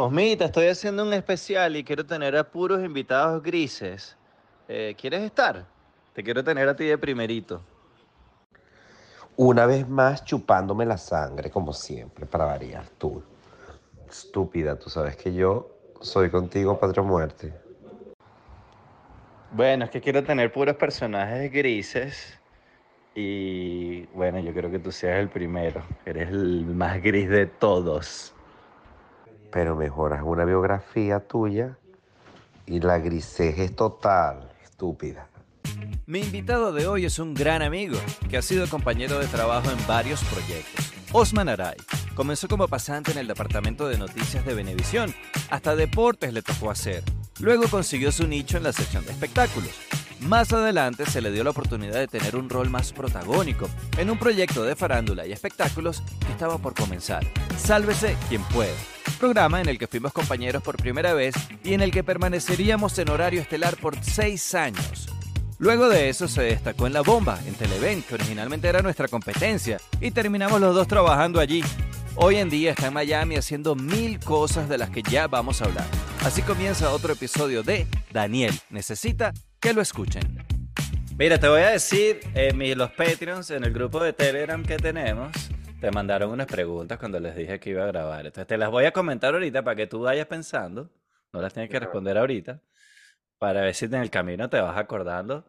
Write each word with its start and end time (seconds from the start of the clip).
Osmita, 0.00 0.44
estoy 0.44 0.68
haciendo 0.68 1.02
un 1.02 1.12
especial 1.12 1.74
y 1.74 1.82
quiero 1.82 2.06
tener 2.06 2.36
a 2.36 2.44
puros 2.44 2.84
invitados 2.84 3.42
grises. 3.42 4.16
Eh, 4.68 4.94
¿Quieres 4.96 5.22
estar? 5.22 5.66
Te 6.12 6.22
quiero 6.22 6.44
tener 6.44 6.68
a 6.68 6.76
ti 6.76 6.84
de 6.84 6.96
primerito. 6.96 7.60
Una 9.36 9.66
vez 9.66 9.88
más 9.88 10.24
chupándome 10.24 10.86
la 10.86 10.98
sangre, 10.98 11.50
como 11.50 11.72
siempre, 11.72 12.26
para 12.26 12.44
variar 12.44 12.86
tú. 12.96 13.20
Estúpida, 14.08 14.78
tú 14.78 14.88
sabes 14.88 15.16
que 15.16 15.34
yo 15.34 15.68
soy 16.00 16.30
contigo, 16.30 16.78
patria 16.78 17.02
muerte. 17.02 17.52
Bueno, 19.50 19.86
es 19.86 19.90
que 19.90 20.00
quiero 20.00 20.22
tener 20.22 20.52
puros 20.52 20.76
personajes 20.76 21.50
grises 21.50 22.38
y 23.16 24.06
bueno, 24.14 24.38
yo 24.38 24.54
creo 24.54 24.70
que 24.70 24.78
tú 24.78 24.92
seas 24.92 25.18
el 25.18 25.28
primero. 25.28 25.82
Eres 26.06 26.28
el 26.28 26.66
más 26.66 27.02
gris 27.02 27.28
de 27.28 27.46
todos. 27.46 28.32
Pero 29.50 29.76
mejoras 29.76 30.22
una 30.24 30.44
biografía 30.44 31.20
tuya 31.20 31.78
y 32.66 32.80
la 32.80 32.98
grisez 32.98 33.58
es 33.58 33.74
total, 33.74 34.50
estúpida. 34.62 35.28
Mi 36.06 36.20
invitado 36.20 36.72
de 36.72 36.86
hoy 36.86 37.04
es 37.04 37.18
un 37.18 37.34
gran 37.34 37.62
amigo 37.62 37.98
que 38.28 38.36
ha 38.36 38.42
sido 38.42 38.68
compañero 38.68 39.18
de 39.18 39.26
trabajo 39.26 39.70
en 39.70 39.86
varios 39.86 40.22
proyectos. 40.24 40.92
Osman 41.12 41.48
Aray 41.48 41.76
comenzó 42.14 42.48
como 42.48 42.68
pasante 42.68 43.12
en 43.12 43.18
el 43.18 43.26
departamento 43.26 43.88
de 43.88 43.98
noticias 43.98 44.44
de 44.44 44.54
Venevisión. 44.54 45.14
Hasta 45.50 45.76
deportes 45.76 46.32
le 46.32 46.42
tocó 46.42 46.70
hacer. 46.70 47.02
Luego 47.40 47.64
consiguió 47.70 48.12
su 48.12 48.26
nicho 48.26 48.56
en 48.56 48.64
la 48.64 48.72
sección 48.72 49.04
de 49.04 49.12
espectáculos. 49.12 49.70
Más 50.20 50.52
adelante 50.52 51.06
se 51.06 51.20
le 51.20 51.30
dio 51.30 51.44
la 51.44 51.50
oportunidad 51.50 51.94
de 51.94 52.08
tener 52.08 52.36
un 52.36 52.50
rol 52.50 52.68
más 52.68 52.92
protagónico 52.92 53.68
en 53.96 54.10
un 54.10 54.18
proyecto 54.18 54.64
de 54.64 54.74
farándula 54.74 55.26
y 55.26 55.32
espectáculos 55.32 56.02
que 56.26 56.32
estaba 56.32 56.58
por 56.58 56.74
comenzar. 56.74 57.24
Sálvese 57.56 58.16
quien 58.28 58.42
pueda. 58.44 58.74
Programa 59.18 59.60
en 59.60 59.68
el 59.68 59.78
que 59.78 59.88
fuimos 59.88 60.12
compañeros 60.12 60.62
por 60.62 60.76
primera 60.76 61.12
vez 61.12 61.34
y 61.64 61.74
en 61.74 61.80
el 61.80 61.90
que 61.90 62.04
permaneceríamos 62.04 62.96
en 62.98 63.10
horario 63.10 63.40
estelar 63.40 63.76
por 63.76 63.96
seis 64.02 64.54
años. 64.54 65.08
Luego 65.58 65.88
de 65.88 66.08
eso 66.08 66.28
se 66.28 66.42
destacó 66.42 66.86
en 66.86 66.92
La 66.92 67.00
Bomba, 67.00 67.40
en 67.44 67.54
Televen, 67.54 68.02
que 68.02 68.14
originalmente 68.14 68.68
era 68.68 68.80
nuestra 68.80 69.08
competencia, 69.08 69.80
y 70.00 70.12
terminamos 70.12 70.60
los 70.60 70.72
dos 70.72 70.86
trabajando 70.86 71.40
allí. 71.40 71.64
Hoy 72.14 72.36
en 72.36 72.48
día 72.48 72.70
está 72.70 72.86
en 72.86 72.94
Miami 72.94 73.36
haciendo 73.36 73.74
mil 73.74 74.20
cosas 74.20 74.68
de 74.68 74.78
las 74.78 74.90
que 74.90 75.02
ya 75.02 75.26
vamos 75.26 75.60
a 75.60 75.64
hablar. 75.64 75.86
Así 76.24 76.42
comienza 76.42 76.92
otro 76.92 77.12
episodio 77.12 77.64
de 77.64 77.88
Daniel 78.12 78.54
Necesita 78.70 79.32
que 79.58 79.72
lo 79.72 79.82
escuchen. 79.82 80.44
Mira, 81.18 81.40
te 81.40 81.48
voy 81.48 81.62
a 81.62 81.70
decir, 81.70 82.20
eh, 82.34 82.52
los 82.76 82.92
Patreons 82.92 83.50
en 83.50 83.64
el 83.64 83.72
grupo 83.72 84.00
de 84.00 84.12
Telegram 84.12 84.62
que 84.62 84.76
tenemos, 84.76 85.32
te 85.80 85.90
mandaron 85.90 86.30
unas 86.30 86.46
preguntas 86.46 86.98
cuando 86.98 87.20
les 87.20 87.36
dije 87.36 87.60
que 87.60 87.70
iba 87.70 87.84
a 87.84 87.86
grabar. 87.86 88.26
Entonces 88.26 88.46
te 88.46 88.58
las 88.58 88.70
voy 88.70 88.84
a 88.84 88.92
comentar 88.92 89.34
ahorita 89.34 89.62
para 89.62 89.76
que 89.76 89.86
tú 89.86 90.00
vayas 90.00 90.26
pensando. 90.26 90.90
No 91.32 91.40
las 91.40 91.52
tienes 91.52 91.70
que 91.70 91.78
responder 91.78 92.18
ahorita. 92.18 92.60
Para 93.38 93.60
ver 93.60 93.74
si 93.74 93.84
en 93.84 93.94
el 93.94 94.10
camino 94.10 94.48
te 94.48 94.60
vas 94.60 94.76
acordando. 94.76 95.44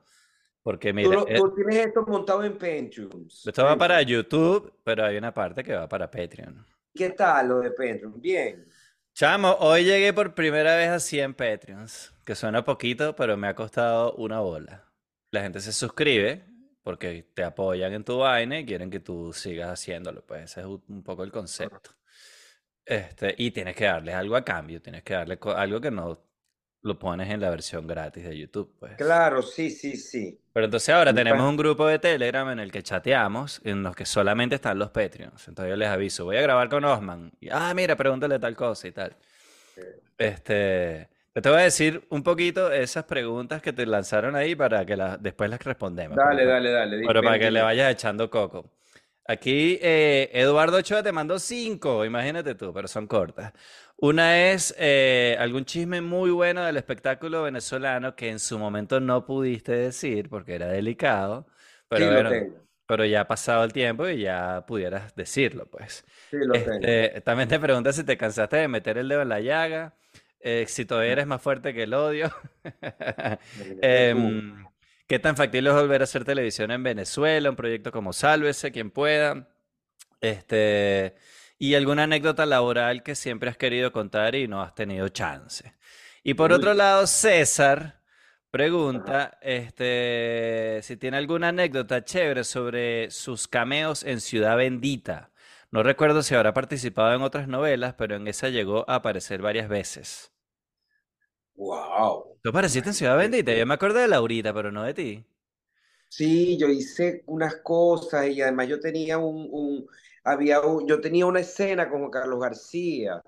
Porque 0.62 0.94
mira. 0.94 1.10
Tú, 1.12 1.26
tú 1.26 1.56
tienes 1.56 1.88
esto 1.88 2.06
montado 2.06 2.44
en 2.44 2.54
Patreon. 2.54 3.28
Esto 3.28 3.64
va 3.64 3.78
para 3.78 4.02
YouTube, 4.02 4.74
pero 4.84 5.06
hay 5.06 5.18
una 5.18 5.34
parte 5.34 5.64
que 5.64 5.74
va 5.74 5.88
para 5.88 6.12
Patreon. 6.12 6.66
¿Qué 6.94 7.10
tal 7.12 7.48
lo 7.48 7.60
de 7.62 7.72
Patreon? 7.72 8.20
Bien. 8.22 8.68
Chamo, 9.14 9.54
hoy 9.60 9.84
llegué 9.84 10.14
por 10.14 10.34
primera 10.34 10.76
vez 10.76 10.90
a 10.90 11.00
100 11.00 11.34
Patreons, 11.34 12.14
que 12.24 12.36
suena 12.36 12.64
poquito, 12.64 13.16
pero 13.16 13.36
me 13.36 13.48
ha 13.48 13.56
costado 13.56 14.14
una 14.14 14.40
bola. 14.40 14.86
La 15.32 15.42
gente 15.42 15.60
se 15.60 15.74
suscribe 15.74 16.49
porque 16.90 17.28
te 17.36 17.44
apoyan 17.44 17.94
en 17.94 18.04
tu 18.04 18.18
vaina 18.18 18.58
y 18.58 18.66
quieren 18.66 18.90
que 18.90 19.00
tú 19.00 19.32
sigas 19.32 19.70
haciéndolo. 19.70 20.26
Pues 20.26 20.46
ese 20.46 20.62
es 20.62 20.66
un 20.66 21.04
poco 21.04 21.24
el 21.24 21.32
concepto. 21.32 21.92
Este, 22.84 23.36
y 23.38 23.52
tienes 23.52 23.76
que 23.76 23.86
darles 23.86 24.16
algo 24.16 24.36
a 24.36 24.44
cambio, 24.44 24.82
tienes 24.82 25.04
que 25.04 25.14
darle 25.14 25.38
algo 25.56 25.80
que 25.80 25.92
no 25.92 26.20
lo 26.82 26.98
pones 26.98 27.30
en 27.30 27.42
la 27.42 27.52
versión 27.52 27.86
gratis 27.86 28.24
de 28.24 28.36
YouTube, 28.36 28.76
pues. 28.80 28.96
Claro, 28.96 29.44
sí, 29.44 29.70
sí, 29.70 29.98
sí. 29.98 30.42
Pero 30.52 30.66
entonces 30.66 30.90
ahora 30.90 31.14
tenemos 31.14 31.48
un 31.48 31.58
grupo 31.58 31.86
de 31.86 32.00
Telegram 32.00 32.50
en 32.50 32.58
el 32.58 32.72
que 32.72 32.82
chateamos, 32.82 33.62
en 33.64 33.84
los 33.84 33.96
que 33.96 34.08
solamente 34.08 34.56
están 34.56 34.80
los 34.80 34.90
Patreons. 34.90 35.48
Entonces 35.48 35.70
yo 35.70 35.76
les 35.76 35.90
aviso, 35.90 36.26
voy 36.26 36.38
a 36.38 36.42
grabar 36.42 36.70
con 36.70 36.84
Osman. 36.86 37.32
Y, 37.40 37.50
ah, 37.52 37.72
mira, 37.76 37.96
pregúntale 37.96 38.40
tal 38.40 38.56
cosa 38.56 38.88
y 38.88 38.92
tal. 38.94 39.16
Este, 40.18 41.08
te 41.42 41.50
voy 41.50 41.60
a 41.60 41.64
decir 41.64 42.06
un 42.10 42.24
poquito 42.24 42.72
esas 42.72 43.06
preguntas 43.06 43.62
que 43.62 43.74
te 43.74 43.86
lanzaron 43.86 44.36
ahí 44.36 44.56
para 44.56 44.86
que 44.86 44.98
después 45.20 45.50
las 45.50 45.64
respondemos. 45.64 46.18
Dale, 46.18 46.46
dale, 46.46 46.72
dale. 46.72 47.04
Pero 47.06 47.22
para 47.22 47.40
que 47.40 47.52
le 47.52 47.62
vayas 47.62 47.92
echando 47.92 48.30
coco. 48.30 48.72
Aquí 49.30 49.78
eh, 49.84 50.32
Eduardo 50.34 50.78
Ochoa 50.78 51.04
te 51.04 51.12
mandó 51.12 51.38
cinco, 51.38 52.04
imagínate 52.04 52.56
tú, 52.56 52.74
pero 52.74 52.88
son 52.88 53.06
cortas. 53.06 53.54
Una 53.98 54.50
es 54.50 54.74
eh, 54.80 55.38
algún 55.40 55.66
chisme 55.66 56.02
muy 56.02 56.32
bueno 56.32 56.64
del 56.64 56.78
espectáculo 56.78 57.44
venezolano 57.44 58.16
que 58.16 58.30
en 58.30 58.40
su 58.40 58.58
momento 58.58 59.00
no 59.00 59.26
pudiste 59.28 59.74
decir 59.74 60.30
porque 60.30 60.56
era 60.56 60.68
delicado, 60.70 61.46
pero, 61.88 62.32
pero 62.88 63.06
ya 63.06 63.22
ha 63.22 63.28
pasado 63.28 63.64
el 63.64 63.72
tiempo 63.72 64.10
y 64.10 64.22
ya 64.22 64.66
pudieras 64.66 65.14
decirlo, 65.16 65.68
pues. 65.68 66.04
Sí, 66.32 66.38
lo 66.42 66.54
tengo. 66.54 66.80
Este, 66.82 67.22
también 67.22 67.48
te 67.48 67.60
preguntas 67.60 67.98
si 67.98 68.04
te 68.04 68.18
cansaste 68.18 68.58
de 68.58 68.68
meter 68.68 68.98
el 68.98 69.10
dedo 69.10 69.22
en 69.22 69.30
la 69.30 69.42
llaga, 69.42 69.94
eh, 70.40 70.66
si 70.68 70.86
todavía 70.86 71.14
eres 71.14 71.28
más 71.28 71.42
fuerte 71.42 71.74
que 71.74 71.84
el 71.84 71.94
odio. 71.94 72.34
Em, 73.82 74.66
¿Qué 75.08 75.20
tan 75.20 75.36
factible 75.36 75.70
es 75.70 75.76
volver 75.76 76.02
a 76.02 76.04
hacer 76.04 76.24
televisión 76.24 76.72
en 76.72 76.84
Venezuela? 76.84 77.50
Un 77.50 77.56
proyecto 77.56 77.92
como 77.92 78.14
Sálvese, 78.14 78.72
quien 78.72 78.92
pueda. 78.92 79.50
Este 80.22 81.16
y 81.60 81.76
alguna 81.76 82.04
anécdota 82.04 82.46
laboral 82.46 83.04
que 83.04 83.16
siempre 83.16 83.50
has 83.50 83.58
querido 83.58 83.92
contar 83.92 84.34
y 84.34 84.48
no 84.48 84.62
has 84.62 84.74
tenido 84.74 85.10
chance. 85.10 85.76
Y 86.24 86.34
por 86.34 86.54
otro 86.54 86.74
lado, 86.74 87.06
César 87.06 88.00
pregunta 88.50 89.38
este, 89.42 90.80
si 90.82 90.96
tiene 90.96 91.18
alguna 91.18 91.50
anécdota 91.50 92.04
chévere 92.04 92.46
sobre 92.46 93.12
sus 93.12 93.48
cameos 93.48 94.04
en 94.04 94.22
Ciudad 94.22 94.56
Bendita. 94.56 95.29
No 95.72 95.84
recuerdo 95.84 96.24
si 96.24 96.36
habrá 96.36 96.54
participado 96.54 97.16
en 97.16 97.22
otras 97.22 97.48
novelas, 97.48 97.94
pero 97.96 98.16
en 98.16 98.28
esa 98.28 98.50
llegó 98.50 98.90
a 98.90 98.96
aparecer 98.96 99.42
varias 99.42 99.70
veces. 99.70 100.32
¡Wow! 101.56 102.38
¿Tú 102.42 102.50
apareciste 102.50 102.90
en 102.90 102.96
Ciudad 102.96 103.18
Bendita? 103.18 103.54
Yo 103.54 103.66
me 103.66 103.74
acuerdo 103.74 104.00
de 104.00 104.08
Laurita, 104.08 104.54
pero 104.54 104.72
no 104.72 104.84
de 104.84 104.94
ti. 104.94 105.26
Sí, 106.08 106.58
yo 106.58 106.68
hice 106.68 107.24
unas 107.28 107.58
cosas 107.58 108.28
y 108.28 108.42
además 108.42 108.68
yo 108.68 108.80
tenía 108.80 109.18
un 109.20 109.88
había 110.24 110.62
yo 110.86 111.02
tenía 111.02 111.26
una 111.26 111.40
escena 111.40 111.90
con 111.90 112.10
Carlos 112.10 112.40
García, 112.40 113.22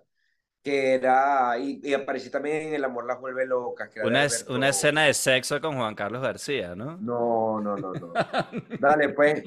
que 0.64 0.94
era, 0.96 1.58
y, 1.58 1.94
aparecí 1.94 2.30
también 2.30 2.68
en 2.68 2.76
El 2.76 2.84
amor 2.84 3.06
las 3.06 3.20
vuelve 3.20 3.46
locas. 3.46 3.90
una, 4.04 4.28
una 4.50 4.70
escena 4.70 5.04
de 5.04 5.14
sexo 5.14 5.60
con 5.60 5.76
Juan 5.76 5.96
Carlos 5.96 6.22
García, 6.22 6.76
¿no? 6.76 6.98
No, 6.98 7.60
no, 7.60 7.76
no, 7.76 7.94
no. 7.94 8.14
Dale, 8.80 9.10
pues, 9.10 9.44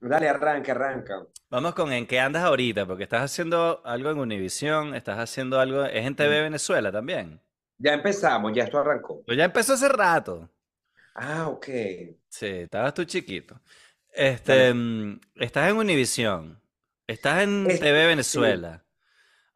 dale, 0.00 0.28
arranca, 0.28 0.72
arranca. 0.72 1.26
Vamos 1.48 1.74
con 1.74 1.92
en 1.92 2.06
qué 2.06 2.18
andas 2.20 2.42
ahorita, 2.42 2.86
porque 2.86 3.04
estás 3.04 3.22
haciendo 3.22 3.80
algo 3.84 4.10
en 4.10 4.18
Univisión, 4.18 4.94
estás 4.94 5.18
haciendo 5.18 5.60
algo, 5.60 5.84
es 5.84 6.04
en 6.04 6.16
TV 6.16 6.42
Venezuela 6.42 6.90
también. 6.90 7.40
Ya 7.78 7.92
empezamos, 7.92 8.52
ya 8.54 8.64
esto 8.64 8.78
arrancó. 8.78 9.22
Pues 9.24 9.36
ya 9.36 9.44
empezó 9.44 9.74
hace 9.74 9.88
rato. 9.88 10.50
Ah, 11.14 11.48
ok. 11.48 11.66
Sí, 12.28 12.46
estabas 12.46 12.94
tú 12.94 13.04
chiquito. 13.04 13.60
Este, 14.12 14.72
mm, 14.72 15.20
estás 15.36 15.70
en 15.70 15.76
Univisión. 15.76 16.60
Estás 17.06 17.42
en 17.42 17.66
TV 17.66 18.06
Venezuela. 18.06 18.84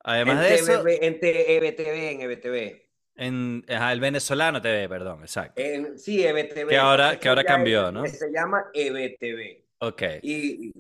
Además 0.03 0.41
de 0.41 0.55
eso. 0.55 0.87
En 0.87 1.19
EBTV, 1.21 2.11
en 2.13 2.21
EBTV. 2.23 2.91
En 3.17 3.65
el 3.69 4.01
venezolano 4.01 4.63
TV, 4.63 4.89
perdón, 4.89 5.21
exacto. 5.23 5.61
sí, 5.97 6.25
EBTV. 6.25 6.69
Que 6.69 6.79
ahora, 6.79 7.19
que 7.19 7.29
ahora 7.29 7.45
cambió, 7.45 7.91
¿no? 7.93 8.07
Se 8.07 8.31
llama 8.33 8.65
EBTV. 8.73 9.70
Ok. 9.81 10.03
Y, 10.23 10.73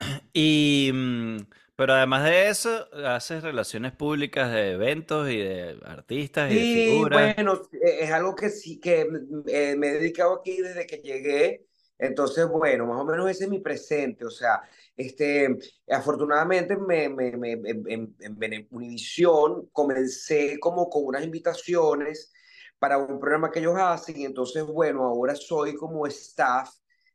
y, 0.32 0.90
mm, 0.92 1.38
pero 1.76 1.94
además 1.94 2.24
de 2.24 2.48
eso, 2.48 2.88
haces 3.04 3.42
relaciones 3.42 3.92
públicas 3.92 4.52
de 4.52 4.72
eventos 4.72 5.28
y 5.28 5.38
de 5.38 5.80
artistas 5.84 6.52
y 6.52 6.54
de 6.54 6.60
figuras. 6.60 7.34
bueno, 7.34 7.60
es 7.82 8.10
algo 8.12 8.34
que 8.36 8.48
sí, 8.50 8.78
que 8.78 9.08
eh, 9.48 9.74
me 9.76 9.88
he 9.88 9.92
dedicado 9.94 10.34
aquí 10.34 10.62
desde 10.62 10.86
que 10.86 10.98
llegué. 10.98 11.66
Entonces, 11.98 12.46
bueno, 12.48 12.86
más 12.86 13.00
o 13.00 13.04
menos 13.04 13.28
ese 13.28 13.44
es 13.44 13.50
mi 13.50 13.58
presente. 13.58 14.24
O 14.24 14.30
sea, 14.30 14.62
este, 14.96 15.58
afortunadamente 15.88 16.76
me, 16.76 17.08
me, 17.08 17.36
me, 17.36 17.52
en, 17.52 18.14
en 18.18 18.68
Univisión 18.70 19.68
comencé 19.72 20.60
como 20.60 20.88
con 20.88 21.06
unas 21.06 21.24
invitaciones 21.24 22.32
para 22.78 22.98
un 22.98 23.18
programa 23.18 23.50
que 23.50 23.58
ellos 23.60 23.76
hacen 23.78 24.16
y 24.20 24.24
entonces, 24.24 24.64
bueno, 24.64 25.04
ahora 25.04 25.34
soy 25.34 25.74
como 25.74 26.06
staff 26.06 26.70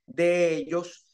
de 0.06 0.56
ellos 0.56 1.09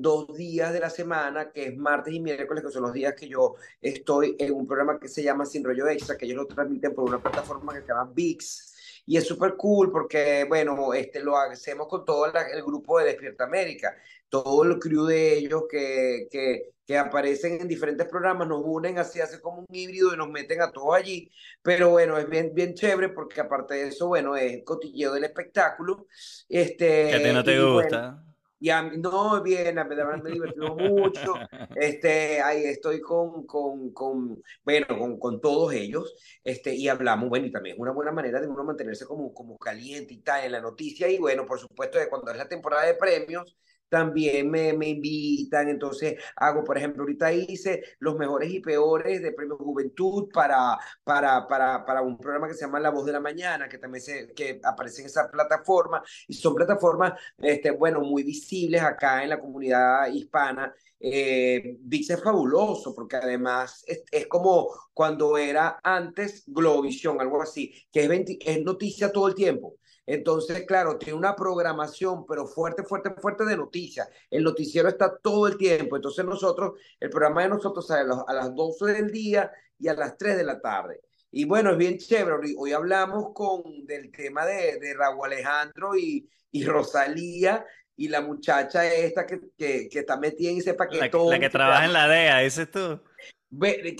dos 0.00 0.34
días 0.36 0.72
de 0.72 0.80
la 0.80 0.90
semana, 0.90 1.50
que 1.50 1.66
es 1.66 1.76
martes 1.76 2.14
y 2.14 2.20
miércoles, 2.20 2.64
que 2.64 2.70
son 2.70 2.82
los 2.82 2.92
días 2.92 3.14
que 3.14 3.28
yo 3.28 3.54
estoy 3.80 4.36
en 4.38 4.52
un 4.52 4.66
programa 4.66 4.98
que 4.98 5.08
se 5.08 5.22
llama 5.22 5.46
Sin 5.46 5.64
Rollo 5.64 5.88
Extra, 5.88 6.16
que 6.16 6.26
ellos 6.26 6.38
lo 6.38 6.46
transmiten 6.46 6.94
por 6.94 7.04
una 7.04 7.22
plataforma 7.22 7.74
que 7.74 7.80
se 7.80 7.88
llama 7.88 8.10
VIX. 8.14 8.70
Y 9.06 9.16
es 9.18 9.26
súper 9.26 9.54
cool 9.56 9.92
porque, 9.92 10.44
bueno, 10.48 10.94
este, 10.94 11.20
lo 11.20 11.36
hacemos 11.36 11.88
con 11.88 12.04
todo 12.04 12.26
el 12.26 12.62
grupo 12.62 12.98
de 12.98 13.06
Despierta 13.06 13.44
América 13.44 13.94
todo 14.34 14.64
el 14.64 14.80
crew 14.80 15.06
de 15.06 15.38
ellos 15.38 15.62
que, 15.70 16.26
que, 16.28 16.72
que 16.84 16.98
aparecen 16.98 17.60
en 17.60 17.68
diferentes 17.68 18.08
programas, 18.08 18.48
nos 18.48 18.62
unen 18.64 18.98
así, 18.98 19.20
hace 19.20 19.40
como 19.40 19.60
un 19.60 19.66
híbrido 19.72 20.12
y 20.12 20.16
nos 20.16 20.28
meten 20.28 20.60
a 20.60 20.72
todos 20.72 20.96
allí. 20.96 21.30
Pero 21.62 21.90
bueno, 21.90 22.18
es 22.18 22.28
bien, 22.28 22.52
bien 22.52 22.74
chévere 22.74 23.10
porque 23.10 23.40
aparte 23.40 23.74
de 23.74 23.88
eso, 23.88 24.08
bueno, 24.08 24.36
es 24.36 24.52
el 24.54 24.64
cotilleo 24.64 25.12
del 25.12 25.22
espectáculo. 25.22 26.08
Este, 26.48 27.10
que 27.10 27.14
a 27.14 27.22
ti 27.22 27.32
no 27.32 27.44
te 27.44 27.62
gusta. 27.62 28.24
Y 28.64 28.70
a 28.70 28.82
mí, 28.82 28.96
no, 28.96 29.42
bien, 29.42 29.78
a 29.78 29.84
verdad 29.84 30.22
me 30.22 30.30
divertido 30.30 30.74
mucho. 30.74 31.34
Este, 31.76 32.40
ahí 32.40 32.64
estoy 32.64 32.98
con, 33.02 33.46
con, 33.46 33.92
con 33.92 34.42
bueno, 34.64 34.86
con, 34.98 35.18
con, 35.18 35.38
todos 35.38 35.74
ellos. 35.74 36.14
Este, 36.42 36.74
y 36.74 36.88
hablamos, 36.88 37.28
bueno, 37.28 37.44
y 37.44 37.52
también 37.52 37.74
es 37.74 37.80
una 37.80 37.92
buena 37.92 38.10
manera 38.10 38.40
de 38.40 38.48
uno 38.48 38.64
mantenerse 38.64 39.04
como, 39.04 39.34
como 39.34 39.58
caliente 39.58 40.14
y 40.14 40.22
tal 40.22 40.44
en 40.44 40.52
la 40.52 40.62
noticia. 40.62 41.10
Y 41.10 41.18
bueno, 41.18 41.44
por 41.44 41.60
supuesto, 41.60 41.98
de 41.98 42.08
cuando 42.08 42.30
es 42.30 42.38
la 42.38 42.48
temporada 42.48 42.86
de 42.86 42.94
premios, 42.94 43.54
también 43.94 44.50
me, 44.50 44.72
me, 44.72 44.88
invitan, 44.88 45.68
entonces 45.68 46.16
hago, 46.34 46.64
por 46.64 46.76
ejemplo, 46.76 47.04
ahorita 47.04 47.32
hice 47.32 47.80
los 48.00 48.16
mejores 48.16 48.52
y 48.52 48.58
peores 48.58 49.22
de 49.22 49.30
Premio 49.30 49.56
Juventud 49.56 50.28
para, 50.32 50.76
para, 51.04 51.46
para, 51.46 51.84
para 51.86 52.02
un 52.02 52.18
programa 52.18 52.48
que 52.48 52.54
se 52.54 52.64
llama 52.64 52.80
La 52.80 52.90
Voz 52.90 53.06
de 53.06 53.12
la 53.12 53.20
Mañana, 53.20 53.68
que 53.68 53.78
también 53.78 54.02
se, 54.02 54.32
que 54.34 54.60
aparece 54.64 55.02
en 55.02 55.06
esa 55.06 55.30
plataforma, 55.30 56.02
y 56.26 56.34
son 56.34 56.56
plataformas, 56.56 57.12
este, 57.38 57.70
bueno, 57.70 58.00
muy 58.00 58.24
visibles 58.24 58.82
acá 58.82 59.22
en 59.22 59.30
la 59.30 59.40
comunidad 59.40 60.08
hispana. 60.08 60.74
Eh, 60.98 61.78
fabuloso 62.22 62.94
porque 62.94 63.16
además 63.16 63.84
es, 63.86 64.04
es, 64.10 64.26
como 64.26 64.70
cuando 64.92 65.36
era 65.36 65.78
antes 65.84 66.44
Globovisión, 66.46 67.20
algo 67.20 67.40
así, 67.42 67.72
que 67.92 68.04
es, 68.04 68.10
es 68.40 68.64
noticia 68.64 69.12
todo 69.12 69.28
el 69.28 69.36
tiempo. 69.36 69.76
Entonces, 70.06 70.64
claro, 70.66 70.98
tiene 70.98 71.18
una 71.18 71.34
programación, 71.34 72.26
pero 72.26 72.46
fuerte, 72.46 72.82
fuerte, 72.82 73.10
fuerte 73.20 73.44
de 73.44 73.56
noticias. 73.56 74.08
El 74.30 74.44
noticiero 74.44 74.88
está 74.88 75.16
todo 75.16 75.46
el 75.46 75.56
tiempo. 75.56 75.96
Entonces 75.96 76.24
nosotros, 76.24 76.78
el 77.00 77.10
programa 77.10 77.42
de 77.42 77.48
nosotros 77.50 77.86
sale 77.86 78.12
a 78.26 78.32
las 78.32 78.54
12 78.54 78.92
del 78.92 79.10
día 79.10 79.50
y 79.78 79.88
a 79.88 79.94
las 79.94 80.16
3 80.16 80.36
de 80.36 80.44
la 80.44 80.60
tarde. 80.60 81.00
Y 81.30 81.44
bueno, 81.46 81.70
es 81.70 81.78
bien 81.78 81.98
chévere. 81.98 82.54
Hoy 82.56 82.72
hablamos 82.72 83.32
con, 83.34 83.62
del 83.86 84.12
tema 84.12 84.46
de, 84.46 84.78
de 84.78 84.94
Raúl 84.94 85.26
Alejandro 85.26 85.96
y, 85.96 86.28
y 86.52 86.64
Rosalía 86.64 87.64
y 87.96 88.08
la 88.08 88.20
muchacha 88.20 88.86
esta 88.86 89.26
que, 89.26 89.40
que, 89.56 89.88
que 89.88 89.98
está 90.00 90.16
metida 90.16 90.50
en 90.50 90.58
ese 90.58 90.74
paquetón. 90.74 91.26
La, 91.26 91.32
la 91.32 91.40
que 91.40 91.50
trabaja 91.50 91.84
en 91.84 91.92
la 91.92 92.08
DEA, 92.08 92.38
dices 92.40 92.70
tú. 92.70 93.00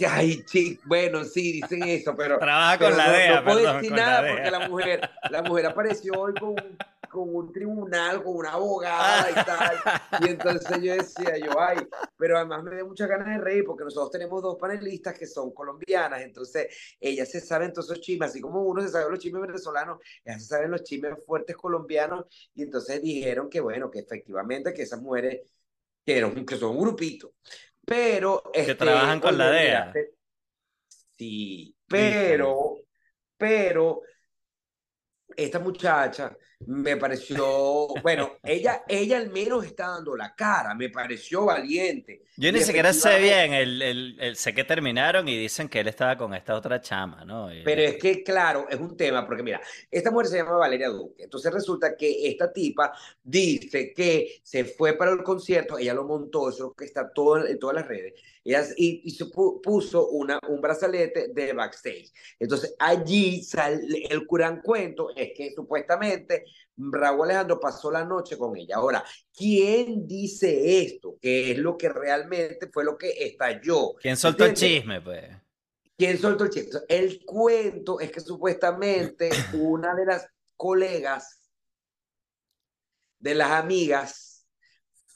Ay, 0.09 0.43
sí, 0.47 0.79
bueno, 0.85 1.25
sí, 1.25 1.53
dicen 1.61 1.83
eso, 1.85 2.15
pero. 2.17 2.39
Trabaja 2.39 2.79
con 2.79 2.97
la 2.97 3.11
DEA, 3.11 3.41
no, 3.41 3.45
puedo 3.45 3.75
decir 3.75 3.93
nada 3.93 4.29
porque 4.29 4.51
la 4.51 4.69
mujer, 4.69 5.11
la 5.31 5.43
mujer 5.43 5.67
apareció 5.67 6.13
hoy 6.15 6.35
con, 6.35 6.55
con 7.15 7.35
un 7.35 7.53
tribunal, 7.53 8.23
con 8.23 8.37
una 8.37 8.53
abogada 8.53 9.31
y 9.31 9.35
tal. 9.35 9.77
Y 10.21 10.31
entonces 10.31 10.83
yo 10.83 10.95
decía, 10.95 11.39
yo, 11.39 11.59
ay, 11.61 11.79
pero 12.17 12.37
además 12.37 12.65
me 12.65 12.75
dio 12.75 12.87
muchas 12.87 13.09
ganas 13.09 13.29
de 13.29 13.39
reír 13.39 13.65
porque 13.65 13.85
nosotros 13.85 14.11
tenemos 14.11 14.43
dos 14.43 14.57
panelistas 14.59 15.17
que 15.17 15.27
son 15.27 15.53
colombianas, 15.55 16.23
entonces 16.23 16.97
ellas 17.01 17.31
se 17.31 17.41
saben 17.41 17.73
todos 17.73 17.91
esos 17.91 18.01
chismes, 18.01 18.31
así 18.31 18.41
como 18.41 18.63
uno 18.63 18.83
se 18.83 18.89
sabe 18.89 19.11
los 19.11 19.21
chismes 19.21 19.43
venezolanos, 19.43 20.01
ellas 20.25 20.43
se 20.43 20.49
saben 20.49 20.71
los 20.71 20.83
chismes 20.83 21.25
fuertes 21.25 21.57
colombianos, 21.57 22.25
y 22.55 22.63
entonces 22.63 23.01
dijeron 23.01 23.49
que, 23.49 23.61
bueno, 23.61 23.91
que 23.91 24.01
efectivamente 24.01 24.75
que 24.75 24.83
esas 24.83 25.01
mujeres, 25.01 25.43
que, 26.05 26.45
que 26.47 26.57
son 26.57 26.77
un 26.77 26.83
grupito, 26.83 27.35
pero... 27.87 28.43
Que 28.53 28.61
este, 28.61 28.75
trabajan 28.75 29.21
con 29.21 29.37
la 29.37 29.51
DEA. 29.51 29.93
Sí, 31.17 31.77
pero, 31.87 32.77
pero 33.37 34.03
esta 35.37 35.59
muchacha 35.61 36.37
me 36.67 36.97
pareció, 36.97 37.89
bueno, 38.03 38.33
ella, 38.43 38.85
ella 38.89 39.19
al 39.19 39.31
menos 39.31 39.65
está 39.65 39.89
dando 39.89 40.17
la 40.17 40.35
cara, 40.35 40.75
me 40.75 40.89
pareció 40.89 41.45
valiente. 41.45 42.23
Yo 42.37 42.51
ni 42.51 42.61
siquiera 42.61 42.93
sé 42.93 43.21
bien, 43.21 43.53
el, 43.53 44.17
el, 44.19 44.37
sé 44.37 44.55
que 44.55 44.65
terminaron 44.65 45.29
y 45.29 45.39
dicen 45.39 45.69
que 45.69 45.81
él 45.81 45.89
estaba 45.89 46.17
con 46.17 46.35
esta 46.35 46.55
otra 46.55 46.81
chama, 46.81 47.25
¿no? 47.25 47.49
Pero 47.65 47.83
es 47.83 47.97
que, 47.97 48.25
claro, 48.25 48.67
es 48.69 48.79
un 48.79 48.97
tema, 48.97 49.25
porque 49.27 49.43
mira, 49.43 49.61
esta 49.91 50.11
mujer 50.11 50.27
se 50.27 50.37
llama 50.39 50.57
Valeria 50.57 50.89
Duque, 50.89 51.25
entonces 51.25 51.53
resulta 51.53 51.97
que 51.97 52.29
esta 52.29 52.53
tipa 52.53 52.93
dice 53.23 53.93
que 53.93 54.41
se 54.43 54.65
fue 54.65 54.95
para 54.95 55.13
el 55.13 55.23
concierto, 55.23 55.79
ella 55.79 55.95
lo 55.95 56.05
montó, 56.05 56.49
eso 56.49 56.75
que 56.75 56.85
está 56.85 57.13
todo 57.13 57.47
en 57.47 57.59
todas 57.59 57.77
las 57.77 57.87
redes, 57.87 58.15
y, 58.45 59.01
y, 59.05 59.11
se 59.11 59.27
puso 59.27 60.09
una, 60.09 60.39
un 60.49 60.61
brazalete 60.61 61.29
de 61.33 61.53
backstage. 61.55 62.13
Entonces 62.39 62.75
allí 62.79 63.43
sale 63.43 64.07
el 64.11 64.27
curan 64.27 64.61
cuento, 64.61 65.09
es 65.17 65.33
que 65.35 65.53
supuestamente 65.55 66.45
Raúl 66.77 67.25
Alejandro 67.25 67.59
pasó 67.59 67.91
la 67.91 68.05
noche 68.05 68.37
con 68.37 68.57
ella. 68.57 68.77
Ahora, 68.77 69.03
¿quién 69.35 70.07
dice 70.07 70.83
esto? 70.83 71.17
¿Qué 71.21 71.53
es 71.53 71.59
lo 71.59 71.79
que 71.79 71.89
realmente 71.89 72.69
fue 72.71 72.85
lo 72.85 72.99
que 72.99 73.11
estalló? 73.25 73.95
¿Quién 73.95 74.17
soltó 74.17 74.45
el 74.45 74.55
chisme, 74.55 75.01
pues? 75.01 75.25
¿Quién 75.97 76.19
soltó 76.19 76.45
el 76.45 76.51
chisme? 76.51 76.81
El 76.89 77.25
cuento 77.25 77.99
es 77.99 78.13
que 78.13 78.21
supuestamente 78.21 79.31
una 79.55 79.95
de 79.95 80.05
las 80.05 80.29
colegas 80.57 81.41
de 83.19 83.35
las 83.35 83.53
amigas 83.53 84.47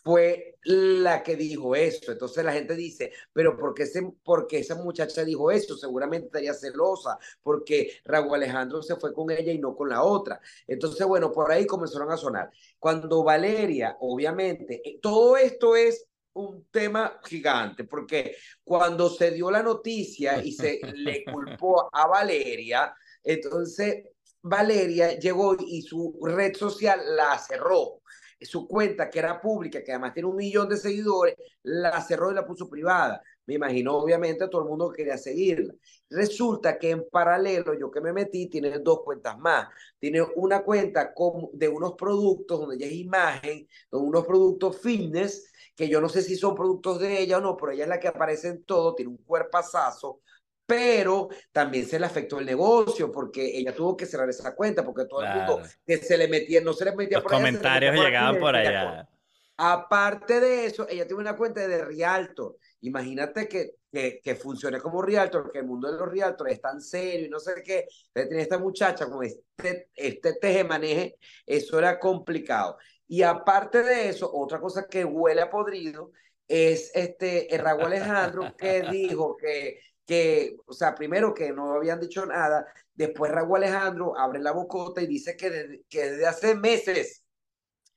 fue 0.03 0.58
la 0.69 1.23
que 1.23 1.35
dijo 1.35 1.75
eso. 1.75 2.12
Entonces 2.12 2.44
la 2.44 2.53
gente 2.53 2.76
dice, 2.76 3.12
pero 3.32 3.56
¿por 3.56 3.75
qué, 3.75 3.87
se, 3.87 4.03
porque 4.23 4.59
esa 4.59 4.75
muchacha 4.75 5.25
dijo 5.25 5.50
eso? 5.50 5.76
Seguramente 5.76 6.26
estaría 6.26 6.53
celosa, 6.53 7.19
porque 7.43 7.99
Raúl 8.05 8.35
Alejandro 8.35 8.82
se 8.82 8.97
fue 8.97 9.15
con 9.15 9.31
ella 9.31 9.50
y 9.50 9.59
no 9.59 9.75
con 9.75 9.88
la 9.88 10.03
otra. 10.03 10.41
Entonces, 10.67 11.06
bueno, 11.06 11.32
por 11.32 11.50
ahí 11.50 11.67
comenzaron 11.67 12.12
a 12.12 12.19
sonar. 12.19 12.50
Cuando 12.79 13.25
Valeria, 13.25 13.97
obviamente, 14.00 14.82
eh, 14.85 14.99
todo 15.00 15.38
esto 15.38 15.75
es 15.75 16.06
un 16.35 16.67
tema 16.71 17.19
gigante, 17.25 17.85
porque 17.85 18.37
cuando 18.62 19.09
se 19.09 19.31
dio 19.31 19.50
la 19.50 19.62
noticia 19.62 20.44
y 20.44 20.53
se 20.53 20.81
le 20.94 21.25
culpó 21.25 21.88
a 21.91 22.06
Valeria, 22.06 22.94
entonces 23.25 24.05
Valeria 24.43 25.19
llegó 25.19 25.56
y 25.59 25.82
su 25.82 26.17
red 26.23 26.55
social 26.55 27.00
la 27.17 27.38
cerró 27.38 28.03
su 28.40 28.69
cuenta, 28.69 29.11
que 29.11 29.19
era 29.19 29.40
pública, 29.40 29.82
que 29.82 29.93
además 29.93 30.14
tiene 30.14 30.29
un 30.29 30.37
millón 30.37 30.69
de 30.69 30.76
seguidores, 30.76 31.35
la 31.62 32.00
cerró 32.02 32.31
y 32.31 32.35
la 32.35 32.46
puso 32.46 32.69
privada. 32.69 33.23
Me 33.46 33.55
imagino, 33.55 33.96
obviamente, 33.96 34.46
todo 34.49 34.62
el 34.62 34.69
mundo 34.69 34.93
quería 34.93 35.17
seguirla. 35.17 35.75
Resulta 36.11 36.79
que 36.79 36.90
en 36.90 37.08
paralelo, 37.11 37.75
yo 37.79 37.90
que 37.90 38.00
me 38.00 38.12
metí, 38.12 38.49
tiene 38.49 38.79
dos 38.79 39.00
cuentas 39.02 39.38
más. 39.38 39.69
Tiene 39.99 40.23
una 40.37 40.62
cuenta 40.62 41.12
con, 41.14 41.49
de 41.52 41.69
unos 41.69 41.94
productos 41.94 42.61
donde 42.61 42.76
ella 42.76 42.87
es 42.87 42.93
imagen, 42.93 43.67
de 43.90 43.99
unos 43.99 44.26
productos 44.26 44.79
fitness, 44.81 45.52
que 45.75 45.88
yo 45.88 46.00
no 46.00 46.08
sé 46.08 46.23
si 46.23 46.37
son 46.37 46.55
productos 46.55 47.00
de 47.00 47.20
ella 47.20 47.38
o 47.38 47.40
no, 47.40 47.56
pero 47.56 47.73
ella 47.73 47.85
es 47.85 47.88
la 47.88 48.00
que 48.00 48.08
aparece 48.08 48.49
en 48.49 48.64
todo, 48.64 48.94
tiene 48.94 49.11
un 49.11 49.19
cuerpazazo 49.19 50.20
pero 50.69 51.31
también 51.50 51.87
se 51.87 51.99
le 51.99 52.05
afectó 52.05 52.38
el 52.38 52.44
negocio 52.44 53.11
porque 53.11 53.57
ella 53.57 53.75
tuvo 53.75 53.97
que 53.97 54.04
cerrar 54.04 54.28
esa 54.28 54.54
cuenta 54.54 54.85
porque 54.85 55.07
todo 55.07 55.23
el 55.23 55.35
mundo 55.35 55.62
que 55.87 55.97
se 55.97 56.19
le 56.19 56.28
metía, 56.28 56.61
no 56.61 56.75
se 56.75 56.85
le 56.85 56.95
metía 56.95 57.16
Los 57.16 57.23
por 57.23 57.33
comentarios 57.33 57.95
llegaban 57.95 58.38
por 58.38 58.54
allá. 58.54 59.09
Aparte 59.57 60.40
de 60.40 60.66
eso, 60.66 60.87
ella 60.87 61.07
tiene 61.07 61.23
una 61.23 61.37
cuenta 61.37 61.66
de 61.66 61.83
Rialto. 61.87 62.59
Imagínate 62.83 63.49
que, 63.49 63.76
que, 63.90 64.21
que, 64.23 64.35
funcione 64.35 64.78
como 64.78 65.00
Rialto, 65.00 65.50
que 65.50 65.61
el 65.61 65.64
mundo 65.64 65.90
de 65.90 65.99
los 65.99 66.11
Rialtos 66.11 66.47
es 66.49 66.61
tan 66.61 66.83
serio 66.83 67.26
y 67.26 67.31
no 67.31 67.40
sé 67.40 67.62
qué. 67.64 67.87
Tiene 68.12 68.43
esta 68.43 68.59
muchacha 68.59 69.07
con 69.07 69.25
este, 69.25 69.88
este 69.95 70.35
teje-maneje, 70.35 71.16
eso 71.47 71.78
era 71.78 71.99
complicado. 71.99 72.76
Y 73.07 73.23
aparte 73.23 73.83
de 73.83 74.11
eso, 74.11 74.31
otra 74.31 74.61
cosa 74.61 74.87
que 74.87 75.02
huele 75.02 75.40
a 75.40 75.49
podrido 75.49 76.12
es 76.47 76.90
este 76.95 77.49
Raúl 77.57 77.87
Alejandro 77.87 78.54
que 78.54 78.83
dijo 78.93 79.35
que 79.35 79.81
que, 80.09 80.57
o 80.65 80.73
sea, 80.73 80.95
primero 80.95 81.35
que 81.35 81.53
no 81.53 81.75
habían 81.75 82.00
dicho 82.00 82.25
nada, 82.25 82.67
después 82.95 83.31
Raúl 83.31 83.59
Alejandro 83.59 84.19
abre 84.19 84.41
la 84.41 84.53
bocota 84.53 85.03
y 85.03 85.07
dice 85.07 85.37
que, 85.37 85.83
que 85.87 86.11
desde 86.12 86.27
hace 86.27 86.55
meses 86.55 87.25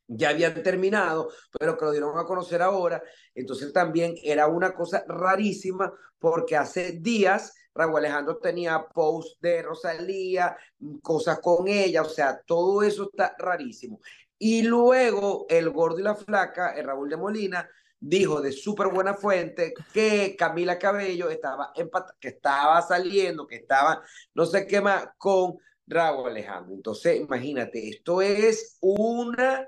ya 0.08 0.30
habían 0.32 0.62
terminado, 0.62 1.30
pero 1.58 1.77
que 1.77 1.86
lo 1.86 1.91
dieron 1.91 2.20
a 2.20 2.25
conocer 2.25 2.62
ahora. 2.62 3.01
Entonces 3.34 3.72
también 3.72 4.15
era 4.24 4.48
una 4.48 4.74
cosa 4.74 5.06
rarísima 5.08 5.94
porque 6.20 6.58
hace 6.58 7.00
días 7.00 7.53
Raúl 7.74 8.00
Alejandro 8.00 8.39
tenía 8.39 8.86
post 8.94 9.41
de 9.41 9.62
Rosalía, 9.62 10.58
cosas 11.01 11.39
con 11.39 11.70
ella, 11.70 12.01
o 12.01 12.10
sea, 12.10 12.41
todo 12.46 12.84
eso 12.84 13.10
está 13.10 13.34
rarísimo. 13.39 14.01
Y 14.38 14.63
luego 14.63 15.46
el 15.48 15.70
gordo 15.70 16.00
y 16.00 16.03
la 16.03 16.15
flaca, 16.15 16.74
el 16.74 16.86
Raúl 16.86 17.10
de 17.10 17.15
Molina, 17.15 17.70
dijo 18.01 18.41
de 18.41 18.51
súper 18.51 18.88
buena 18.88 19.13
fuente 19.13 19.74
que 19.93 20.36
Camila 20.36 20.77
Cabello 20.79 21.29
estaba 21.29 21.72
que 22.20 22.27
estaba 22.29 22.81
saliendo, 22.81 23.48
que 23.48 23.58
estaba 23.58 24.01
no 24.34 24.46
sé 24.46 24.67
qué 24.67 24.81
más 24.81 25.10
con 25.17 25.58
Raúl 25.86 26.29
Alejandro. 26.29 26.74
Entonces, 26.74 27.22
imagínate, 27.22 27.88
esto 27.89 28.22
es 28.22 28.77
una 28.81 29.67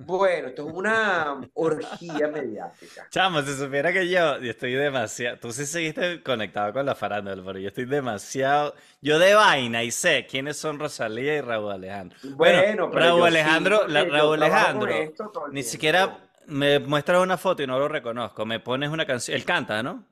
bueno, 0.00 0.48
esto 0.48 0.68
es 0.68 0.74
una 0.74 1.40
orgía 1.54 2.28
mediática. 2.28 3.08
Chamo, 3.10 3.42
si 3.42 3.54
supiera 3.54 3.92
que 3.92 4.08
yo, 4.08 4.36
estoy 4.36 4.74
demasiado. 4.74 5.38
Tú 5.38 5.52
sí 5.52 5.66
seguiste 5.66 6.22
conectado 6.22 6.72
con 6.72 6.86
la 6.86 6.94
farándula, 6.94 7.42
pero 7.44 7.58
yo 7.58 7.68
estoy 7.68 7.86
demasiado. 7.86 8.74
Yo 9.00 9.18
de 9.18 9.34
vaina 9.34 9.82
y 9.82 9.90
sé 9.90 10.26
quiénes 10.30 10.56
son 10.56 10.78
Rosalía 10.78 11.36
y 11.36 11.40
Raúl 11.40 11.72
Alejandro. 11.72 12.16
Bueno, 12.36 12.90
Raúl 12.90 13.26
Alejandro, 13.26 13.86
Raúl 13.88 14.42
Alejandro, 14.42 14.88
ni 15.50 15.62
siquiera 15.64 16.27
me 16.48 16.78
muestras 16.80 17.22
una 17.22 17.36
foto 17.38 17.62
y 17.62 17.66
no 17.66 17.78
lo 17.78 17.88
reconozco. 17.88 18.44
Me 18.44 18.60
pones 18.60 18.90
una 18.90 19.06
canción. 19.06 19.36
Él 19.36 19.44
canta, 19.44 19.82
¿no? 19.82 20.06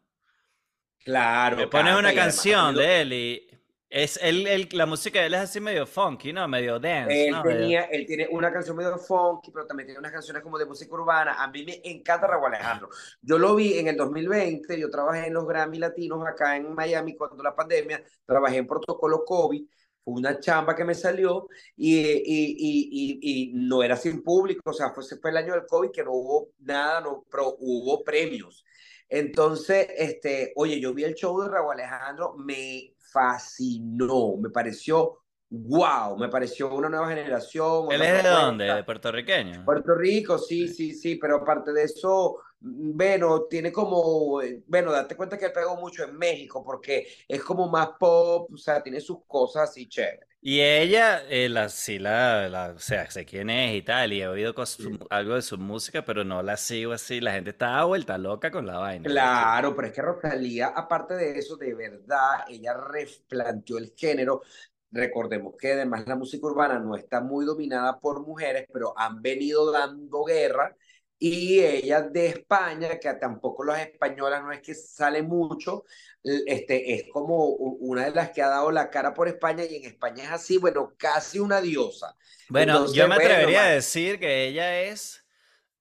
Claro. 1.05 1.57
Me 1.57 1.69
pones 1.69 1.95
una 1.97 2.09
además 2.09 2.25
canción 2.25 2.75
tenido- 2.75 2.83
de 2.83 3.01
él 3.01 3.13
y 3.13 3.43
es 3.89 4.19
él, 4.21 4.47
él- 4.49 4.69
la 4.73 4.85
música 4.85 5.21
de 5.21 5.27
él 5.27 5.35
es 5.35 5.41
así 5.41 5.61
medio 5.61 5.87
funky, 5.87 6.33
¿no? 6.33 6.47
Medio 6.49 6.81
dance, 6.81 7.29
Él 7.29 7.33
¿no? 7.33 7.43
Tenía, 7.43 7.85
él 7.85 8.05
tiene 8.05 8.27
una 8.33 8.53
canción 8.53 8.77
medio 8.77 8.99
funky, 8.99 9.53
pero 9.53 9.67
también 9.67 9.87
tiene 9.87 10.01
unas 10.01 10.11
canciones 10.11 10.43
como 10.43 10.59
de 10.59 10.67
música 10.67 10.93
urbana. 10.93 11.35
A 11.43 11.47
mí 11.49 11.65
me 11.65 11.81
encanta 11.85 12.27
Raúl 12.27 12.47
Alejandro. 12.47 12.89
Yo 13.23 13.39
lo 13.39 13.55
vi 13.55 13.79
en 13.79 13.87
el 13.87 13.97
2020, 13.97 14.79
yo 14.81 14.91
trabajé 14.91 15.29
en 15.29 15.35
los 15.35 15.47
Grammy 15.47 15.79
Latinos 15.79 16.27
acá 16.27 16.57
en 16.57 16.75
Miami 16.75 17.15
cuando 17.17 17.41
la 17.45 17.55
pandemia, 17.55 18.03
trabajé 18.25 18.57
en 18.57 18.67
protocolo 18.67 19.25
COVID, 19.25 19.65
fue 20.07 20.15
una 20.15 20.39
chamba 20.39 20.77
que 20.77 20.85
me 20.85 20.95
salió 20.95 21.49
y, 21.77 21.99
y, 21.99 22.57
y, 22.59 23.19
y, 23.21 23.53
no 23.55 23.83
era 23.83 23.97
sin 23.97 24.23
público, 24.23 24.71
o 24.71 24.73
sea, 24.73 24.91
fue, 24.91 25.03
fue 25.21 25.31
el 25.31 25.37
año 25.37 25.55
del 25.55 25.67
COVID 25.67 25.91
que 25.91 26.05
no 26.05 26.13
hubo 26.13 26.51
nada, 26.61 27.01
no, 27.01 27.25
pero 27.29 27.57
hubo 27.59 28.05
premios. 28.05 28.65
Entonces, 29.09 29.89
este, 29.97 30.53
oye, 30.55 30.79
yo 30.79 30.95
vi 30.95 31.03
el 31.03 31.15
show 31.15 31.41
de 31.41 31.49
Raúl 31.49 31.73
Alejandro, 31.73 32.35
me 32.37 32.95
fascinó, 32.99 34.37
me 34.37 34.51
pareció 34.51 35.23
wow, 35.49 36.17
me 36.17 36.29
pareció 36.29 36.73
una 36.75 36.89
nueva 36.89 37.09
generación. 37.09 37.87
¿Él 37.91 38.03
es 38.03 38.23
de 38.23 38.29
dónde? 38.29 38.65
¿De 38.65 38.85
puertorriqueño? 38.85 39.65
Puerto 39.65 39.95
Rico, 39.95 40.39
sí, 40.39 40.69
sí, 40.69 40.95
sí, 40.95 41.17
pero 41.17 41.37
aparte 41.37 41.73
de 41.73 41.85
eso, 41.85 42.39
bueno, 42.69 43.45
tiene 43.45 43.73
como, 43.73 44.41
eh, 44.43 44.63
bueno, 44.67 44.93
date 44.93 45.17
cuenta 45.17 45.39
que 45.39 45.51
pegó 45.51 45.77
mucho 45.77 46.05
en 46.05 46.17
México 46.17 46.65
porque 46.65 47.07
es 47.29 47.43
como 47.43 47.69
más 47.69 47.91
pop, 47.99 48.51
o 48.53 48.57
sea, 48.57 48.83
tiene 48.83 49.01
sus 49.01 49.25
cosas 49.27 49.71
así 49.71 49.89
chéveres. 49.89 50.27
Y 50.41 50.61
ella, 50.61 51.25
eh, 51.29 51.49
la, 51.49 51.69
sí, 51.69 51.99
la, 51.99 52.49
la- 52.49 52.73
o 52.77 52.79
sea, 52.79 53.11
sé 53.11 53.25
quién 53.27 53.51
es 53.51 53.75
y 53.77 53.83
tal, 53.83 54.13
y 54.13 54.23
he 54.23 54.29
oído 54.29 54.55
Sí. 54.79 54.99
algo 55.11 55.35
de 55.35 55.43
su 55.43 55.59
música, 55.59 56.05
pero 56.05 56.25
no 56.25 56.43
la 56.43 56.57
sigo 56.57 56.93
así. 56.93 57.21
La 57.21 57.33
gente 57.33 57.51
está 57.51 57.83
vuelta 57.85 58.17
loca 58.19 58.51
con 58.51 58.67
la 58.67 58.79
vaina. 58.79 59.13
Claro, 59.13 59.75
pero 59.77 59.87
es 59.89 59.95
que 59.95 60.03
Rosalía, 60.03 60.69
aparte 60.69 61.15
de 61.15 61.39
eso, 61.39 61.57
de 61.57 61.75
verdad, 61.75 62.45
ella 62.49 62.75
replanteó 62.75 63.79
el 63.79 63.93
género. 63.97 64.43
Recordemos 64.91 65.55
que 65.57 65.73
además 65.75 66.07
la 66.09 66.17
música 66.17 66.47
urbana 66.47 66.81
no 66.81 66.97
está 66.97 67.21
muy 67.21 67.45
dominada 67.45 68.01
por 68.01 68.27
mujeres, 68.27 68.67
pero 68.73 68.99
han 68.99 69.23
venido 69.23 69.71
dando 69.71 70.25
guerra. 70.25 70.77
Y 71.19 71.61
ella 71.61 72.03
de 72.03 72.27
España, 72.27 72.99
que 73.01 73.13
tampoco 73.15 73.65
las 73.65 73.81
españolas 73.81 74.43
no 74.43 74.53
es 74.53 74.61
que 74.61 74.75
sale 74.75 75.23
mucho, 75.23 75.85
este, 76.23 76.95
es 76.95 77.05
como 77.11 77.47
una 77.49 78.05
de 78.05 78.11
las 78.11 78.31
que 78.33 78.43
ha 78.43 78.49
dado 78.49 78.71
la 78.71 78.91
cara 78.91 79.15
por 79.15 79.27
España 79.29 79.65
y 79.65 79.77
en 79.77 79.85
España 79.85 80.25
es 80.25 80.31
así, 80.31 80.59
bueno, 80.59 80.93
casi 80.99 81.39
una 81.39 81.61
diosa. 81.63 82.15
Bueno, 82.49 82.75
Entonces, 82.75 82.97
yo 82.97 83.09
me 83.09 83.15
bueno, 83.15 83.31
atrevería 83.31 83.63
a 83.65 83.69
decir 83.71 84.21
que 84.21 84.47
ella 84.47 84.83
es 84.83 85.25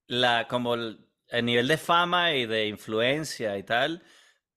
la, 0.08 0.48
como 0.50 0.76
el, 0.76 1.08
el 1.30 1.46
nivel 1.46 1.68
de 1.68 1.78
fama 1.78 2.34
y 2.36 2.46
de 2.46 2.68
influencia 2.68 3.58
y 3.58 3.64
tal, 3.64 4.04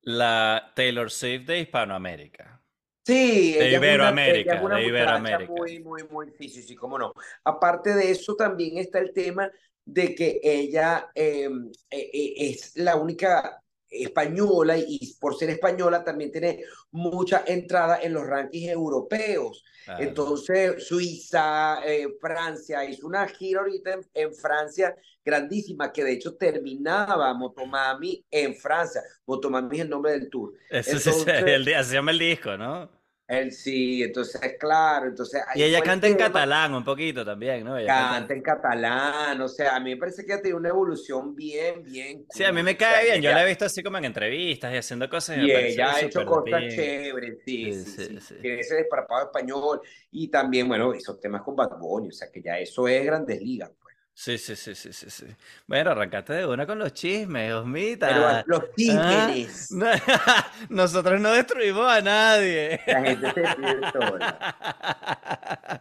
la 0.03 0.73
Taylor 0.77 1.11
Swift 1.11 1.47
de 1.47 1.61
Hispanoamérica. 1.61 2.63
Sí, 3.07 3.55
De 3.57 3.69
ella 3.69 3.79
es 3.79 3.85
una- 3.85 3.87
Iberoamérica, 3.87 4.55
es 4.57 4.63
una 4.63 4.77
de 4.77 4.87
Iberoamérica. 4.87 5.53
Muy, 5.53 5.81
muy, 5.81 6.03
muy, 6.11 6.31
sí, 6.39 6.49
sí, 6.51 6.63
sí, 6.63 6.75
cómo 6.77 6.99
no. 6.99 7.13
Aparte 7.45 7.95
de 7.95 8.11
eso, 8.11 8.37
también 8.37 8.77
está 8.77 8.99
el 8.99 9.13
tema 9.15 9.51
de 9.91 10.15
que 10.15 10.39
ella 10.43 11.11
eh, 11.15 11.49
eh, 11.91 12.11
eh, 12.13 12.35
es 12.51 12.77
la 12.77 12.97
única 12.97 13.63
española 13.91 14.77
y 14.77 15.15
por 15.19 15.35
ser 15.37 15.49
española 15.49 16.05
también 16.05 16.31
tiene 16.31 16.63
mucha 16.91 17.45
entrada 17.47 17.99
en 18.03 18.13
los 18.13 18.27
rankings 18.27 18.69
europeos. 18.71 19.65
Claro. 19.87 20.05
Entonces, 20.05 20.87
Suiza, 20.87 21.79
eh, 21.87 22.07
Francia, 22.21 22.85
hizo 22.85 23.07
una 23.07 23.27
gira 23.29 23.61
ahorita 23.61 23.95
en, 23.95 24.01
en 24.13 24.35
Francia 24.35 24.95
grandísima, 25.25 25.91
que 25.91 26.05
de 26.05 26.13
hecho 26.13 26.35
terminaba 26.37 27.33
Motomami 27.33 28.23
en 28.31 28.55
Francia. 28.55 29.01
Motomami 29.25 29.77
es 29.79 29.83
el 29.85 29.89
nombre 29.89 30.13
del 30.13 30.29
tour. 30.29 30.53
Sí, 30.71 30.91
entonces- 30.93 31.27
el 31.47 31.65
di- 31.65 31.73
así 31.73 31.89
se 31.91 31.95
llama 31.97 32.11
el 32.11 32.19
disco, 32.19 32.59
¿no? 32.59 32.91
Él 33.29 33.53
sí, 33.53 34.03
entonces, 34.03 34.41
claro, 34.59 35.07
entonces... 35.09 35.43
Y 35.55 35.63
ella 35.63 35.83
canta 35.83 36.07
en 36.07 36.17
catalán 36.17 36.73
un 36.75 36.83
poquito 36.83 37.27
también, 37.27 37.63
¿no? 37.63 37.77
Ella 37.77 37.89
canta- 37.89 38.15
Canta 38.21 38.33
en 38.35 38.43
catalán, 38.43 39.41
o 39.43 39.49
sea, 39.49 39.77
a 39.77 39.81
mí 39.81 39.91
me 39.91 39.97
parece 39.99 40.25
que 40.25 40.33
ha 40.33 40.41
tenido 40.41 40.57
una 40.57 40.71
evolución 40.71 41.35
bien, 41.37 41.83
bien 41.85 42.25
Sí, 42.31 42.43
a 42.43 42.53
mí 42.53 42.63
me 42.63 42.71
o 42.73 42.77
sea, 42.79 42.91
cae 42.91 43.05
bien. 43.05 43.23
Yo 43.23 43.31
la 43.33 43.45
he 43.45 43.47
visto 43.49 43.67
así 43.67 43.83
como 43.83 43.99
en 43.99 44.07
entrevistas 44.07 44.73
y 44.73 44.77
haciendo 44.79 45.11
cosas. 45.11 45.37
y 45.37 45.51
ella 45.53 45.95
ha 45.95 46.01
hecho 46.01 46.25
cosas 46.25 46.45
bien. 46.61 46.71
chéveres, 46.71 47.39
sí, 47.45 47.73
Sí, 47.73 47.85
sí, 47.85 47.91
sí, 47.91 48.05
sí. 48.07 48.21
sí. 48.21 48.35
Tiene 48.41 48.61
ese 48.61 48.77
desparpado 48.77 49.27
español 49.27 49.83
y 50.11 50.29
también, 50.29 50.67
bueno, 50.67 50.95
hizo 50.95 51.19
temas 51.19 51.43
con 51.43 51.55
Bad 51.55 51.77
Bunny, 51.79 52.09
o 52.09 52.13
sea, 52.13 52.31
que 52.33 52.41
ya 52.41 52.59
eso 52.59 52.89
es 52.89 53.05
Grandes 53.05 53.43
Ligas, 53.43 53.71
pues. 53.79 53.88
Sí, 54.21 54.37
sí, 54.37 54.57
sí, 54.57 54.75
sí, 54.75 54.93
sí, 54.93 55.09
sí. 55.11 55.27
Bueno, 55.69 55.93
arrancaste 55.93 56.33
de 56.33 56.45
una 56.47 56.67
con 56.67 56.77
los 56.81 56.93
chismes, 56.93 57.53
Osmita. 57.53 58.09
Pero 58.09 58.43
los 58.47 58.61
Ah, 58.65 58.73
títeres, 58.75 59.71
no- 59.71 59.87
nosotros 60.71 61.21
no 61.21 61.31
destruimos 61.31 61.87
a 61.89 62.01
nadie. 62.01 62.81
la 62.89 63.01
gente 63.01 63.33
se 63.33 63.55
ríe 63.55 63.77
sola. 63.93 65.81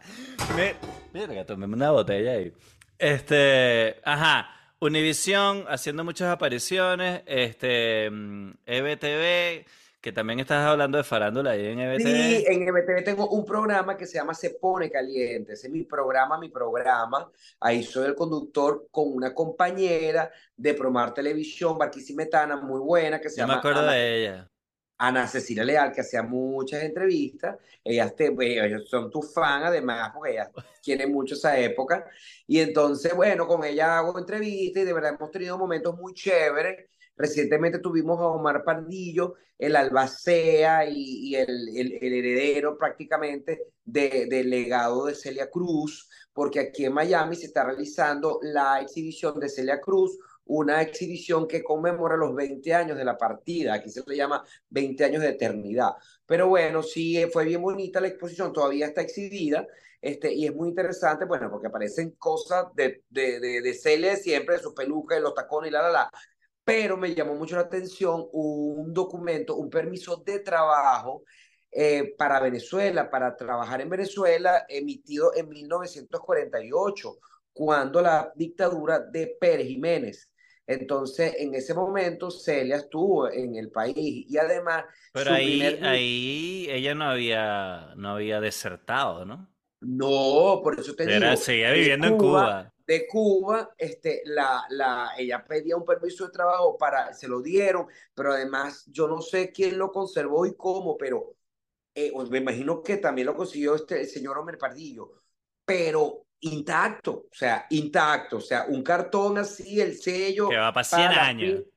Mira, 1.12 1.34
que 1.34 1.44
tomé 1.44 1.66
una 1.66 1.90
botella 1.90 2.30
ahí. 2.34 2.52
Este, 2.96 4.00
ajá, 4.04 4.54
Univisión 4.78 5.64
haciendo 5.68 6.04
muchas 6.04 6.28
apariciones, 6.32 7.22
este, 7.26 8.08
mm, 8.08 8.50
EBTV, 8.66 9.66
que 10.00 10.12
también 10.12 10.40
estás 10.40 10.66
hablando 10.66 10.98
de 10.98 11.04
farándula 11.04 11.50
ahí 11.52 11.66
en 11.66 11.80
E 11.80 11.84
Sí, 11.96 12.44
EBTV. 12.44 12.46
en 12.46 12.62
MTV 12.68 13.02
tengo 13.02 13.28
un 13.30 13.44
programa 13.44 13.96
que 13.96 14.06
se 14.06 14.14
llama 14.18 14.32
Se 14.34 14.50
Pone 14.50 14.88
Caliente. 14.90 15.54
Ese 15.54 15.66
es 15.66 15.72
mi 15.72 15.82
programa, 15.84 16.38
mi 16.38 16.48
programa. 16.48 17.30
Ahí 17.58 17.82
soy 17.82 18.06
el 18.06 18.14
conductor 18.14 18.86
con 18.92 19.12
una 19.12 19.34
compañera 19.34 20.30
de 20.56 20.74
Promar 20.74 21.12
Televisión, 21.12 21.76
Barquisimetana, 21.76 22.56
muy 22.56 22.78
buena, 22.80 23.20
que 23.20 23.30
se 23.30 23.40
Yo 23.40 23.46
me 23.46 23.54
llama 23.54 23.54
acuerdo 23.54 23.82
Ana, 23.82 23.92
de 23.92 24.16
ella. 24.22 24.50
Ana 25.00 25.26
Cecilia 25.28 25.64
Leal, 25.64 25.92
que 25.92 26.00
hacía 26.02 26.22
muchas 26.22 26.82
entrevistas. 26.82 27.56
Ellas, 27.84 28.14
te, 28.16 28.26
ellos 28.38 28.88
son 28.88 29.10
tu 29.10 29.22
fan, 29.22 29.62
además, 29.64 30.10
porque 30.14 30.32
ellas 30.32 30.50
quieren 30.82 31.12
mucho 31.12 31.34
esa 31.34 31.58
época. 31.58 32.04
Y 32.46 32.60
entonces, 32.60 33.14
bueno, 33.14 33.46
con 33.46 33.64
ella 33.64 33.98
hago 33.98 34.18
entrevistas 34.18 34.82
y 34.82 34.86
de 34.86 34.92
verdad 34.92 35.14
hemos 35.14 35.30
tenido 35.30 35.56
momentos 35.58 35.96
muy 35.96 36.14
chéveres. 36.14 36.88
Recientemente 37.18 37.80
tuvimos 37.80 38.20
a 38.20 38.28
Omar 38.28 38.62
Pardillo, 38.64 39.34
el 39.58 39.74
albacea 39.74 40.88
y, 40.88 41.34
el, 41.34 41.68
el, 41.76 41.98
el 42.00 42.12
heredero 42.12 42.78
prácticamente 42.78 43.72
de, 43.84 44.26
del 44.26 44.48
legado 44.48 45.06
de 45.06 45.16
Celia 45.16 45.50
Cruz, 45.50 46.08
porque 46.32 46.60
aquí 46.60 46.84
en 46.84 46.92
Miami 46.92 47.34
se 47.34 47.46
está 47.46 47.64
realizando 47.64 48.38
la 48.42 48.80
exhibición 48.80 49.40
de 49.40 49.48
Celia 49.48 49.80
Cruz, 49.80 50.16
una 50.44 50.80
exhibición 50.80 51.48
que 51.48 51.62
conmemora 51.62 52.16
los 52.16 52.34
20 52.34 52.72
años 52.72 52.96
de 52.96 53.04
la 53.04 53.18
partida, 53.18 53.74
aquí 53.74 53.90
se 53.90 54.02
le 54.06 54.16
llama 54.16 54.44
20 54.70 55.04
años 55.04 55.22
de 55.22 55.30
eternidad. 55.30 55.90
Pero 56.24 56.48
bueno, 56.48 56.82
sí, 56.82 57.22
fue 57.32 57.44
bien 57.44 57.60
bonita 57.60 58.00
la 58.00 58.08
exposición, 58.08 58.52
todavía 58.52 58.86
está 58.86 59.02
exhibida, 59.02 59.66
este, 60.00 60.32
y 60.32 60.46
es 60.46 60.54
muy 60.54 60.68
interesante, 60.68 61.24
bueno, 61.24 61.50
porque 61.50 61.66
aparecen 61.66 62.12
cosas 62.12 62.66
de, 62.74 63.02
de, 63.10 63.40
de, 63.40 63.60
de 63.60 63.74
Celia 63.74 64.10
de 64.10 64.16
siempre, 64.16 64.56
de 64.56 64.62
su 64.62 64.72
peluca, 64.72 65.16
de 65.16 65.20
los 65.20 65.34
tacones 65.34 65.70
y 65.70 65.72
la, 65.72 65.82
la, 65.82 65.90
la. 65.90 66.10
Pero 66.68 66.98
me 66.98 67.14
llamó 67.14 67.34
mucho 67.34 67.56
la 67.56 67.62
atención 67.62 68.26
un 68.30 68.92
documento, 68.92 69.56
un 69.56 69.70
permiso 69.70 70.18
de 70.18 70.40
trabajo 70.40 71.22
eh, 71.72 72.14
para 72.18 72.40
Venezuela, 72.40 73.08
para 73.08 73.34
trabajar 73.34 73.80
en 73.80 73.88
Venezuela, 73.88 74.66
emitido 74.68 75.34
en 75.34 75.48
1948, 75.48 77.16
cuando 77.54 78.02
la 78.02 78.30
dictadura 78.34 79.00
de 79.00 79.34
Pérez 79.40 79.66
Jiménez. 79.66 80.30
Entonces, 80.66 81.36
en 81.38 81.54
ese 81.54 81.72
momento, 81.72 82.30
Celia 82.30 82.76
estuvo 82.76 83.30
en 83.30 83.56
el 83.56 83.70
país 83.70 84.26
y 84.28 84.36
además 84.36 84.84
Pero 85.14 85.32
ahí, 85.32 85.60
primer... 85.60 85.84
ahí 85.86 86.66
ella 86.68 86.94
no 86.94 87.04
había, 87.04 87.94
no 87.96 88.10
había 88.10 88.42
desertado, 88.42 89.24
¿no? 89.24 89.48
No, 89.80 90.60
por 90.62 90.78
eso 90.78 90.94
te 90.94 91.04
Era, 91.04 91.30
digo, 91.30 91.40
seguía 91.40 91.72
viviendo 91.72 92.08
en 92.08 92.18
Cuba, 92.18 92.42
Cuba. 92.42 92.74
De 92.88 93.06
Cuba, 93.06 93.72
este, 93.78 94.22
la, 94.24 94.64
la, 94.70 95.10
ella 95.18 95.44
pedía 95.44 95.76
un 95.76 95.84
permiso 95.84 96.24
de 96.26 96.32
trabajo 96.32 96.76
para, 96.78 97.12
se 97.12 97.28
lo 97.28 97.42
dieron, 97.42 97.86
pero 98.14 98.32
además 98.32 98.84
yo 98.86 99.06
no 99.06 99.20
sé 99.20 99.52
quién 99.52 99.78
lo 99.78 99.92
conservó 99.92 100.46
y 100.46 100.56
cómo, 100.56 100.96
pero 100.96 101.34
eh, 101.94 102.10
me 102.30 102.38
imagino 102.38 102.82
que 102.82 102.96
también 102.96 103.26
lo 103.26 103.36
consiguió 103.36 103.74
este, 103.74 104.00
el 104.00 104.06
señor 104.08 104.38
Homer 104.38 104.56
Pardillo, 104.56 105.12
pero 105.64 106.24
intacto, 106.40 107.26
o 107.30 107.34
sea, 107.34 107.66
intacto, 107.70 108.38
o 108.38 108.40
sea, 108.40 108.64
un 108.68 108.82
cartón 108.82 109.36
así, 109.38 109.80
el 109.80 109.96
sello 109.98 110.48
Que 110.48 110.56
va 110.56 110.72
para 110.72 110.84
100 110.84 111.08
para 111.08 111.26
años. 111.26 111.50
fil- 111.60 111.72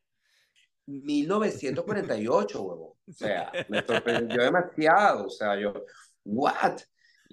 1948, 0.86 2.62
huevo. 2.62 2.98
O 3.08 3.14
sea, 3.14 3.52
me 3.70 3.82
sorprendió 3.84 4.44
demasiado. 4.44 5.26
O 5.28 5.30
sea, 5.30 5.60
yo, 5.60 5.74
¿what? 6.24 6.80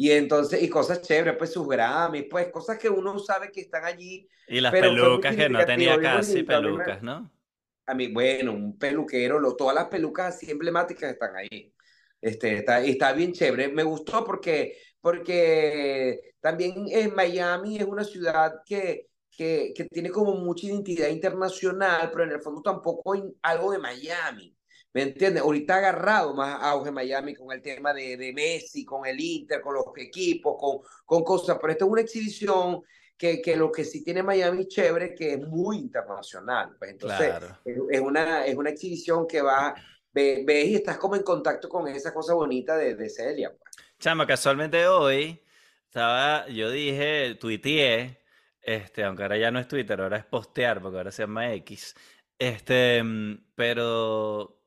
Y 0.00 0.12
entonces, 0.12 0.62
y 0.62 0.69
cosas 0.69 1.02
chéveres, 1.02 1.37
pues 1.37 1.52
sus 1.52 1.67
Grammys, 1.67 2.26
pues 2.31 2.52
cosas 2.52 2.78
que 2.78 2.88
uno 2.88 3.19
sabe 3.19 3.50
que 3.50 3.62
están 3.62 3.85
allí. 3.85 4.28
Y 4.47 4.61
las 4.61 4.71
pelucas 4.71 5.35
que 5.35 5.49
no 5.49 5.64
tenía 5.64 6.00
casi 6.00 6.45
pelucas, 6.45 7.02
¿no? 7.02 7.28
A 7.85 7.95
mí, 7.95 8.07
bueno, 8.12 8.52
un 8.52 8.78
peluquero, 8.78 9.40
lo, 9.40 9.57
todas 9.57 9.75
las 9.75 9.87
pelucas 9.87 10.37
así 10.37 10.49
emblemáticas 10.49 11.11
están 11.11 11.35
ahí. 11.35 11.75
Este, 12.21 12.59
está, 12.59 12.81
está 12.81 13.12
bien 13.12 13.33
chévere. 13.33 13.71
Me 13.71 13.83
gustó 13.83 14.25
porque, 14.25 14.78
porque 15.00 16.33
también 16.38 16.87
en 16.90 17.12
Miami 17.17 17.78
es 17.78 17.85
una 17.85 18.05
ciudad 18.05 18.62
que, 18.64 19.09
que, 19.28 19.73
que 19.75 19.87
tiene 19.87 20.11
como 20.11 20.37
mucha 20.37 20.69
identidad 20.69 21.09
internacional, 21.09 22.09
pero 22.12 22.23
en 22.23 22.31
el 22.31 22.40
fondo 22.40 22.62
tampoco 22.62 23.14
hay 23.14 23.25
algo 23.43 23.73
de 23.73 23.78
Miami. 23.78 24.57
¿Me 24.95 25.02
entiendes? 25.02 25.42
Ahorita 25.42 25.75
ha 25.75 25.78
agarrado 25.78 26.35
más 26.35 26.59
auge 26.62 26.90
Miami 26.90 27.35
con 27.35 27.52
el 27.52 27.61
tema 27.61 27.92
de, 27.92 28.16
de 28.16 28.33
Messi, 28.33 28.85
con 28.85 29.07
el 29.07 29.21
Inter, 29.21 29.61
con 29.61 29.75
los 29.75 29.85
equipos, 29.97 30.57
con, 30.59 30.78
con 31.04 31.23
cosas, 31.23 31.59
pero 31.61 31.73
esta 31.73 31.85
es 31.85 31.90
una 31.90 32.00
exhibición 32.00 32.83
que, 33.16 33.42
que, 33.42 33.57
lo 33.57 33.71
que 33.71 33.85
sí 33.85 34.02
tiene 34.02 34.23
Miami 34.23 34.66
chévere, 34.66 35.14
que 35.14 35.35
es 35.35 35.40
muy 35.40 35.78
internacional. 35.78 36.76
Pues 36.78 36.92
entonces, 36.92 37.28
claro. 37.28 37.59
es, 37.64 37.76
es, 37.90 38.00
una, 38.00 38.47
es 38.47 38.57
una 38.57 38.71
exhibición 38.71 39.26
que 39.26 39.42
va, 39.42 39.75
ves 40.12 40.47
ve, 40.47 40.64
y 40.64 40.76
estás 40.76 40.97
como 40.99 41.16
en 41.16 41.23
contacto 41.23 41.68
con 41.68 41.87
esa 41.88 42.14
cosa 42.14 42.35
bonita 42.35 42.76
de, 42.76 42.95
de 42.95 43.11
Celia. 43.11 43.50
Pues. 43.50 43.76
Chama, 43.99 44.26
casualmente 44.26 44.87
hoy 44.87 45.42
estaba, 45.85 46.47
yo 46.49 46.71
dije, 46.71 47.35
tuiteé, 47.35 48.23
este, 48.62 49.02
aunque 49.02 49.23
ahora 49.23 49.37
ya 49.37 49.50
no 49.50 49.59
es 49.59 49.66
Twitter, 49.66 50.00
ahora 50.00 50.18
es 50.18 50.25
postear, 50.25 50.80
porque 50.80 50.99
ahora 50.99 51.11
se 51.11 51.23
llama 51.23 51.52
X, 51.54 51.95
este, 52.38 53.02
pero 53.57 54.58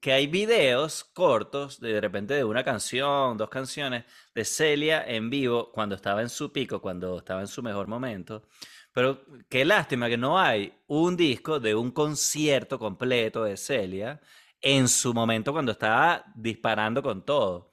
que 0.00 0.12
hay 0.12 0.26
videos 0.26 1.04
cortos 1.04 1.80
de, 1.80 1.94
de 1.94 2.00
repente 2.00 2.34
de 2.34 2.44
una 2.44 2.64
canción, 2.64 3.36
dos 3.36 3.50
canciones 3.50 4.04
de 4.34 4.44
Celia 4.44 5.04
en 5.06 5.30
vivo 5.30 5.70
cuando 5.72 5.94
estaba 5.94 6.22
en 6.22 6.28
su 6.28 6.52
pico, 6.52 6.80
cuando 6.80 7.18
estaba 7.18 7.40
en 7.40 7.48
su 7.48 7.62
mejor 7.62 7.88
momento. 7.88 8.46
Pero 8.92 9.24
qué 9.48 9.64
lástima 9.64 10.08
que 10.08 10.16
no 10.16 10.38
hay 10.38 10.74
un 10.86 11.16
disco 11.16 11.60
de 11.60 11.74
un 11.74 11.90
concierto 11.92 12.78
completo 12.78 13.44
de 13.44 13.56
Celia 13.56 14.20
en 14.60 14.88
su 14.88 15.14
momento 15.14 15.52
cuando 15.52 15.72
estaba 15.72 16.24
disparando 16.34 17.02
con 17.02 17.24
todo. 17.24 17.72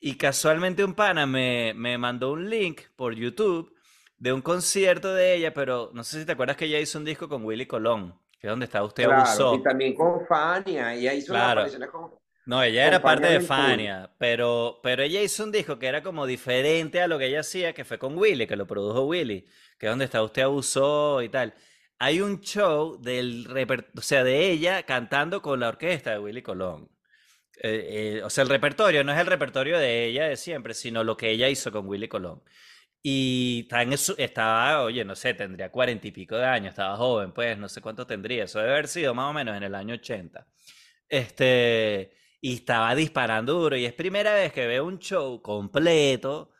Y 0.00 0.16
casualmente 0.16 0.84
un 0.84 0.94
pana 0.94 1.26
me, 1.26 1.72
me 1.74 1.96
mandó 1.98 2.32
un 2.32 2.48
link 2.50 2.82
por 2.96 3.14
YouTube 3.14 3.74
de 4.18 4.32
un 4.32 4.42
concierto 4.42 5.12
de 5.14 5.34
ella, 5.34 5.54
pero 5.54 5.90
no 5.94 6.04
sé 6.04 6.20
si 6.20 6.26
te 6.26 6.32
acuerdas 6.32 6.56
que 6.56 6.66
ella 6.66 6.80
hizo 6.80 6.98
un 6.98 7.04
disco 7.04 7.28
con 7.28 7.44
Willy 7.44 7.66
Colón 7.66 8.18
que 8.44 8.48
es 8.48 8.52
donde 8.52 8.66
está 8.66 8.84
usted 8.84 9.04
claro, 9.04 9.22
abusó. 9.22 9.54
Y 9.54 9.62
también 9.62 9.94
con 9.94 10.26
Fania, 10.26 10.92
ella 10.92 11.14
hizo 11.14 11.32
Claro. 11.32 11.60
apariciones 11.62 11.88
con... 11.88 12.10
No, 12.44 12.62
ella 12.62 12.86
era 12.86 13.00
parte 13.00 13.26
de. 13.26 13.40
Fania, 13.40 14.10
pero, 14.18 14.80
pero 14.82 15.02
ella 15.02 15.22
hizo 15.22 15.44
un 15.44 15.50
disco 15.50 15.78
que 15.78 15.86
era 15.86 16.02
como 16.02 16.26
diferente 16.26 17.00
a 17.00 17.08
lo 17.08 17.18
que 17.18 17.24
ella 17.24 17.40
hacía, 17.40 17.72
que 17.72 17.86
fue 17.86 17.98
con 17.98 18.18
Willy, 18.18 18.46
que 18.46 18.56
lo 18.56 18.66
produjo 18.66 19.06
Willy, 19.06 19.48
que 19.78 19.86
es 19.86 19.90
donde 19.90 20.04
está 20.04 20.22
usted 20.22 20.42
abusó 20.42 21.22
y 21.22 21.30
tal. 21.30 21.54
Hay 21.98 22.20
un 22.20 22.42
show 22.42 23.00
del 23.00 23.48
o 23.96 24.02
sea, 24.02 24.22
de 24.24 24.50
ella 24.50 24.82
cantando 24.82 25.40
con 25.40 25.58
la 25.58 25.68
orquesta 25.68 26.10
de 26.10 26.18
Willy 26.18 26.42
Colón. 26.42 26.90
Eh, 27.62 28.18
eh, 28.18 28.22
o 28.22 28.28
sea, 28.28 28.42
el 28.42 28.50
repertorio 28.50 29.02
no 29.04 29.12
es 29.12 29.18
el 29.18 29.26
repertorio 29.26 29.78
de 29.78 30.04
ella 30.04 30.28
de 30.28 30.36
siempre, 30.36 30.74
sino 30.74 31.02
lo 31.02 31.16
que 31.16 31.30
ella 31.30 31.48
hizo 31.48 31.72
con 31.72 31.88
Willy 31.88 32.08
Colón. 32.08 32.42
Y 33.06 33.68
en 33.70 33.92
estaba, 34.16 34.82
oye, 34.82 35.04
no 35.04 35.14
sé, 35.14 35.34
tendría 35.34 35.70
cuarenta 35.70 36.08
y 36.08 36.10
pico 36.10 36.36
de 36.36 36.46
años, 36.46 36.70
estaba 36.70 36.96
joven, 36.96 37.32
pues, 37.32 37.58
no 37.58 37.68
sé 37.68 37.82
cuánto 37.82 38.06
tendría. 38.06 38.44
Eso 38.44 38.60
debe 38.60 38.72
haber 38.72 38.88
sido 38.88 39.14
más 39.14 39.30
o 39.30 39.34
menos 39.34 39.54
en 39.58 39.62
el 39.62 39.74
año 39.74 39.94
80. 39.94 40.46
Este, 41.08 42.12
y 42.40 42.54
estaba 42.54 42.94
disparando 42.94 43.52
duro. 43.54 43.76
Y 43.76 43.84
es 43.84 43.92
primera 43.92 44.32
vez 44.34 44.52
que 44.54 44.66
veo 44.66 44.86
un 44.86 44.98
show 45.00 45.42
completo 45.42 46.50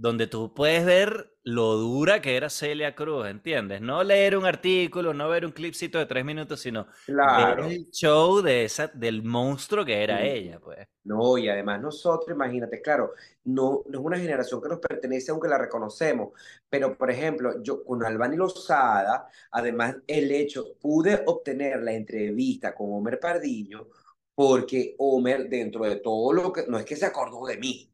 donde 0.00 0.26
tú 0.26 0.54
puedes 0.54 0.84
ver 0.86 1.36
lo 1.42 1.74
dura 1.76 2.20
que 2.22 2.36
era 2.36 2.48
Celia 2.50 2.94
Cruz, 2.94 3.26
¿entiendes? 3.26 3.80
No 3.82 4.02
leer 4.02 4.36
un 4.36 4.46
artículo, 4.46 5.12
no 5.14 5.28
ver 5.28 5.44
un 5.44 5.52
clipcito 5.52 5.98
de 5.98 6.06
tres 6.06 6.24
minutos, 6.24 6.60
sino 6.60 6.86
ver 6.86 6.94
Claro. 7.14 7.64
el 7.66 7.90
show 7.90 8.40
de 8.42 8.64
esa, 8.64 8.88
del 8.88 9.22
monstruo 9.22 9.84
que 9.84 10.02
era 10.02 10.24
ella, 10.24 10.58
pues. 10.60 10.86
No, 11.02 11.38
y 11.38 11.48
además 11.48 11.80
nosotros, 11.80 12.34
imagínate, 12.34 12.82
claro, 12.82 13.12
no, 13.44 13.82
no 13.86 13.98
es 13.98 14.04
una 14.04 14.18
generación 14.18 14.60
que 14.62 14.68
nos 14.68 14.80
pertenece 14.80 15.30
aunque 15.30 15.48
la 15.48 15.56
reconocemos, 15.58 16.32
pero 16.68 16.96
por 16.96 17.10
ejemplo, 17.10 17.62
yo 17.62 17.82
con 17.84 18.04
Albany 18.04 18.36
Lozada, 18.36 19.26
además 19.50 19.96
el 20.06 20.30
hecho, 20.30 20.76
pude 20.78 21.22
obtener 21.26 21.82
la 21.82 21.92
entrevista 21.92 22.74
con 22.74 22.92
Homer 22.92 23.18
Pardillo, 23.18 23.88
porque 24.34 24.94
Homer, 24.98 25.48
dentro 25.48 25.84
de 25.84 25.96
todo 25.96 26.32
lo 26.34 26.52
que, 26.52 26.66
no 26.68 26.78
es 26.78 26.84
que 26.84 26.96
se 26.96 27.06
acordó 27.06 27.46
de 27.46 27.56
mí, 27.56 27.90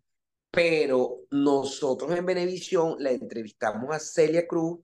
pero 0.57 1.27
nosotros 1.33 2.11
en 2.13 2.25
Venevisión 2.25 2.97
la 2.99 3.11
entrevistamos 3.11 3.95
a 3.95 3.99
Celia 3.99 4.47
Cruz 4.47 4.79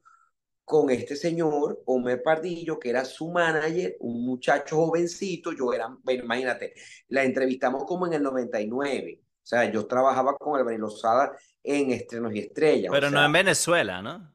con 0.66 0.90
este 0.90 1.16
señor, 1.16 1.82
Homer 1.86 2.22
Pardillo, 2.22 2.78
que 2.78 2.90
era 2.90 3.06
su 3.06 3.30
manager, 3.30 3.96
un 4.00 4.26
muchacho 4.26 4.76
jovencito, 4.76 5.50
yo 5.52 5.72
era, 5.72 5.88
bueno, 6.02 6.24
imagínate, 6.24 6.74
la 7.08 7.24
entrevistamos 7.24 7.84
como 7.86 8.06
en 8.06 8.12
el 8.12 8.22
99, 8.22 9.22
o 9.22 9.26
sea, 9.42 9.64
yo 9.72 9.86
trabajaba 9.86 10.36
con 10.36 10.58
Albany 10.58 10.76
Lozada 10.76 11.32
en 11.62 11.90
Estrenos 11.90 12.34
y 12.34 12.40
Estrellas, 12.40 12.90
o 12.90 12.92
Pero 12.92 13.10
no 13.10 13.24
en 13.24 13.32
Venezuela, 13.32 14.02
¿no? 14.02 14.30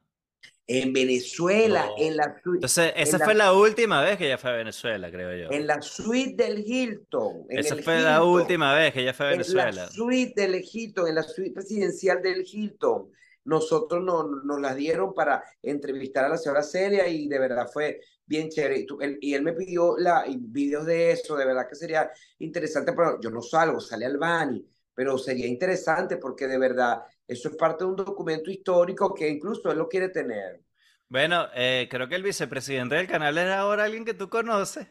En 0.68 0.92
Venezuela, 0.94 1.86
No. 1.88 1.96
en 1.98 2.18
la, 2.18 2.42
sui- 2.44 2.56
Entonces, 2.56 2.94
en 2.96 3.02
esa 3.04 3.18
la, 3.18 3.26
fue 3.26 3.36
la 3.36 3.54
última 3.54 4.02
vez 4.04 4.18
que 4.18 4.26
ella 4.28 4.38
fue 4.38 4.50
a 4.52 4.54
Venezuela, 4.54 5.10
creo 5.12 5.36
yo. 5.50 5.52
en 5.52 5.66
la 5.68 5.82
suite 5.82 6.44
del 6.44 6.60
Hilton, 6.66 7.46
en 7.50 7.60
Esa 7.60 7.76
el 7.76 7.84
fue 7.84 8.00
la 8.02 8.18
Hilton. 8.18 8.30
última 8.30 8.74
vez 8.76 8.94
que 8.94 9.02
ella 9.02 9.14
fue 9.14 9.28
a 9.28 9.32
en 9.32 9.44
la 9.44 9.44
Venezuela. 9.44 9.88
suite 9.90 10.42
del 10.42 10.62
Hilton, 10.72 11.08
en 11.08 11.16
la 11.16 11.24
suite 11.24 11.52
presidencial 11.54 12.22
del 12.22 12.46
Hilton. 12.46 13.12
Nosotros 13.46 14.04
nos, 14.04 14.26
nos 14.44 14.60
las 14.60 14.76
dieron 14.76 15.14
para 15.14 15.42
entrevistar 15.62 16.26
a 16.26 16.30
la 16.30 16.38
señora 16.38 16.64
Celia 16.64 17.08
y 17.08 17.30
de 17.30 17.40
verdad 17.40 17.68
fue 17.72 18.02
bien 18.26 18.50
chévere. 18.50 18.80
Y, 18.80 18.86
tú- 18.86 19.00
él, 19.02 19.18
y 19.22 19.34
él 19.36 19.42
me 19.44 19.54
pidió 19.54 19.98
la, 19.98 20.26
videos 20.38 20.86
de 20.86 21.12
eso, 21.12 21.38
de 21.38 21.46
verdad 21.46 21.68
que 21.70 21.76
sería 21.76 22.12
interesante, 22.40 22.92
pero 22.94 23.20
yo 23.22 23.30
no 23.30 23.42
salgo, 23.42 23.80
sale 23.80 24.06
Albani, 24.06 24.66
pero 24.98 25.16
sería 25.20 25.46
interesante 25.46 26.18
porque 26.18 26.48
de 26.48 26.58
verdad 26.58 27.04
eso 27.28 27.50
es 27.50 27.56
parte 27.56 27.84
de 27.84 27.92
un 27.92 27.96
documento 27.98 28.50
histórico 28.50 29.14
que 29.14 29.30
incluso 29.30 29.72
él 29.72 29.78
lo 29.78 29.88
quiere 29.88 30.10
tener. 30.10 30.64
Bueno, 31.10 31.48
eh, 31.54 31.88
creo 31.92 32.08
que 32.08 32.16
el 32.16 32.24
vicepresidente 32.24 32.96
del 32.96 33.08
canal 33.08 33.38
era 33.38 33.60
ahora 33.60 33.84
alguien 33.86 34.06
que 34.06 34.14
tú 34.14 34.30
conoces. 34.30 34.88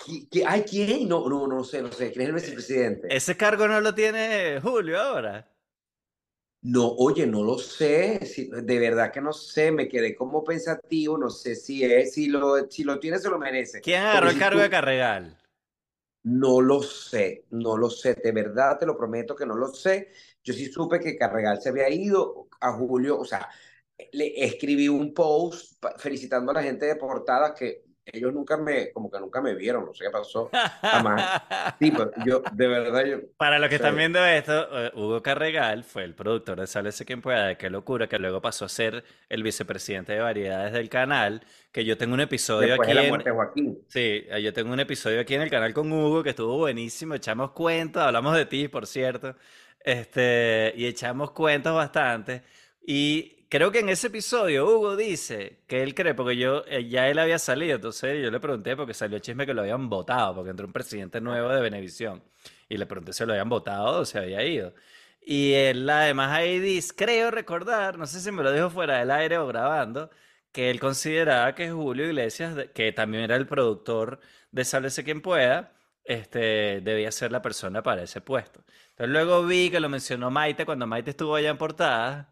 ¿Qui- 0.00 0.26
qui- 0.30 0.44
Ay, 0.46 0.62
¿quién? 0.70 1.08
No, 1.08 1.28
no, 1.28 1.46
no 1.46 1.62
sé, 1.64 1.82
no 1.82 1.90
sé. 1.92 2.10
¿Quién 2.12 2.22
es 2.22 2.28
el 2.28 2.34
vicepresidente? 2.34 3.08
Ese 3.16 3.36
cargo 3.36 3.68
no 3.68 3.80
lo 3.80 3.94
tiene 3.94 4.60
Julio 4.60 5.00
ahora. 5.00 5.48
No, 6.64 6.88
oye, 6.96 7.26
no 7.26 7.42
lo 7.42 7.58
sé, 7.58 8.24
si- 8.24 8.48
de 8.48 8.78
verdad 8.78 9.10
que 9.12 9.20
no 9.20 9.32
sé, 9.32 9.72
me 9.72 9.88
quedé 9.88 10.14
como 10.14 10.44
pensativo, 10.44 11.18
no 11.18 11.28
sé 11.28 11.56
si 11.56 11.82
es, 11.84 12.12
si 12.14 12.26
lo, 12.28 12.70
si 12.70 12.84
lo 12.84 13.00
tiene, 13.00 13.18
se 13.18 13.28
lo 13.28 13.38
merece. 13.38 13.82
¿Quién 13.82 14.02
Porque 14.08 14.30
agarró 14.30 14.30
el 14.30 14.36
cargo 14.36 14.60
tú, 14.60 14.62
de 14.62 14.70
Carregal? 14.70 15.36
No 16.24 16.60
lo 16.60 16.82
sé, 16.82 17.46
no 17.50 17.76
lo 17.76 17.90
sé, 17.90 18.14
de 18.14 18.32
verdad 18.32 18.78
te 18.78 18.86
lo 18.86 18.96
prometo 18.96 19.34
que 19.34 19.46
no 19.46 19.54
lo 19.56 19.68
sé. 19.68 20.08
Yo 20.42 20.54
sí 20.54 20.66
supe 20.66 21.00
que 21.00 21.16
Carregal 21.16 21.60
se 21.60 21.70
había 21.70 21.88
ido 21.90 22.48
a 22.60 22.72
Julio, 22.72 23.18
o 23.18 23.24
sea, 23.24 23.48
le 24.12 24.44
escribí 24.44 24.88
un 24.88 25.14
post 25.14 25.84
felicitando 25.98 26.50
a 26.50 26.54
la 26.54 26.62
gente 26.62 26.86
de 26.86 26.96
portadas 26.96 27.52
que 27.58 27.84
ellos 28.04 28.32
nunca 28.32 28.56
me, 28.56 28.90
como 28.92 29.10
que 29.10 29.20
nunca 29.20 29.40
me 29.40 29.54
vieron, 29.54 29.84
no 29.86 29.94
sé 29.94 30.04
qué 30.04 30.10
pasó, 30.10 30.50
jamás. 30.80 31.42
Sí, 31.78 31.92
yo, 32.24 32.42
de 32.52 32.68
verdad, 32.68 33.04
yo, 33.04 33.18
Para 33.36 33.58
los 33.58 33.68
que 33.68 33.76
o 33.76 33.78
sea, 33.78 33.88
están 33.88 33.98
viendo 33.98 34.24
esto, 34.24 34.86
eh, 34.86 34.92
Hugo 34.94 35.22
Carregal 35.22 35.84
fue 35.84 36.04
el 36.04 36.14
productor 36.14 36.60
de 36.60 36.66
Sálvese 36.66 37.04
quien 37.04 37.20
pueda, 37.22 37.46
de 37.46 37.56
Qué 37.56 37.70
locura, 37.70 38.08
que 38.08 38.18
luego 38.18 38.40
pasó 38.40 38.64
a 38.64 38.68
ser 38.68 39.04
el 39.28 39.42
vicepresidente 39.42 40.12
de 40.12 40.20
variedades 40.20 40.72
del 40.72 40.88
canal, 40.88 41.44
que 41.70 41.84
yo 41.84 41.96
tengo 41.96 42.14
un 42.14 42.20
episodio 42.20 42.74
aquí 42.74 42.88
de 42.88 42.94
la 42.94 43.02
en... 43.04 43.08
muerte 43.08 43.30
de 43.30 43.36
Joaquín. 43.36 43.78
Sí, 43.88 44.24
eh, 44.28 44.42
yo 44.42 44.52
tengo 44.52 44.72
un 44.72 44.80
episodio 44.80 45.20
aquí 45.20 45.34
en 45.34 45.42
el 45.42 45.50
canal 45.50 45.72
con 45.72 45.90
Hugo 45.92 46.22
que 46.22 46.30
estuvo 46.30 46.56
buenísimo, 46.56 47.14
echamos 47.14 47.52
cuentos, 47.52 48.02
hablamos 48.02 48.36
de 48.36 48.46
ti, 48.46 48.68
por 48.68 48.86
cierto, 48.86 49.36
este, 49.80 50.72
y 50.76 50.86
echamos 50.86 51.32
cuentos 51.32 51.74
bastante. 51.74 52.42
Y 52.86 53.41
creo 53.52 53.70
que 53.70 53.80
en 53.80 53.90
ese 53.90 54.06
episodio 54.06 54.64
Hugo 54.64 54.96
dice 54.96 55.58
que 55.66 55.82
él 55.82 55.94
cree, 55.94 56.14
porque 56.14 56.38
yo, 56.38 56.64
eh, 56.68 56.88
ya 56.88 57.08
él 57.08 57.18
había 57.18 57.38
salido, 57.38 57.76
entonces 57.76 58.22
yo 58.22 58.30
le 58.30 58.40
pregunté 58.40 58.74
porque 58.76 58.94
salió 58.94 59.16
el 59.16 59.22
chisme 59.22 59.44
que 59.44 59.52
lo 59.52 59.60
habían 59.60 59.90
votado, 59.90 60.36
porque 60.36 60.50
entró 60.52 60.66
un 60.66 60.72
presidente 60.72 61.20
nuevo 61.20 61.50
de 61.50 61.60
Venevisión, 61.60 62.22
y 62.70 62.78
le 62.78 62.86
pregunté 62.86 63.12
si 63.12 63.26
lo 63.26 63.32
habían 63.34 63.50
votado 63.50 64.00
o 64.00 64.04
se 64.06 64.18
había 64.18 64.42
ido. 64.42 64.72
Y 65.20 65.52
él 65.52 65.88
además 65.90 66.32
ahí 66.32 66.60
dice, 66.60 66.94
creo 66.96 67.30
recordar, 67.30 67.98
no 67.98 68.06
sé 68.06 68.20
si 68.20 68.32
me 68.32 68.42
lo 68.42 68.52
dijo 68.52 68.70
fuera 68.70 69.00
del 69.00 69.10
aire 69.10 69.36
o 69.36 69.46
grabando, 69.46 70.08
que 70.50 70.70
él 70.70 70.80
consideraba 70.80 71.54
que 71.54 71.70
Julio 71.70 72.06
Iglesias, 72.06 72.56
que 72.74 72.90
también 72.92 73.24
era 73.24 73.36
el 73.36 73.46
productor 73.46 74.20
de 74.50 74.64
Sálvese 74.64 75.04
quien 75.04 75.20
pueda, 75.20 75.74
este, 76.04 76.80
debía 76.80 77.12
ser 77.12 77.32
la 77.32 77.42
persona 77.42 77.82
para 77.82 78.02
ese 78.02 78.22
puesto. 78.22 78.64
Entonces 78.92 79.12
luego 79.12 79.44
vi 79.44 79.70
que 79.70 79.80
lo 79.80 79.90
mencionó 79.90 80.30
Maite 80.30 80.64
cuando 80.64 80.86
Maite 80.86 81.10
estuvo 81.10 81.36
allá 81.36 81.50
en 81.50 81.58
portada 81.58 82.31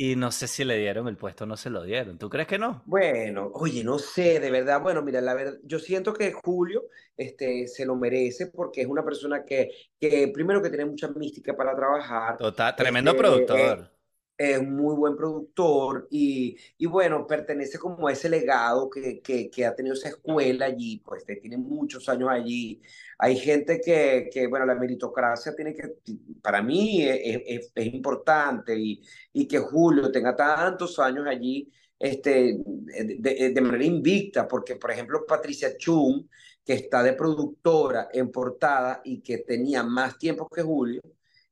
y 0.00 0.14
no 0.14 0.30
sé 0.30 0.46
si 0.46 0.64
le 0.64 0.78
dieron 0.78 1.08
el 1.08 1.16
puesto 1.16 1.42
o 1.42 1.46
no 1.46 1.56
se 1.56 1.70
lo 1.70 1.82
dieron. 1.82 2.18
¿Tú 2.18 2.30
crees 2.30 2.46
que 2.46 2.56
no? 2.56 2.82
Bueno, 2.86 3.50
oye, 3.54 3.82
no 3.82 3.98
sé, 3.98 4.38
de 4.38 4.48
verdad, 4.48 4.80
bueno, 4.80 5.02
mira, 5.02 5.20
la 5.20 5.34
verdad, 5.34 5.58
yo 5.64 5.80
siento 5.80 6.14
que 6.14 6.32
Julio 6.32 6.84
este, 7.16 7.66
se 7.66 7.84
lo 7.84 7.96
merece 7.96 8.46
porque 8.46 8.82
es 8.82 8.86
una 8.86 9.04
persona 9.04 9.44
que, 9.44 9.70
que 10.00 10.28
primero 10.32 10.62
que 10.62 10.68
tiene 10.68 10.84
mucha 10.84 11.08
mística 11.08 11.56
para 11.56 11.74
trabajar, 11.74 12.38
Total, 12.38 12.76
tremendo 12.76 13.10
este, 13.10 13.20
eh, 13.20 13.26
productor. 13.26 13.97
Es 14.38 14.58
un 14.58 14.76
muy 14.76 14.94
buen 14.94 15.16
productor 15.16 16.06
y, 16.10 16.56
y, 16.78 16.86
bueno, 16.86 17.26
pertenece 17.26 17.76
como 17.78 18.06
a 18.06 18.12
ese 18.12 18.28
legado 18.28 18.88
que, 18.88 19.20
que, 19.20 19.50
que, 19.50 19.66
ha 19.66 19.74
tenido 19.74 19.94
esa 19.94 20.10
escuela 20.10 20.66
allí, 20.66 21.02
pues 21.04 21.24
tiene 21.24 21.58
muchos 21.58 22.08
años 22.08 22.28
allí. 22.30 22.80
Hay 23.18 23.36
gente 23.36 23.80
que, 23.80 24.30
que 24.32 24.46
bueno, 24.46 24.64
la 24.64 24.76
meritocracia 24.76 25.56
tiene 25.56 25.74
que, 25.74 25.96
para 26.40 26.62
mí 26.62 27.02
es, 27.02 27.70
es, 27.74 27.86
importante 27.86 28.78
y, 28.78 29.02
y, 29.32 29.48
que 29.48 29.58
Julio 29.58 30.12
tenga 30.12 30.36
tantos 30.36 30.98
años 31.00 31.26
allí 31.26 31.68
este, 31.98 32.58
de, 32.64 33.52
de, 33.52 33.60
manera 33.60 33.84
invicta, 33.84 34.46
porque 34.46 34.76
por 34.76 34.92
ejemplo 34.92 35.26
Patricia 35.26 35.76
Chung, 35.76 36.26
que 36.64 36.74
está 36.74 37.02
de 37.02 37.14
productora 37.14 38.08
en 38.12 38.30
portada 38.30 39.00
y 39.04 39.20
que 39.20 39.38
tenía 39.38 39.82
más 39.82 40.16
tiempo 40.18 40.48
que 40.48 40.62
Julio, 40.62 41.02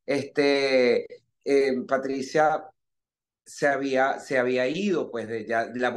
este, 0.05 1.05
eh, 1.45 1.81
Patricia 1.87 2.65
se 3.47 3.69
había, 3.69 4.19
se 4.19 4.39
había 4.39 4.67
ido, 4.67 5.09
pues 5.11 5.29
de, 5.29 5.47
ya 5.47 5.71
la 5.75 5.95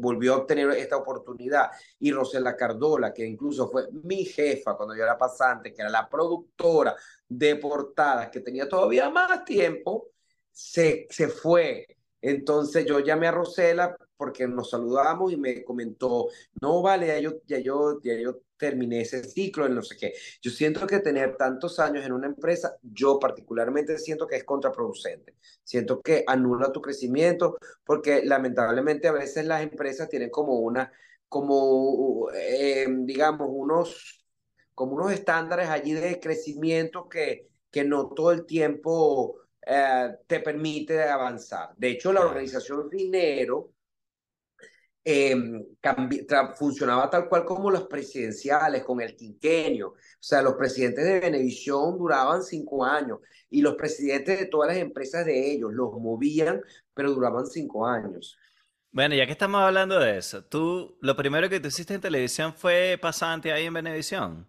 volvió 0.00 0.34
a 0.34 0.36
obtener 0.38 0.70
esta 0.70 0.96
oportunidad. 0.96 1.70
Y 1.98 2.10
Rosela 2.10 2.56
Cardola, 2.56 3.12
que 3.12 3.26
incluso 3.26 3.70
fue 3.70 3.84
mi 3.92 4.24
jefa 4.24 4.76
cuando 4.76 4.96
yo 4.96 5.02
era 5.04 5.18
pasante, 5.18 5.74
que 5.74 5.82
era 5.82 5.90
la 5.90 6.08
productora 6.08 6.96
de 7.28 7.56
portadas, 7.56 8.30
que 8.30 8.40
tenía 8.40 8.66
todavía 8.68 9.10
más 9.10 9.44
tiempo, 9.44 10.08
se, 10.50 11.06
se 11.10 11.28
fue. 11.28 11.86
Entonces 12.20 12.86
yo 12.86 13.00
llamé 13.00 13.28
a 13.28 13.32
Rosela 13.32 13.94
porque 14.16 14.48
nos 14.48 14.70
saludamos 14.70 15.32
y 15.32 15.36
me 15.36 15.62
comentó, 15.62 16.28
no 16.62 16.80
vale, 16.80 17.08
ya 17.08 17.18
yo, 17.18 17.42
ya 17.46 17.58
yo 17.58 18.40
terminé 18.56 19.02
ese 19.02 19.24
ciclo, 19.24 19.66
en 19.66 19.74
no 19.74 19.82
sé 19.82 19.96
qué. 19.96 20.14
Yo 20.42 20.50
siento 20.50 20.86
que 20.86 21.00
tener 21.00 21.36
tantos 21.36 21.78
años 21.78 22.04
en 22.04 22.12
una 22.12 22.26
empresa, 22.26 22.76
yo 22.82 23.18
particularmente 23.18 23.98
siento 23.98 24.26
que 24.26 24.36
es 24.36 24.44
contraproducente. 24.44 25.34
Siento 25.64 26.00
que 26.00 26.24
anula 26.26 26.72
tu 26.72 26.80
crecimiento 26.80 27.58
porque 27.84 28.22
lamentablemente 28.24 29.08
a 29.08 29.12
veces 29.12 29.46
las 29.46 29.62
empresas 29.62 30.08
tienen 30.08 30.30
como 30.30 30.60
una, 30.60 30.92
como, 31.28 32.30
eh, 32.34 32.86
digamos, 32.88 33.48
unos, 33.50 34.24
como 34.74 34.94
unos 34.94 35.12
estándares 35.12 35.68
allí 35.68 35.92
de 35.92 36.20
crecimiento 36.20 37.08
que, 37.08 37.48
que 37.70 37.84
no 37.84 38.08
todo 38.14 38.32
el 38.32 38.46
tiempo 38.46 39.36
eh, 39.66 40.16
te 40.26 40.40
permite 40.40 41.02
avanzar. 41.02 41.74
De 41.76 41.90
hecho, 41.90 42.12
la 42.12 42.24
organización 42.24 42.88
Dinero 42.88 43.75
eh, 45.08 45.36
funcionaba 46.56 47.08
tal 47.08 47.28
cual 47.28 47.44
como 47.44 47.70
los 47.70 47.84
presidenciales, 47.84 48.82
con 48.82 49.00
el 49.00 49.14
quinquenio. 49.14 49.90
O 49.90 49.96
sea, 50.18 50.42
los 50.42 50.54
presidentes 50.54 51.04
de 51.04 51.20
Venevisión 51.20 51.96
duraban 51.96 52.42
cinco 52.42 52.84
años 52.84 53.20
y 53.48 53.62
los 53.62 53.76
presidentes 53.76 54.40
de 54.40 54.46
todas 54.46 54.70
las 54.72 54.78
empresas 54.78 55.24
de 55.24 55.52
ellos 55.52 55.72
los 55.72 55.92
movían, 55.92 56.60
pero 56.92 57.12
duraban 57.12 57.46
cinco 57.46 57.86
años. 57.86 58.36
Bueno, 58.90 59.14
ya 59.14 59.26
que 59.26 59.32
estamos 59.32 59.60
hablando 59.60 60.00
de 60.00 60.18
eso, 60.18 60.42
tú, 60.42 60.98
lo 61.00 61.14
primero 61.14 61.48
que 61.48 61.60
tú 61.60 61.68
hiciste 61.68 61.94
en 61.94 62.00
televisión 62.00 62.52
fue 62.52 62.98
pasante 63.00 63.52
ahí 63.52 63.66
en 63.66 63.74
Venevisión. 63.74 64.48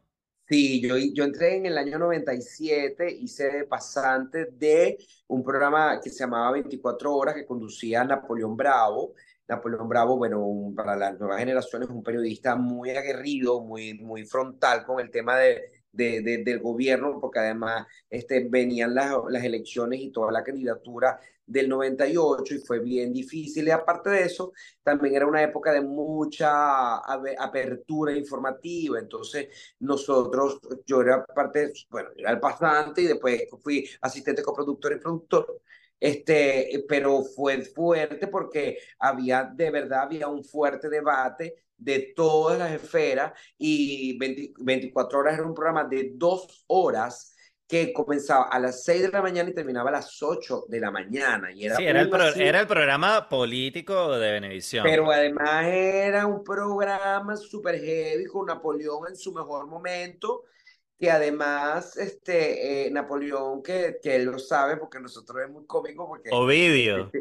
Sí, 0.49 0.81
yo, 0.81 0.95
yo 0.97 1.25
entré 1.25 1.57
en 1.57 1.67
el 1.67 1.77
año 1.77 1.99
97, 1.99 3.11
hice 3.11 3.65
pasante 3.65 4.45
de 4.45 4.97
un 5.27 5.43
programa 5.43 5.99
que 6.01 6.09
se 6.09 6.19
llamaba 6.19 6.53
24 6.53 7.13
horas 7.13 7.35
que 7.35 7.45
conducía 7.45 8.03
Napoleón 8.05 8.55
Bravo 8.57 9.13
Napoleón 9.47 9.87
Bravo, 9.87 10.17
bueno, 10.17 10.73
para 10.75 10.95
las 10.95 11.19
nuevas 11.19 11.39
generaciones, 11.39 11.89
un 11.89 12.03
periodista 12.03 12.55
muy 12.55 12.91
aguerrido, 12.91 13.61
muy, 13.61 13.93
muy 13.95 14.25
frontal 14.25 14.83
con 14.85 14.99
el 14.99 15.09
tema 15.09 15.37
de, 15.37 15.63
de, 15.91 16.43
del 16.43 16.59
gobierno, 16.59 17.19
porque 17.19 17.39
además 17.39 17.87
este, 18.09 18.47
venían 18.49 18.93
las, 18.93 19.13
las 19.29 19.43
elecciones 19.43 19.99
y 20.01 20.11
toda 20.11 20.31
la 20.31 20.43
candidatura 20.43 21.19
del 21.45 21.69
98 21.69 22.55
y 22.55 22.59
fue 22.59 22.79
bien 22.79 23.13
difícil. 23.13 23.67
Y 23.67 23.71
aparte 23.71 24.09
de 24.09 24.23
eso, 24.23 24.51
también 24.83 25.15
era 25.15 25.25
una 25.25 25.41
época 25.41 25.71
de 25.71 25.81
mucha 25.81 26.97
apertura 26.97 28.11
informativa. 28.15 28.99
Entonces, 28.99 29.47
nosotros, 29.79 30.59
yo 30.85 31.01
era 31.01 31.25
parte, 31.25 31.71
bueno, 31.89 32.09
era 32.17 32.31
el 32.31 32.39
pasante 32.39 33.01
y 33.01 33.07
después 33.07 33.43
fui 33.63 33.89
asistente 34.01 34.43
coproductor 34.43 34.93
y 34.93 34.99
productor 34.99 35.61
este, 35.99 36.85
pero 36.87 37.23
fue 37.23 37.61
fuerte 37.61 38.27
porque 38.27 38.77
había, 38.99 39.43
de 39.43 39.71
verdad, 39.71 40.03
había 40.03 40.27
un 40.27 40.43
fuerte 40.43 40.89
debate 40.89 41.55
de 41.77 42.13
todas 42.15 42.57
las 42.57 42.71
esferas 42.71 43.33
y 43.57 44.17
24 44.17 45.19
horas 45.19 45.35
era 45.35 45.45
un 45.45 45.53
programa 45.53 45.83
de 45.83 46.11
dos 46.15 46.65
horas 46.67 47.35
que 47.67 47.91
comenzaba 47.91 48.45
a 48.45 48.59
las 48.59 48.83
6 48.85 49.03
de 49.03 49.09
la 49.09 49.21
mañana 49.21 49.49
y 49.49 49.53
terminaba 49.53 49.89
a 49.89 49.93
las 49.93 50.23
8 50.23 50.65
de 50.69 50.79
la 50.79 50.89
mañana. 50.89 51.51
Y 51.51 51.65
era 51.65 51.75
sí, 51.75 51.85
era 51.85 52.01
el, 52.01 52.09
era 52.39 52.61
el, 52.61 52.67
programa 52.67 53.27
político 53.27 54.17
de 54.17 54.31
Venevisión. 54.31 54.85
Pero 54.85 55.11
además 55.11 55.65
era 55.67 56.25
un 56.25 56.43
programa 56.45 57.35
súper 57.35 57.79
heavy 57.79 58.25
con 58.25 58.45
Napoleón 58.45 59.09
en 59.09 59.17
su 59.17 59.33
mejor 59.33 59.67
momento 59.67 60.45
que 60.97 61.11
además 61.11 61.95
este, 61.97 62.87
eh, 62.87 62.91
Napoleón, 62.91 63.61
que, 63.61 63.99
que 64.01 64.15
él 64.15 64.25
lo 64.25 64.39
sabe 64.39 64.77
porque 64.77 64.99
nosotros 64.99 65.43
es 65.43 65.49
muy 65.49 65.65
cómico. 65.65 66.07
Porque, 66.07 66.29
Ovidio. 66.31 67.05
Este, 67.05 67.19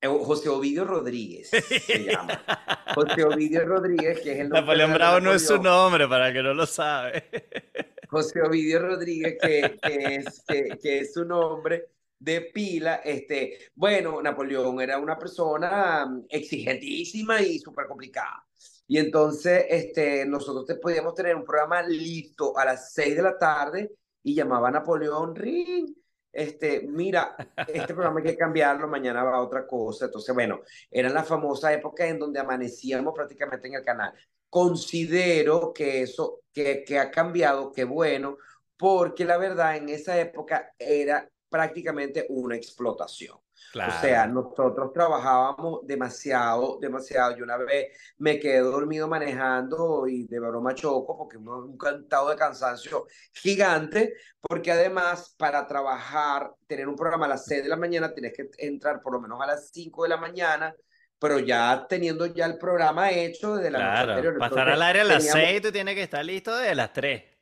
eh, 0.00 0.08
José 0.08 0.48
Ovidio 0.48 0.84
Rodríguez 0.84 1.50
se 1.50 2.04
llama. 2.04 2.44
José 2.94 3.24
Ovidio 3.24 3.64
Rodríguez, 3.64 4.20
que 4.20 4.32
es 4.32 4.38
el 4.40 4.48
nombre 4.48 4.60
Napoleón 4.60 4.94
Bravo 4.94 5.20
no 5.20 5.32
es 5.32 5.46
su 5.46 5.60
nombre, 5.60 6.06
para 6.06 6.28
el 6.28 6.34
que 6.34 6.42
no 6.42 6.54
lo 6.54 6.66
sabe. 6.66 7.24
José 8.08 8.42
Ovidio 8.42 8.80
Rodríguez, 8.80 9.38
que, 9.40 9.78
que, 9.82 10.14
es, 10.16 10.44
que, 10.46 10.78
que 10.80 10.98
es 11.00 11.14
su 11.14 11.24
nombre 11.24 11.88
de 12.18 12.42
pila. 12.42 12.96
Este, 12.96 13.70
bueno, 13.74 14.22
Napoleón 14.22 14.80
era 14.80 14.98
una 14.98 15.18
persona 15.18 16.06
mm, 16.06 16.26
exigentísima 16.28 17.40
y 17.40 17.58
súper 17.58 17.86
complicada. 17.86 18.44
Y 18.86 18.98
entonces 18.98 19.64
este, 19.68 20.26
nosotros 20.26 20.66
te, 20.66 20.76
podíamos 20.76 21.14
tener 21.14 21.34
un 21.36 21.44
programa 21.44 21.82
listo 21.82 22.56
a 22.56 22.64
las 22.64 22.92
6 22.92 23.16
de 23.16 23.22
la 23.22 23.38
tarde 23.38 23.92
y 24.22 24.34
llamaba 24.34 24.68
a 24.68 24.72
Napoleón 24.72 25.34
Ring. 25.34 25.94
Este, 26.30 26.82
mira, 26.82 27.36
este 27.66 27.94
programa 27.94 28.20
hay 28.20 28.26
que 28.26 28.36
cambiarlo, 28.36 28.88
mañana 28.88 29.24
va 29.24 29.36
a 29.36 29.42
otra 29.42 29.66
cosa. 29.66 30.06
Entonces, 30.06 30.34
bueno, 30.34 30.60
era 30.90 31.08
la 31.08 31.24
famosa 31.24 31.72
época 31.72 32.06
en 32.06 32.18
donde 32.18 32.40
amanecíamos 32.40 33.14
prácticamente 33.14 33.68
en 33.68 33.74
el 33.74 33.84
canal. 33.84 34.12
Considero 34.50 35.72
que 35.72 36.02
eso, 36.02 36.40
que, 36.52 36.84
que 36.84 36.98
ha 36.98 37.10
cambiado, 37.10 37.72
que 37.72 37.84
bueno, 37.84 38.36
porque 38.76 39.24
la 39.24 39.38
verdad 39.38 39.76
en 39.76 39.88
esa 39.88 40.18
época 40.18 40.72
era 40.78 41.28
prácticamente 41.48 42.26
una 42.28 42.56
explotación. 42.56 43.43
O 43.74 44.00
sea, 44.00 44.26
nosotros 44.26 44.92
trabajábamos 44.92 45.86
demasiado, 45.86 46.78
demasiado. 46.80 47.36
Yo 47.36 47.44
una 47.44 47.56
vez 47.56 47.88
me 48.18 48.38
quedé 48.38 48.60
dormido 48.60 49.08
manejando 49.08 50.06
y 50.06 50.26
de 50.26 50.38
broma 50.38 50.74
choco 50.74 51.16
porque 51.18 51.36
un 51.36 51.76
cantado 51.76 52.30
de 52.30 52.36
cansancio 52.36 53.06
gigante, 53.32 54.14
porque 54.40 54.70
además 54.70 55.34
para 55.36 55.66
trabajar, 55.66 56.52
tener 56.66 56.88
un 56.88 56.96
programa 56.96 57.26
a 57.26 57.30
las 57.30 57.46
6 57.46 57.64
de 57.64 57.68
la 57.68 57.76
mañana, 57.76 58.12
tienes 58.12 58.32
que 58.32 58.48
entrar 58.58 59.00
por 59.02 59.14
lo 59.14 59.20
menos 59.20 59.40
a 59.40 59.46
las 59.46 59.70
5 59.70 60.04
de 60.04 60.08
la 60.08 60.16
mañana, 60.16 60.74
pero 61.18 61.38
ya 61.40 61.86
teniendo 61.88 62.26
ya 62.26 62.46
el 62.46 62.58
programa 62.58 63.10
hecho 63.10 63.56
desde 63.56 63.70
la 63.70 63.78
noche 63.78 64.10
anterior. 64.12 64.38
Pasar 64.38 64.68
al 64.68 64.82
área 64.82 65.02
a 65.02 65.06
las 65.06 65.30
6, 65.30 65.62
tú 65.62 65.72
tienes 65.72 65.94
que 65.94 66.02
estar 66.02 66.24
listo 66.24 66.56
desde 66.56 66.74
las 66.74 66.92
3. 66.92 67.33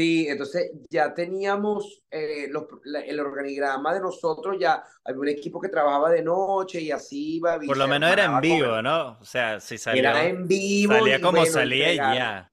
Sí, 0.00 0.26
entonces 0.30 0.70
ya 0.88 1.12
teníamos 1.12 2.02
eh, 2.10 2.50
el 3.06 3.20
organigrama 3.20 3.92
de 3.92 4.00
nosotros, 4.00 4.56
ya 4.58 4.82
había 5.04 5.20
un 5.20 5.28
equipo 5.28 5.60
que 5.60 5.68
trabajaba 5.68 6.08
de 6.08 6.22
noche 6.22 6.80
y 6.80 6.90
así 6.90 7.36
iba. 7.36 7.58
Por 7.60 7.76
lo 7.76 7.86
menos 7.86 8.10
era 8.10 8.24
en 8.24 8.40
vivo, 8.40 8.80
¿no? 8.80 9.18
O 9.20 9.24
sea, 9.26 9.60
si 9.60 9.76
salía. 9.76 10.00
Era 10.00 10.24
en 10.24 10.48
vivo. 10.48 10.94
Salía 10.94 11.20
como 11.20 11.44
salía 11.44 11.92
y 11.92 11.96
ya 11.96 12.50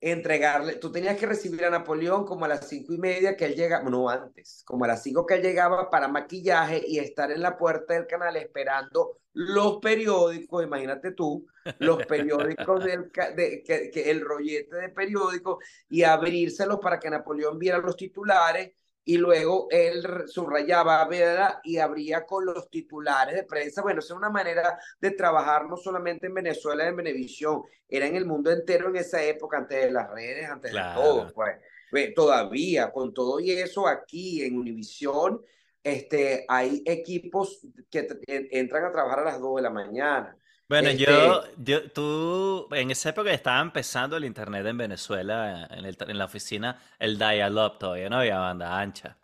entregarle, 0.00 0.76
tú 0.76 0.90
tenías 0.90 1.16
que 1.16 1.26
recibir 1.26 1.64
a 1.64 1.70
Napoleón 1.70 2.24
como 2.24 2.44
a 2.44 2.48
las 2.48 2.68
cinco 2.68 2.92
y 2.92 2.98
media 2.98 3.36
que 3.36 3.44
él 3.44 3.54
llegaba, 3.54 3.88
no 3.88 4.08
antes, 4.08 4.64
como 4.66 4.84
a 4.84 4.88
las 4.88 5.02
cinco 5.02 5.24
que 5.24 5.34
él 5.34 5.42
llegaba 5.42 5.90
para 5.90 6.08
maquillaje 6.08 6.82
y 6.84 6.98
estar 6.98 7.30
en 7.30 7.40
la 7.40 7.56
puerta 7.56 7.94
del 7.94 8.08
canal 8.08 8.36
esperando 8.36 9.18
los 9.34 9.78
periódicos, 9.78 10.64
imagínate 10.64 11.12
tú, 11.12 11.46
los 11.78 12.04
periódicos 12.06 12.84
del 12.84 13.10
de, 13.36 13.62
que, 13.62 13.90
que 13.90 14.10
el 14.10 14.20
rollete 14.20 14.76
de 14.76 14.88
periódicos 14.90 15.64
y 15.88 16.02
abrírselos 16.02 16.78
para 16.80 16.98
que 16.98 17.10
Napoleón 17.10 17.58
viera 17.58 17.78
los 17.78 17.96
titulares 17.96 18.72
y 19.04 19.18
luego 19.18 19.66
él 19.70 20.04
subrayaba 20.26 21.04
¿verdad? 21.08 21.60
y 21.64 21.78
abría 21.78 22.24
con 22.24 22.44
los 22.44 22.70
titulares 22.70 23.34
de 23.34 23.44
prensa. 23.44 23.82
Bueno, 23.82 24.00
esa 24.00 24.14
es 24.14 24.18
una 24.18 24.30
manera 24.30 24.78
de 25.00 25.10
trabajar 25.10 25.66
no 25.68 25.76
solamente 25.76 26.26
en 26.26 26.34
Venezuela, 26.34 26.86
en 26.86 26.96
Venevisión, 26.96 27.62
era 27.88 28.06
en 28.06 28.16
el 28.16 28.26
mundo 28.26 28.50
entero 28.50 28.88
en 28.88 28.96
esa 28.96 29.22
época, 29.22 29.58
antes 29.58 29.84
de 29.84 29.90
las 29.90 30.10
redes, 30.10 30.48
antes 30.48 30.72
de 30.72 30.80
todo. 30.94 31.32
Pues. 31.32 32.14
Todavía, 32.14 32.90
con 32.90 33.12
todo 33.12 33.40
y 33.40 33.50
eso, 33.50 33.86
aquí 33.86 34.42
en 34.42 34.56
Univisión, 34.56 35.42
este, 35.82 36.44
hay 36.48 36.82
equipos 36.86 37.60
que 37.90 38.06
entran 38.50 38.84
a 38.84 38.92
trabajar 38.92 39.20
a 39.20 39.24
las 39.24 39.40
2 39.40 39.56
de 39.56 39.62
la 39.62 39.70
mañana. 39.70 40.36
Bueno, 40.68 40.90
yo, 40.90 41.42
este 41.42 41.56
yo, 41.58 41.90
tú, 41.90 42.68
en 42.72 42.90
esa 42.90 43.10
época 43.10 43.30
estaba 43.32 43.60
empezando 43.60 44.16
el 44.16 44.24
internet 44.24 44.64
en 44.66 44.78
Venezuela, 44.78 45.68
en, 45.70 45.84
el, 45.84 45.96
en 46.00 46.18
la 46.18 46.24
oficina, 46.24 46.80
el 46.98 47.18
dial-up 47.18 47.78
todavía 47.78 48.08
no 48.08 48.18
había 48.18 48.38
banda 48.38 48.78
ancha. 48.80 49.18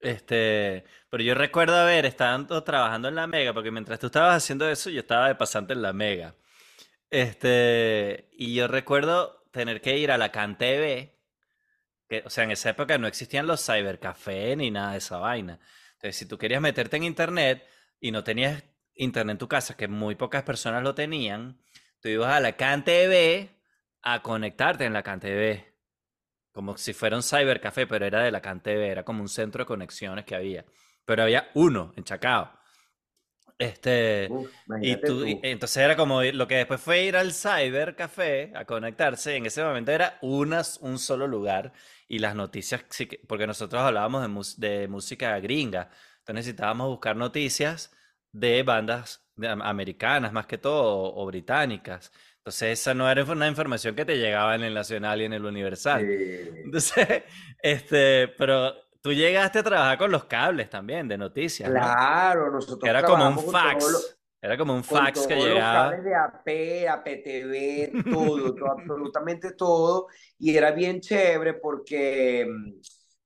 Este, 0.00 0.84
pero 1.08 1.22
yo 1.22 1.34
recuerdo 1.34 1.76
haber 1.76 2.06
estado 2.06 2.62
trabajando 2.64 3.08
en 3.08 3.14
la 3.14 3.26
Mega, 3.26 3.52
porque 3.52 3.70
mientras 3.70 3.98
tú 3.98 4.06
estabas 4.06 4.36
haciendo 4.42 4.68
eso, 4.68 4.90
yo 4.90 5.00
estaba 5.00 5.28
de 5.28 5.34
pasante 5.36 5.72
en 5.72 5.82
la 5.82 5.92
Mega. 5.92 6.34
Este, 7.10 8.28
y 8.32 8.54
yo 8.54 8.68
recuerdo 8.68 9.44
tener 9.52 9.80
que 9.80 9.98
ir 9.98 10.10
a 10.10 10.18
la 10.18 10.32
CanTV, 10.32 11.15
que, 12.08 12.22
o 12.24 12.30
sea, 12.30 12.44
en 12.44 12.50
esa 12.50 12.70
época 12.70 12.98
no 12.98 13.06
existían 13.06 13.46
los 13.46 13.64
cybercafé 13.64 14.56
ni 14.56 14.70
nada 14.70 14.92
de 14.92 14.98
esa 14.98 15.18
vaina. 15.18 15.58
Entonces, 15.94 16.16
si 16.16 16.26
tú 16.26 16.38
querías 16.38 16.60
meterte 16.60 16.96
en 16.96 17.04
internet 17.04 17.66
y 18.00 18.10
no 18.10 18.22
tenías 18.22 18.62
internet 18.94 19.34
en 19.34 19.38
tu 19.38 19.48
casa, 19.48 19.76
que 19.76 19.88
muy 19.88 20.14
pocas 20.14 20.42
personas 20.42 20.82
lo 20.82 20.94
tenían, 20.94 21.58
tú 22.00 22.08
ibas 22.08 22.32
a 22.32 22.40
la 22.40 22.52
CanTV 22.56 23.48
a 24.02 24.22
conectarte 24.22 24.84
en 24.84 24.92
la 24.92 25.02
CanTV. 25.02 25.64
Como 26.52 26.76
si 26.78 26.92
fuera 26.94 27.16
un 27.16 27.22
cybercafé, 27.22 27.86
pero 27.86 28.06
era 28.06 28.22
de 28.22 28.30
la 28.30 28.40
CanTV, 28.40 28.90
era 28.90 29.04
como 29.04 29.20
un 29.22 29.28
centro 29.28 29.64
de 29.64 29.66
conexiones 29.66 30.24
que 30.24 30.34
había. 30.34 30.64
Pero 31.04 31.22
había 31.22 31.50
uno 31.54 31.92
en 31.96 32.04
Chacao. 32.04 32.50
Este, 33.58 34.28
y 34.82 34.96
tú, 35.00 35.24
entonces 35.42 35.78
era 35.78 35.96
como 35.96 36.22
lo 36.22 36.46
que 36.46 36.56
después 36.56 36.78
fue 36.78 37.04
ir 37.04 37.16
al 37.16 37.32
cybercafé 37.32 38.52
a 38.54 38.66
conectarse. 38.66 39.36
En 39.36 39.46
ese 39.46 39.64
momento 39.64 39.92
era 39.92 40.18
unas, 40.20 40.78
un 40.82 40.98
solo 40.98 41.26
lugar 41.26 41.72
y 42.06 42.18
las 42.18 42.34
noticias, 42.34 42.84
porque 43.26 43.46
nosotros 43.46 43.82
hablábamos 43.82 44.60
de, 44.60 44.68
de 44.68 44.88
música 44.88 45.38
gringa, 45.40 45.90
entonces 46.18 46.34
necesitábamos 46.34 46.88
buscar 46.88 47.16
noticias 47.16 47.92
de 48.32 48.62
bandas 48.62 49.26
americanas 49.38 50.32
más 50.32 50.46
que 50.46 50.58
todo 50.58 51.14
o, 51.14 51.26
británicas. 51.26 52.12
Entonces 52.38 52.78
esa 52.80 52.94
no 52.94 53.10
era 53.10 53.24
una 53.24 53.48
información 53.48 53.94
que 53.94 54.04
te 54.04 54.18
llegaba 54.18 54.54
en 54.54 54.62
el 54.62 54.74
Nacional 54.74 55.20
y 55.20 55.24
en 55.24 55.32
el 55.32 55.44
Universal. 55.44 56.04
Entonces, 56.04 57.24
este, 57.62 58.28
pero 58.28 58.74
tú 59.06 59.12
llegaste 59.12 59.60
a 59.60 59.62
trabajar 59.62 59.98
con 59.98 60.10
los 60.10 60.24
cables 60.24 60.68
también 60.68 61.06
de 61.06 61.16
noticias. 61.16 61.70
Claro, 61.70 62.50
nosotros. 62.50 62.90
era 62.90 63.04
como 63.04 63.28
un 63.28 63.38
fax. 63.38 64.18
Era 64.42 64.58
como 64.58 64.74
un 64.74 64.82
fax 64.82 65.28
que 65.28 65.36
llegaba. 65.36 65.96
Los 65.96 66.04
cables 66.04 66.04
de 66.04 66.14
AP, 66.16 66.88
APTV, 66.88 68.12
todo, 68.12 68.54
todo, 68.56 68.70
absolutamente 68.76 69.52
todo. 69.52 70.08
Y 70.40 70.56
era 70.56 70.72
bien 70.72 71.00
chévere 71.00 71.54
porque, 71.54 72.48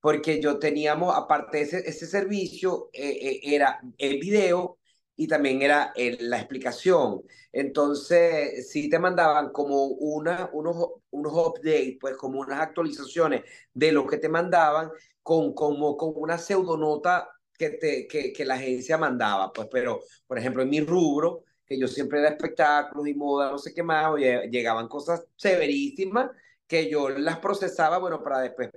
porque 0.01 0.39
yo 0.39 0.59
teníamos, 0.59 1.17
aparte 1.17 1.57
de 1.57 1.63
ese, 1.63 1.79
ese 1.79 2.07
servicio, 2.07 2.91
eh, 2.93 3.09
eh, 3.09 3.41
era 3.43 3.81
el 3.97 4.21
video 4.21 4.81
y 5.17 5.27
también 5.29 5.63
era 5.63 5.95
la 5.95 6.39
explicación. 6.39 7.23
Entonces, 7.53 8.71
sí 8.71 8.91
te 8.91 8.99
mandaban 8.99 9.51
como 9.51 9.87
una, 9.87 10.51
unos, 10.53 10.77
unos 11.11 11.33
updates, 11.33 11.97
pues 11.99 12.17
como 12.17 12.41
unas 12.41 12.61
actualizaciones 12.61 13.45
de 13.73 13.93
lo 13.93 14.07
que 14.07 14.19
te 14.19 14.29
mandaban 14.29 14.91
con, 15.23 15.55
como, 15.55 15.97
con 15.97 16.13
una 16.17 16.39
pseudonota 16.39 17.29
que, 17.57 17.71
te, 17.71 18.07
que, 18.07 18.45
la 18.45 18.55
agencia 18.55 18.97
mandaba. 18.99 19.53
Pues, 19.53 19.69
pero, 19.71 20.01
por 20.27 20.39
ejemplo, 20.39 20.63
en 20.63 20.71
mi 20.71 20.81
rubro, 20.81 21.45
que 21.67 21.79
yo 21.79 21.87
siempre 21.87 22.21
era 22.21 22.31
espectáculos 22.31 23.07
y 23.07 23.15
moda, 23.15 23.51
no 23.51 23.59
sé 23.59 23.73
qué 23.75 23.83
más, 23.83 24.15
llegaban 24.51 24.89
cosas 24.89 25.25
severísimas 25.37 26.31
que 26.67 26.89
yo 26.89 27.09
las 27.09 27.39
procesaba, 27.39 27.99
bueno, 27.99 28.23
para 28.23 28.41
después 28.41 28.71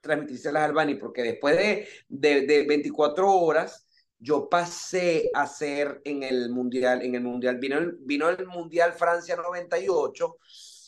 transmitírselas 0.00 0.64
al 0.64 0.72
Bani, 0.72 0.96
porque 0.96 1.22
después 1.22 1.56
de, 1.56 1.88
de, 2.08 2.46
de 2.46 2.66
24 2.66 3.30
horas, 3.30 3.86
yo 4.18 4.48
pasé 4.48 5.30
a 5.34 5.46
ser 5.46 6.00
en 6.04 6.22
el 6.22 6.50
Mundial, 6.50 7.02
en 7.02 7.14
el 7.14 7.22
Mundial, 7.22 7.58
vino 7.58 7.78
el, 7.78 7.96
vino 8.00 8.28
el 8.28 8.46
Mundial 8.46 8.92
Francia 8.94 9.36
98 9.36 10.36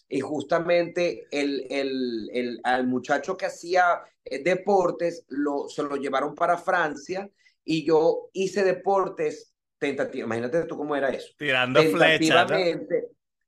y 0.09 0.21
justamente 0.21 1.27
el, 1.31 1.67
el, 1.71 2.31
el, 2.33 2.61
al 2.63 2.87
muchacho 2.87 3.37
que 3.37 3.47
hacía 3.47 4.03
eh, 4.25 4.43
deportes 4.43 5.25
lo, 5.29 5.69
se 5.69 5.83
lo 5.83 5.97
llevaron 5.97 6.35
para 6.35 6.59
Francia 6.59 7.29
y 7.65 7.85
yo 7.85 8.31
hice 8.33 8.65
deportes 8.65 9.53
tentativa, 9.79 10.25
imagínate 10.27 10.65
tú 10.65 10.77
cómo 10.77 10.95
era 10.97 11.11
eso. 11.11 11.35
Tirando 11.37 11.83
flechas. 11.83 12.51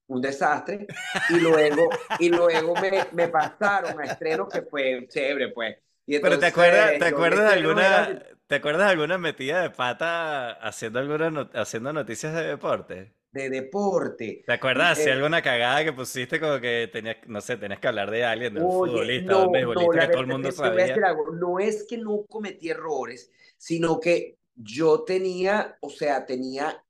Un 0.08 0.22
desastre. 0.22 0.86
Y 1.28 1.38
luego, 1.38 1.90
y 2.18 2.30
luego 2.30 2.74
me, 2.76 3.06
me 3.12 3.28
pasaron 3.28 4.00
a 4.00 4.04
estrenos 4.04 4.48
que 4.48 4.62
fue 4.62 5.06
chévere, 5.06 5.50
pues. 5.50 5.76
Pero 6.06 6.38
te 6.38 6.46
acuerdas, 6.46 6.98
¿te 6.98 7.04
acuerdas 7.04 7.50
de 7.50 7.58
alguna, 7.58 8.22
¿te 8.46 8.54
acuerdas 8.54 8.86
de 8.86 8.92
alguna 8.92 9.18
metida 9.18 9.60
de 9.60 9.68
pata 9.68 10.52
haciendo 10.52 10.98
alguna 11.00 11.50
haciendo 11.52 11.92
noticias 11.92 12.34
de 12.34 12.44
deporte? 12.44 13.12
De 13.30 13.50
deporte. 13.50 14.42
¿Te 14.46 14.52
acuerdas 14.52 14.98
eh, 15.00 15.12
alguna 15.12 15.42
cagada 15.42 15.84
que 15.84 15.92
pusiste 15.92 16.40
como 16.40 16.58
que 16.60 16.88
tenías, 16.90 17.16
no 17.26 17.40
sé, 17.40 17.56
tenías 17.56 17.78
que 17.78 17.88
hablar 17.88 18.10
de 18.10 18.24
alguien, 18.24 18.54
de 18.54 18.62
un 18.62 18.72
futbolista, 18.72 19.38
de 19.38 19.46
un 19.46 19.52
beisbolista 19.52 20.06
que 20.06 20.12
todo 20.12 20.20
el 20.22 20.26
mundo 20.26 20.50
sabía? 20.50 20.96
No 21.34 21.58
es 21.58 21.86
que 21.86 21.98
no 21.98 22.24
cometí 22.26 22.70
errores, 22.70 23.30
sino 23.56 24.00
que 24.00 24.38
yo 24.54 25.04
tenía, 25.04 25.76
o 25.80 25.90
sea, 25.90 26.24
tenía 26.24 26.82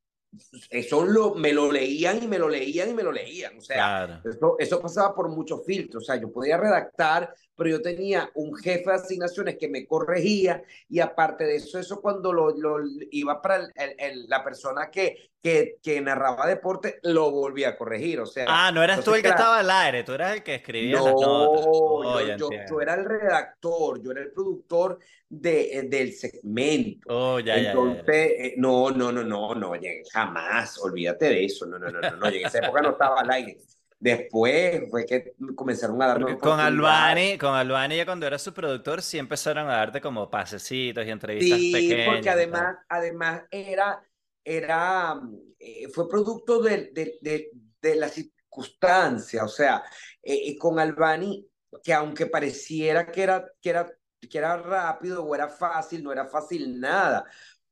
eso 0.70 1.04
lo, 1.04 1.34
me 1.34 1.52
lo 1.52 1.72
leían 1.72 2.22
y 2.22 2.28
me 2.28 2.38
lo 2.38 2.48
leían 2.48 2.90
y 2.90 2.94
me 2.94 3.02
lo 3.02 3.12
leían. 3.12 3.56
O 3.56 3.60
sea, 3.60 4.22
eso, 4.24 4.56
eso, 4.58 4.80
pasaba 4.80 5.14
por 5.14 5.28
muchos 5.28 5.64
filtros. 5.64 6.02
O 6.02 6.06
sea, 6.06 6.16
yo 6.16 6.30
podía 6.30 6.56
redactar, 6.56 7.34
pero 7.58 7.70
yo 7.70 7.82
tenía 7.82 8.30
un 8.34 8.54
jefe 8.54 8.88
de 8.88 8.94
asignaciones 8.94 9.56
que 9.58 9.66
me 9.66 9.84
corregía 9.84 10.62
y 10.88 11.00
aparte 11.00 11.42
de 11.42 11.56
eso, 11.56 11.80
eso 11.80 12.00
cuando 12.00 12.32
lo, 12.32 12.56
lo 12.56 12.76
iba 13.10 13.42
para 13.42 13.66
el, 13.74 14.28
la 14.28 14.44
persona 14.44 14.88
que, 14.92 15.32
que, 15.42 15.78
que, 15.82 16.00
narraba 16.00 16.46
deporte, 16.46 17.00
lo 17.02 17.32
volvía 17.32 17.70
a 17.70 17.76
corregir. 17.76 18.20
O 18.20 18.26
sea, 18.26 18.44
ah, 18.46 18.70
no 18.70 18.80
eras 18.80 19.02
tú 19.02 19.12
el 19.12 19.22
que 19.22 19.30
estaba 19.30 19.58
al 19.58 19.70
aire, 19.70 20.04
tú 20.04 20.12
eras 20.12 20.36
el 20.36 20.44
que 20.44 20.54
escribía 20.54 20.98
no, 20.98 21.06
las 21.06 21.14
notas. 21.14 21.66
Oh, 21.68 22.20
yo, 22.20 22.48
yo, 22.70 22.80
era 22.80 22.94
el 22.94 23.04
redactor, 23.04 24.00
yo 24.00 24.12
era 24.12 24.20
el 24.20 24.30
productor 24.30 25.00
de, 25.28 25.88
del 25.90 26.12
segmento. 26.12 27.08
Oh, 27.08 27.40
ya, 27.40 27.56
Entonces, 27.56 28.32
eh, 28.38 28.54
no, 28.56 28.92
no, 28.92 29.10
no, 29.10 29.24
no, 29.24 29.56
no, 29.56 29.72
jamás, 30.12 30.78
olvídate 30.78 31.26
de 31.26 31.44
eso. 31.44 31.66
No, 31.66 31.76
no, 31.76 31.90
no, 31.90 32.00
no, 32.00 32.16
no, 32.18 32.28
en 32.28 32.46
esa 32.46 32.58
época 32.58 32.82
no 32.82 32.90
estaba 32.90 33.20
al 33.20 33.30
aire. 33.32 33.58
Después 34.00 34.82
fue 34.90 35.04
que 35.04 35.34
comenzaron 35.56 36.00
a 36.00 36.06
darme 36.06 36.38
con 36.38 36.60
Albani, 36.60 37.36
con 37.36 37.54
Albani 37.54 37.96
ya 37.96 38.06
cuando 38.06 38.28
era 38.28 38.38
su 38.38 38.54
productor 38.54 39.02
sí 39.02 39.18
empezaron 39.18 39.68
a 39.68 39.76
darte 39.76 40.00
como 40.00 40.30
pasecitos 40.30 41.04
y 41.04 41.10
entrevistas 41.10 41.58
sí, 41.58 41.72
pequeñas. 41.72 42.14
porque 42.14 42.30
además, 42.30 42.76
además 42.88 43.42
era, 43.50 44.00
era, 44.44 45.20
eh, 45.58 45.88
fue 45.88 46.08
producto 46.08 46.62
de, 46.62 46.92
de, 46.92 47.18
de, 47.20 47.50
de, 47.82 47.96
la 47.96 48.08
circunstancia, 48.08 49.42
o 49.42 49.48
sea, 49.48 49.82
eh, 50.22 50.56
con 50.56 50.78
Albani, 50.78 51.44
que 51.82 51.92
aunque 51.92 52.26
pareciera 52.26 53.10
que 53.10 53.22
era, 53.24 53.44
que 53.60 53.70
era, 53.70 53.92
que 54.30 54.38
era 54.38 54.58
rápido 54.58 55.24
o 55.24 55.34
era 55.34 55.48
fácil, 55.48 56.04
no 56.04 56.12
era 56.12 56.24
fácil 56.24 56.78
nada, 56.78 57.24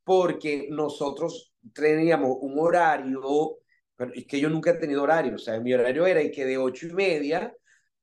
porque 0.03 0.67
nosotros 0.71 1.55
teníamos 1.73 2.37
un 2.41 2.59
horario 2.59 3.59
pero 3.97 4.13
es 4.15 4.27
que 4.27 4.39
yo 4.39 4.49
nunca 4.49 4.71
he 4.71 4.75
tenido 4.75 5.03
horario, 5.03 5.35
o 5.35 5.39
sea, 5.39 5.59
mi 5.61 5.73
horario 5.73 6.07
era 6.07 6.23
y 6.23 6.31
que 6.31 6.45
de 6.45 6.59
ocho 6.59 6.87
y 6.87 6.93
media 6.93 7.53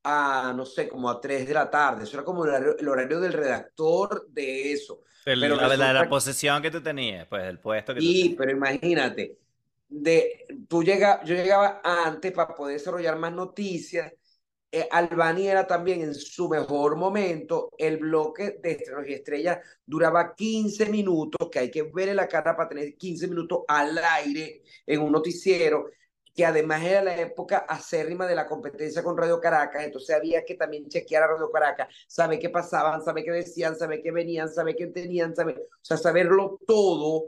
a, 0.04 0.54
no 0.56 0.66
sé, 0.66 0.88
como 0.88 1.10
a 1.10 1.22
tres 1.22 1.48
de 1.48 1.54
la 1.54 1.70
tarde. 1.70 2.04
Eso 2.04 2.18
era 2.18 2.26
como 2.26 2.44
el 2.44 2.50
horario, 2.52 2.78
el 2.78 2.88
horario 2.88 3.20
del 3.20 3.34
redactor 3.34 4.28
de 4.30 4.74
eso. 4.74 5.02
pero 5.24 5.56
la, 5.56 5.78
la, 5.78 5.94
la, 5.94 6.10
posesión 6.10 6.62
que 6.62 6.72
tú 6.72 6.82
tenías, 6.82 7.28
pues, 7.28 7.44
el 7.44 7.60
puesto 7.60 7.94
que 7.94 8.02
tú 8.02 8.06
tenías. 8.06 8.36
pero 8.38 8.52
imagínate, 8.52 9.38
de, 9.88 10.46
tú 10.68 10.84
llega, 10.84 11.24
yo 11.24 11.36
llegaba 11.36 11.82
antes 11.84 12.32
para 12.32 12.54
poder 12.54 12.78
desarrollar 12.78 13.18
más 13.18 13.32
noticias. 13.32 14.12
Eh, 14.76 14.88
Albany 14.90 15.48
era 15.48 15.68
también 15.68 16.02
en 16.02 16.16
su 16.16 16.50
mejor 16.50 16.96
momento. 16.96 17.70
El 17.78 17.98
bloque 17.98 18.58
de 18.60 18.72
estrenos 18.72 19.08
y 19.08 19.14
estrellas 19.14 19.60
duraba 19.86 20.34
15 20.34 20.88
minutos, 20.88 21.48
que 21.52 21.60
hay 21.60 21.70
que 21.70 21.84
verle 21.84 22.16
la 22.16 22.28
cara 22.28 22.56
para 22.58 22.70
tener 22.70 22.98
15 22.98 23.28
minutos 23.28 23.60
al 23.68 23.96
aire 24.00 24.64
en 24.88 25.02
un 25.02 25.12
noticiero, 25.12 25.86
que 26.34 26.44
además 26.44 26.82
era 26.82 27.04
la 27.04 27.16
época 27.22 27.60
acérrima 27.70 28.26
de 28.26 28.34
la 28.34 28.48
competencia 28.48 29.04
con 29.04 29.16
Radio 29.16 29.40
Caracas, 29.40 29.84
entonces 29.84 30.16
había 30.16 30.44
que 30.44 30.56
también 30.56 30.88
chequear 30.90 31.22
a 31.22 31.28
Radio 31.28 31.52
Caracas, 31.52 31.88
saber 32.08 32.40
qué 32.40 32.50
pasaban, 32.50 33.04
saber 33.04 33.26
qué 33.26 33.32
decían, 33.32 33.76
saber 33.76 34.02
qué 34.02 34.12
venían, 34.12 34.50
saber 34.50 34.76
qué 34.76 34.88
tenían, 34.88 35.36
saber, 35.36 35.60
o 35.60 35.86
sea, 35.86 35.98
saberlo 35.98 36.60
todo 36.66 37.26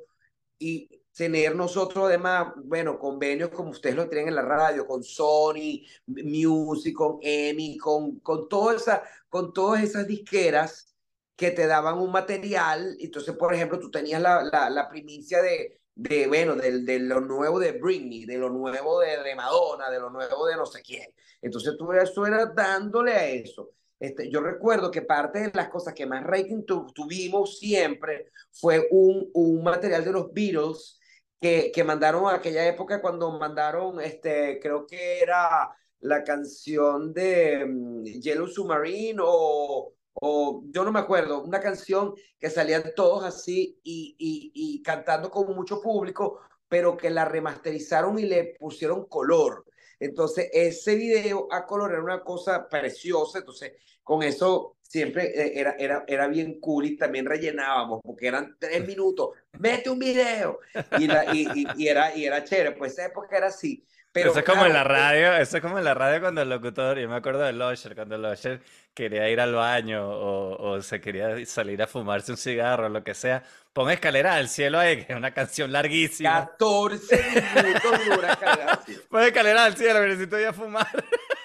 y 0.58 0.95
tener 1.16 1.56
nosotros 1.56 2.06
además, 2.06 2.54
bueno, 2.58 3.00
convenios 3.00 3.50
como 3.50 3.70
ustedes 3.70 3.96
lo 3.96 4.10
tienen 4.10 4.28
en 4.28 4.36
la 4.36 4.42
radio, 4.42 4.86
con 4.86 5.02
Sony, 5.02 5.86
Music, 6.08 6.94
con 6.94 7.20
EMI, 7.22 7.78
con, 7.78 8.20
con, 8.20 8.50
toda 8.50 8.76
esa, 8.76 9.04
con 9.30 9.54
todas 9.54 9.82
esas 9.82 10.06
disqueras 10.06 10.94
que 11.38 11.52
te 11.52 11.68
daban 11.68 12.00
un 12.00 12.12
material. 12.12 12.98
Entonces, 13.00 13.36
por 13.38 13.54
ejemplo, 13.54 13.80
tú 13.80 13.90
tenías 13.90 14.22
la, 14.22 14.44
la, 14.44 14.70
la 14.70 14.90
primicia 14.90 15.42
de, 15.42 15.80
de, 15.96 16.28
bueno, 16.28 16.56
de, 16.56 16.82
de, 16.82 17.00
lo 17.00 17.22
nuevo 17.22 17.60
de 17.60 17.72
Britney, 17.72 18.26
de 18.26 18.38
lo 18.38 18.50
nuevo 18.50 19.00
de, 19.00 19.24
de, 19.24 19.36
Madonna, 19.36 19.90
de 19.90 20.00
lo 20.00 20.10
nuevo 20.10 20.46
de 20.48 20.58
no 20.58 20.66
sé 20.66 20.82
quién. 20.82 21.10
Entonces, 21.42 21.78
tú 21.78 21.94
eso 21.94 22.26
era 22.26 22.46
dándole 22.48 23.14
a 23.14 23.26
eso. 23.30 23.72
Este, 23.98 24.30
yo 24.30 24.42
recuerdo 24.42 24.92
que 24.92 25.02
parte 25.02 25.40
de 25.40 25.52
las 25.54 25.70
cosas 25.70 25.94
que 25.94 26.06
más 26.06 26.26
rating 26.26 26.66
tuvimos 26.66 27.58
siempre 27.58 28.32
fue 28.52 28.86
un, 28.92 29.30
un 29.34 29.64
material 29.64 30.04
de 30.04 30.12
los 30.12 30.34
Beatles 30.34 31.00
que, 31.40 31.72
que 31.74 31.84
mandaron 31.84 32.28
aquella 32.28 32.66
época 32.68 33.02
cuando 33.02 33.32
mandaron, 33.38 34.02
este, 34.02 34.60
creo 34.60 34.86
que 34.86 35.20
era 35.22 35.70
la 36.00 36.24
canción 36.24 37.14
de 37.14 37.64
um, 37.66 38.04
Yellow 38.04 38.48
Submarine 38.48 39.20
o, 39.22 39.94
o 40.14 40.64
yo 40.68 40.84
no 40.84 40.92
me 40.92 41.00
acuerdo, 41.00 41.44
una 41.44 41.60
canción 41.60 42.14
que 42.40 42.50
salían 42.50 42.94
todos 42.96 43.24
así 43.24 43.80
y, 43.84 44.16
y, 44.18 44.52
y 44.54 44.84
cantando 44.84 45.30
con 45.30 45.54
mucho 45.56 45.82
público, 45.82 46.40
pero 46.68 46.98
que 46.98 47.10
la 47.10 47.26
remasterizaron 47.26 48.20
y 48.20 48.24
le 48.24 48.56
pusieron 48.60 49.06
color. 49.08 49.66
Entonces, 50.00 50.50
ese 50.52 50.96
video 50.96 51.48
a 51.52 51.66
color 51.66 51.92
era 51.94 52.04
una 52.04 52.24
cosa 52.24 52.68
preciosa, 52.68 53.40
entonces 53.40 53.74
con 54.04 54.24
eso 54.24 54.75
siempre 54.88 55.26
eh, 55.26 55.60
era, 55.60 55.76
era, 55.78 56.04
era 56.08 56.28
bien 56.28 56.60
cool 56.60 56.86
y 56.86 56.98
también 56.98 57.26
rellenábamos, 57.26 58.02
porque 58.04 58.28
eran 58.28 58.56
tres 58.60 58.86
minutos, 58.88 59.30
mete 59.60 59.90
un 59.90 60.00
video, 60.00 60.60
y, 61.00 61.08
la, 61.08 61.34
y, 61.34 61.48
y, 61.76 61.88
era, 61.88 62.16
y 62.16 62.26
era 62.26 62.44
chévere, 62.44 62.72
pues 62.72 62.94
esa 62.94 63.06
época 63.06 63.38
era 63.38 63.48
así. 63.48 63.86
Pero, 64.12 64.30
eso 64.30 64.40
es 64.40 64.46
como 64.46 64.66
en 64.66 64.72
la 64.72 64.86
radio, 64.86 65.36
eso 65.36 65.58
es 65.58 65.62
como 65.62 65.78
en 65.78 65.84
la 65.84 65.94
radio 65.94 66.22
cuando 66.22 66.42
el 66.42 66.48
locutor, 66.48 66.98
yo 66.98 67.10
me 67.10 67.18
acuerdo 67.18 67.42
de 67.42 67.52
Losher, 67.52 67.96
cuando 67.96 68.18
Losher 68.18 68.62
quería 68.94 69.30
ir 69.30 69.42
al 69.42 69.54
baño 69.54 70.08
o, 70.08 70.72
o, 70.72 70.82
se 70.82 71.02
quería 71.02 71.46
salir 71.46 71.82
a 71.82 71.88
fumarse 71.88 72.32
un 72.32 72.38
cigarro 72.38 72.86
o 72.86 72.90
lo 72.90 73.04
que 73.04 73.14
sea, 73.14 73.44
pon 73.74 73.92
escalera 73.92 74.36
al 74.36 74.48
cielo 74.48 74.80
ahí, 74.80 75.04
que 75.04 75.12
es 75.12 75.18
una 75.18 75.34
canción 75.34 75.70
larguísima. 75.70 76.48
14 76.52 77.26
minutos 77.56 78.06
dura 78.06 78.32
escalera 78.32 78.82
Pon 79.10 79.22
escalera 79.22 79.66
al 79.66 79.76
cielo, 79.76 80.00
necesito 80.08 80.40
ir 80.40 80.48
a 80.48 80.54
fumar. 80.54 80.88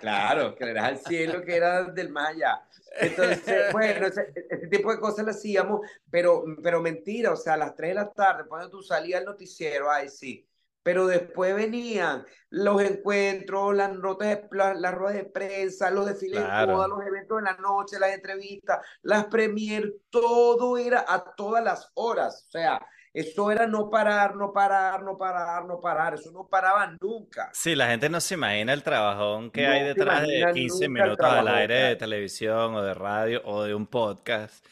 claro, 0.00 0.48
escaleras 0.48 0.84
al 0.84 0.98
cielo 0.98 1.42
que 1.42 1.56
era 1.56 1.84
del 1.84 2.10
Maya. 2.10 2.62
Entonces, 3.00 3.42
bueno, 3.72 4.06
ese, 4.06 4.32
ese, 4.50 4.66
tipo 4.68 4.92
de 4.92 5.00
cosas 5.00 5.24
lo 5.24 5.30
hacíamos, 5.30 5.80
pero, 6.10 6.44
pero 6.62 6.80
mentira, 6.80 7.32
o 7.32 7.36
sea, 7.36 7.54
a 7.54 7.58
las 7.58 7.74
3 7.74 7.90
de 7.90 7.94
la 7.94 8.10
tarde, 8.10 8.44
cuando 8.48 8.70
tú 8.70 8.82
salías 8.82 9.20
al 9.20 9.26
noticiero, 9.26 9.90
ay, 9.90 10.08
sí 10.08 10.46
pero 10.82 11.06
después 11.06 11.54
venían 11.54 12.24
los 12.50 12.82
encuentros, 12.82 13.74
las 13.74 13.94
notas, 13.94 14.40
las, 14.50 14.78
las 14.78 14.94
ruedas 14.94 15.16
de 15.16 15.24
prensa, 15.24 15.90
los 15.90 16.06
desfiles 16.06 16.40
claro. 16.40 16.66
de 16.66 16.72
moda, 16.74 16.88
los 16.88 17.06
eventos 17.06 17.38
de 17.38 17.44
la 17.44 17.56
noche, 17.56 17.98
las 17.98 18.12
entrevistas, 18.12 18.84
las 19.02 19.26
premier, 19.26 19.94
todo 20.10 20.76
era 20.76 21.04
a 21.06 21.34
todas 21.34 21.62
las 21.62 21.90
horas, 21.94 22.46
o 22.48 22.50
sea, 22.50 22.84
eso 23.12 23.50
era 23.50 23.66
no 23.66 23.90
parar, 23.90 24.36
no 24.36 24.52
parar, 24.52 25.02
no 25.02 25.18
parar, 25.18 25.64
no 25.64 25.80
parar, 25.80 26.14
eso 26.14 26.30
no 26.32 26.46
paraba 26.48 26.96
nunca. 27.00 27.50
Sí, 27.52 27.74
la 27.74 27.88
gente 27.88 28.08
no 28.08 28.20
se 28.20 28.34
imagina 28.34 28.72
el 28.72 28.82
trabajón 28.82 29.50
que 29.50 29.66
no 29.66 29.72
hay 29.72 29.84
detrás 29.84 30.22
de 30.22 30.50
15 30.52 30.88
minutos 30.88 31.26
al 31.26 31.48
aire 31.48 31.74
de 31.74 31.96
televisión 31.96 32.74
o 32.74 32.82
de 32.82 32.94
radio 32.94 33.42
o 33.44 33.62
de 33.64 33.74
un 33.74 33.86
podcast. 33.86 34.64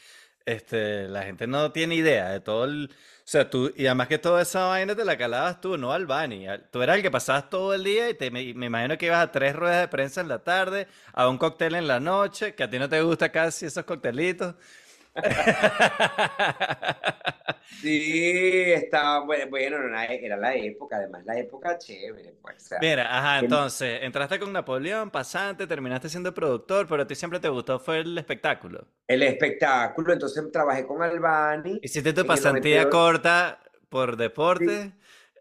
Este, 0.47 1.07
la 1.09 1.23
gente 1.23 1.47
no 1.47 1.71
tiene 1.71 1.97
idea 1.97 2.31
de 2.31 2.41
todo 2.41 2.65
el 2.65 2.91
o 3.31 3.33
sea, 3.33 3.49
tú, 3.49 3.73
y 3.77 3.87
además 3.87 4.09
que 4.09 4.19
toda 4.19 4.43
esa 4.43 4.65
vaina 4.67 4.97
te 4.97 5.05
la 5.05 5.17
calabas 5.17 5.61
tú, 5.61 5.79
no 5.79 5.93
Albani. 5.93 6.47
Tú 6.73 6.83
eras 6.83 6.97
el 6.97 7.03
que 7.03 7.13
pasabas 7.13 7.49
todo 7.49 7.73
el 7.75 7.85
día 7.85 8.11
y 8.11 8.15
te, 8.15 8.29
me, 8.29 8.53
me, 8.55 8.67
imagino 8.67 8.99
que 8.99 9.07
ibas 9.07 9.23
a 9.23 9.31
tres 9.31 9.55
ruedas 9.55 9.83
de 9.83 9.87
prensa 9.87 10.21
en 10.21 10.27
la 10.27 10.41
tarde, 10.41 10.89
a 11.13 11.29
un 11.29 11.39
cóctel 11.39 11.77
en 11.77 11.87
la 11.87 12.01
noche, 12.01 12.57
que 12.57 12.65
a 12.65 12.69
ti 12.69 12.77
no 12.81 12.89
te 12.89 13.01
gusta 13.03 13.31
casi 13.31 13.67
esos 13.67 13.85
coctelitos. 13.85 14.57
sí, 17.81 18.73
estaba 18.73 19.25
bueno, 19.25 19.51
bueno, 19.51 19.77
era 19.99 20.37
la 20.37 20.55
época, 20.55 20.97
además 20.97 21.25
la 21.25 21.39
época 21.39 21.79
chévere. 21.79 22.35
Pues, 22.41 22.57
o 22.57 22.61
sea, 22.61 22.79
Mira, 22.81 23.19
ajá, 23.19 23.41
entonces, 23.41 24.01
entraste 24.03 24.39
con 24.39 24.53
Napoleón, 24.53 25.11
pasante, 25.11 25.67
terminaste 25.67 26.09
siendo 26.09 26.33
productor, 26.33 26.87
pero 26.87 27.03
a 27.03 27.07
ti 27.07 27.15
siempre 27.15 27.41
te 27.41 27.49
gustó 27.49 27.79
fue 27.79 28.01
el 28.01 28.17
espectáculo. 28.19 28.87
El 29.09 29.23
espectáculo, 29.23 30.13
entonces 30.13 30.45
trabajé 30.53 30.87
con 30.87 31.03
Albani. 31.03 31.81
¿Hiciste 31.83 32.13
tu 32.13 32.25
pasantía 32.25 32.89
corta 32.89 33.61
por 33.89 34.17
deporte? 34.17 34.85
Sí. 34.85 34.93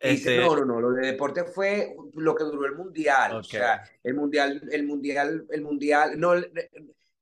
Este... 0.01 0.37
No, 0.37 0.55
no, 0.55 0.65
no, 0.65 0.79
lo 0.79 0.91
de 0.91 1.07
deporte 1.07 1.43
fue 1.43 1.95
lo 2.13 2.33
que 2.33 2.45
duró 2.45 2.65
el 2.65 2.75
mundial. 2.75 3.31
Okay. 3.31 3.39
O 3.39 3.43
sea, 3.43 3.83
el 4.03 4.13
mundial, 4.13 4.61
el 4.71 4.83
mundial, 4.83 5.45
el 5.49 5.61
mundial, 5.61 6.19
no, 6.19 6.33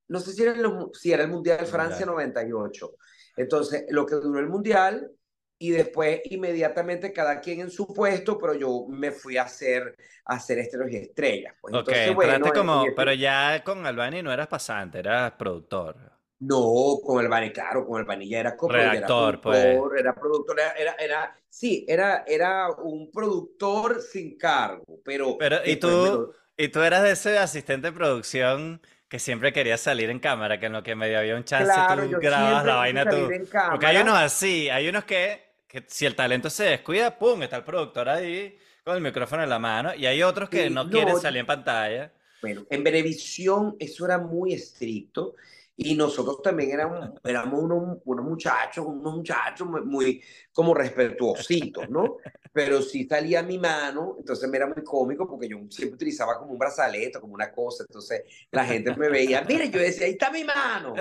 no 0.08 0.20
sé 0.20 0.34
si 0.34 0.44
era, 0.44 0.54
el, 0.54 0.66
si 0.94 1.12
era 1.12 1.24
el 1.24 1.30
Mundial 1.30 1.66
Francia 1.66 2.06
98. 2.06 2.92
Entonces, 3.38 3.86
lo 3.90 4.06
que 4.06 4.16
duró 4.16 4.40
el 4.40 4.48
Mundial 4.48 5.12
y 5.60 5.72
después 5.72 6.22
inmediatamente 6.26 7.12
cada 7.12 7.40
quien 7.42 7.62
en 7.62 7.72
su 7.72 7.88
puesto, 7.88 8.38
pero 8.38 8.54
yo 8.54 8.86
me 8.90 9.12
fui 9.12 9.38
a 9.38 9.44
hacer, 9.44 9.96
a 10.26 10.36
hacer 10.36 10.60
Esteros 10.60 10.92
y 10.92 10.98
Estrellas. 10.98 11.56
Pues, 11.60 11.74
ok, 11.74 11.80
entonces, 11.80 12.16
bueno, 12.16 12.52
como, 12.54 12.86
y, 12.86 12.92
pero 12.96 13.14
ya 13.14 13.64
con 13.64 13.86
Albani 13.86 14.22
no 14.22 14.32
eras 14.32 14.48
pasante, 14.48 15.00
eras 15.00 15.32
productor. 15.34 15.96
No, 16.40 17.00
con 17.04 17.20
Albani, 17.20 17.52
claro, 17.52 17.88
con 17.88 18.00
Albani 18.00 18.30
ya 18.30 18.40
era 18.40 18.56
como 18.56 18.74
Redactor, 18.74 18.94
era 18.94 19.08
productor, 19.08 19.42
pues. 19.42 20.00
era 20.00 20.14
productor, 20.14 20.60
era, 20.60 20.72
era, 20.74 20.94
era, 21.00 21.40
sí, 21.50 21.84
era, 21.88 22.24
era 22.28 22.70
un 22.70 23.10
productor 23.12 24.00
sin 24.02 24.38
cargo, 24.38 25.00
pero... 25.04 25.36
pero 25.40 25.58
¿y 25.66 25.78
tú, 25.78 26.32
me... 26.56 26.66
y 26.66 26.70
tú 26.70 26.82
eras 26.82 27.02
de 27.02 27.12
ese 27.12 27.40
asistente 27.40 27.88
de 27.88 27.94
producción 27.94 28.80
que 29.08 29.20
siempre 29.20 29.54
querías 29.54 29.80
salir 29.80 30.10
en 30.10 30.20
cámara, 30.20 30.60
que 30.60 30.66
en 30.66 30.74
lo 30.74 30.84
que 30.84 30.96
medio 30.96 31.20
había 31.20 31.36
un 31.36 31.44
chance 31.44 31.72
claro, 31.72 32.10
tú 32.10 32.18
grabas 32.20 32.66
la 32.66 32.76
vaina 32.76 33.10
tú. 33.10 33.30
Porque 33.70 33.86
hay 33.86 33.98
unos 33.98 34.18
así, 34.18 34.70
hay 34.70 34.90
unos 34.90 35.06
que, 35.06 35.54
que, 35.68 35.86
si 35.88 36.06
el 36.06 36.16
talento 36.16 36.50
se 36.50 36.66
descuida, 36.66 37.18
pum, 37.18 37.42
está 37.44 37.58
el 37.58 37.64
productor 37.64 38.10
ahí 38.10 38.58
con 38.84 38.96
el 38.96 39.02
micrófono 39.02 39.44
en 39.44 39.50
la 39.50 39.60
mano, 39.60 39.94
y 39.96 40.06
hay 40.06 40.24
otros 40.24 40.50
que 40.50 40.68
sí, 40.68 40.74
no, 40.74 40.84
no 40.84 40.90
quieren 40.90 41.20
salir 41.20 41.42
en 41.42 41.46
pantalla. 41.46 42.12
Bueno, 42.42 42.66
en 42.70 42.84
Venevisión 42.84 43.76
eso 43.80 44.06
era 44.06 44.18
muy 44.18 44.54
estricto 44.54 45.36
y 45.80 45.94
nosotros 45.94 46.42
también 46.42 46.72
éramos, 46.72 47.12
éramos 47.24 47.62
unos, 47.62 48.00
unos 48.04 48.26
muchachos, 48.26 48.84
unos 48.84 49.14
muchachos 49.14 49.68
muy, 49.68 49.82
muy, 49.82 50.24
como 50.52 50.74
respetuositos, 50.74 51.88
¿no? 51.88 52.18
Pero 52.52 52.82
sí 52.82 53.08
salía 53.08 53.44
mi 53.44 53.60
mano, 53.60 54.16
entonces 54.18 54.50
me 54.50 54.58
era 54.58 54.66
muy 54.66 54.84
cómico 54.84 55.28
porque 55.28 55.48
yo 55.48 55.60
siempre 55.70 55.94
utilizaba 55.94 56.40
como 56.40 56.54
un 56.54 56.58
brazalete, 56.58 57.20
como 57.20 57.36
una 57.36 57.52
cosa, 57.52 57.84
entonces 57.88 58.24
la 58.50 58.66
gente 58.66 58.96
me 58.96 59.08
veía, 59.08 59.44
mire, 59.48 59.70
yo 59.70 59.80
decía, 59.80 60.08
ahí 60.08 60.14
está 60.14 60.32
mi 60.32 60.44
mano. 60.44 60.96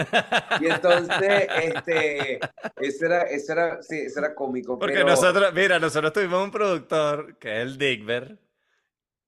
Y 0.61 0.67
entonces, 0.67 1.49
este, 1.62 2.39
eso 2.77 3.07
era, 3.07 3.23
eso 3.23 3.53
era, 3.53 3.83
sí, 3.83 3.97
eso 4.01 4.19
era 4.19 4.35
cómico. 4.35 4.79
Porque 4.79 4.97
pero... 4.97 5.07
nosotros, 5.07 5.55
mira, 5.55 5.79
nosotros 5.79 6.12
tuvimos 6.12 6.45
un 6.45 6.51
productor, 6.51 7.39
que 7.39 7.62
es 7.62 7.62
el 7.62 7.79
Digber, 7.79 8.39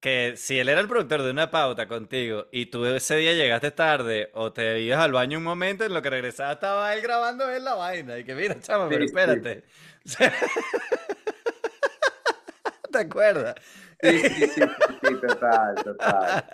que 0.00 0.34
si 0.36 0.58
él 0.58 0.68
era 0.68 0.80
el 0.80 0.88
productor 0.88 1.22
de 1.22 1.30
una 1.30 1.50
pauta 1.50 1.88
contigo 1.88 2.46
y 2.52 2.66
tú 2.66 2.84
ese 2.86 3.16
día 3.16 3.32
llegaste 3.32 3.70
tarde 3.70 4.30
o 4.34 4.52
te 4.52 4.80
ibas 4.80 5.00
al 5.00 5.12
baño 5.12 5.38
un 5.38 5.44
momento, 5.44 5.84
en 5.84 5.94
lo 5.94 6.02
que 6.02 6.10
regresaba 6.10 6.52
estaba 6.52 6.94
él 6.94 7.02
grabando 7.02 7.50
él 7.50 7.64
la 7.64 7.74
vaina. 7.74 8.18
Y 8.18 8.24
que 8.24 8.34
mira, 8.34 8.58
chamo, 8.60 8.88
pero 8.88 9.04
espérate. 9.04 9.64
Sí. 10.04 10.24
¿Te 12.92 12.98
acuerdas? 12.98 13.54
Sí, 14.00 14.18
sí, 14.20 14.28
sí, 14.28 14.60
sí, 15.02 15.14
total, 15.26 15.74
total. 15.82 16.44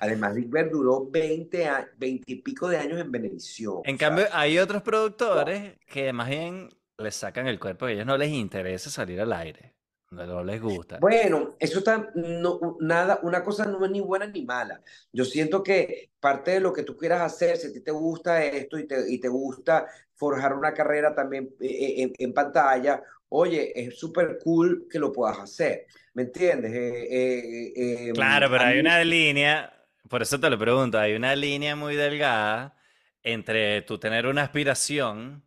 Además, 0.00 0.34
Digber 0.34 0.70
duró 0.70 1.06
20, 1.10 1.70
20 1.98 2.24
y 2.26 2.36
pico 2.36 2.68
de 2.68 2.78
años 2.78 2.98
en 2.98 3.12
Benevisión. 3.12 3.82
En 3.84 3.98
cambio, 3.98 4.26
hay 4.32 4.58
otros 4.58 4.82
productores 4.82 5.76
que 5.86 6.10
más 6.14 6.28
bien 6.28 6.70
les 6.96 7.14
sacan 7.14 7.46
el 7.48 7.60
cuerpo, 7.60 7.84
a 7.84 7.92
ellos 7.92 8.06
no 8.06 8.16
les 8.16 8.30
interesa 8.30 8.88
salir 8.88 9.20
al 9.20 9.34
aire. 9.34 9.74
No 10.14 10.44
les 10.44 10.60
gusta. 10.60 10.98
Bueno, 11.00 11.56
eso 11.58 11.78
está, 11.78 12.10
no, 12.14 12.76
nada, 12.80 13.20
una 13.22 13.42
cosa 13.42 13.66
no 13.66 13.84
es 13.84 13.90
ni 13.90 14.00
buena 14.00 14.26
ni 14.26 14.44
mala. 14.44 14.80
Yo 15.12 15.24
siento 15.24 15.62
que 15.62 16.10
parte 16.20 16.52
de 16.52 16.60
lo 16.60 16.72
que 16.72 16.84
tú 16.84 16.96
quieras 16.96 17.20
hacer, 17.22 17.56
si 17.56 17.68
a 17.68 17.72
ti 17.72 17.80
te 17.80 17.90
gusta 17.90 18.44
esto 18.44 18.78
y 18.78 18.86
te, 18.86 19.10
y 19.10 19.18
te 19.18 19.28
gusta 19.28 19.86
forjar 20.14 20.54
una 20.54 20.72
carrera 20.72 21.14
también 21.14 21.54
en, 21.60 22.12
en 22.16 22.32
pantalla, 22.32 23.02
oye, 23.28 23.72
es 23.74 23.98
súper 23.98 24.38
cool 24.42 24.86
que 24.88 24.98
lo 24.98 25.12
puedas 25.12 25.38
hacer. 25.38 25.86
¿Me 26.14 26.22
entiendes? 26.22 26.72
Eh, 26.72 27.08
eh, 27.10 27.72
eh, 28.08 28.12
claro, 28.12 28.48
pero 28.48 28.62
hay 28.62 28.74
mí... 28.74 28.80
una 28.80 29.02
línea, 29.02 29.72
por 30.08 30.22
eso 30.22 30.38
te 30.38 30.48
lo 30.48 30.58
pregunto, 30.58 30.98
hay 30.98 31.14
una 31.14 31.34
línea 31.34 31.74
muy 31.74 31.96
delgada 31.96 32.76
entre 33.24 33.82
tú 33.82 33.98
tener 33.98 34.26
una 34.26 34.42
aspiración 34.42 35.42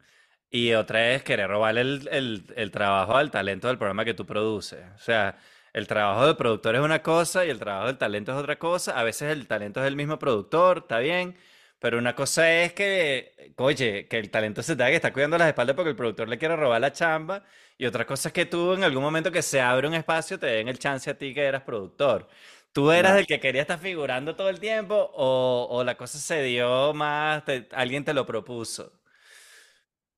y 0.49 0.73
otra 0.73 1.12
es 1.13 1.23
querer 1.23 1.49
robar 1.49 1.77
el, 1.77 2.07
el, 2.12 2.45
el, 2.55 2.71
trabajo 2.71 3.15
al 3.17 3.31
talento 3.31 3.67
del 3.67 3.77
programa 3.77 4.05
que 4.05 4.13
tú 4.13 4.25
produces. 4.25 4.79
O 4.95 4.99
sea, 4.99 5.38
el 5.73 5.88
trabajo 5.88 6.25
del 6.25 6.38
productor 6.38 6.75
es 6.75 6.81
una 6.81 7.03
cosa 7.03 7.45
y 7.45 7.49
el 7.49 7.60
trabajo 7.60 7.88
del 7.88 7.97
talento 7.97 8.31
es 8.31 8.38
otra 8.38 8.57
cosa. 8.57 8.99
A 8.99 9.03
veces 9.03 9.31
el 9.31 9.47
talento 9.47 9.81
es 9.81 9.88
el 9.88 9.95
mismo 9.95 10.17
productor, 10.19 10.79
está 10.79 10.99
bien. 10.99 11.36
Pero 11.79 11.99
una 11.99 12.15
cosa 12.15 12.51
es 12.51 12.73
que, 12.73 13.53
oye, 13.57 14.07
que 14.07 14.17
el 14.17 14.31
talento 14.31 14.63
se 14.63 14.75
da 14.75 14.88
que 14.88 14.95
está 14.95 15.13
cuidando 15.13 15.38
las 15.38 15.47
espaldas 15.49 15.75
porque 15.75 15.91
el 15.91 15.95
productor 15.95 16.27
le 16.27 16.38
quiere 16.39 16.55
robar 16.55 16.81
la 16.81 16.91
chamba. 16.91 17.43
Y 17.77 17.86
otra 17.86 18.05
cosa 18.05 18.29
es 18.29 18.33
que 18.33 18.45
tú 18.45 18.73
en 18.73 18.83
algún 18.83 19.03
momento 19.03 19.31
que 19.31 19.41
se 19.43 19.62
abre 19.62 19.88
un 19.88 19.93
espacio 19.93 20.39
te 20.39 20.47
den 20.47 20.67
el 20.67 20.79
chance 20.79 21.10
a 21.10 21.17
ti 21.17 21.33
que 21.33 21.43
eras 21.43 21.62
productor. 21.63 22.27
¿Tú 22.71 22.91
eras 22.91 23.13
no. 23.13 23.19
el 23.19 23.27
que 23.27 23.39
quería 23.39 23.62
estar 23.62 23.79
figurando 23.79 24.36
todo 24.36 24.49
el 24.49 24.60
tiempo 24.60 24.95
o, 25.13 25.67
o 25.69 25.83
la 25.83 25.95
cosa 25.97 26.17
se 26.19 26.41
dio 26.43 26.93
más, 26.93 27.45
te, 27.45 27.67
alguien 27.71 28.03
te 28.05 28.13
lo 28.13 28.25
propuso? 28.25 28.91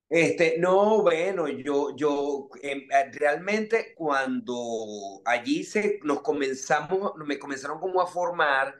Este, 0.10 0.58
no, 0.58 1.04
bueno, 1.04 1.48
yo, 1.48 1.96
yo 1.96 2.50
eh, 2.64 2.88
realmente 3.12 3.94
cuando 3.96 5.22
allí 5.24 5.64
se, 5.64 6.00
nos 6.04 6.22
comenzamos, 6.22 7.14
me 7.18 7.38
comenzaron 7.38 7.80
como 7.80 8.02
a 8.02 8.08
formar, 8.08 8.74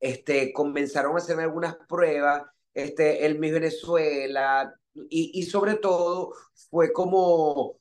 este, 0.00 0.52
comenzaron 0.54 1.14
a 1.14 1.18
hacerme 1.18 1.42
algunas 1.42 1.76
pruebas, 1.86 2.44
este, 2.72 3.26
el 3.26 3.38
Miss 3.38 3.52
Venezuela, 3.52 4.74
y, 5.10 5.32
y 5.34 5.42
sobre 5.44 5.74
todo 5.76 6.32
fue 6.70 6.92
como 6.92 7.78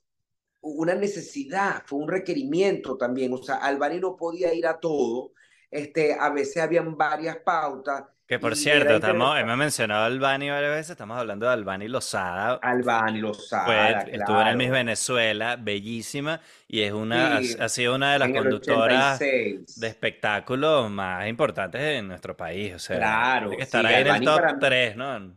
una 0.62 0.94
necesidad, 0.96 1.84
fue 1.86 2.00
un 2.00 2.10
requerimiento 2.10 2.98
también, 2.98 3.34
o 3.34 3.38
sea, 3.42 3.56
Albani 3.58 4.00
no 4.00 4.18
podía 4.18 4.54
ir 4.54 4.68
a 4.68 4.80
todo, 4.80 5.32
este, 5.72 6.16
a 6.20 6.30
veces 6.32 6.58
habían 6.62 6.98
varias 6.98 7.38
pautas, 7.38 8.04
Que 8.30 8.38
por 8.38 8.56
cierto, 8.56 8.96
estamos, 8.96 9.40
hemos 9.40 9.58
mencionado 9.58 10.04
a 10.04 10.06
Albani 10.06 10.52
varias 10.52 10.72
veces, 10.72 10.92
estamos 10.92 11.18
hablando 11.18 11.48
de 11.48 11.54
Albani 11.54 11.88
Lozada. 11.88 12.60
Albani 12.62 13.22
Fue, 13.22 13.22
Lozada, 13.22 14.02
estuvo 14.04 14.40
en 14.42 14.48
el 14.48 14.56
Miss 14.56 14.68
claro. 14.68 14.86
Venezuela, 14.86 15.56
bellísima, 15.56 16.40
y 16.68 16.82
es 16.82 16.94
una, 16.94 17.38
ha, 17.38 17.44
Sí, 17.44 17.56
ha 17.58 17.68
sido 17.70 17.96
una 17.96 18.14
de 18.14 18.20
las 18.20 18.32
conductoras 18.32 19.18
de 19.20 19.66
86. 19.66 19.82
espectáculos 19.82 20.92
más 20.92 21.28
importantes 21.28 21.82
en 21.82 22.08
nuestro 22.08 22.38
país. 22.38 22.76
O 22.76 22.80
sea, 22.80 23.04
tiene 23.26 23.26
Claro, 23.26 23.58
que 23.58 23.64
estar 23.64 23.86
sí, 23.88 23.88
ahí 23.88 24.02
en 24.02 24.08
el 24.10 24.22
top 24.22 24.36
para 24.36 24.54
mí, 24.54 24.60
3, 24.60 24.96
¿no? 24.96 25.36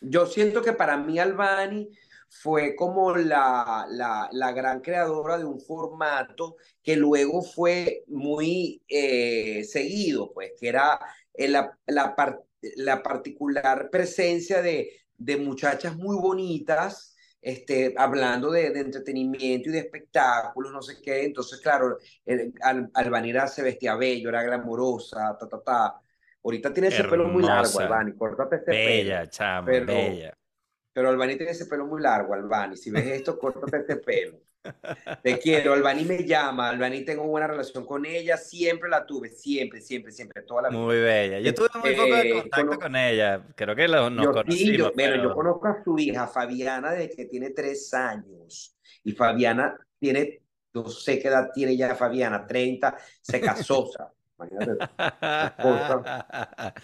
yo 0.00 0.26
siento 0.26 0.62
que 0.62 0.72
para 0.72 0.96
mí 0.96 1.18
Albani 1.18 1.90
fue 2.40 2.74
como 2.74 3.14
la, 3.14 3.86
la, 3.90 4.28
la 4.32 4.52
gran 4.52 4.80
creadora 4.80 5.36
de 5.38 5.44
un 5.44 5.60
formato 5.60 6.56
que 6.82 6.96
luego 6.96 7.42
fue 7.42 8.04
muy 8.08 8.82
eh, 8.88 9.62
seguido, 9.64 10.32
pues, 10.32 10.52
que 10.58 10.68
era 10.68 10.98
eh, 11.34 11.48
la, 11.48 11.78
la, 11.86 12.16
par- 12.16 12.42
la 12.76 13.02
particular 13.02 13.90
presencia 13.90 14.62
de, 14.62 14.90
de 15.16 15.36
muchachas 15.36 15.94
muy 15.96 16.16
bonitas, 16.16 17.14
este, 17.40 17.94
hablando 17.98 18.50
de, 18.50 18.70
de 18.70 18.80
entretenimiento 18.80 19.68
y 19.68 19.72
de 19.72 19.78
espectáculos, 19.80 20.72
no 20.72 20.80
sé 20.82 21.00
qué. 21.02 21.24
Entonces, 21.24 21.60
claro, 21.60 21.98
el, 22.24 22.54
Al- 22.62 22.90
se 23.48 23.62
vestía 23.62 23.94
bello, 23.96 24.28
era 24.30 24.42
glamorosa, 24.42 25.36
ta, 25.38 25.48
ta, 25.48 25.60
ta. 25.62 26.00
Ahorita 26.44 26.72
tiene 26.72 26.88
ese 26.88 27.04
pelo 27.04 27.24
muy 27.28 27.42
largo, 27.44 27.78
Albani, 27.78 28.14
córtate 28.16 28.56
ese 28.56 28.64
pelo. 28.66 28.86
bella, 28.86 29.26
chama, 29.28 29.66
Pero, 29.70 29.86
bella. 29.86 30.38
Pero 30.92 31.08
Albani 31.08 31.36
tiene 31.36 31.52
ese 31.52 31.66
pelo 31.66 31.86
muy 31.86 32.00
largo, 32.02 32.34
Albani. 32.34 32.76
Si 32.76 32.90
ves 32.90 33.06
esto, 33.06 33.38
córtate 33.38 33.78
ese 33.78 33.96
pelo. 33.96 34.38
Te 35.24 35.38
quiero, 35.40 35.72
Albani 35.72 36.04
me 36.04 36.24
llama, 36.24 36.68
Albani 36.68 37.04
tengo 37.04 37.24
buena 37.24 37.48
relación 37.48 37.84
con 37.84 38.06
ella, 38.06 38.36
siempre 38.36 38.88
la 38.88 39.04
tuve, 39.04 39.28
siempre, 39.28 39.80
siempre, 39.80 40.12
siempre, 40.12 40.42
toda 40.42 40.62
la 40.62 40.68
vida. 40.68 40.80
Muy 40.80 40.96
bella. 41.00 41.40
Yo 41.40 41.52
tuve 41.52 41.68
muy 41.82 41.94
poco 41.96 42.14
de 42.14 42.28
Eh, 42.28 42.32
contacto 42.40 42.78
con 42.78 42.94
ella. 42.96 43.44
Creo 43.56 43.74
que 43.74 43.88
lo- 43.88 44.08
nos 44.10 44.24
yo 44.24 44.32
sí, 44.52 44.76
yo, 44.76 44.84
conocimos, 44.84 44.92
bueno, 44.94 45.16
yo 45.16 45.22
pero 45.22 45.34
conozco 45.34 45.66
a 45.66 45.82
su 45.82 45.98
hija, 45.98 46.28
Fabiana, 46.28 46.92
desde 46.92 47.16
que 47.16 47.24
tiene 47.24 47.50
tres 47.50 47.92
años. 47.92 48.76
Y 49.02 49.12
Fabiana 49.12 49.76
tiene, 49.98 50.42
no 50.74 50.88
sé 50.88 51.18
qué 51.18 51.26
edad 51.28 51.50
tiene 51.52 51.76
ya 51.76 51.96
Fabiana, 51.96 52.46
30, 52.46 52.96
se 53.20 53.40
casó. 53.40 53.90
Imagínate. 54.44 54.82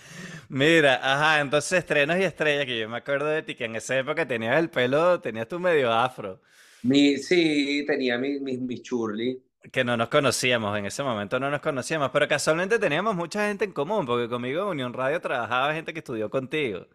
Mira, 0.48 0.94
ajá, 1.02 1.40
entonces 1.40 1.78
estrenos 1.80 2.18
y 2.18 2.22
estrellas, 2.24 2.66
que 2.66 2.78
yo 2.78 2.88
me 2.88 2.96
acuerdo 2.98 3.26
de 3.26 3.42
ti, 3.42 3.54
que 3.54 3.64
en 3.66 3.76
esa 3.76 3.96
época 3.98 4.26
tenías 4.26 4.58
el 4.58 4.70
pelo, 4.70 5.20
tenías 5.20 5.48
tu 5.48 5.58
medio 5.60 5.92
afro, 5.92 6.40
Mi, 6.82 7.16
sí, 7.18 7.84
tenía 7.86 8.18
mi, 8.18 8.40
mi, 8.40 8.56
mi 8.58 8.80
churli. 8.82 9.42
que 9.72 9.84
no 9.84 9.96
nos 9.96 10.08
conocíamos, 10.08 10.76
en 10.78 10.86
ese 10.86 11.02
momento 11.02 11.38
no 11.40 11.50
nos 11.50 11.60
conocíamos, 11.60 12.10
pero 12.10 12.28
casualmente 12.28 12.78
teníamos 12.78 13.14
mucha 13.16 13.46
gente 13.48 13.64
en 13.64 13.72
común, 13.72 14.06
porque 14.06 14.28
conmigo 14.28 14.62
en 14.62 14.68
Unión 14.68 14.92
Radio 14.94 15.20
trabajaba 15.20 15.74
gente 15.74 15.92
que 15.92 15.98
estudió 16.00 16.30
contigo. 16.30 16.86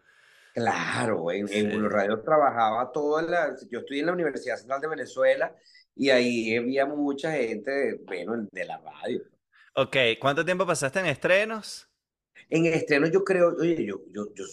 Claro, 0.52 1.30
en, 1.32 1.48
en 1.52 1.68
Sí. 1.68 1.70
Blue 1.70 1.88
Radio 1.88 2.20
trabajaba 2.22 2.92
toda 2.92 3.22
la... 3.22 3.56
Yo 3.70 3.80
estudié 3.80 4.00
en 4.00 4.06
la 4.06 4.12
Universidad 4.12 4.56
Central 4.56 4.80
de 4.80 4.88
Venezuela 4.88 5.54
y 5.96 6.10
ahí 6.10 6.56
había 6.56 6.86
mucha 6.86 7.32
gente, 7.32 7.96
bueno, 8.06 8.46
de 8.52 8.64
la 8.64 8.78
radio. 8.78 9.22
Ok, 9.74 9.96
¿cuánto 10.20 10.44
tiempo 10.44 10.66
pasaste 10.66 10.98
en 11.00 11.06
estrenos? 11.06 11.88
En 12.48 12.66
estreno 12.66 13.06
yo 13.08 13.24
creo, 13.24 13.54
oye, 13.58 13.84
yo, 13.86 14.00
yo, 14.10 14.32
yo 14.34 14.44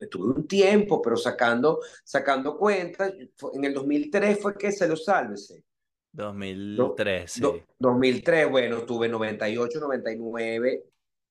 estuve 0.00 0.26
un 0.32 0.46
tiempo, 0.46 1.00
pero 1.02 1.16
sacando, 1.16 1.80
sacando 2.04 2.56
cuentas, 2.58 3.12
en 3.54 3.64
el 3.64 3.74
2003 3.74 4.40
fue 4.40 4.56
que 4.56 4.72
se 4.72 4.88
lo 4.88 4.96
sálvese. 4.96 5.64
Do- 6.74 6.96
2003, 6.96 7.30
sí. 7.32 7.40
do- 7.40 7.64
2003, 7.78 8.50
bueno, 8.50 8.82
tuve 8.84 9.08
98, 9.08 9.80
99, 9.80 10.84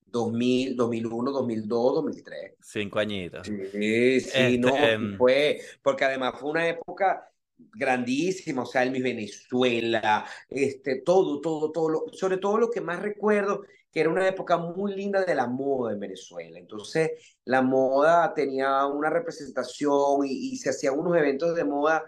2000, 0.05 0.75
2001, 0.75 1.31
2002, 1.31 1.95
2003. 1.95 2.53
Cinco 2.61 2.99
añitos. 2.99 3.47
Sí, 3.71 4.19
sí, 4.21 4.57
no, 4.57 4.69
Este, 4.69 4.87
sí 4.99 5.07
em, 5.07 5.17
fue, 5.17 5.61
porque 5.83 6.05
además 6.05 6.33
fue 6.39 6.49
una 6.51 6.67
época 6.67 7.31
grandísima, 7.57 8.63
o 8.63 8.65
sea, 8.65 8.83
el 8.83 8.91
Miss 8.91 9.03
Venezuela, 9.03 10.25
este, 10.49 11.01
todo, 11.01 11.41
todo, 11.41 11.71
todo, 11.71 11.89
lo- 11.89 12.05
sobre 12.13 12.37
todo 12.37 12.57
lo 12.57 12.69
que 12.71 12.81
más 12.81 13.01
recuerdo, 13.01 13.63
que 13.91 14.01
era 14.01 14.09
una 14.09 14.27
época 14.27 14.57
muy 14.57 14.93
linda 14.95 15.23
de 15.23 15.35
la 15.35 15.47
moda 15.47 15.93
en 15.93 15.99
Venezuela. 15.99 16.59
Entonces, 16.59 17.11
la 17.45 17.61
moda 17.61 18.33
tenía 18.33 18.85
una 18.87 19.09
representación 19.09 20.25
y, 20.25 20.53
y 20.53 20.57
se 20.57 20.69
hacían 20.71 20.99
unos 20.99 21.15
eventos 21.17 21.55
de 21.55 21.63
moda 21.65 22.03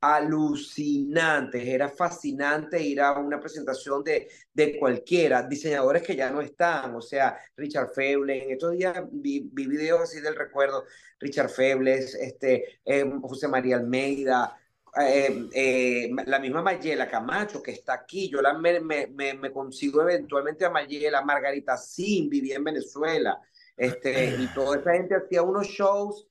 alucinantes, 0.00 1.66
era 1.66 1.88
fascinante 1.88 2.80
ir 2.82 3.00
a 3.00 3.18
una 3.18 3.40
presentación 3.40 4.04
de, 4.04 4.28
de 4.52 4.78
cualquiera, 4.78 5.42
diseñadores 5.42 6.02
que 6.02 6.14
ya 6.14 6.30
no 6.30 6.40
están, 6.42 6.94
o 6.94 7.00
sea, 7.00 7.38
Richard 7.56 7.90
Febles, 7.94 8.44
en 8.44 8.50
estos 8.52 8.72
días 8.72 9.02
vi, 9.10 9.48
vi 9.52 9.66
videos 9.66 10.02
así 10.02 10.20
del 10.20 10.36
recuerdo, 10.36 10.84
Richard 11.18 11.48
Febles, 11.48 12.14
este, 12.14 12.80
eh, 12.84 13.10
José 13.22 13.48
María 13.48 13.76
Almeida, 13.76 14.56
eh, 14.98 15.48
eh, 15.52 16.10
la 16.26 16.38
misma 16.38 16.62
Mayela 16.62 17.08
Camacho 17.08 17.62
que 17.62 17.72
está 17.72 17.94
aquí, 17.94 18.28
yo 18.30 18.40
la, 18.40 18.54
me, 18.54 18.80
me, 18.80 19.06
me, 19.06 19.52
consigo 19.52 20.02
eventualmente 20.02 20.64
a 20.64 20.70
Mayela, 20.70 21.22
Margarita 21.22 21.76
Sim, 21.76 22.28
vivía 22.28 22.56
en 22.56 22.64
Venezuela, 22.64 23.40
este, 23.76 24.36
y 24.38 24.46
toda 24.54 24.78
esa 24.78 24.92
gente 24.92 25.16
hacía 25.16 25.42
unos 25.42 25.66
shows 25.66 26.26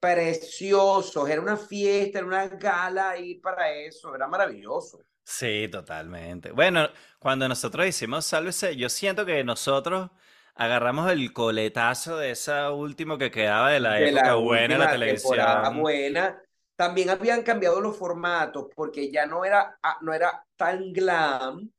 preciosos, 0.00 1.28
era 1.28 1.40
una 1.40 1.56
fiesta, 1.56 2.18
era 2.18 2.26
una 2.26 2.48
gala 2.48 3.18
ir 3.18 3.40
para 3.40 3.70
eso, 3.70 4.14
era 4.14 4.26
maravilloso. 4.26 5.00
Sí, 5.22 5.68
totalmente. 5.70 6.50
Bueno, 6.50 6.88
cuando 7.18 7.46
nosotros 7.46 7.86
hicimos 7.86 8.24
Sálvese, 8.26 8.74
yo 8.74 8.88
siento 8.88 9.24
que 9.24 9.44
nosotros 9.44 10.10
agarramos 10.54 11.10
el 11.12 11.32
coletazo 11.32 12.18
de 12.18 12.32
esa 12.32 12.72
último 12.72 13.16
que 13.18 13.30
quedaba 13.30 13.70
de 13.70 13.80
la 13.80 13.94
De 13.94 14.08
época 14.08 14.26
la 14.26 14.34
buena 14.34 14.74
de 14.74 14.78
la 14.78 14.90
televisión. 14.90 15.80
buena, 15.80 16.42
también 16.80 17.10
habían 17.10 17.42
cambiado 17.42 17.78
los 17.78 17.94
formatos 17.98 18.68
porque 18.74 19.10
ya 19.12 19.26
no 19.26 19.44
era, 19.44 19.78
ah, 19.82 19.98
no 20.00 20.14
era 20.14 20.46
tan 20.56 20.94
glam, 20.94 21.70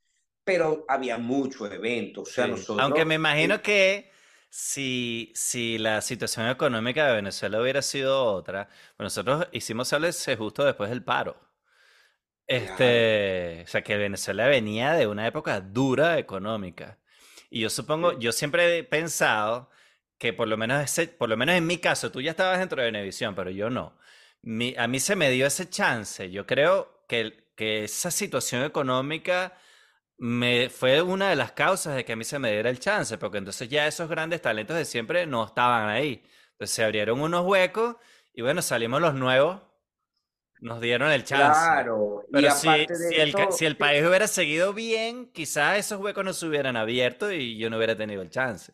pero 0.43 0.85
había 0.87 1.17
muchos 1.17 1.71
eventos, 1.71 2.29
o 2.29 2.31
sea, 2.31 2.45
Sí. 2.45 2.51
nosotros... 2.51 2.79
Aunque 2.79 3.03
me 3.05 3.15
imagino 3.15 3.63
que 3.63 4.11
si, 4.49 5.31
si 5.33 5.79
la 5.79 6.01
situación 6.01 6.47
económica 6.49 7.07
de 7.07 7.15
Venezuela 7.15 7.59
hubiera 7.61 7.81
sido 7.81 8.23
otra, 8.25 8.67
pues 8.95 9.05
nosotros 9.05 9.47
hicimos 9.51 9.87
Sálvese 9.87 10.37
justo 10.37 10.63
después 10.65 10.91
del 10.91 11.03
paro. 11.03 11.35
Claro. 12.47 12.73
Este, 12.75 13.63
o 13.63 13.67
sea, 13.67 13.81
que 13.83 13.97
Venezuela 13.97 14.47
venía 14.47 14.93
de 14.93 15.07
una 15.07 15.25
época 15.27 15.61
dura 15.61 16.17
económica. 16.19 16.99
Y 17.49 17.61
yo 17.61 17.69
supongo, 17.69 18.11
Sí. 18.11 18.17
yo 18.19 18.31
siempre 18.31 18.77
he 18.79 18.83
pensado 18.83 19.69
que 20.17 20.33
por 20.33 20.47
lo 20.47 20.57
menos 20.57 20.83
ese, 20.83 21.07
por 21.07 21.29
lo 21.29 21.37
menos 21.37 21.55
en 21.55 21.65
mi 21.67 21.77
caso, 21.79 22.11
tú 22.11 22.21
ya 22.21 22.31
estabas 22.31 22.59
dentro 22.59 22.79
de 22.81 22.87
Venevisión, 22.91 23.35
pero 23.35 23.49
yo 23.51 23.69
no. 23.69 23.97
Mi- 24.43 24.75
a 24.77 24.87
mí 24.87 24.99
se 24.99 25.15
me 25.15 25.29
dio 25.29 25.45
ese 25.47 25.69
chance. 25.69 26.29
Yo 26.31 26.45
creo 26.45 27.03
que, 27.07 27.51
que 27.55 27.83
esa 27.85 28.09
situación 28.11 28.63
económica 28.63 29.57
me 30.17 30.69
fue 30.69 31.01
una 31.01 31.29
de 31.29 31.35
las 31.35 31.51
causas 31.53 31.95
de 31.95 32.05
que 32.05 32.13
a 32.13 32.15
mí 32.15 32.23
se 32.25 32.39
me 32.39 32.51
diera 32.51 32.69
el 32.69 32.79
chance, 32.79 33.17
porque 33.17 33.39
entonces 33.39 33.69
ya 33.69 33.87
esos 33.87 34.09
grandes 34.09 34.41
talentos 34.41 34.77
de 34.77 34.85
siempre 34.85 35.27
no 35.27 35.45
estaban 35.45 35.89
ahí. 35.89 36.23
Entonces 36.53 36.75
se 36.75 36.83
abrieron 36.83 37.21
unos 37.21 37.45
huecos 37.45 37.97
y 38.33 38.41
bueno, 38.41 38.61
salimos 38.61 39.01
los 39.01 39.15
nuevos, 39.15 39.61
nos 40.61 40.81
dieron 40.81 41.11
el 41.11 41.23
chance. 41.23 41.71
Claro, 41.71 42.23
y 42.29 42.45
Pero 42.45 42.51
si, 42.51 42.87
aparte 42.87 42.97
de 42.97 43.09
si 43.09 43.15
el, 43.17 43.35
si 43.49 43.65
el 43.65 43.77
sí, 43.77 43.77
país 43.77 44.03
hubiera 44.05 44.27
seguido 44.27 44.73
bien, 44.73 45.31
quizás 45.33 45.79
esos 45.79 45.99
huecos 46.01 46.25
no 46.25 46.33
se 46.33 46.47
hubieran 46.47 46.77
abierto 46.77 47.31
y 47.33 47.57
yo 47.57 47.69
no 47.69 47.77
hubiera 47.77 47.97
tenido 47.97 48.21
el 48.21 48.29
chance. 48.29 48.73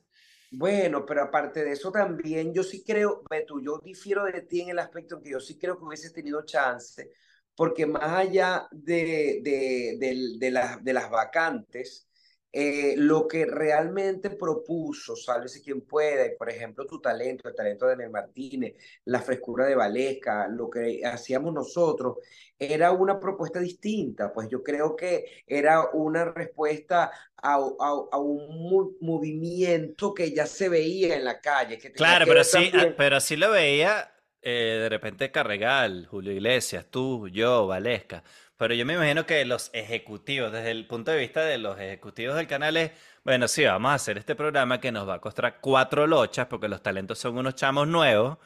Bueno, 0.50 1.06
pero 1.06 1.24
aparte 1.24 1.64
de 1.66 1.74
eso 1.74 1.92
también, 1.92 2.54
yo 2.54 2.64
sí 2.64 2.82
creo, 2.84 3.22
Beto, 3.30 3.60
yo 3.60 3.80
difiero 3.80 4.24
de 4.26 4.42
ti 4.44 4.62
en 4.62 4.70
el 4.70 4.80
aspecto 4.80 5.22
que 5.22 5.32
yo 5.32 5.40
sí 5.42 5.58
creo 5.60 5.78
que 5.78 5.84
hubieses 5.84 6.14
tenido 6.14 6.46
chance, 6.46 7.12
porque 7.56 7.86
más 7.86 8.04
allá 8.14 8.68
de, 8.72 9.42
de, 9.44 9.98
de 10.40 10.78
de 10.82 10.94
las 10.94 11.10
vacantes, 11.10 12.07
eh, 12.52 12.96
lo 12.98 13.28
que 13.28 13.46
realmente 13.46 14.32
propuso, 14.32 15.16
sálvese 15.16 15.62
quien 15.62 15.82
pueda, 15.82 16.26
y 16.26 16.36
por 16.38 16.50
ejemplo 16.50 16.86
tu 16.88 17.00
talento, 17.02 17.48
el 17.50 17.56
talento 17.56 17.86
de 17.88 17.98
Nel 17.98 18.10
Martínez, 18.10 18.76
la 19.06 19.22
frescura 19.22 19.66
de 19.66 19.76
Valesca, 19.76 20.48
lo 20.48 20.70
que 20.70 21.02
hacíamos 21.06 21.54
nosotros, 21.54 22.18
era 22.58 22.92
una 22.92 23.20
propuesta 23.20 23.60
distinta, 23.60 24.32
pues 24.34 24.48
yo 24.50 24.64
creo 24.64 24.96
que 24.96 25.44
era 25.46 25.90
una 25.94 26.26
respuesta 26.32 27.12
a, 27.38 27.56
a- 27.56 28.08
a 28.12 28.18
un 28.20 28.98
movimiento 29.02 30.14
que 30.14 30.32
ya 30.34 30.46
se 30.48 30.70
veía 30.70 31.16
en 31.16 31.24
la 31.26 31.40
calle, 31.40 31.78
que 31.78 31.92
Claro, 31.96 32.26
que 32.26 32.28
pero 32.28 32.44
sí, 32.44 32.72
ah, 32.76 32.90
también. 32.90 32.96
pero 32.96 33.20
sí 33.20 33.36
lo 33.38 33.50
veía 33.52 34.12
eh, 34.42 34.78
de 34.84 34.90
repente 34.90 35.32
Carregal, 35.32 36.06
Julio 36.06 36.32
Iglesias, 36.32 36.86
tú, 36.92 37.28
yo, 37.28 37.66
Valesca. 37.68 38.24
Pero 38.58 38.74
yo 38.74 38.86
me 38.86 38.94
imagino 38.96 39.26
que 39.26 39.46
los 39.46 39.70
ejecutivos, 39.74 40.52
desde 40.52 40.72
el 40.72 40.88
punto 40.88 41.12
de 41.12 41.20
vista 41.20 41.42
de 41.42 41.58
los 41.60 41.80
ejecutivos 41.80 42.36
del 42.36 42.48
canal 42.48 42.76
es, 42.78 42.92
bueno, 43.24 43.48
sí, 43.48 43.64
vamos 43.66 43.92
a 43.92 43.96
hacer 43.96 44.18
este 44.18 44.36
programa 44.36 44.80
que 44.80 44.92
nos 44.92 45.08
va 45.08 45.16
a 45.16 45.22
costar 45.22 45.60
cuatro 45.62 46.08
lochas 46.08 46.48
porque 46.48 46.68
los 46.68 46.82
talentos 46.82 47.20
son 47.20 47.38
unos 47.38 47.56
chamos 47.56 47.88
nuevos 47.88 48.38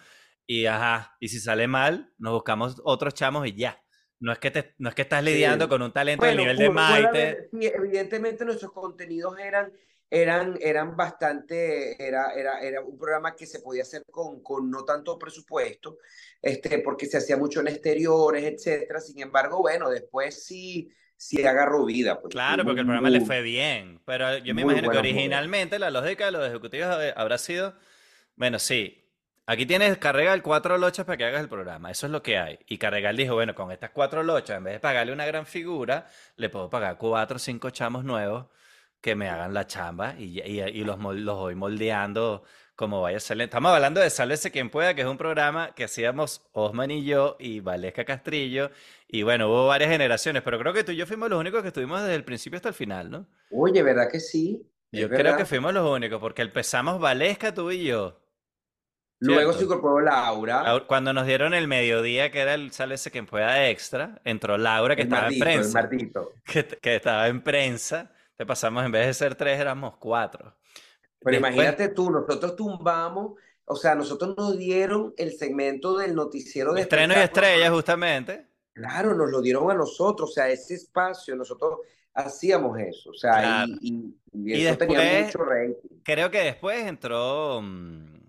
y 0.46 0.66
ajá, 0.66 1.16
y 1.20 1.30
si 1.30 1.40
sale 1.40 1.68
mal, 1.68 2.12
nos 2.18 2.34
buscamos 2.34 2.82
otros 2.84 3.14
chamos 3.14 3.48
y 3.48 3.54
ya. 3.56 3.82
No 4.20 4.32
es 4.34 4.38
que 4.40 4.52
te, 4.52 4.76
no 4.78 4.90
es 4.90 4.96
que 4.96 5.02
estás 5.04 5.24
lidiando 5.24 5.66
Sí. 5.66 5.70
con 5.70 5.82
un 5.82 5.92
talento 5.94 6.26
del 6.26 6.36
Bueno, 6.36 6.52
nivel 6.52 6.58
de 6.58 6.70
Maite. 6.70 7.50
evidentemente 7.54 8.44
nuestros 8.46 8.72
contenidos 8.74 9.40
eran, 9.40 9.72
eran, 10.14 10.58
eran 10.60 10.98
bastante, 10.98 11.96
era, 12.06 12.34
era, 12.34 12.60
era 12.60 12.82
un 12.82 12.98
programa 12.98 13.34
que 13.34 13.46
se 13.46 13.62
podía 13.62 13.84
hacer 13.84 14.04
con, 14.12 14.44
con 14.44 14.70
no 14.70 14.84
tanto 14.84 15.18
presupuesto, 15.18 16.00
este, 16.42 16.80
porque 16.80 17.06
se 17.06 17.18
hacía 17.18 17.38
mucho 17.38 17.62
en 17.62 17.70
exteriores, 17.70 18.44
etcétera. 18.44 19.00
Sin 19.00 19.22
embargo, 19.22 19.60
bueno, 19.60 19.90
después 19.90 20.44
sí, 20.44 20.92
sí 21.16 21.42
agarró 21.46 21.86
vida. 21.86 22.20
Pues, 22.20 22.34
claro, 22.34 22.66
porque 22.66 22.82
el 22.82 22.86
programa 22.86 23.10
le 23.10 23.22
fue 23.22 23.42
bien, 23.42 24.02
pero 24.04 24.38
yo 24.40 24.54
me 24.54 24.64
imagino 24.64 24.92
que 24.92 24.98
originalmente 24.98 25.80
la 25.80 25.90
lógica 25.90 26.26
de 26.26 26.32
los 26.32 26.46
ejecutivos 26.46 26.90
habrá 27.16 27.38
sido, 27.38 27.74
bueno, 28.36 28.60
sí, 28.60 28.98
Aquí 29.48 29.66
tienes 29.66 29.98
Carregal 29.98 30.44
cuatro 30.44 30.78
lochas 30.78 31.04
para 31.06 31.18
que 31.18 31.26
hagas 31.26 31.42
el 31.42 31.50
programa. 31.50 31.92
Eso 31.92 32.06
es 32.06 32.12
lo 32.12 32.22
que 32.22 32.38
hay. 32.38 32.60
Y 32.68 32.78
Carregal 32.78 33.18
dijo, 33.18 33.34
bueno, 33.34 33.54
con 33.54 33.72
estas 33.72 33.90
cuatro 33.90 34.24
lochas, 34.24 34.58
en 34.58 34.64
vez 34.64 34.74
de 34.76 34.80
pagarle 34.80 35.12
una 35.12 35.26
gran 35.26 35.46
figura, 35.46 36.08
le 36.38 36.48
puedo 36.48 36.70
pagar 36.70 36.98
cuatro 36.98 37.36
o 37.36 37.40
cinco 37.40 37.70
chamos 37.72 38.06
nuevos 38.06 38.46
que 39.02 39.16
me 39.16 39.28
hagan 39.30 39.54
la 39.54 39.66
chamba 39.68 40.16
y, 40.18 40.40
y, 40.42 40.84
los, 40.84 41.00
los 41.00 41.38
voy 41.38 41.56
moldeando 41.56 42.44
como 42.76 43.02
vaya 43.02 43.18
a 43.18 43.20
ser. 43.20 43.42
Estamos 43.42 43.72
hablando 43.72 44.00
de 44.00 44.10
Sálvese 44.10 44.52
quien 44.52 44.70
pueda, 44.70 44.94
que 44.94 45.02
es 45.02 45.08
un 45.08 45.18
programa 45.18 45.74
que 45.76 45.84
hacíamos 45.84 46.42
Osman 46.54 46.92
y 46.92 47.04
yo 47.04 47.36
y 47.40 47.60
Valesca 47.60 48.06
Castrillo. 48.06 48.72
Y 49.08 49.24
bueno, 49.24 49.50
hubo 49.50 49.68
varias 49.68 49.92
generaciones, 49.92 50.42
pero 50.44 50.58
creo 50.60 50.74
que 50.74 50.84
tú 50.84 50.92
y 50.92 50.96
yo 50.96 51.06
fuimos 51.06 51.30
los 51.30 51.40
únicos 51.40 51.62
que 51.62 51.68
estuvimos 51.68 52.02
desde 52.02 52.16
el 52.16 52.24
principio 52.24 52.58
hasta 52.58 52.70
el 52.70 52.76
final, 52.76 53.12
¿no? 53.12 53.28
Oye, 53.52 53.84
¿verdad 53.84 54.10
que 54.10 54.20
sí? 54.20 54.68
Yo 54.92 55.10
creo 55.10 55.38
que 55.38 55.46
fuimos 55.46 55.74
los 55.74 55.88
únicos, 55.88 56.20
porque 56.20 56.42
empezamos 56.42 57.00
Valesca, 57.00 57.54
tú 57.54 57.72
y 57.72 57.86
yo. 57.86 58.20
Luego 59.20 59.54
se 59.54 59.66
incorporó 59.66 60.02
Laura. 60.02 60.84
Cuando 60.88 61.14
nos 61.14 61.28
dieron 61.28 61.54
el 61.54 61.68
mediodía, 61.68 62.32
que 62.32 62.40
era 62.40 62.56
el 62.56 62.72
Sálvese 62.72 63.12
quien 63.12 63.28
pueda 63.28 63.70
extra, 63.70 64.20
entró 64.24 64.58
Laura, 64.58 64.96
que 64.96 65.04
estaba 65.04 65.28
en 65.28 65.40
prensa. 65.40 65.90
Que, 66.44 66.66
que 66.66 66.96
estaba 66.96 67.28
en 67.28 67.42
prensa 67.42 68.12
pasamos, 68.46 68.84
en 68.86 68.92
vez 68.92 69.08
de 69.08 69.14
ser 69.14 69.36
tres, 69.36 69.60
éramos 69.60 69.98
cuatro. 69.98 70.54
Pero 71.20 71.38
imagínate 71.38 71.90
tú, 71.90 72.10
nosotros 72.10 72.56
tumbamos, 72.56 73.34
o 73.66 73.76
sea, 73.76 73.96
nosotros 73.96 74.36
nos 74.38 74.58
dieron 74.58 75.14
el 75.18 75.34
segmento 75.38 75.98
del 75.98 76.16
noticiero 76.16 76.74
de 76.74 76.82
Estreno 76.82 77.14
y 77.14 77.20
estrella, 77.20 77.70
justamente. 77.72 78.48
Claro, 78.74 79.14
nos 79.14 79.30
lo 79.30 79.42
dieron 79.42 79.70
a 79.70 79.74
nosotros, 79.74 80.30
o 80.30 80.34
sea, 80.34 80.50
ese 80.50 80.76
espacio, 80.76 81.36
nosotros 81.36 81.80
hacíamos 82.14 82.80
eso, 82.80 83.12
o 83.12 83.14
sea, 83.14 83.66
y, 83.82 84.14
eso 84.48 84.78
tenía 84.78 85.24
mucho 85.26 85.40
rating. 85.40 86.00
Creo 86.04 86.32
que 86.32 86.40
después 86.40 86.86
entró 86.86 87.62
mm, 87.62 88.21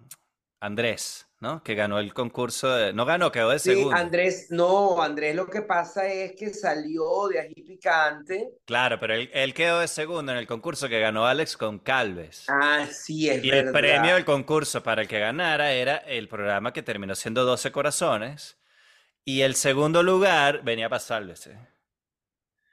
Andrés. 0.62 1.26
¿no? 1.42 1.60
Que 1.64 1.74
ganó 1.74 1.98
el 1.98 2.14
concurso, 2.14 2.72
de... 2.72 2.92
no 2.92 3.04
ganó, 3.04 3.32
quedó 3.32 3.50
de 3.50 3.58
segundo. 3.58 3.96
Sí, 3.96 4.00
Andrés, 4.00 4.46
no, 4.50 5.02
Andrés 5.02 5.34
lo 5.34 5.50
que 5.50 5.62
pasa 5.62 6.06
es 6.06 6.36
que 6.36 6.54
salió 6.54 7.26
de 7.26 7.40
Ají 7.40 7.64
Picante. 7.64 8.58
Claro, 8.64 9.00
pero 9.00 9.14
él, 9.14 9.52
quedó 9.52 9.80
de 9.80 9.88
segundo 9.88 10.30
en 10.30 10.38
el 10.38 10.46
concurso 10.46 10.88
que 10.88 11.00
ganó 11.00 11.26
Alex 11.26 11.56
con 11.56 11.80
Calves. 11.80 12.44
Ah, 12.48 12.86
sí, 12.88 13.28
es 13.28 13.42
y 13.42 13.50
verdad. 13.50 13.64
Y 13.64 13.66
el 13.66 13.72
premio 13.72 14.14
del 14.14 14.24
concurso 14.24 14.84
para 14.84 15.02
el 15.02 15.08
que 15.08 15.18
ganara 15.18 15.72
era 15.72 15.96
el 15.96 16.28
programa 16.28 16.72
que 16.72 16.84
terminó 16.84 17.16
siendo 17.16 17.44
12 17.44 17.72
corazones 17.72 18.56
y 19.24 19.40
el 19.40 19.56
segundo 19.56 20.04
lugar 20.04 20.62
venía 20.62 20.88
para 20.88 21.00
Sálvese. 21.00 21.58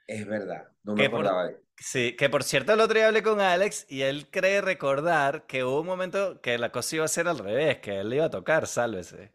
Es 0.06 0.24
verdad, 0.28 0.68
no 0.84 0.94
me 0.94 1.06
acordaba 1.06 1.48
de 1.48 1.56
Sí, 1.82 2.14
que 2.14 2.28
por 2.28 2.44
cierto 2.44 2.74
el 2.74 2.80
otro 2.80 2.98
día 2.98 3.06
hablé 3.08 3.22
con 3.22 3.40
Alex 3.40 3.86
y 3.88 4.02
él 4.02 4.28
cree 4.30 4.60
recordar 4.60 5.46
que 5.46 5.64
hubo 5.64 5.80
un 5.80 5.86
momento 5.86 6.38
que 6.42 6.58
la 6.58 6.70
cosa 6.70 6.96
iba 6.96 7.04
a 7.06 7.08
ser 7.08 7.26
al 7.26 7.38
revés, 7.38 7.78
que 7.78 8.00
él 8.00 8.10
le 8.10 8.16
iba 8.16 8.26
a 8.26 8.30
tocar, 8.30 8.66
sálvese. 8.66 9.32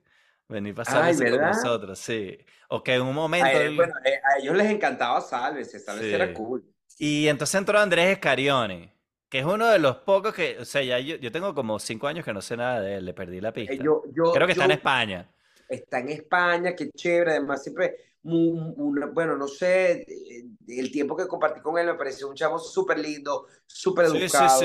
Venir 0.47 0.75
para 0.75 0.91
sálvese 0.91 1.31
con 1.31 1.41
nosotros, 1.41 1.97
sí. 1.97 2.37
O 2.69 2.83
que 2.83 2.93
en 2.93 3.01
un 3.01 3.15
momento... 3.15 3.47
A, 3.47 3.75
bueno, 3.75 3.93
eh, 4.05 4.21
a 4.23 4.39
ellos 4.39 4.55
les 4.55 4.69
encantaba 4.69 5.21
sálvese, 5.21 5.79
sálvese 5.79 6.13
era 6.13 6.31
cool. 6.35 6.63
Y 6.99 7.27
entonces 7.27 7.55
entró 7.55 7.79
Andrés 7.79 8.11
Escarione, 8.11 8.93
que 9.27 9.39
es 9.39 9.45
uno 9.45 9.65
de 9.67 9.79
los 9.79 9.97
pocos 9.97 10.31
que, 10.31 10.59
o 10.59 10.65
sea, 10.65 10.83
ya 10.83 10.99
yo, 10.99 11.15
yo 11.15 11.31
tengo 11.31 11.55
como 11.55 11.79
cinco 11.79 12.05
años 12.05 12.23
que 12.23 12.31
no 12.31 12.41
sé 12.41 12.55
nada 12.55 12.79
de 12.79 12.97
él, 12.97 13.05
le 13.05 13.15
perdí 13.15 13.41
la 13.41 13.53
pista. 13.53 13.73
Eh, 13.73 13.79
yo, 13.81 14.03
Creo 14.31 14.45
que 14.45 14.53
está 14.53 14.65
en 14.65 14.71
España. 14.71 15.27
Está 15.67 15.97
en 15.97 16.09
España, 16.09 16.75
qué 16.75 16.91
chévere, 16.91 17.31
además 17.31 17.63
siempre 17.63 17.95
bueno, 18.25 19.37
no 19.37 19.47
sé, 19.47 20.01
eh, 20.01 20.45
el 20.67 20.91
tiempo 20.91 21.15
que 21.15 21.27
compartí 21.27 21.61
con 21.61 21.77
él 21.77 21.85
me 21.85 21.93
pareció 21.93 22.27
un 22.27 22.35
chavo 22.35 22.57
súper 22.57 22.97
lindo, 22.97 23.45
súper 23.67 24.05
educado, 24.05 24.61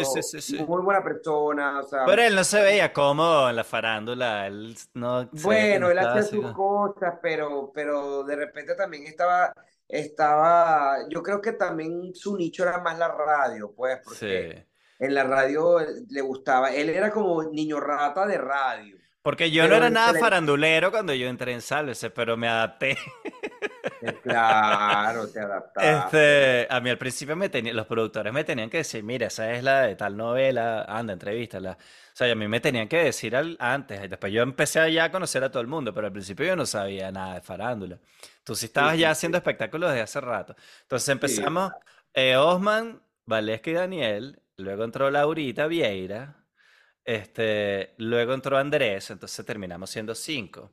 muy 0.66 0.82
buena 0.82 1.04
persona. 1.04 1.82
Pero 2.06 2.22
él 2.22 2.34
no 2.34 2.42
se 2.42 2.62
veía 2.62 2.90
cómodo 2.92 3.50
en 3.50 3.56
la 3.56 3.64
farándula, 3.64 4.46
él 4.46 4.74
no... 4.94 5.28
Bueno, 5.32 5.90
él 5.90 5.98
hacía 5.98 6.22
sus 6.22 6.52
cosas, 6.52 7.16
pero, 7.20 7.70
pero 7.74 8.24
de 8.24 8.36
repente 8.36 8.74
también 8.74 9.06
estaba, 9.06 9.52
estaba, 9.86 11.06
yo 11.10 11.22
creo 11.22 11.42
que 11.42 11.52
también 11.52 12.14
su 12.14 12.38
nicho 12.38 12.62
era 12.62 12.80
más 12.80 12.98
la 12.98 13.08
radio, 13.08 13.72
pues, 13.76 13.98
porque 14.02 14.66
en 14.98 15.14
la 15.14 15.24
radio 15.24 15.78
le 16.08 16.20
gustaba, 16.22 16.72
él 16.72 16.88
era 16.88 17.10
como 17.10 17.42
niño 17.42 17.78
rata 17.78 18.26
de 18.26 18.38
radio. 18.38 18.99
Porque 19.22 19.50
yo 19.50 19.68
no 19.68 19.74
era 19.74 19.90
nada 19.90 20.18
farandulero 20.18 20.90
cuando 20.90 21.12
yo 21.12 21.28
entré 21.28 21.52
en 21.52 21.60
Sálvese, 21.60 22.08
pero 22.08 22.38
me 22.38 22.48
adapté. 22.48 22.96
Claro, 24.22 25.28
te 25.28 25.40
adaptaste. 25.40 25.98
Este, 26.64 26.74
a 26.74 26.80
mí 26.80 26.88
al 26.88 26.96
principio 26.96 27.36
me 27.36 27.50
tenía, 27.50 27.74
los 27.74 27.86
productores 27.86 28.32
me 28.32 28.44
tenían 28.44 28.70
que 28.70 28.78
decir, 28.78 29.02
mira, 29.02 29.26
esa 29.26 29.52
es 29.52 29.62
la 29.62 29.82
de 29.82 29.96
tal 29.96 30.16
novela, 30.16 30.84
anda, 30.88 31.12
entrevístala. 31.12 31.72
O 31.72 32.16
sea, 32.16 32.32
a 32.32 32.34
mí 32.34 32.48
me 32.48 32.60
tenían 32.60 32.88
que 32.88 33.04
decir 33.04 33.36
al, 33.36 33.56
antes, 33.60 34.08
después 34.08 34.32
yo 34.32 34.42
empecé 34.42 34.90
ya 34.92 35.04
a 35.04 35.12
conocer 35.12 35.44
a 35.44 35.50
todo 35.50 35.60
el 35.60 35.68
mundo, 35.68 35.92
pero 35.92 36.06
al 36.06 36.12
principio 36.12 36.46
yo 36.46 36.56
no 36.56 36.64
sabía 36.64 37.12
nada 37.12 37.34
de 37.34 37.40
farándula. 37.42 37.98
Tú 38.42 38.54
sí 38.54 38.66
estabas 38.66 38.98
ya 38.98 39.10
haciendo 39.10 39.36
espectáculos 39.36 39.90
desde 39.90 40.02
hace 40.02 40.20
rato. 40.20 40.56
Entonces 40.82 41.08
empezamos, 41.10 41.72
eh, 42.14 42.36
Osman, 42.36 43.02
Valesca 43.26 43.70
y 43.70 43.74
Daniel, 43.74 44.42
luego 44.56 44.84
entró 44.84 45.10
Laurita 45.10 45.66
Vieira, 45.66 46.39
este, 47.04 47.94
luego 47.98 48.34
entró 48.34 48.58
Andrés, 48.58 49.10
entonces 49.10 49.44
terminamos 49.44 49.90
siendo 49.90 50.14
cinco. 50.14 50.72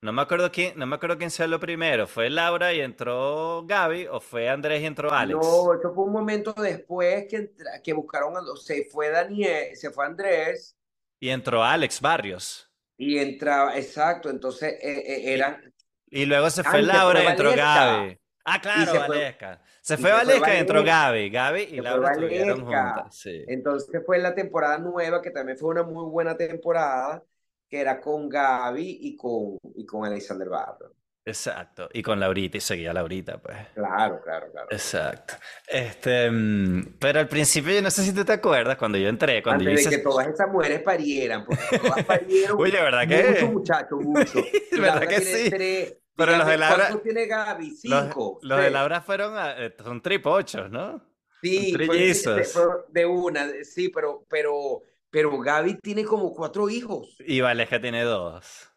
No 0.00 0.12
me 0.12 0.20
acuerdo 0.20 0.52
quién, 0.52 0.78
no 0.78 0.84
me 0.86 0.96
acuerdo 0.96 1.16
quién 1.16 1.30
sea 1.30 1.46
lo 1.46 1.58
primero. 1.58 2.06
¿Fue 2.06 2.28
Laura 2.28 2.74
y 2.74 2.80
entró 2.80 3.64
Gaby 3.64 4.06
o 4.08 4.20
fue 4.20 4.50
Andrés 4.50 4.82
y 4.82 4.84
entró 4.84 5.10
Alex? 5.10 5.38
No, 5.40 5.72
eso 5.72 5.94
fue 5.94 6.04
un 6.04 6.12
momento 6.12 6.52
después 6.52 7.26
que, 7.30 7.52
que 7.82 7.92
buscaron, 7.94 8.34
se 8.58 8.84
fue 8.84 9.08
Daniel, 9.08 9.74
se 9.74 9.90
fue 9.90 10.04
Andrés. 10.04 10.76
Y 11.18 11.30
entró 11.30 11.64
Alex 11.64 12.02
Barrios. 12.02 12.70
Y 12.98 13.16
entraba, 13.16 13.78
exacto, 13.78 14.28
entonces 14.28 14.74
eh, 14.74 15.02
eh, 15.06 15.32
eran... 15.32 15.72
Y 16.10 16.26
luego 16.26 16.50
se 16.50 16.62
fue 16.62 16.82
Laura 16.82 17.24
y 17.24 17.26
entró 17.26 17.54
Gaby. 17.54 18.20
Ah, 18.44 18.60
claro, 18.60 19.00
Valesca. 19.00 19.62
Se 19.84 19.98
fue 19.98 20.12
Valesca 20.12 20.54
y 20.54 20.60
entró 20.60 20.82
Gaby. 20.82 21.28
Gaby 21.28 21.62
y 21.72 21.80
Laura 21.82 22.12
estuvieron 22.12 22.64
juntas. 22.64 23.14
Sí. 23.14 23.44
Entonces 23.46 24.02
fue 24.06 24.18
la 24.18 24.34
temporada 24.34 24.78
nueva, 24.78 25.20
que 25.20 25.30
también 25.30 25.58
fue 25.58 25.68
una 25.68 25.82
muy 25.82 26.10
buena 26.10 26.38
temporada 26.38 27.22
que 27.68 27.80
era 27.80 28.00
con 28.00 28.30
Gaby 28.30 28.98
y 29.02 29.14
con, 29.14 29.58
y 29.74 29.84
con 29.84 30.06
Alexander 30.06 30.48
Barro. 30.48 30.94
Exacto, 31.26 31.88
y 31.92 32.02
con 32.02 32.18
Laurita, 32.18 32.56
y 32.56 32.60
seguía 32.60 32.94
Laurita, 32.94 33.36
pues. 33.36 33.56
Claro, 33.74 34.22
claro, 34.22 34.50
claro. 34.50 34.68
Exacto. 34.70 35.34
Este, 35.66 36.30
mm, 36.30 36.96
pero 36.98 37.20
al 37.20 37.28
principio 37.28 37.74
yo 37.74 37.82
no 37.82 37.90
sé 37.90 38.04
si 38.04 38.14
tú 38.14 38.24
te 38.24 38.32
acuerdas 38.32 38.78
cuando 38.78 38.96
yo 38.96 39.08
entré, 39.08 39.42
cuando 39.42 39.68
Antes 39.68 39.84
de 39.84 39.96
que 39.96 40.02
todas 40.02 40.28
esas 40.28 40.48
mujeres 40.50 40.80
parieran, 40.80 41.44
porque 41.44 41.78
todas 41.78 42.04
parieron. 42.06 42.58
Oye, 42.58 42.80
¿verdad 42.80 43.06
que? 43.06 43.42
Mucho, 43.42 43.52
muchacho, 43.52 43.96
mucho. 43.96 44.42
¿Verdad 44.72 45.06
que 45.06 45.20
sí? 45.20 45.94
Pero 46.16 46.36
los 46.36 46.46
de 46.46 46.58
Laura. 46.58 46.76
¿Cuántos 46.86 47.02
tiene 47.02 47.26
Gaby? 47.26 47.70
Cinco. 47.70 48.38
Los, 48.42 48.60
de 48.60 48.70
Laura 48.70 49.00
fueron, 49.00 49.34
eh, 49.36 49.74
son 49.82 50.00
tripochos, 50.00 50.70
¿no? 50.70 51.02
Sí, 51.42 51.72
trillizos. 51.72 52.54
De, 52.88 53.04
una, 53.04 53.48
sí, 53.64 53.90
pero, 53.90 54.24
pero 54.28 54.82
pero 55.14 55.38
Gaby 55.38 55.76
tiene 55.76 56.04
como 56.04 56.34
cuatro 56.34 56.68
hijos. 56.68 57.14
Y 57.20 57.40
Valesca 57.40 57.80
tiene 57.80 58.02
dos. 58.02 58.68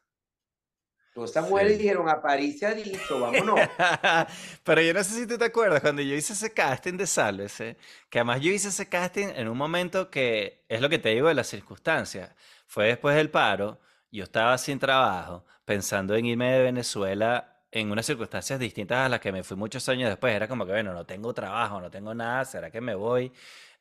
Todas 1.15 1.31
estas 1.31 1.49
mujeres 1.49 1.79
dijeron, 1.79 2.07
a 2.07 2.21
París 2.21 2.59
se 2.59 2.67
ha 2.67 2.75
dicho, 2.75 3.19
vámonos. 3.19 3.59
Pero 4.63 4.81
yo 4.81 4.93
no 4.93 5.03
sé 5.03 5.15
si 5.15 5.25
tú 5.25 5.35
te 5.39 5.45
acuerdas, 5.45 5.81
cuando 5.81 6.03
yo 6.03 6.13
hice 6.13 6.33
ese 6.33 6.53
casting 6.53 6.93
de 6.95 7.07
Sálvese, 7.07 7.75
que 8.07 8.19
además 8.19 8.41
yo 8.41 8.51
hice 8.51 8.67
ese 8.67 8.88
casting 8.88 9.29
en 9.29 9.47
un 9.47 9.57
momento 9.57 10.11
que 10.11 10.63
es 10.69 10.79
lo 10.79 10.89
que 10.89 10.99
te 10.99 11.09
digo 11.09 11.27
de 11.27 11.33
las 11.33 11.47
circunstancias. 11.47 12.35
Fue 12.67 12.85
después 12.85 13.15
del 13.15 13.31
paro, 13.31 13.79
yo 14.11 14.25
estaba 14.25 14.55
sin 14.59 14.77
trabajo, 14.77 15.43
pensando 15.68 16.15
en 16.15 16.26
irme 16.26 16.49
de 16.53 16.63
Venezuela 16.63 17.57
en 17.72 17.91
unas 17.91 18.05
circunstancias 18.05 18.57
distintas 18.57 19.05
a 19.05 19.09
las 19.09 19.20
que 19.20 19.34
me 19.34 19.43
fui 19.43 19.57
muchos 19.57 19.88
años 19.89 20.09
después. 20.09 20.34
Era 20.34 20.47
como 20.47 20.65
que, 20.65 20.72
bueno, 20.72 20.93
no 20.93 21.05
tengo 21.05 21.34
trabajo, 21.34 21.82
no 21.82 21.91
tengo 21.91 22.15
nada, 22.15 22.45
¿será 22.45 22.72
que 22.72 22.80
me 22.80 22.95
voy? 22.95 23.34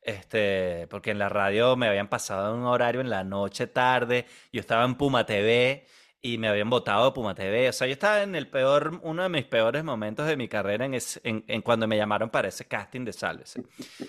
Este, 0.03 0.89
porque 0.89 1.13
en 1.13 1.21
la 1.21 1.29
radio 1.29 1.77
me 1.77 1.87
habían 1.87 2.09
pasado 2.09 2.53
un 2.57 2.65
horario 2.65 3.01
en 3.01 3.09
la 3.09 3.23
noche 3.23 3.69
tarde, 3.69 4.27
yo 4.53 4.61
estaba 4.61 4.85
en 4.85 4.97
Puma 4.97 5.25
TV 5.25 5.87
y 6.21 6.39
me 6.39 6.49
habían 6.49 6.69
votado 6.69 7.05
de 7.05 7.13
Puma 7.13 7.37
TV. 7.37 7.69
O 7.69 7.73
sea, 7.73 7.87
yo 7.87 7.93
estaba 7.93 8.21
en 8.25 8.35
el 8.35 8.49
peor, 8.49 8.99
uno 9.05 9.23
de 9.23 9.29
mis 9.29 9.45
peores 9.45 9.85
momentos 9.85 10.27
de 10.27 10.37
mi 10.37 10.49
carrera 10.49 10.87
en, 10.87 10.99
en, 11.23 11.63
cuando 11.63 11.87
me 11.87 11.97
llamaron 11.97 12.31
para 12.31 12.49
ese 12.49 12.65
casting 12.67 13.05
de 13.05 13.13
Sálvese. 13.13 13.63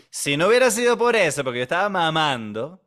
Si 0.09 0.35
no 0.35 0.47
hubiera 0.47 0.71
sido 0.71 0.97
por 0.97 1.15
eso, 1.15 1.43
porque 1.43 1.59
yo 1.59 1.63
estaba 1.63 1.89
mamando, 1.89 2.81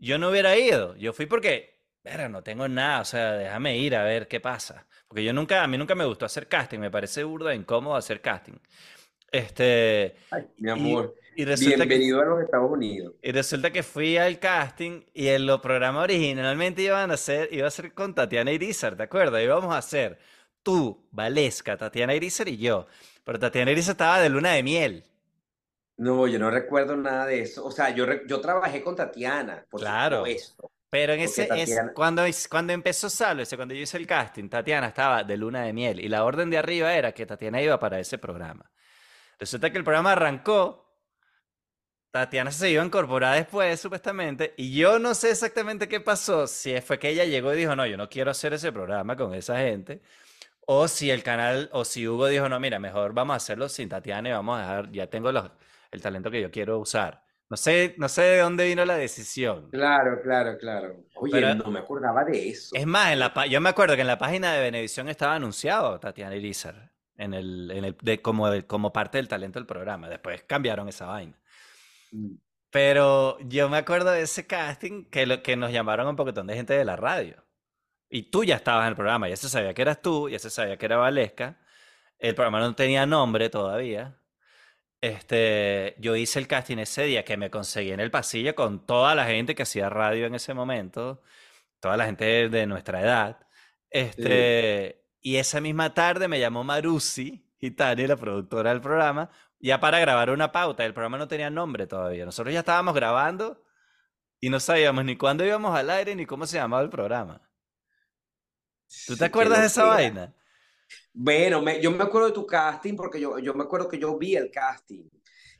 yo 0.00 0.18
no 0.18 0.30
hubiera 0.30 0.56
ido. 0.56 0.96
Yo 0.96 1.12
fui 1.12 1.26
porque, 1.26 1.73
pero 2.04 2.28
no 2.28 2.42
tengo 2.42 2.68
nada, 2.68 3.00
o 3.00 3.04
sea, 3.06 3.32
déjame 3.32 3.78
ir 3.78 3.96
a 3.96 4.04
ver 4.04 4.28
qué 4.28 4.38
pasa. 4.38 4.86
Porque 5.08 5.24
yo 5.24 5.32
nunca, 5.32 5.62
a 5.64 5.66
mí 5.66 5.78
nunca 5.78 5.94
me 5.94 6.04
gustó 6.04 6.26
hacer 6.26 6.48
casting, 6.48 6.78
me 6.78 6.90
parece 6.90 7.24
burda 7.24 7.54
incómodo 7.54 7.96
hacer 7.96 8.20
casting. 8.20 8.58
Este, 9.32 10.14
Ay, 10.30 10.46
mi 10.58 10.70
amor, 10.70 11.14
y 11.34 11.44
resulta 11.44 11.86
que, 11.88 11.96
bienvenido 11.96 12.20
a 12.20 12.26
los 12.26 12.42
Estados 12.42 12.70
Unidos. 12.70 13.14
y 13.22 13.32
resulta 13.32 13.72
que 13.72 13.82
fui 13.82 14.16
al 14.18 14.38
casting 14.38 15.02
y 15.14 15.28
en 15.28 15.46
los 15.46 15.60
programas 15.60 16.04
originalmente 16.04 16.82
iban 16.82 17.10
a 17.10 17.16
ser, 17.16 17.48
iba 17.52 17.66
a 17.66 17.70
ser 17.70 17.94
con 17.94 18.14
Tatiana 18.14 18.52
Irizar, 18.52 18.96
¿te 18.96 19.02
acuerdas? 19.04 19.42
Íbamos 19.42 19.74
a 19.74 19.78
hacer 19.78 20.18
tú, 20.62 21.08
Valesca, 21.10 21.76
Tatiana 21.76 22.14
Irizar 22.14 22.48
y 22.48 22.58
yo. 22.58 22.86
Pero 23.24 23.38
Tatiana 23.40 23.72
Irizar 23.72 23.92
estaba 23.94 24.20
de 24.20 24.28
luna 24.28 24.52
de 24.52 24.62
miel. 24.62 25.04
No, 25.96 26.26
yo 26.28 26.38
no 26.38 26.50
recuerdo 26.50 26.96
nada 26.96 27.26
de 27.26 27.40
eso. 27.40 27.64
O 27.64 27.70
sea, 27.70 27.90
yo, 27.90 28.04
yo 28.26 28.40
trabajé 28.40 28.82
con 28.82 28.94
Tatiana, 28.96 29.64
por 29.70 29.80
Claro. 29.80 30.18
supuesto. 30.18 30.70
Pero 30.94 31.12
en 31.14 31.22
ese, 31.22 31.48
es, 31.56 31.76
cuando, 31.92 32.22
cuando 32.48 32.72
empezó 32.72 33.10
Sálvese, 33.10 33.56
cuando 33.56 33.74
yo 33.74 33.82
hice 33.82 33.96
el 33.96 34.06
casting, 34.06 34.48
Tatiana 34.48 34.86
estaba 34.86 35.24
de 35.24 35.36
luna 35.36 35.62
de 35.62 35.72
miel 35.72 35.98
y 35.98 36.08
la 36.08 36.22
orden 36.22 36.50
de 36.50 36.56
arriba 36.56 36.94
era 36.94 37.10
que 37.10 37.26
Tatiana 37.26 37.60
iba 37.60 37.80
para 37.80 37.98
ese 37.98 38.16
programa. 38.16 38.70
Resulta 39.36 39.72
que 39.72 39.78
el 39.78 39.82
programa 39.82 40.12
arrancó, 40.12 40.96
Tatiana 42.12 42.52
se 42.52 42.70
iba 42.70 42.80
a 42.80 42.86
incorporar 42.86 43.34
después, 43.34 43.80
supuestamente, 43.80 44.54
y 44.56 44.72
yo 44.72 45.00
no 45.00 45.16
sé 45.16 45.32
exactamente 45.32 45.88
qué 45.88 45.98
pasó, 45.98 46.46
si 46.46 46.80
fue 46.80 46.96
que 47.00 47.08
ella 47.08 47.24
llegó 47.24 47.52
y 47.52 47.56
dijo, 47.56 47.74
no, 47.74 47.84
yo 47.88 47.96
no 47.96 48.08
quiero 48.08 48.30
hacer 48.30 48.52
ese 48.52 48.70
programa 48.70 49.16
con 49.16 49.34
esa 49.34 49.58
gente, 49.58 50.00
o 50.60 50.86
si 50.86 51.10
el 51.10 51.24
canal, 51.24 51.70
o 51.72 51.84
si 51.84 52.06
Hugo 52.06 52.28
dijo, 52.28 52.48
no, 52.48 52.60
mira, 52.60 52.78
mejor 52.78 53.14
vamos 53.14 53.34
a 53.34 53.38
hacerlo 53.38 53.68
sin 53.68 53.88
Tatiana 53.88 54.28
y 54.28 54.32
vamos 54.32 54.58
a 54.58 54.60
dejar, 54.60 54.92
ya 54.92 55.08
tengo 55.08 55.32
los, 55.32 55.50
el 55.90 56.00
talento 56.00 56.30
que 56.30 56.40
yo 56.40 56.52
quiero 56.52 56.78
usar. 56.78 57.23
No 57.50 57.56
sé, 57.56 57.94
no 57.98 58.08
sé 58.08 58.22
de 58.22 58.38
dónde 58.38 58.66
vino 58.66 58.84
la 58.84 58.96
decisión. 58.96 59.70
Claro, 59.70 60.20
claro, 60.22 60.56
claro. 60.58 61.04
Oye, 61.16 61.32
Pero- 61.32 61.54
no 61.54 61.70
me 61.70 61.80
acordaba 61.80 62.24
de 62.24 62.48
eso. 62.48 62.74
Es 62.74 62.86
más, 62.86 63.12
en 63.12 63.18
la, 63.18 63.46
yo 63.46 63.60
me 63.60 63.68
acuerdo 63.68 63.94
que 63.94 64.00
en 64.00 64.06
la 64.06 64.18
página 64.18 64.52
de 64.52 64.62
Venevisión 64.62 65.08
estaba 65.08 65.34
anunciado 65.34 66.00
Tatiana 66.00 66.34
Irizar 66.34 66.92
en 67.16 67.34
el, 67.34 67.70
en 67.70 67.84
el, 67.84 67.96
de, 68.02 68.20
como, 68.22 68.92
parte 68.92 69.18
del 69.18 69.28
talento 69.28 69.58
del 69.58 69.66
programa. 69.66 70.08
Después 70.08 70.42
cambiaron 70.44 70.88
esa 70.88 71.06
vaina. 71.06 71.38
Mm. 72.12 72.36
Pero 72.70 73.38
yo 73.40 73.68
me 73.68 73.76
acuerdo 73.76 74.10
de 74.10 74.22
ese 74.22 74.46
casting 74.48 75.04
que, 75.04 75.26
lo, 75.26 75.42
que 75.42 75.56
nos 75.56 75.70
llamaron 75.70 76.08
un 76.08 76.16
poquitón 76.16 76.48
de 76.48 76.56
gente 76.56 76.74
de 76.74 76.84
la 76.84 76.96
radio. 76.96 77.44
Y 78.08 78.30
tú 78.30 78.42
ya 78.42 78.56
estabas 78.56 78.84
en 78.84 78.88
el 78.90 78.96
programa, 78.96 79.28
ya 79.28 79.36
se 79.36 79.48
sabía 79.48 79.74
que 79.74 79.82
eras 79.82 80.02
tú, 80.02 80.28
ya 80.28 80.38
se 80.38 80.50
sabía 80.50 80.76
que 80.76 80.86
era 80.86 80.96
Valesca. 80.96 81.60
El 82.18 82.34
programa 82.34 82.60
no 82.60 82.74
tenía 82.74 83.06
nombre 83.06 83.48
todavía. 83.48 84.18
Este, 85.00 85.96
yo 85.98 86.16
hice 86.16 86.38
el 86.38 86.46
casting 86.46 86.78
ese 86.78 87.04
día 87.04 87.24
que 87.24 87.36
me 87.36 87.50
conseguí 87.50 87.92
en 87.92 88.00
el 88.00 88.10
pasillo 88.10 88.54
con 88.54 88.86
toda 88.86 89.14
la 89.14 89.26
gente 89.26 89.54
que 89.54 89.64
hacía 89.64 89.90
radio 89.90 90.26
en 90.26 90.34
ese 90.34 90.54
momento, 90.54 91.22
toda 91.80 91.96
la 91.96 92.06
gente 92.06 92.48
de, 92.48 92.66
nuestra 92.66 93.00
edad. 93.02 93.46
Este, 93.90 95.04
y 95.20 95.36
esa 95.36 95.60
misma 95.60 95.94
tarde 95.94 96.28
me 96.28 96.40
llamó 96.40 96.64
Marusi 96.64 97.44
Gitani, 97.58 98.06
la 98.06 98.16
productora 98.16 98.70
del 98.70 98.80
programa, 98.80 99.30
ya 99.58 99.80
para 99.80 99.98
grabar 99.98 100.30
una 100.30 100.52
pauta. 100.52 100.84
El 100.84 100.94
programa 100.94 101.18
no 101.18 101.28
tenía 101.28 101.50
nombre 101.50 101.86
todavía. 101.86 102.24
Nosotros 102.24 102.52
ya 102.52 102.60
estábamos 102.60 102.94
grabando 102.94 103.62
y 104.40 104.50
no 104.50 104.60
sabíamos 104.60 105.04
ni 105.04 105.16
cuándo 105.16 105.44
íbamos 105.44 105.76
al 105.76 105.90
aire 105.90 106.14
ni 106.14 106.26
cómo 106.26 106.46
se 106.46 106.58
llamaba 106.58 106.82
el 106.82 106.90
programa. 106.90 107.40
¿Tú 109.06 109.16
te 109.16 109.24
acuerdas 109.24 109.60
de 109.60 109.66
esa 109.66 109.84
vaina? 109.84 110.34
Bueno, 111.12 111.62
me- 111.62 111.80
yo 111.80 111.90
me 111.90 112.02
acuerdo 112.04 112.28
de 112.28 112.34
tu 112.34 112.46
casting 112.46 112.96
porque 112.96 113.20
yo, 113.20 113.38
yo 113.38 113.54
me 113.54 113.64
acuerdo 113.64 113.88
que 113.88 113.98
yo 113.98 114.16
vi 114.18 114.36
el 114.36 114.50
casting 114.50 115.08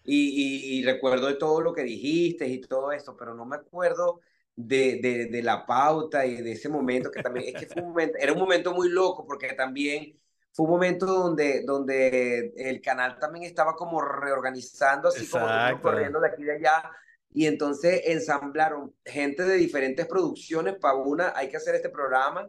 y, 0.04 0.76
y- 0.76 0.78
y 0.80 0.84
recuerdo 0.84 1.26
de 1.28 1.34
todo 1.34 1.60
lo 1.60 1.72
que 1.72 1.82
dijiste 1.82 2.46
y 2.48 2.60
todo 2.60 2.92
esto, 2.92 3.16
pero 3.16 3.34
no 3.34 3.44
me 3.46 3.56
acuerdo 3.56 4.20
de, 4.56 5.00
de, 5.00 5.26
de 5.26 5.42
la 5.42 5.64
pauta 5.66 6.26
y 6.26 6.36
de 6.42 6.52
ese 6.52 6.68
momento 6.68 7.10
que 7.10 7.20
también, 7.20 7.48
es 7.48 7.56
que 7.56 7.66
fue 7.66 7.82
un 7.82 7.88
momento, 7.90 8.18
era 8.18 8.32
un 8.32 8.38
momento 8.38 8.74
muy 8.74 8.88
loco 8.88 9.26
porque 9.26 9.52
también 9.54 10.18
fue 10.52 10.64
un 10.66 10.70
momento 10.72 11.06
donde, 11.06 11.62
donde 11.64 12.52
el 12.56 12.80
canal 12.80 13.18
también 13.18 13.44
estaba 13.44 13.74
como 13.74 14.00
reorganizando, 14.00 15.08
así 15.08 15.28
como 15.28 15.80
corriendo 15.80 16.20
de 16.20 16.28
aquí 16.28 16.42
y 16.42 16.44
de 16.44 16.52
allá. 16.56 16.90
Y 17.32 17.46
entonces 17.46 18.02
ensamblaron 18.04 18.94
gente 19.04 19.42
de 19.44 19.56
diferentes 19.56 20.06
producciones 20.06 20.76
para 20.78 20.94
una, 20.94 21.32
hay 21.34 21.48
que 21.48 21.56
hacer 21.56 21.74
este 21.74 21.88
programa. 21.90 22.48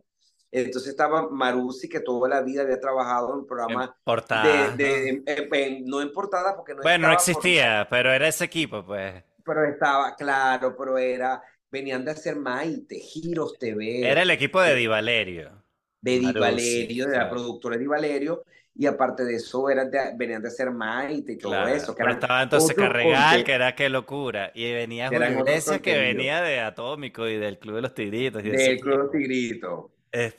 Entonces 0.64 0.92
estaba 0.92 1.30
Marusi, 1.30 1.90
que 1.90 2.00
toda 2.00 2.30
la 2.30 2.42
vida 2.42 2.62
había 2.64 2.80
trabajado 2.80 3.34
en 3.34 3.40
En 3.42 3.46
programas 3.48 3.90
de, 3.90 3.96
portada. 4.04 4.76
de- 4.76 5.10
en- 5.10 5.24
en- 5.54 5.86
no 5.86 6.02
en 6.02 6.12
portada 6.14 6.56
porque 6.56 6.74
no 6.76 6.82
Bueno, 6.82 7.08
no 7.10 7.14
por- 7.14 7.22
existía, 7.22 7.88
pero 7.90 8.12
era 8.14 8.28
ese 8.28 8.46
equipo, 8.46 8.86
pues. 8.86 9.24
pero 9.44 9.64
estaba, 9.66 10.16
claro, 10.16 10.76
pero 10.78 10.98
era, 10.98 11.42
venían 11.72 12.06
de 12.06 12.12
hacer 12.12 12.36
Maite, 12.38 12.96
Giros 13.00 13.58
TV, 13.60 14.08
Era 14.08 14.22
el 14.22 14.32
equipo 14.32 14.62
de 14.62 14.76
Di 14.76 14.88
Valerio. 14.88 15.64
de 16.02 16.20
Di 16.20 16.34
Marusi, 16.34 16.40
Valerio, 16.40 17.06
de 17.08 17.18
la 17.18 17.18
claro. 17.20 17.30
productora 17.32 17.78
Di 17.78 17.88
Valerio, 17.88 18.44
y 18.78 18.86
aparte 18.88 19.24
de 19.26 19.36
eso 19.36 19.70
eran 19.70 19.90
de- 19.90 20.14
venían 20.16 20.42
de 20.42 20.48
hacer 20.50 20.70
Maite 20.72 21.34
y 21.34 21.38
todo 21.38 21.52
Claro, 21.54 21.68
eso. 21.70 21.96
que 21.96 22.04
pero 22.04 22.14
estaba 22.14 22.44
entonces 22.44 22.76
Carregal, 22.76 23.44
que 23.44 23.52
era 23.54 23.76
qué 23.76 23.90
locura. 23.90 24.52
Y 24.54 24.72
venía 24.74 25.08
Julio 25.10 25.40
Iglesias, 25.40 25.80
que 25.82 25.98
venía 25.98 26.42
de 26.42 26.60
Atómico 26.60 27.28
y 27.28 27.38
del 27.38 27.58
Club 27.60 27.76
de 27.78 27.82
los 27.84 27.94
Tigritos. 27.94 28.44
y 28.44 28.50
de 28.50 28.58
del. 28.58 28.80
Club 28.80 29.12
Tigrito. 29.12 29.92
Este, 29.92 29.95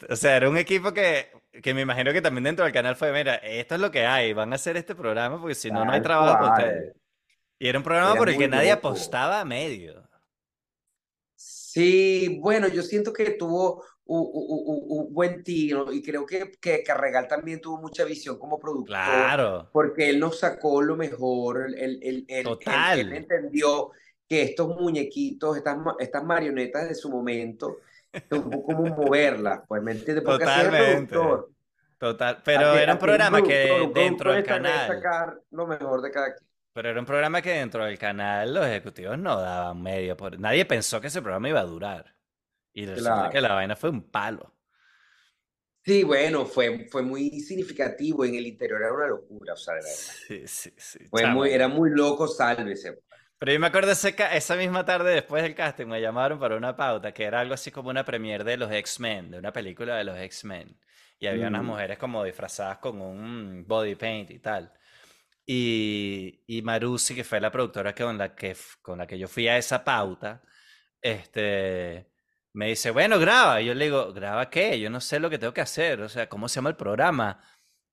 o 0.08 0.16
sea, 0.16 0.36
era 0.36 0.48
un 0.48 0.56
equipo 0.56 0.92
que, 0.92 1.26
que 1.62 1.74
me 1.74 1.82
imagino 1.82 2.12
que 2.12 2.22
también 2.22 2.44
dentro 2.44 2.64
del 2.64 2.74
canal 2.74 2.96
fue, 2.96 3.12
mira, 3.12 3.36
esto 3.36 3.74
es 3.74 3.80
lo 3.80 3.90
que 3.90 4.06
hay, 4.06 4.32
van 4.32 4.52
a 4.52 4.56
hacer 4.56 4.76
este 4.76 4.94
programa 4.94 5.40
porque 5.40 5.54
si 5.54 5.70
no, 5.70 5.84
no 5.84 5.92
hay 5.92 6.00
trabajo 6.02 6.34
para 6.34 6.48
cual. 6.54 6.64
ustedes. 6.68 6.96
Y 7.58 7.68
era 7.68 7.78
un 7.78 7.84
programa 7.84 8.10
Era 8.12 8.18
por 8.18 8.28
el 8.28 8.36
que 8.38 8.48
nadie 8.48 8.70
loco. 8.74 8.88
apostaba 8.88 9.40
a 9.40 9.44
medio. 9.44 10.06
Sí, 11.34 12.38
bueno, 12.40 12.68
yo 12.68 12.82
siento 12.82 13.12
que 13.12 13.32
tuvo 13.32 13.84
un, 14.06 14.20
un- 14.32 14.62
un- 14.66 15.06
un 15.06 15.12
buen 15.14 15.42
tiro 15.42 15.92
y 15.92 16.02
creo 16.02 16.24
que, 16.24 16.52
que 16.60 16.82
Carregal 16.82 17.28
también 17.28 17.60
tuvo 17.60 17.78
mucha 17.78 18.04
visión 18.04 18.38
como 18.38 18.58
productor, 18.58 18.86
Claro, 18.96 19.68
porque 19.72 20.08
él 20.08 20.18
nos 20.20 20.38
sacó 20.38 20.80
lo 20.80 20.96
mejor, 20.96 21.66
él, 21.76 21.98
él- 22.02 22.24
él- 22.28 22.44
Total. 22.44 22.98
él 23.00 23.12
entendió 23.12 23.90
que 24.28 24.42
estos 24.42 24.68
muñequitos, 24.80 25.56
estas, 25.56 25.76
estas 25.98 26.24
marionetas 26.24 26.88
de 26.88 26.94
su 26.94 27.10
momento, 27.10 27.78
tuvo 28.28 28.62
como 28.64 28.82
moverlas, 28.86 29.60
pues, 29.68 29.82
¿me 29.82 29.92
entiendes? 29.92 30.24
Porque 30.24 30.44
Totalmente. 30.44 31.12
productor. 31.14 31.50
total. 31.98 32.42
Pero 32.44 32.74
era 32.74 32.92
un 32.94 32.98
programa 32.98 33.42
que 33.42 33.66
productor, 33.68 33.94
dentro 34.02 34.32
del 34.32 34.44
canal, 34.44 34.86
sacar 34.88 35.40
lo 35.50 35.66
mejor 35.66 36.02
de 36.02 36.10
cada 36.10 36.34
quien. 36.34 36.48
pero 36.72 36.90
era 36.90 37.00
un 37.00 37.06
programa 37.06 37.40
que 37.42 37.50
dentro 37.52 37.84
del 37.84 37.98
canal 37.98 38.52
los 38.54 38.66
ejecutivos 38.66 39.18
no 39.18 39.40
daban 39.40 39.82
medio. 39.82 40.16
Por... 40.16 40.38
Nadie 40.38 40.64
pensó 40.66 41.00
que 41.00 41.06
ese 41.08 41.22
programa 41.22 41.48
iba 41.48 41.60
a 41.60 41.64
durar. 41.64 42.14
Y 42.72 42.84
resulta 42.86 43.14
Claro. 43.14 43.30
que 43.32 43.40
la 43.40 43.54
vaina 43.54 43.76
fue 43.76 43.90
un 43.90 44.10
palo. 44.10 44.52
Sí, 45.84 46.02
bueno, 46.02 46.44
fue, 46.44 46.88
fue 46.90 47.02
muy 47.02 47.30
significativo, 47.40 48.24
en 48.24 48.34
el 48.34 48.46
interior 48.46 48.82
era 48.82 48.92
una 48.92 49.06
locura, 49.06 49.52
o 49.54 49.56
sea, 49.56 49.74
de 49.74 49.80
verdad. 49.82 50.16
Sí, 50.26 50.42
sí, 50.46 50.74
sí. 50.76 50.98
Fue 51.08 51.26
muy, 51.28 51.50
era 51.50 51.68
muy 51.68 51.90
loco, 51.90 52.26
sálvese. 52.26 52.98
Pero 53.38 53.52
yo 53.52 53.60
me 53.60 53.66
acuerdo 53.66 53.92
ese 53.92 54.14
esa 54.32 54.56
misma 54.56 54.84
tarde 54.84 55.12
después 55.14 55.42
del 55.42 55.54
casting 55.54 55.86
me 55.86 56.00
llamaron 56.00 56.38
para 56.38 56.56
una 56.56 56.74
pauta 56.76 57.12
que 57.12 57.24
era 57.24 57.40
algo 57.40 57.54
así 57.54 57.70
como 57.70 57.90
una 57.90 58.04
premiere 58.04 58.44
de 58.44 58.56
los 58.56 58.70
X-Men, 58.72 59.30
de 59.30 59.38
una 59.38 59.52
película 59.52 59.96
de 59.96 60.04
los 60.04 60.16
X-Men. 60.18 60.78
Y 61.18 61.26
había 61.26 61.48
unas 61.48 61.62
Mm. 61.62 61.66
mujeres 61.66 61.98
como 61.98 62.24
disfrazadas 62.24 62.78
con 62.78 63.00
un 63.00 63.64
body 63.66 63.94
paint 63.94 64.30
y 64.30 64.38
tal. 64.38 64.72
Y, 65.46 66.42
y 66.46 66.62
Marusi, 66.62 67.14
que 67.14 67.24
fue 67.24 67.40
la 67.40 67.50
productora 67.52 67.94
que- 67.94 68.04
con 68.04 68.18
la 68.18 68.34
que, 68.34 68.56
con 68.82 68.98
la 68.98 69.06
que 69.06 69.18
yo 69.18 69.28
fui 69.28 69.48
a 69.48 69.58
esa 69.58 69.84
pauta, 69.84 70.42
este, 71.02 72.08
me 72.54 72.68
dice, 72.68 72.90
bueno, 72.90 73.18
graba. 73.18 73.60
Y 73.60 73.66
yo 73.66 73.74
le 73.74 73.86
digo, 73.86 74.12
¿graba 74.12 74.50
qué? 74.50 74.80
Yo 74.80 74.90
no 74.90 75.00
sé 75.00 75.20
lo 75.20 75.30
que 75.30 75.38
tengo 75.38 75.54
que 75.54 75.60
hacer. 75.62 76.00
O 76.02 76.08
sea, 76.08 76.28
¿cómo 76.28 76.48
se 76.48 76.56
llama 76.56 76.70
el 76.70 76.76
programa? 76.76 77.40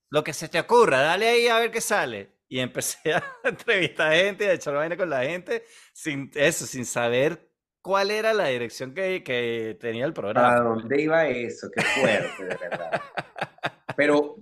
Lo 0.09 0.23
que 0.23 0.33
se 0.33 0.49
te 0.49 0.59
ocurra, 0.59 1.01
dale 1.01 1.29
ahí 1.29 1.47
a 1.47 1.59
ver 1.59 1.71
qué 1.71 1.81
sale. 1.81 2.31
Y 2.53 2.59
empecé 2.59 2.97
a 3.15 3.23
entrevistar 3.43 4.13
gente 4.13 4.45
y 4.45 4.47
a 4.47 4.53
echar 4.53 4.75
vaina 4.75 4.95
con 4.95 5.09
la 5.09 5.23
gente 5.23 5.63
sin 5.91 6.29
eso, 6.35 6.67
sin 6.67 6.85
saber 6.85 7.49
cuál 7.81 8.11
era 8.11 8.31
la 8.31 8.45
dirección 8.45 8.93
que, 8.93 9.23
que 9.23 9.75
tenía 9.81 10.05
el 10.05 10.13
¿Para 10.35 10.59
programa. 10.59 10.59
dónde 10.59 11.01
iba 11.01 11.27
eso? 11.27 11.71
Qué 11.75 11.81
fuerte, 11.81 12.43
de 12.45 12.55
verdad. 12.55 13.01
Pero, 13.95 14.35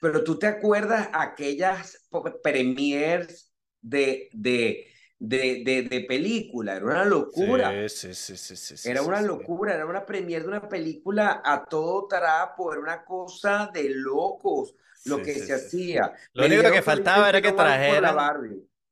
pero 0.00 0.22
tú 0.22 0.38
te 0.38 0.46
acuerdas 0.46 1.08
aquellas 1.12 2.08
premiers 2.40 3.52
de, 3.80 4.28
de, 4.32 4.86
de, 5.18 5.62
de, 5.64 5.82
de 5.82 6.00
película, 6.02 6.76
era 6.76 6.84
una 6.86 7.04
locura. 7.04 7.70
Sí, 7.88 7.88
sí, 7.88 8.14
sí, 8.14 8.36
sí, 8.36 8.56
sí, 8.56 8.76
sí, 8.76 8.90
Era 8.90 9.02
una 9.02 9.20
locura, 9.20 9.74
era 9.74 9.86
una 9.86 10.04
premier 10.06 10.42
de 10.42 10.48
una 10.48 10.68
película 10.68 11.42
a 11.44 11.64
todo 11.64 12.06
trapo, 12.06 12.72
era 12.72 12.80
una 12.82 13.04
cosa 13.04 13.70
de 13.72 13.90
locos 13.90 14.74
lo 15.04 15.22
que 15.22 15.34
se 15.34 15.54
hacía. 15.54 16.12
Lo 16.34 16.42
Me 16.42 16.46
único 16.46 16.70
que 16.70 16.82
faltaba 16.82 17.28
era 17.28 17.40
que 17.42 17.52
trajeran, 17.52 18.16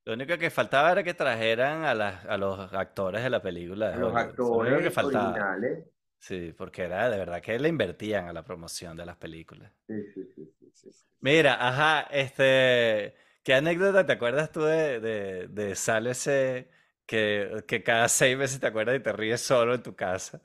lo 0.04 0.14
único 0.14 0.38
que 0.38 0.50
faltaba 0.50 0.92
era 0.92 1.02
que 1.04 1.14
trajeran 1.14 1.84
a, 1.84 1.94
las, 1.94 2.24
a 2.26 2.36
los 2.38 2.72
actores 2.72 3.22
de 3.22 3.30
la 3.30 3.42
película 3.42 3.90
de 3.90 3.98
Los 3.98 4.10
lo 4.10 4.82
que 4.82 4.90
actores 4.90 4.90
faltaba. 4.90 5.30
originales. 5.30 5.84
Sí, 6.18 6.54
porque 6.56 6.84
era 6.84 7.10
de 7.10 7.18
verdad 7.18 7.42
que 7.42 7.58
le 7.58 7.68
invertían 7.68 8.28
a 8.28 8.32
la 8.32 8.44
promoción 8.44 8.96
de 8.96 9.06
las 9.06 9.16
películas. 9.16 9.72
Sí, 9.86 9.94
sí, 10.14 10.24
sí, 10.34 10.70
sí. 10.74 10.90
Mira, 11.20 11.54
ajá, 11.58 12.02
este, 12.10 13.14
¿qué 13.44 13.54
anécdota 13.54 14.06
te 14.06 14.12
acuerdas 14.14 14.52
tú 14.52 14.62
de, 14.64 15.00
de, 15.00 15.48
de 15.48 15.76
Sálvese 15.76 16.70
que, 17.06 17.64
que 17.68 17.82
cada 17.84 18.08
seis 18.08 18.36
meses 18.38 18.60
te 18.60 18.66
acuerdas 18.68 18.96
y 18.96 19.00
te 19.02 19.12
ríes 19.12 19.40
solo 19.42 19.74
en 19.74 19.82
tu 19.84 19.96
casa? 19.96 20.42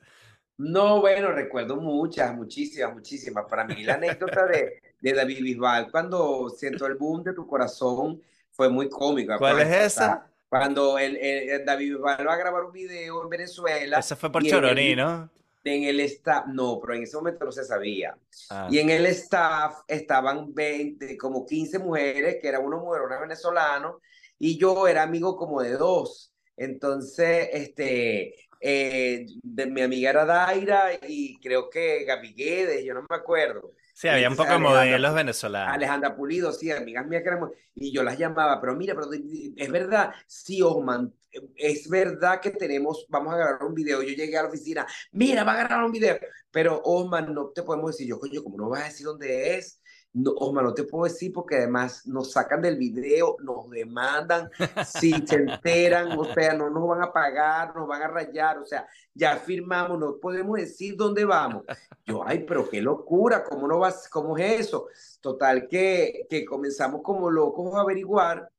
No, 0.58 1.00
bueno, 1.00 1.32
recuerdo 1.32 1.76
muchas, 1.76 2.34
muchísimas, 2.36 2.92
muchísimas. 2.92 3.46
Para 3.48 3.64
mí 3.64 3.82
la 3.82 3.94
anécdota 3.94 4.46
de, 4.46 4.74
de 5.00 5.12
David 5.14 5.42
Bisbal 5.42 5.90
cuando 5.90 6.50
siento 6.50 6.86
el 6.86 6.96
boom 6.96 7.22
de 7.24 7.32
tu 7.32 7.46
corazón 7.46 8.20
fue 8.50 8.68
muy 8.68 8.88
cómica. 8.90 9.38
¿Cuál 9.38 9.60
es 9.60 9.70
esa? 9.94 10.30
Cuando 10.48 10.98
el, 10.98 11.16
el- 11.16 11.64
David 11.64 11.94
Bisbal 11.94 12.28
va 12.28 12.34
a 12.34 12.36
grabar 12.36 12.64
un 12.64 12.72
video 12.72 13.22
en 13.22 13.28
Venezuela 13.30 13.98
Esa 14.00 14.16
fue 14.16 14.32
por 14.32 14.42
el- 14.42 14.48
Choroní, 14.50 14.96
¿no? 14.96 15.30
En 15.64 15.84
el 15.84 16.00
staff, 16.00 16.46
no, 16.46 16.78
pero 16.80 16.94
en 16.94 17.02
ese 17.02 17.16
momento 17.16 17.44
no 17.44 17.52
se 17.52 17.64
sabía. 17.64 18.16
Ah. 18.50 18.68
Y 18.70 18.78
en 18.78 18.90
el 18.90 19.06
staff 19.06 19.80
estaban 19.86 20.54
20, 20.54 21.16
como 21.16 21.44
15 21.44 21.78
mujeres, 21.78 22.38
que 22.40 22.48
eran 22.48 22.64
unos 22.64 22.80
mujerones 22.80 23.20
venezolanos, 23.20 23.96
y 24.38 24.58
yo 24.58 24.88
era 24.88 25.02
amigo 25.02 25.36
como 25.36 25.60
de 25.62 25.72
dos. 25.72 26.32
Entonces, 26.56 27.48
este, 27.52 28.34
eh, 28.60 29.26
de, 29.42 29.66
mi 29.66 29.80
amiga 29.80 30.10
era 30.10 30.24
Daira 30.24 30.98
y 31.08 31.38
creo 31.40 31.70
que 31.70 32.04
Gaby 32.04 32.34
Guedes, 32.34 32.84
yo 32.84 32.94
no 32.94 33.06
me 33.08 33.16
acuerdo. 33.16 33.72
Sí, 34.00 34.08
había 34.08 34.30
un 34.30 34.36
poco 34.36 34.50
de 34.50 34.58
modelos 34.58 35.14
venezolanos. 35.14 35.74
Alejandra 35.74 36.16
Pulido, 36.16 36.50
sí, 36.52 36.70
amigas 36.70 37.06
mías 37.06 37.22
que 37.22 37.28
éramos, 37.28 37.50
y 37.74 37.92
yo 37.92 38.02
las 38.02 38.16
llamaba, 38.16 38.58
pero 38.58 38.74
mira, 38.74 38.94
pero 38.94 39.10
es 39.12 39.70
verdad, 39.70 40.14
sí, 40.26 40.62
Osman, 40.62 41.12
es 41.54 41.86
verdad 41.86 42.40
que 42.40 42.50
tenemos, 42.50 43.04
vamos 43.10 43.34
a 43.34 43.36
grabar 43.36 43.62
un 43.62 43.74
video. 43.74 44.00
Yo 44.00 44.14
llegué 44.14 44.38
a 44.38 44.44
la 44.44 44.48
oficina, 44.48 44.86
mira, 45.12 45.44
va 45.44 45.52
a 45.52 45.64
grabar 45.64 45.84
un 45.84 45.92
video, 45.92 46.18
pero 46.50 46.80
Osman, 46.82 47.34
no 47.34 47.48
te 47.48 47.62
podemos 47.62 47.90
decir, 47.90 48.08
yo, 48.08 48.18
coño, 48.18 48.42
¿cómo 48.42 48.56
no 48.56 48.70
vas 48.70 48.80
a 48.80 48.84
decir 48.86 49.04
dónde 49.04 49.58
es? 49.58 49.79
No, 50.12 50.32
Osman, 50.32 50.64
no 50.64 50.74
te 50.74 50.82
puedo 50.82 51.04
decir 51.04 51.32
porque 51.32 51.56
además 51.56 52.04
nos 52.06 52.32
sacan 52.32 52.60
del 52.60 52.76
video, 52.76 53.36
nos 53.44 53.70
demandan, 53.70 54.50
si 54.84 55.12
se 55.24 55.36
enteran, 55.36 56.18
o 56.18 56.24
sea, 56.24 56.52
no 56.52 56.68
nos 56.68 56.88
van 56.88 57.02
a 57.02 57.12
pagar, 57.12 57.76
nos 57.76 57.86
van 57.86 58.02
a 58.02 58.08
rayar, 58.08 58.58
o 58.58 58.66
sea, 58.66 58.88
ya 59.14 59.36
firmamos, 59.36 60.00
no 60.00 60.18
podemos 60.18 60.58
decir 60.58 60.96
dónde 60.96 61.24
vamos. 61.24 61.62
Yo, 62.04 62.26
ay, 62.26 62.44
pero 62.44 62.68
qué 62.68 62.82
locura, 62.82 63.44
¿cómo 63.44 63.68
no 63.68 63.78
vas, 63.78 64.08
cómo 64.08 64.36
es 64.36 64.62
eso? 64.62 64.88
Total, 65.20 65.68
que, 65.68 66.26
que 66.28 66.44
comenzamos 66.44 67.02
como 67.02 67.30
locos 67.30 67.72
a 67.76 67.82
averiguar, 67.82 68.50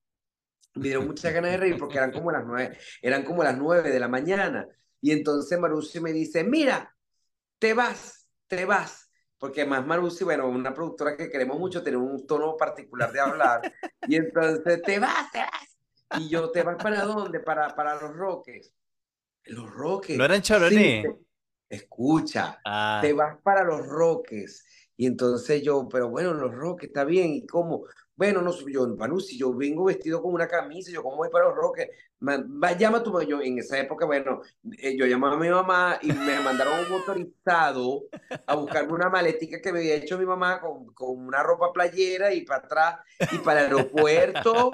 me 0.75 0.83
dieron 0.83 1.05
muchas 1.05 1.33
ganas 1.33 1.51
de 1.51 1.57
reír 1.57 1.77
porque 1.77 1.97
eran 1.97 2.13
como 2.13 2.31
las 2.31 2.45
nueve, 2.45 2.77
eran 3.01 3.23
como 3.23 3.43
las 3.43 3.57
nueve 3.57 3.91
de 3.91 3.99
la 3.99 4.07
mañana, 4.07 4.69
y 5.01 5.11
entonces 5.11 5.59
Marusi 5.59 5.99
me 5.99 6.13
dice, 6.13 6.45
mira, 6.45 6.95
te 7.59 7.73
vas, 7.73 8.29
te 8.47 8.63
vas, 8.63 9.10
porque 9.41 9.61
además 9.61 9.87
Marusi, 9.87 10.23
bueno, 10.23 10.47
una 10.47 10.71
productora 10.71 11.17
que 11.17 11.27
queremos 11.27 11.57
mucho, 11.57 11.81
tiene 11.81 11.97
un 11.97 12.27
tono 12.27 12.55
particular 12.55 13.11
de 13.11 13.19
hablar, 13.21 13.73
y 14.07 14.15
entonces, 14.15 14.83
te 14.83 14.99
vas, 14.99 15.31
te 15.31 15.39
vas, 15.39 16.19
y 16.19 16.29
yo, 16.29 16.51
¿te 16.51 16.61
vas 16.61 16.75
para 16.75 17.03
dónde? 17.05 17.39
Para, 17.39 17.75
para 17.75 17.99
Los 17.99 18.15
Roques. 18.15 18.71
Los 19.45 19.73
Roques. 19.73 20.15
¿No 20.15 20.25
era 20.25 20.35
en 20.35 20.43
Choroní? 20.43 20.75
Sí, 20.75 21.03
escucha, 21.67 22.61
Ah, 22.63 22.99
te 23.01 23.13
vas 23.13 23.39
para 23.41 23.63
Los 23.63 23.83
Roques. 23.87 24.63
Y 24.95 25.07
entonces 25.07 25.63
yo, 25.63 25.89
pero 25.89 26.09
bueno, 26.09 26.35
Los 26.35 26.53
Roques, 26.53 26.89
está 26.89 27.03
bien, 27.03 27.33
¿y 27.33 27.47
cómo? 27.47 27.85
Bueno, 28.15 28.43
no 28.43 28.55
yo, 28.67 28.95
Manu, 28.95 29.19
si 29.19 29.39
yo 29.39 29.55
vengo 29.55 29.85
vestido 29.85 30.21
con 30.21 30.35
una 30.35 30.47
camisa, 30.47 30.91
yo 30.91 31.01
cómo 31.01 31.15
voy 31.15 31.29
para 31.31 31.47
Los 31.47 31.55
Roques, 31.55 31.89
Llama 32.77 33.03
tu 33.03 33.19
yo 33.23 33.41
en 33.41 33.57
esa 33.59 33.79
época, 33.79 34.05
bueno, 34.05 34.41
eh, 34.77 34.95
yo 34.95 35.05
llamaba 35.07 35.35
a 35.35 35.39
mi 35.39 35.49
mamá 35.49 35.97
y 36.01 36.11
me 36.11 36.39
mandaron 36.39 36.79
un 36.79 36.89
motorizado 36.91 38.03
a 38.45 38.55
buscarme 38.55 38.93
una 38.93 39.09
maletica 39.09 39.59
que 39.61 39.71
me 39.73 39.79
había 39.79 39.95
hecho 39.95 40.17
mi 40.19 40.25
mamá 40.25 40.59
con, 40.61 40.85
con 40.93 41.17
una 41.19 41.41
ropa 41.41 41.73
playera 41.73 42.33
y 42.33 42.41
para 42.41 42.59
atrás, 42.65 42.99
y 43.31 43.39
para 43.39 43.61
el 43.61 43.65
aeropuerto, 43.67 44.71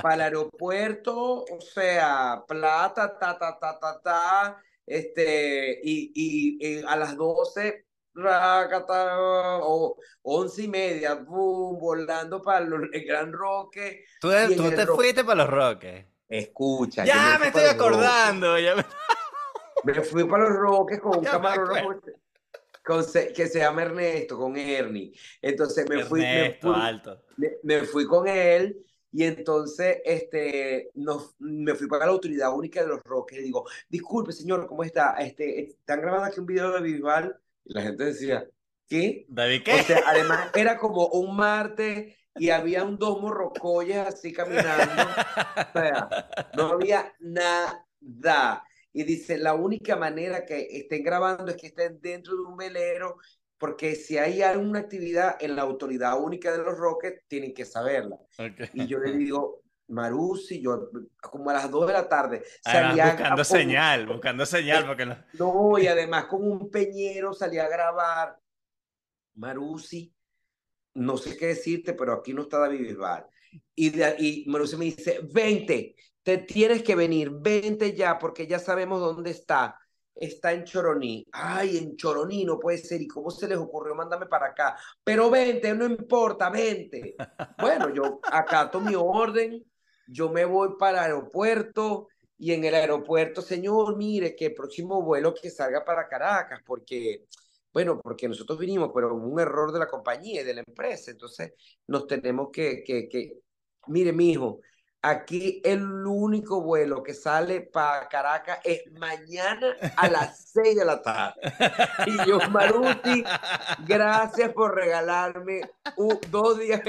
para 0.00 0.14
el 0.14 0.20
aeropuerto, 0.22 1.44
o 1.44 1.60
sea, 1.60 2.42
plata, 2.48 3.18
ta, 3.18 3.38
ta, 3.38 3.58
ta, 3.58 3.78
ta, 3.78 4.00
ta, 4.02 4.62
este, 4.86 5.80
y, 5.82 6.12
y, 6.14 6.78
y 6.78 6.82
a 6.86 6.96
las 6.96 7.16
12, 7.16 7.86
racata, 8.14 9.18
o 9.62 9.98
once 10.22 10.62
y 10.62 10.68
media, 10.68 11.14
boom, 11.14 11.78
volando 11.78 12.40
para 12.40 12.64
el 12.64 13.04
Gran 13.04 13.32
Roque. 13.32 14.04
tú, 14.20 14.28
tú 14.56 14.70
te 14.70 14.84
ro- 14.84 14.96
fuiste 14.96 15.24
para 15.24 15.44
los 15.44 15.50
Roques. 15.50 16.06
Escucha, 16.28 17.04
Ya 17.04 17.14
fui 17.32 17.40
me 17.40 17.46
estoy 17.48 17.64
acordando. 17.64 18.58
Ya 18.58 18.74
me... 18.74 18.84
Me 19.84 20.02
fui 20.02 20.24
para 20.24 20.48
los 20.48 20.56
Roques 20.58 21.00
con 21.00 21.18
un 21.18 21.22
me 21.24 21.30
camarógrafo 21.30 22.00
con 22.82 23.04
se- 23.04 23.32
que 23.32 23.46
se 23.46 23.58
llama 23.60 23.82
Ernesto, 23.82 24.36
con 24.38 24.56
Ernie. 24.56 25.12
Entonces 25.42 25.88
me 25.88 26.04
fui, 26.04 26.20
me 26.20 26.46
Ernesto, 26.46 26.72
fui, 26.72 26.82
alto. 26.82 27.22
me, 27.36 27.50
me 27.62 27.80
fui 27.82 28.06
con 28.06 28.26
él 28.28 28.76
y 29.12 29.24
entonces 29.24 29.98
este, 30.04 30.90
nos, 30.94 31.34
me 31.38 31.74
fui 31.74 31.86
para 31.88 32.06
la 32.06 32.12
autoridad 32.12 32.52
única 32.54 32.82
de 32.82 32.88
los 32.88 33.02
Roques 33.04 33.38
y 33.38 33.42
digo, 33.42 33.64
disculpe 33.88 34.32
señor, 34.32 34.66
¿cómo 34.66 34.82
está? 34.84 35.14
Este, 35.18 35.60
están 35.62 36.00
grabando 36.00 36.26
aquí 36.26 36.40
un 36.40 36.46
video 36.46 36.72
de 36.72 36.80
Bisbal 36.80 37.36
y 37.64 37.74
la 37.74 37.82
gente 37.82 38.04
decía, 38.04 38.46
¿qué? 38.88 39.24
¿David 39.28 39.60
O 39.60 39.64
qué? 39.64 39.82
sea, 39.82 40.02
además 40.06 40.50
era 40.54 40.78
como 40.78 41.06
un 41.08 41.36
martes 41.36 42.14
y 42.38 42.50
había 42.50 42.84
un 42.84 42.98
dos 42.98 43.20
morrocoyas 43.20 44.08
así 44.08 44.32
caminando. 44.32 45.02
O 45.74 45.78
sea, 45.78 46.08
no 46.56 46.66
había 46.68 47.12
nada. 47.20 48.64
Y 48.92 49.04
dice, 49.04 49.36
la 49.38 49.54
única 49.54 49.96
manera 49.96 50.44
que 50.46 50.66
estén 50.70 51.02
grabando 51.02 51.50
es 51.50 51.56
que 51.56 51.66
estén 51.68 52.00
dentro 52.00 52.34
de 52.34 52.42
un 52.42 52.56
velero, 52.56 53.16
porque 53.58 53.94
si 53.94 54.16
hay 54.18 54.42
alguna 54.42 54.80
actividad 54.80 55.36
en 55.40 55.56
la 55.56 55.62
autoridad 55.62 56.18
única 56.20 56.50
de 56.52 56.58
los 56.58 56.76
Rockets, 56.78 57.24
tienen 57.28 57.52
que 57.54 57.64
saberla. 57.64 58.16
Y 58.72 58.86
yo 58.86 58.98
le 58.98 59.12
digo, 59.12 59.62
Marusi, 59.88 60.60
yo 60.60 60.90
como 61.20 61.50
a 61.50 61.54
las 61.54 61.70
2 61.70 61.86
de 61.86 61.92
la 61.92 62.08
tarde 62.08 62.42
salía 62.62 63.04
a- 63.04 63.10
buscando 63.12 63.36
con- 63.36 63.44
señal, 63.44 64.06
buscando 64.06 64.46
señal, 64.46 64.86
porque 64.86 65.06
no... 65.06 65.16
no, 65.34 65.78
y 65.78 65.86
además 65.86 66.24
con 66.26 66.42
un 66.50 66.70
peñero 66.70 67.32
salía 67.34 67.64
a 67.64 67.68
grabar. 67.68 68.36
Marusi, 69.34 70.12
no 70.96 71.16
sé 71.16 71.36
qué 71.36 71.46
decirte, 71.48 71.94
pero 71.94 72.14
aquí 72.14 72.32
no 72.32 72.42
está 72.42 72.58
David 72.58 72.80
Bisbal. 72.80 73.26
Y, 73.74 73.90
de- 73.90 74.16
y 74.18 74.44
me 74.48 74.84
dice, 74.84 75.20
vente, 75.32 75.94
te 76.22 76.38
tienes 76.38 76.82
que 76.82 76.94
venir, 76.94 77.30
vente 77.32 77.94
ya, 77.94 78.18
porque 78.18 78.46
ya 78.46 78.58
sabemos 78.58 79.00
dónde 79.00 79.30
está. 79.30 79.78
Está 80.14 80.52
en 80.52 80.64
Choroní. 80.64 81.26
Ay, 81.30 81.76
en 81.76 81.94
Choroní 81.96 82.44
no 82.44 82.58
puede 82.58 82.78
ser. 82.78 83.02
¿Y 83.02 83.06
cómo 83.06 83.30
se 83.30 83.46
les 83.46 83.58
ocurrió? 83.58 83.94
Mándame 83.94 84.26
para 84.26 84.46
acá. 84.46 84.76
Pero 85.04 85.30
vente, 85.30 85.74
no 85.74 85.84
importa, 85.84 86.50
vente. 86.50 87.14
Bueno, 87.60 87.92
yo 87.94 88.20
acato 88.22 88.80
mi 88.80 88.94
orden, 88.94 89.64
yo 90.06 90.30
me 90.30 90.44
voy 90.44 90.70
para 90.78 91.06
el 91.06 91.12
aeropuerto 91.12 92.08
y 92.38 92.52
en 92.52 92.64
el 92.64 92.74
aeropuerto, 92.74 93.40
señor, 93.40 93.96
mire 93.96 94.36
que 94.36 94.46
el 94.46 94.54
próximo 94.54 95.02
vuelo 95.02 95.32
que 95.34 95.50
salga 95.50 95.84
para 95.84 96.06
Caracas, 96.08 96.60
porque, 96.66 97.24
bueno, 97.76 98.00
porque 98.00 98.26
nosotros 98.26 98.58
vinimos, 98.58 98.90
pero 98.94 99.14
un 99.14 99.38
error 99.38 99.70
de 99.70 99.78
la 99.78 99.86
compañía 99.86 100.40
y 100.40 100.44
de 100.44 100.54
la 100.54 100.64
empresa, 100.66 101.10
entonces 101.10 101.52
nos 101.86 102.06
tenemos 102.06 102.48
que, 102.50 102.82
que, 102.82 103.06
que, 103.06 103.40
mire, 103.88 104.14
mijo, 104.14 104.62
aquí 105.02 105.60
el 105.64 105.82
único 106.04 106.60
vuelo 106.62 107.02
que 107.02 107.14
sale 107.14 107.60
para 107.60 108.08
Caracas 108.08 108.58
es 108.64 108.82
mañana 108.92 109.74
a 109.96 110.08
las 110.08 110.50
6 110.52 110.76
de 110.76 110.84
la 110.84 111.00
tarde. 111.02 111.40
Y 112.06 112.26
yo, 112.28 112.38
Maruti, 112.50 113.22
gracias 113.86 114.52
por 114.52 114.74
regalarme 114.74 115.60
un- 115.96 116.18
dos 116.30 116.58
días 116.58 116.80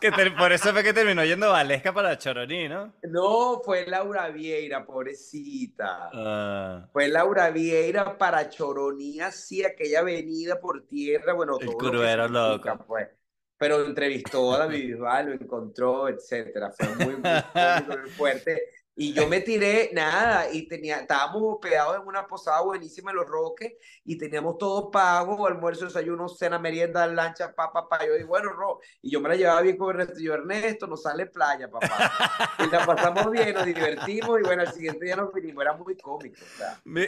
Que 0.00 0.10
te- 0.12 0.30
por 0.32 0.52
eso 0.52 0.72
fue 0.72 0.82
que 0.82 0.92
terminó 0.92 1.24
yendo 1.24 1.50
Valesca 1.50 1.92
para 1.92 2.16
Choroní, 2.18 2.68
¿no? 2.68 2.92
No, 3.02 3.60
fue 3.64 3.86
Laura 3.86 4.28
Vieira, 4.28 4.84
pobrecita. 4.86 6.10
Ah, 6.12 6.88
Fue 6.92 7.08
Laura 7.08 7.50
Vieira 7.50 8.16
para 8.16 8.48
Choroní, 8.48 9.20
así 9.20 9.64
aquella 9.64 10.00
avenida 10.00 10.60
por 10.60 10.86
tierra, 10.86 11.32
bueno, 11.34 11.58
El 11.60 11.66
todo 11.66 11.78
curvero 11.78 12.24
significa, 12.28 12.70
loco. 12.72 12.84
pues. 12.86 13.08
Pero 13.56 13.84
entrevistó 13.84 14.52
a 14.52 14.58
David 14.58 14.86
Bisbal, 14.86 15.26
lo 15.26 15.32
encontró, 15.32 16.08
etcétera. 16.08 16.72
Fue 16.72 16.88
muy, 16.96 17.16
muy, 17.16 17.96
muy 17.98 18.10
fuerte. 18.10 18.62
Y 18.96 19.12
yo 19.12 19.26
me 19.26 19.40
tiré, 19.40 19.90
nada, 19.92 20.48
y 20.52 20.68
tenía, 20.68 20.98
estábamos 20.98 21.42
hospedados 21.42 21.96
en 21.96 22.06
una 22.06 22.28
posada 22.28 22.60
buenísima 22.60 23.10
en 23.10 23.16
Los 23.16 23.26
Roques 23.26 23.72
y 24.04 24.16
teníamos 24.16 24.56
todo 24.56 24.88
pago, 24.88 25.48
almuerzo, 25.48 25.86
desayuno, 25.86 26.28
cena, 26.28 26.60
merienda, 26.60 27.04
lancha, 27.08 27.52
papá, 27.52 27.88
papá. 27.88 28.06
Yo 28.06 28.14
digo, 28.14 28.28
bueno, 28.28 28.50
Ro, 28.50 28.78
y 29.02 29.10
yo 29.10 29.20
me 29.20 29.30
la 29.30 29.34
llevaba 29.34 29.62
bien 29.62 29.76
con 29.76 29.90
Ernesto. 29.90 30.20
Y 30.20 30.24
yo, 30.24 30.34
Ernesto, 30.34 30.86
nos 30.86 31.02
sale 31.02 31.26
playa, 31.26 31.68
papá. 31.68 32.56
Y 32.60 32.70
la 32.70 32.86
pasamos 32.86 33.32
bien, 33.32 33.52
nos 33.52 33.64
divertimos 33.64 34.38
y 34.38 34.42
bueno, 34.44 34.62
al 34.62 34.72
siguiente 34.72 35.04
día 35.04 35.16
nos 35.16 35.32
vinimos, 35.32 35.62
era 35.62 35.72
muy 35.72 35.96
cómico. 35.96 36.36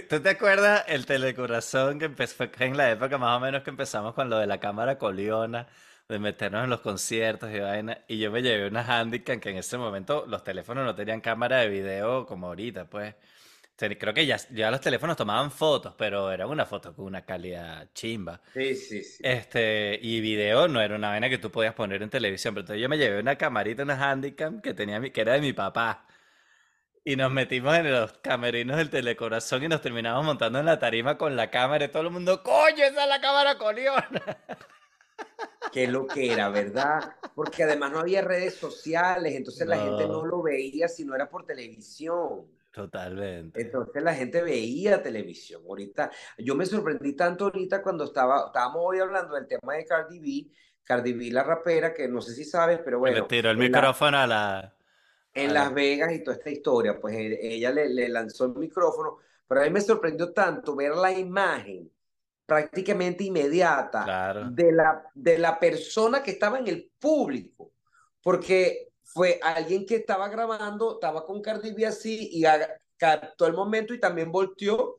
¿Tú 0.09 0.21
te 0.21 0.29
acuerdas 0.29 0.83
el 0.89 1.07
telecorazón 1.07 2.01
que 2.01 2.07
empezó 2.07 2.45
en 2.59 2.77
la 2.77 2.91
época 2.91 3.17
más 3.17 3.37
o 3.37 3.41
menos 3.41 3.63
que 3.63 3.71
empezamos 3.71 4.13
con 4.13 4.29
lo 4.29 4.39
de 4.39 4.49
la 4.49 4.59
cámara 4.59 4.99
coliona, 4.99 5.69
de 6.09 6.19
meternos 6.19 6.65
en 6.65 6.71
los 6.71 6.81
conciertos 6.81 7.51
y 7.53 7.61
vaina? 7.61 8.05
Y 8.09 8.19
yo 8.19 8.31
me 8.31 8.43
llevé 8.43 8.69
una 8.69 8.83
Handycam 8.85 9.41
que 9.41 9.51
en 9.51 9.59
ese 9.59 9.79
momento 9.79 10.25
los 10.27 10.45
teléfonos 10.45 10.85
no 10.85 10.95
tenían 10.95 11.21
cámara 11.21 11.59
de 11.59 11.69
video 11.69 12.27
como 12.27 12.49
ahorita, 12.49 12.85
pues. 12.89 13.15
Creo 13.79 14.15
que 14.15 14.25
ya, 14.25 14.39
ya 14.53 14.71
los 14.71 14.81
teléfonos 14.81 15.19
tomaban 15.19 15.51
fotos, 15.51 15.95
pero 15.99 16.33
era 16.33 16.47
una 16.47 16.65
foto 16.65 16.95
con 16.95 17.05
una 17.05 17.27
calidad 17.27 17.89
chimba. 17.93 18.41
Sí, 18.55 18.75
sí, 18.75 19.05
sí. 19.05 19.23
Este, 19.23 19.99
y 20.01 20.21
video 20.21 20.67
no 20.67 20.81
era 20.81 20.97
una 20.97 21.11
vaina 21.11 21.29
que 21.29 21.37
tú 21.37 21.51
podías 21.51 21.75
poner 21.75 22.03
en 22.03 22.09
televisión, 22.09 22.55
pero 22.55 22.63
entonces 22.63 22.81
yo 22.81 22.89
me 22.89 22.97
llevé 22.97 23.21
una 23.21 23.37
camarita, 23.37 23.83
una 23.83 23.97
Handycam 23.97 24.63
que 24.63 24.73
tenía 24.73 24.99
mi, 24.99 25.11
que 25.11 25.21
era 25.21 25.35
de 25.35 25.43
mi 25.43 25.53
papá. 25.53 26.07
Y 27.05 27.17
nos 27.17 27.31
metimos 27.31 27.77
en 27.77 27.93
los 27.93 28.15
camerinos 28.15 28.79
del 28.79 28.89
telecorazón 28.91 29.63
y 29.63 29.69
nos 29.69 29.83
terminamos 29.83 30.25
montando 30.25 30.59
en 30.59 30.67
la 30.67 30.79
tarima 30.79 31.19
con 31.19 31.37
la 31.37 31.51
cámara 31.51 31.85
y 31.85 31.89
todo 31.89 32.03
el 32.03 32.11
mundo, 32.11 32.43
¡coño, 32.43 32.83
esa 32.83 33.03
es 33.05 33.09
la 33.09 33.21
cámara 33.21 33.59
coliona! 33.59 34.23
Qué 35.73 35.87
lo 35.87 36.07
que 36.07 36.33
era, 36.33 36.49
¿verdad? 36.49 37.17
porque 37.35 37.64
además 37.64 37.93
no 37.93 37.99
había 37.99 38.23
redes 38.23 38.55
sociales, 38.55 39.35
entonces 39.35 39.67
la 39.67 39.77
gente 39.79 40.07
no 40.07 40.23
No. 40.23 40.27
lo 40.27 40.43
veía 40.43 40.89
si 40.89 41.05
no 41.05 41.14
era 41.14 41.29
por 41.29 41.45
televisión. 41.45 42.47
Totalmente. 42.73 43.61
Entonces 43.61 44.03
la 44.03 44.14
gente 44.14 44.43
veía 44.43 45.03
televisión. 45.03 45.62
Ahorita, 45.69 46.11
yo 46.39 46.55
me 46.55 46.64
sorprendí 46.64 47.14
tanto 47.14 47.45
ahorita 47.45 47.83
cuando 47.83 48.05
estaba, 48.05 48.47
estábamos 48.47 48.83
hoy 48.87 48.99
hablando 49.01 49.35
del 49.35 49.47
tema 49.47 49.75
de 49.75 49.85
Cardi 49.85 50.19
B, 50.19 50.51
Cardi 50.83 51.12
B 51.12 51.31
la 51.31 51.43
rapera, 51.43 51.93
que 51.93 52.09
no 52.09 52.23
sé 52.23 52.33
si 52.35 52.45
sabes, 52.45 52.79
pero 52.85 53.03
Que 53.03 53.11
le 53.11 53.12
bueno, 53.21 53.27
tiró 53.27 53.51
el 53.51 53.57
en 53.62 53.71
la- 53.73 53.79
micrófono 53.79 54.19
a 54.19 54.27
la... 54.27 54.75
en 55.35 55.51
a 55.51 55.53
Las 55.53 55.69
la- 55.69 55.75
Vegas 55.75 56.12
y 56.12 56.23
toda 56.25 56.37
esta 56.39 56.51
historia, 56.51 56.99
pues 56.99 57.14
e- 57.17 57.39
ella 57.55 57.71
le, 57.71 57.89
le 57.91 58.09
lanzó 58.09 58.47
el 58.47 58.55
micrófono, 58.55 59.19
pero 59.47 59.61
a 59.61 59.64
mí 59.64 59.71
me 59.71 59.81
sorprendió 59.83 60.33
tanto 60.33 60.75
ver 60.77 60.95
la 60.95 61.12
imagen 61.12 61.91
prácticamente 62.47 63.25
inmediata 63.25 64.05
Claro. 64.05 64.51
de 64.51 64.73
la, 64.73 65.03
de 65.15 65.39
la 65.39 65.59
persona 65.59 66.23
que 66.23 66.31
estaba 66.31 66.59
en 66.59 66.69
el 66.69 66.91
público, 66.99 67.73
porque 68.23 68.89
fue 69.03 69.39
alguien 69.43 69.85
que 69.85 69.97
estaba 69.97 70.29
grabando, 70.29 70.95
estaba 70.95 71.27
con 71.27 71.43
Cardi 71.43 71.73
B 71.73 71.87
así 71.87 72.29
y 72.33 72.45
aga- 72.45 72.81
captó 72.97 73.47
el 73.47 73.53
momento 73.53 73.93
y 73.93 74.01
también 74.01 74.31
volteó 74.33 74.99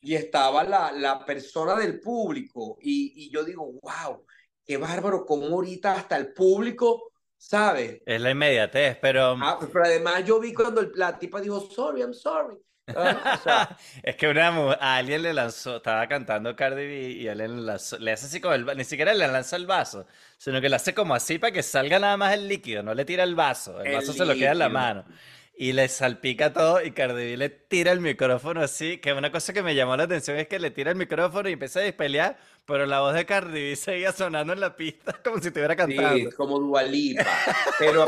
y 0.00 0.14
estaba 0.14 0.62
la, 0.64 0.92
la 0.92 1.24
persona 1.24 1.74
del 1.76 2.00
público 2.00 2.76
y, 2.80 3.12
y 3.26 3.30
yo 3.30 3.44
digo, 3.44 3.72
wow, 3.82 4.24
qué 4.64 4.76
bárbaro, 4.76 5.24
como 5.24 5.46
ahorita 5.46 5.94
hasta 5.94 6.16
el 6.16 6.32
público, 6.32 7.12
¿sabes? 7.36 8.00
Es 8.04 8.20
la 8.20 8.30
inmediatez, 8.30 8.98
pero... 9.00 9.36
Ah, 9.40 9.58
pero 9.60 9.84
además 9.84 10.24
yo 10.24 10.38
vi 10.40 10.52
cuando 10.52 10.80
el- 10.80 10.92
la 10.94 11.18
tipa 11.18 11.40
dijo, 11.40 11.60
sorry, 11.60 12.02
I'm 12.02 12.14
sorry. 12.14 12.56
Ah, 12.94 13.20
o 13.32 13.36
sea, 13.36 13.68
Es 14.02 14.16
que 14.16 14.28
una 14.28 14.48
a 14.74 14.96
alguien 14.96 15.22
le 15.22 15.34
lanzó, 15.34 15.76
estaba 15.76 16.06
cantando 16.08 16.56
Cardi 16.56 16.86
B 16.86 17.10
y 17.10 17.26
él 17.28 17.38
le, 17.38 17.48
lanzó- 17.48 17.98
le 17.98 18.12
hace 18.12 18.26
así 18.26 18.40
como 18.40 18.54
el, 18.54 18.64
ni 18.76 18.84
siquiera 18.84 19.12
le 19.14 19.26
lanza 19.28 19.56
el 19.56 19.66
vaso, 19.66 20.06
sino 20.38 20.60
que 20.60 20.68
le 20.68 20.76
hace 20.76 20.94
como 20.94 21.14
así 21.14 21.38
para 21.38 21.52
que 21.52 21.62
salga 21.62 21.98
nada 21.98 22.16
más 22.16 22.32
el 22.34 22.48
líquido, 22.48 22.82
no 22.82 22.94
le 22.94 23.04
tira 23.04 23.24
el 23.24 23.34
vaso, 23.34 23.80
el 23.82 23.88
El 23.88 23.92
vaso 23.92 24.12
se 24.14 24.24
lo 24.24 24.36
queda 24.38 24.52
en 24.52 24.58
la 24.58 24.68
mano. 24.70 25.04
Y 25.58 25.72
le 25.72 25.88
salpica 25.88 26.52
todo 26.52 26.82
y 26.82 26.92
Cardi 26.92 27.14
B 27.32 27.36
le 27.38 27.48
tira 27.48 27.90
el 27.92 28.00
micrófono 28.00 28.60
así, 28.62 28.98
que 28.98 29.12
una 29.14 29.32
cosa 29.32 29.52
que 29.54 29.62
me 29.62 29.74
llamó 29.74 29.96
la 29.96 30.04
atención 30.04 30.36
es 30.38 30.48
que 30.48 30.58
le 30.58 30.70
tira 30.70 30.90
el 30.90 30.96
micrófono 30.98 31.48
y 31.48 31.52
empieza 31.54 31.80
a 31.80 31.82
despelear, 31.82 32.36
pero 32.66 32.84
la 32.86 33.00
voz 33.00 33.14
de 33.14 33.24
Cardi 33.26 33.70
B 33.70 33.76
seguía 33.76 34.12
sonando 34.12 34.52
en 34.52 34.60
la 34.60 34.76
pista 34.76 35.14
como 35.24 35.38
si 35.40 35.48
estuviera 35.48 35.74
sí, 35.84 35.86
cantando. 35.86 36.30
como 36.36 36.58
Dua 36.58 36.82
Lipa. 36.82 37.48
Pero 37.76 38.06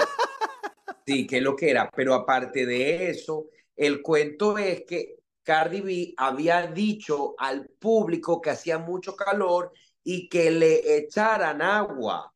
sí, 1.07 1.27
que 1.27 1.41
lo 1.41 1.57
que 1.57 1.71
era. 1.71 1.91
Pero 1.95 2.15
aparte 2.15 2.67
de 2.67 3.11
eso, 3.11 3.49
el 3.79 4.03
cuento 4.03 4.59
es 4.59 4.85
que 4.87 5.17
Cardi 5.43 5.81
B 5.83 6.15
había 6.19 6.67
dicho 6.69 7.35
al 7.39 7.67
público 7.69 8.41
que 8.43 8.51
hacía 8.51 8.79
mucho 8.79 9.17
calor 9.17 9.73
y 10.05 10.29
que 10.29 10.51
le 10.51 10.99
echaran 10.99 11.63
agua. 11.63 12.35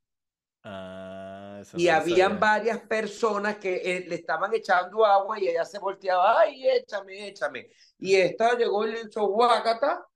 Ah, 0.64 1.59
eso 1.62 1.76
Y 1.76 1.88
no 1.88 1.97
habían 1.97 2.07
sabía. 2.07 2.38
varias 2.38 2.80
personas 2.80 3.57
que 3.57 3.76
eh, 3.76 4.05
le 4.07 4.16
estaban 4.16 4.53
echando 4.55 5.07
agua 5.07 5.38
y 5.40 5.49
ella 5.49 5.64
se 5.64 5.78
volteaba, 5.78 6.40
ay, 6.40 6.68
échame, 6.68 7.28
échame. 7.28 7.70
Y 7.99 8.14
esta 8.16 8.57
llegó 8.57 8.86
y 8.86 8.93
le 8.93 9.01
hizo 9.03 9.26
guácata. 9.26 10.01
O 10.01 10.09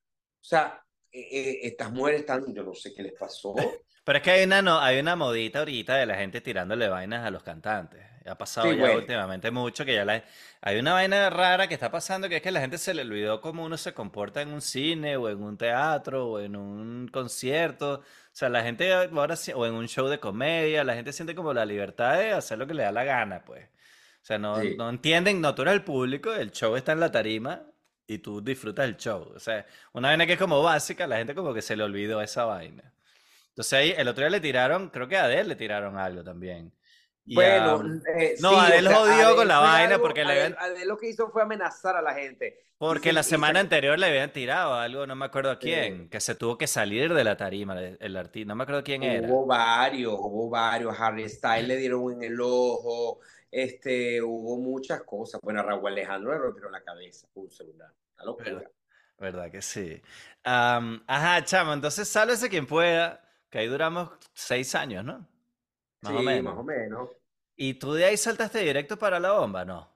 sea, 0.45 0.85
eh, 1.11 1.21
eh, 1.31 1.59
estas 1.63 1.91
mujeres 1.93 2.21
están, 2.21 2.53
yo 2.55 2.63
no 2.63 2.75
sé 2.75 2.93
qué 2.95 3.03
les 3.03 3.15
pasó. 3.15 3.55
Pero 4.05 4.19
es 4.19 4.23
que 4.25 4.31
hay 4.31 4.45
una, 4.45 4.63
no, 4.63 4.81
hay 4.81 4.99
una 5.01 5.17
modita 5.17 5.59
ahorita 5.61 5.97
de 5.97 6.07
la 6.07 6.17
gente 6.17 6.41
tirándole 6.41 6.89
vainas 6.89 7.27
a 7.27 7.31
los 7.31 7.43
cantantes. 7.43 8.05
Ha 8.29 8.37
pasado 8.37 8.69
Sí, 8.71 8.77
ya 8.77 8.81
bueno. 8.83 8.99
últimamente 8.99 9.51
mucho 9.51 9.85
que 9.85 9.95
ya 9.95 10.05
la, 10.05 10.23
hay 10.61 10.79
una 10.79 10.93
vaina 10.95 11.31
rara 11.31 11.69
que 11.69 11.75
está 11.75 11.91
pasando 11.91 12.29
que 12.29 12.37
es 12.37 12.43
que 12.43 12.51
la 12.51 12.61
gente 12.61 12.79
se 12.79 12.93
le 12.95 13.03
olvidó 13.03 13.41
cómo 13.41 13.65
uno 13.65 13.77
se 13.77 13.95
comporta 13.95 14.43
en 14.43 14.53
un 14.53 14.61
cine 14.61 15.17
o 15.17 15.29
en 15.29 15.43
un 15.43 15.57
teatro 15.57 16.27
o 16.33 16.41
en 16.41 16.57
un 16.57 17.09
concierto. 17.09 17.95
O 18.01 18.03
sea, 18.33 18.49
la 18.49 18.63
gente 18.63 18.93
ahora 18.93 19.37
sí- 19.37 19.53
o 19.55 19.65
en 19.67 19.75
un 19.75 19.89
show 19.89 20.09
de 20.09 20.19
comedia, 20.21 20.85
la 20.85 20.95
gente 20.95 21.13
siente 21.13 21.35
como 21.35 21.53
la 21.55 21.65
libertad 21.65 22.19
de 22.19 22.33
hacer 22.33 22.59
lo 22.59 22.67
que 22.67 22.75
le 22.75 22.83
da 22.83 22.93
la 22.93 23.05
gana, 23.05 23.45
pues. 23.45 23.65
O 23.67 24.25
sea, 24.27 24.39
no, 24.39 24.61
Sí. 24.61 24.75
no 24.77 24.89
entienden, 24.91 25.41
no, 25.41 25.55
tú 25.55 25.63
eres 25.63 25.75
el 25.75 25.85
público, 25.85 26.33
el 26.35 26.51
show 26.51 26.75
está 26.77 26.93
en 26.93 27.01
la 27.01 27.13
tarima 27.13 27.63
y 28.09 28.19
tú 28.19 28.41
disfrutas 28.43 28.85
el 28.87 28.97
show. 28.97 29.33
O 29.37 29.39
sea, 29.39 29.65
una 29.93 30.09
vaina 30.09 30.27
que 30.27 30.33
es 30.35 30.39
como 30.39 30.63
básica, 30.63 31.07
la 31.07 31.17
gente 31.19 31.35
como 31.35 31.55
que 31.55 31.63
se 31.63 31.77
le 31.77 31.85
olvidó 31.85 32.21
esa 32.21 32.45
vaina. 32.45 32.93
Entonces 33.51 33.73
ahí 33.73 33.95
el 33.97 34.09
otro 34.09 34.23
día 34.23 34.31
le 34.31 34.41
tiraron, 34.41 34.91
creo 34.91 35.09
que 35.09 35.17
a 35.17 35.25
Adele 35.25 35.45
le 35.51 35.57
tiraron 35.57 35.97
algo 35.97 36.23
también. 36.25 36.73
Bueno, 37.35 38.01
eh, 38.17 38.37
no, 38.41 38.51
sí, 38.51 38.55
o 38.55 38.61
Adele 38.61 38.89
sea, 38.89 38.99
jodió 38.99 39.37
con 39.37 39.49
la 39.49 39.59
vaina 39.59 39.95
algo- 39.95 40.03
porque 40.03 40.25
le 40.25 40.33
habían- 40.33 40.57
lo 40.87 40.97
que 40.97 41.09
hizo 41.11 41.29
fue 41.31 41.43
amenazar 41.43 41.97
a 41.97 42.03
la 42.03 42.15
gente. 42.15 42.63
porque 42.79 43.09
se- 43.09 43.13
la 43.15 43.23
se- 43.23 43.31
semana 43.31 43.61
anterior 43.61 43.99
le 43.99 44.07
habían 44.07 44.31
tirado 44.33 44.75
algo, 44.75 45.07
no 45.07 45.17
me 45.17 45.25
acuerdo 45.25 45.51
a 45.51 45.59
quién, 45.59 46.11
que 46.11 46.21
se 46.21 46.35
tuvo 46.35 46.59
que 46.59 46.67
salir 46.67 47.15
de 47.15 47.25
la 47.25 47.35
tarima, 47.37 47.75
el, 47.81 48.17
artista, 48.19 48.49
no 48.49 48.55
me 48.55 48.65
acuerdo 48.65 48.85
quién 48.85 49.03
era. 49.03 49.27
Hubo 49.27 49.47
varios, 49.47 50.13
hubo 50.15 50.51
varios. 50.51 50.95
Harry 51.01 51.27
Styles 51.29 51.67
le 51.69 51.77
dieron 51.79 52.13
en 52.13 52.23
el 52.23 52.39
ojo. 52.41 53.21
Este, 53.51 54.21
hubo 54.21 54.59
muchas 54.59 55.03
cosas. 55.05 55.41
Bueno, 55.43 55.61
a 55.61 55.63
Raúl 55.63 55.87
Alejandro 55.89 56.33
le 56.33 56.39
rompieron 56.39 56.71
la 56.73 56.83
cabeza 56.83 57.27
un 57.35 57.51
celular. 57.51 57.91
Una 58.17 58.25
locura. 58.27 58.51
¿Verdad? 58.53 58.71
¿Verdad 59.19 59.51
que 59.51 59.63
sí? 59.63 60.03
Am, 60.45 61.03
ajá, 61.07 61.43
chamo, 61.45 61.73
entonces 61.73 62.07
sálvese 62.07 62.51
quien 62.51 62.67
pueda, 62.67 63.23
que 63.49 63.59
ahí 63.61 63.67
duramos 63.69 64.11
seis 64.35 64.75
años, 64.75 65.03
¿no? 65.03 65.27
Más 66.01 66.15
o 66.17 66.23
Sí, 66.23 66.23
menos. 66.23 66.55
más 66.55 66.57
o 66.59 66.63
menos. 66.65 67.11
¿Y 67.57 67.75
tú 67.75 67.93
de 67.95 68.07
ahí 68.07 68.17
saltaste 68.17 68.61
directo 68.61 68.99
para 68.99 69.21
la 69.21 69.33
bomba, 69.33 69.65
no? 69.65 69.95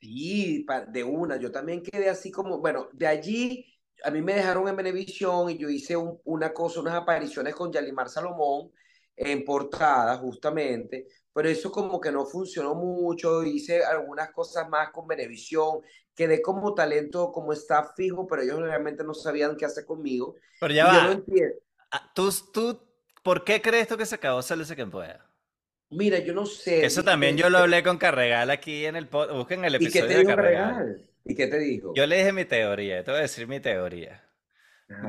Sí, 0.00 0.64
de 0.88 1.04
una. 1.04 1.36
Yo 1.36 1.50
también 1.50 1.82
quedé 1.82 2.08
así 2.08 2.30
como, 2.30 2.58
bueno, 2.60 2.88
de 2.92 3.06
allí 3.06 3.66
a 4.04 4.10
mí 4.10 4.20
me 4.22 4.34
dejaron 4.34 4.68
en 4.68 4.76
Venevisión 4.76 5.50
y 5.50 5.58
yo 5.58 5.68
hice 5.70 5.96
un- 5.96 6.20
una 6.24 6.52
cosa, 6.52 6.80
unas 6.80 6.94
apariciones 6.94 7.54
con 7.54 7.72
Yalimar 7.72 8.08
Salomón 8.10 8.70
en 9.16 9.42
portada, 9.44 10.18
justamente, 10.18 11.06
pero 11.32 11.48
eso 11.48 11.70
como 11.72 11.98
que 12.00 12.12
no 12.12 12.26
funcionó 12.26 12.74
mucho. 12.74 13.42
Hice 13.42 13.82
algunas 13.84 14.30
cosas 14.32 14.68
más 14.68 14.90
con 14.90 15.06
Venevisión, 15.08 15.80
quedé 16.14 16.42
como 16.42 16.74
talento, 16.74 17.32
como 17.32 17.52
staff 17.54 17.92
fijo, 17.96 18.26
pero 18.26 18.42
ellos 18.42 18.60
realmente 18.60 19.02
no 19.02 19.14
sabían 19.14 19.56
qué 19.56 19.64
hacer 19.64 19.86
conmigo. 19.86 20.36
Pero 20.58 20.74
ya 20.74 20.86
yo 20.90 21.00
no 21.02 21.10
va, 21.10 21.12
entiendo. 21.12 21.56
ah, 21.92 22.12
¿tú, 22.14 22.30
tú, 22.52 22.85
¿por 23.26 23.42
qué 23.42 23.60
crees 23.60 23.88
tú 23.88 23.96
que 23.96 24.06
se 24.06 24.14
acabó 24.14 24.40
sálvese 24.40 24.76
quien 24.76 24.88
pueda? 24.88 25.26
Mira, 25.90 26.20
yo 26.20 26.32
no 26.32 26.46
sé. 26.46 26.86
Eso 26.86 27.02
también 27.02 27.36
yo 27.36 27.50
lo 27.50 27.58
hablé 27.58 27.82
con 27.82 27.98
Carregal 27.98 28.50
aquí 28.50 28.86
en 28.86 28.94
el 28.94 29.08
podcast. 29.08 29.36
Busquen 29.36 29.64
el 29.64 29.74
¿Y 29.74 29.78
qué 29.78 29.98
episodio 29.98 30.18
de 30.18 30.24
Carregal. 30.24 30.74
Carregal? 30.74 31.10
¿Y 31.24 31.34
qué 31.34 31.48
te 31.48 31.58
dijo? 31.58 31.92
Yo 31.96 32.06
le 32.06 32.18
dije 32.18 32.32
mi 32.32 32.44
teoría, 32.44 33.02
te 33.02 33.10
voy 33.10 33.18
a 33.18 33.22
decir 33.22 33.48
mi 33.48 33.58
teoría. 33.58 34.22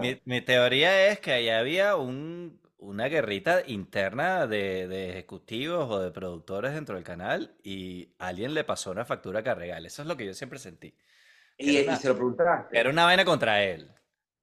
Mi, 0.02 0.20
mi 0.26 0.42
teoría 0.42 1.10
es 1.10 1.20
que 1.20 1.32
ahí 1.32 1.50
había 1.50 1.96
un, 1.96 2.60
una 2.80 3.08
guerrita 3.08 3.62
interna 3.68 4.48
de, 4.48 4.88
de 4.88 5.12
ejecutivos 5.12 5.88
o 5.88 6.00
de 6.00 6.10
productores 6.10 6.74
dentro 6.74 6.96
del 6.96 7.04
canal 7.04 7.56
y 7.64 8.16
alguien 8.18 8.56
le 8.56 8.64
pasó 8.64 8.90
una 8.90 9.06
factura 9.06 9.42
a 9.42 9.44
Carregal. 9.44 9.86
Eso 9.86 10.02
es 10.02 10.08
lo 10.08 10.18
que 10.18 10.26
yo 10.26 10.34
siempre 10.34 10.58
sentí. 10.58 10.96
Y, 11.56 11.84
se 11.84 12.08
lo 12.08 12.16
preguntaste. 12.16 12.80
Era 12.80 12.90
una 12.90 13.06
vaina 13.06 13.24
contra 13.26 13.64
él. 13.64 13.92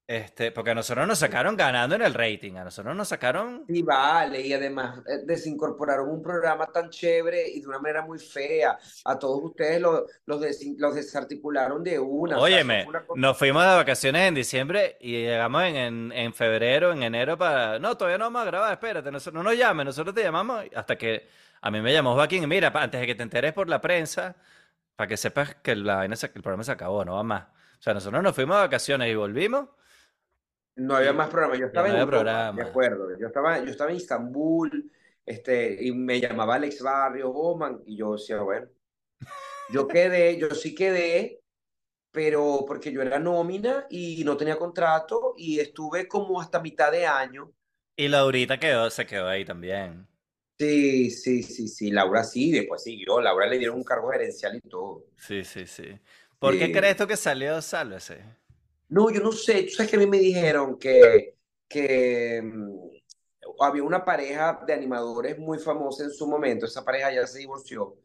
Este, 0.06 0.52
porque 0.52 0.72
a 0.72 0.74
nosotros 0.74 1.08
nos 1.08 1.18
sacaron 1.18 1.56
ganando 1.56 1.94
en 1.94 2.02
el 2.02 2.12
rating. 2.12 2.56
A 2.56 2.64
nosotros 2.64 2.94
nos 2.94 3.08
sacaron. 3.08 3.64
Sí, 3.66 3.82
vale, 3.82 4.38
y 4.42 4.52
además 4.52 4.98
eh, 5.08 5.20
desincorporaron 5.24 6.10
un 6.10 6.22
programa 6.22 6.66
tan 6.66 6.90
chévere 6.90 7.48
y 7.48 7.60
de 7.62 7.66
una 7.68 7.78
manera 7.78 8.02
muy 8.02 8.18
fea. 8.18 8.78
A 9.06 9.18
todos 9.18 9.42
ustedes 9.44 9.80
lo- 9.80 10.04
los, 10.26 10.40
desin- 10.42 10.76
los 10.76 10.94
desarticularon 10.94 11.82
de 11.82 11.98
una. 11.98 12.36
o 12.36 12.46
sea, 12.46 12.48
eso 12.48 12.56
Óyeme, 12.56 12.82
fue 12.84 12.90
una 12.90 13.06
cosa- 13.06 13.20
nos 13.20 13.38
fuimos 13.38 13.62
de 13.62 13.74
vacaciones 13.76 14.28
en 14.28 14.34
diciembre 14.34 14.98
y 15.00 15.12
llegamos 15.22 15.62
en, 15.62 15.76
en, 15.76 16.12
en 16.12 16.34
febrero, 16.34 16.92
en 16.92 17.02
enero 17.02 17.38
para... 17.38 17.78
No, 17.78 17.96
todavía 17.96 18.18
no 18.18 18.24
vamos 18.26 18.42
a 18.42 18.44
grabar, 18.44 18.72
espérate, 18.74 19.10
no, 19.10 19.18
no 19.32 19.42
nos 19.42 19.56
llames, 19.56 19.86
nosotros 19.86 20.14
te 20.14 20.22
llamamos 20.22 20.64
hasta 20.76 20.96
que 20.98 21.28
a 21.62 21.70
mí 21.70 21.80
me 21.80 21.94
llamó 21.94 22.12
Joaquín, 22.12 22.46
mira, 22.46 22.70
antes 22.74 23.00
de 23.00 23.06
que 23.06 23.14
te 23.14 23.22
enteres 23.22 23.54
por 23.54 23.70
la 23.70 23.80
prensa, 23.80 24.36
para 24.96 25.08
que 25.08 25.16
sepas 25.16 25.54
que 25.56 25.74
la 25.74 26.04
el 26.04 26.12
programa 26.42 26.62
se 26.62 26.72
acabó, 26.72 27.06
no 27.06 27.14
va 27.14 27.22
más. 27.22 27.44
O 27.44 27.82
sea, 27.84 27.94
nosotros 27.94 28.22
nos 28.22 28.34
fuimos 28.34 28.56
de 28.56 28.62
vacaciones 28.64 29.10
y 29.10 29.14
volvimos. 29.14 29.68
No 30.76 30.96
había 30.96 31.12
más 31.12 31.28
programas. 31.30 31.58
Yo 31.58 31.66
estaba 31.66 31.88
no 31.88 31.94
en 31.94 32.00
había 32.00 32.10
programa. 32.10 32.62
de 32.62 32.68
acuerdo. 32.68 33.18
Yo 33.18 33.26
estaba, 33.28 33.58
yo 33.64 33.70
estaba 33.70 33.90
en 33.90 33.96
Istambul, 33.96 34.90
este, 35.24 35.84
y 35.84 35.92
me 35.92 36.20
llamaba 36.20 36.56
Alex 36.56 36.82
Barrio, 36.82 37.30
Oman, 37.30 37.82
y 37.86 37.96
yo 37.96 38.12
decía, 38.12 38.40
bueno, 38.42 38.68
yo 39.72 39.88
quedé, 39.88 40.38
yo 40.38 40.50
sí 40.54 40.74
quedé, 40.74 41.40
pero 42.10 42.64
porque 42.66 42.92
yo 42.92 43.02
era 43.02 43.18
nómina 43.18 43.86
y 43.90 44.24
no 44.24 44.36
tenía 44.36 44.56
contrato, 44.58 45.34
y 45.36 45.60
estuve 45.60 46.08
como 46.08 46.40
hasta 46.40 46.60
mitad 46.60 46.92
de 46.92 47.06
año. 47.06 47.52
Y 47.96 48.08
Laurita 48.08 48.58
quedó, 48.58 48.90
se 48.90 49.06
quedó 49.06 49.28
ahí 49.28 49.44
también. 49.44 50.06
Sí, 50.58 51.10
sí, 51.10 51.42
sí, 51.42 51.68
sí, 51.68 51.90
Laura 51.90 52.22
sí, 52.24 52.52
después 52.52 52.82
siguió, 52.82 53.20
Laura 53.20 53.46
le 53.46 53.58
dieron 53.58 53.76
un 53.76 53.84
cargo 53.84 54.10
gerencial 54.10 54.56
y 54.56 54.60
todo. 54.68 55.04
Sí, 55.16 55.44
sí, 55.44 55.66
sí. 55.66 56.00
¿Por 56.38 56.58
qué 56.58 56.66
Sí. 56.66 56.72
crees 56.72 56.96
tú 56.96 57.06
que 57.06 57.16
salió 57.16 57.60
Sálvese? 57.62 58.24
No, 58.94 59.10
yo 59.10 59.20
no 59.20 59.32
sé, 59.32 59.64
tú 59.64 59.70
sabes 59.70 59.90
que 59.90 59.96
a 59.96 60.00
mí 60.00 60.06
me 60.06 60.18
dijeron 60.18 60.78
que, 60.78 61.34
que 61.68 62.40
mm, 62.42 62.78
había 63.60 63.82
una 63.82 64.04
pareja 64.04 64.60
de 64.66 64.72
animadores 64.72 65.36
muy 65.38 65.58
famosa 65.58 66.04
en 66.04 66.10
su 66.10 66.28
momento, 66.28 66.66
esa 66.66 66.84
pareja 66.84 67.12
ya 67.12 67.26
se 67.26 67.40
divorció, 67.40 67.96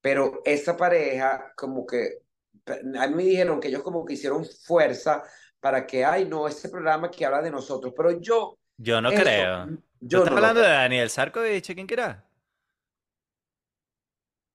pero 0.00 0.40
esa 0.46 0.74
pareja 0.74 1.52
como 1.54 1.84
que, 1.86 2.22
a 2.66 3.06
mí 3.08 3.14
me 3.14 3.24
dijeron 3.24 3.60
que 3.60 3.68
ellos 3.68 3.82
como 3.82 4.04
que 4.06 4.14
hicieron 4.14 4.46
fuerza 4.46 5.22
para 5.60 5.86
que, 5.86 6.04
ay, 6.04 6.24
no, 6.24 6.48
ese 6.48 6.70
programa 6.70 7.10
que 7.10 7.26
habla 7.26 7.42
de 7.42 7.50
nosotros, 7.50 7.92
pero 7.94 8.18
yo 8.18 8.56
Yo 8.78 9.02
no 9.02 9.10
Eso, 9.10 9.22
creo. 9.22 9.66
¿Tú 9.66 9.82
yo 10.00 10.18
estás 10.18 10.32
no 10.32 10.36
hablando 10.38 10.60
de. 10.62 10.68
Daniel 10.68 11.10
Sarcovich, 11.10 11.74
quién 11.74 11.86
quiera? 11.86 12.24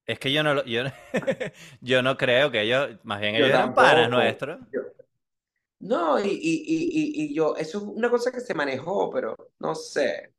Es 0.06 0.20
que 0.20 0.34
yo 0.34 0.44
no 0.44 0.54
lo, 0.54 0.66
yo, 0.66 0.84
yo 1.82 2.02
no 2.02 2.18
creo 2.18 2.52
que 2.52 2.62
ellos, 2.62 2.98
más 3.04 3.22
bien 3.22 3.36
ellos 3.36 3.50
eran 3.50 3.74
panas 3.76 4.10
nuestros. 4.10 4.60
Yo- 4.72 4.82
no, 5.84 6.20
y, 6.20 6.28
y, 6.30 6.64
y, 6.66 7.24
y, 7.26 7.36
yo, 7.36 7.56
eso 7.58 7.78
es 7.80 7.84
una 7.84 8.10
cosa 8.10 8.32
que 8.32 8.40
se 8.40 8.54
manejó, 8.54 9.10
pero 9.12 9.36
no 9.60 9.76
sé. 9.76 10.34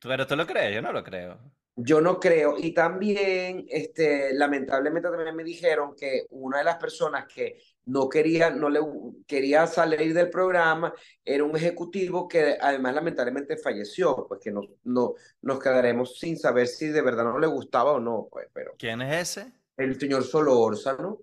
Pero 0.00 0.26
tú 0.26 0.36
lo 0.36 0.46
crees, 0.46 0.74
yo 0.74 0.82
no 0.82 0.92
lo 0.92 1.02
creo. 1.04 1.38
Yo 1.76 2.00
no 2.00 2.18
creo. 2.18 2.56
Y 2.58 2.72
también, 2.74 3.64
este, 3.68 4.34
lamentablemente 4.34 5.08
también 5.08 5.36
me 5.36 5.44
dijeron 5.44 5.94
que 5.94 6.26
una 6.30 6.58
de 6.58 6.64
las 6.64 6.76
personas 6.76 7.26
que 7.32 7.60
no 7.84 8.08
quería, 8.08 8.50
no 8.50 8.68
le 8.68 8.80
quería 9.26 9.66
salir 9.66 10.12
del 10.12 10.28
programa 10.30 10.92
era 11.24 11.44
un 11.44 11.56
ejecutivo 11.56 12.26
que 12.26 12.58
además 12.60 12.94
lamentablemente 12.94 13.56
falleció, 13.56 14.26
pues 14.28 14.40
que 14.42 14.50
no, 14.50 14.62
no 14.84 15.14
nos 15.42 15.60
quedaremos 15.60 16.18
sin 16.18 16.36
saber 16.36 16.66
si 16.66 16.88
de 16.88 17.00
verdad 17.02 17.24
no 17.24 17.38
le 17.38 17.46
gustaba 17.46 17.92
o 17.92 18.00
no, 18.00 18.28
pues, 18.30 18.48
pero 18.52 18.74
¿Quién 18.78 19.00
es 19.02 19.36
ese? 19.36 19.52
el 19.76 19.98
señor 19.98 20.24
Solórzano, 20.24 21.20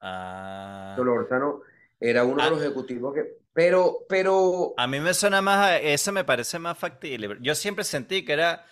Ah, 0.00 0.94
Solórzano 0.96 1.62
era 2.00 2.24
uno 2.24 2.42
de 2.44 2.46
ah, 2.46 2.50
los 2.50 2.62
ejecutivos 2.62 3.14
que, 3.14 3.24
pero, 3.52 4.04
pero, 4.08 4.74
a 4.76 4.86
mí 4.86 5.00
me 5.00 5.14
suena 5.14 5.42
más, 5.42 5.58
a- 5.58 5.78
ese 5.78 6.12
me 6.12 6.24
parece 6.24 6.58
más 6.58 6.78
factible. 6.78 7.36
Yo 7.40 7.54
siempre 7.54 7.84
sentí 7.84 8.24
que 8.24 8.32
era 8.32 8.64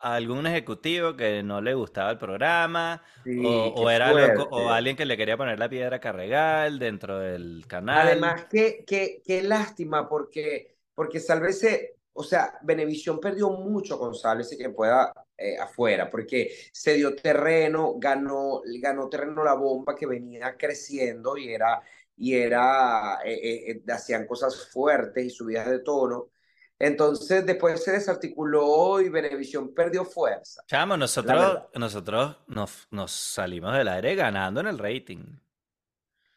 algún 0.00 0.46
ejecutivo 0.46 1.16
que 1.16 1.42
no 1.42 1.60
le 1.60 1.74
gustaba 1.74 2.10
el 2.12 2.18
programa, 2.18 3.02
o, 3.34 3.50
sí, 3.50 3.74
o 3.76 3.90
qué 3.90 3.90
era 3.90 4.12
loco, 4.14 4.44
o 4.50 4.70
alguien 4.70 4.96
que 4.96 5.06
le 5.06 5.16
quería 5.16 5.36
poner 5.36 5.58
la 5.58 5.68
piedra 5.68 5.96
a 5.96 6.00
carregal 6.00 6.78
dentro 6.78 7.18
del 7.18 7.66
canal. 7.68 8.28
Además, 8.30 8.46
qué, 8.50 8.84
qué, 8.86 9.22
qué 9.24 9.42
lástima 9.42 10.08
porque, 10.08 10.76
porque 10.94 11.20
Sálvese, 11.20 11.96
o 12.12 12.22
sea, 12.22 12.58
Venevisión 12.62 13.18
perdió 13.18 13.50
mucho 13.50 13.98
con 13.98 14.14
Sálvese 14.14 14.58
que 14.58 14.68
pueda 14.70 15.10
eh, 15.36 15.56
afuera, 15.58 16.10
porque 16.10 16.50
se 16.72 16.94
dio 16.94 17.14
terreno, 17.16 17.94
ganó, 17.98 18.60
ganó 18.80 19.08
terreno 19.08 19.42
la 19.42 19.54
bomba 19.54 19.94
que 19.96 20.06
venía 20.06 20.56
creciendo 20.56 21.36
y 21.38 21.48
era, 21.52 21.80
y 22.18 22.34
era, 22.34 23.20
eh, 23.24 23.70
eh, 23.70 23.82
hacían 23.92 24.26
cosas 24.26 24.68
fuertes 24.70 25.24
y 25.24 25.30
subidas 25.30 25.68
de 25.68 25.78
tono. 25.80 26.30
Entonces, 26.78 27.44
después 27.44 27.82
se 27.82 27.92
desarticuló 27.92 29.00
y 29.00 29.08
Venevisión 29.08 29.74
perdió 29.74 30.04
fuerza, 30.04 30.62
Chamo, 30.66 30.96
nosotros, 30.96 31.62
nosotros 31.74 32.36
nos, 32.46 32.86
nos 32.90 33.10
salimos 33.10 33.76
del 33.76 33.88
aire 33.88 34.14
ganando 34.14 34.60
en 34.60 34.68
el 34.68 34.78
rating. 34.78 35.38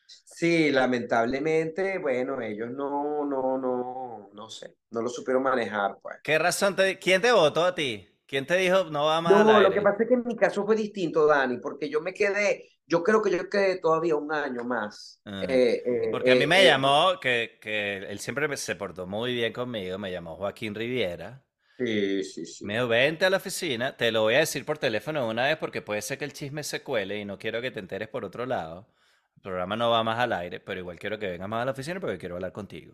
Sí, 0.06 0.72
lamentablemente, 0.72 2.00
bueno, 2.00 2.42
ellos 2.42 2.72
no, 2.72 3.24
no, 3.24 3.58
no, 3.60 4.30
no 4.34 4.50
sé, 4.50 4.76
no 4.90 5.02
lo 5.02 5.10
supieron 5.10 5.44
manejar, 5.44 6.00
pues. 6.02 6.18
¿Qué 6.24 6.40
razón 6.40 6.76
te, 6.76 6.98
quién 6.98 7.22
te 7.22 7.32
votó 7.32 7.64
a 7.64 7.76
ti? 7.76 8.11
¿Quién 8.32 8.48
te 8.48 8.58
dijo 8.58 8.86
no 8.86 9.06
va 9.06 9.22
más 9.22 9.48
al 9.48 9.48
No, 9.48 9.60
lo 9.62 9.72
que 9.72 9.82
pasa 9.82 10.04
es 10.04 10.10
que 10.10 10.16
en 10.16 10.24
mi 10.26 10.36
caso 10.36 10.66
fue 10.66 10.76
distinto, 10.76 11.28
Dani, 11.28 11.58
porque 11.60 11.90
yo 11.90 12.02
me 12.02 12.14
quedé, 12.14 12.70
yo 12.88 13.04
creo 13.04 13.22
que 13.22 13.30
yo 13.32 13.50
quedé 13.50 13.78
todavía 13.80 14.16
un 14.16 14.32
año 14.34 14.64
más. 14.64 15.22
Ah, 15.26 15.48
Eh, 15.48 15.84
eh, 15.86 15.92
porque 16.10 16.32
a 16.32 16.36
mí 16.36 16.46
eh, 16.46 16.48
me 16.48 16.64
llamó, 16.66 17.20
que, 17.20 17.58
que 17.62 17.98
él 17.98 18.20
siempre 18.20 18.48
me- 18.48 18.58
se 18.58 18.76
portó 18.76 19.08
muy 19.08 19.34
bien 19.34 19.54
conmigo, 19.54 19.98
me 19.98 20.12
llamó 20.12 20.36
Joaquín 20.36 20.76
Riviera. 20.76 21.44
sí, 21.78 22.24
sí, 22.24 22.46
Me 22.64 22.74
sí. 22.74 22.76
dijo, 22.76 22.88
vente 22.88 23.26
a 23.26 23.30
la 23.30 23.38
oficina, 23.38 23.98
te 23.98 24.12
lo 24.12 24.22
voy 24.24 24.36
a 24.36 24.40
decir 24.40 24.66
por 24.66 24.78
teléfono 24.78 25.28
una 25.28 25.46
vez 25.46 25.58
porque 25.58 25.82
puede 25.82 26.02
ser 26.02 26.18
que 26.18 26.26
el 26.26 26.34
chisme 26.34 26.64
se 26.64 26.84
cuele 26.84 27.18
y 27.20 27.26
no 27.26 27.38
quiero 27.40 27.62
que 27.62 27.72
te 27.72 27.80
enteres 27.80 28.08
por 28.10 28.24
otro 28.26 28.46
lado. 28.46 28.88
El 29.36 29.42
programa 29.42 29.76
no 29.76 29.90
va 29.90 30.04
más 30.04 30.20
al 30.20 30.34
aire, 30.34 30.60
pero 30.60 30.80
igual 30.80 31.00
quiero 31.00 31.18
que 31.20 31.28
vengas 31.28 31.50
más 31.50 31.62
a 31.64 31.66
la 31.66 31.72
oficina 31.72 32.00
porque 32.00 32.18
quiero 32.20 32.36
hablar 32.36 32.52
contigo. 32.52 32.94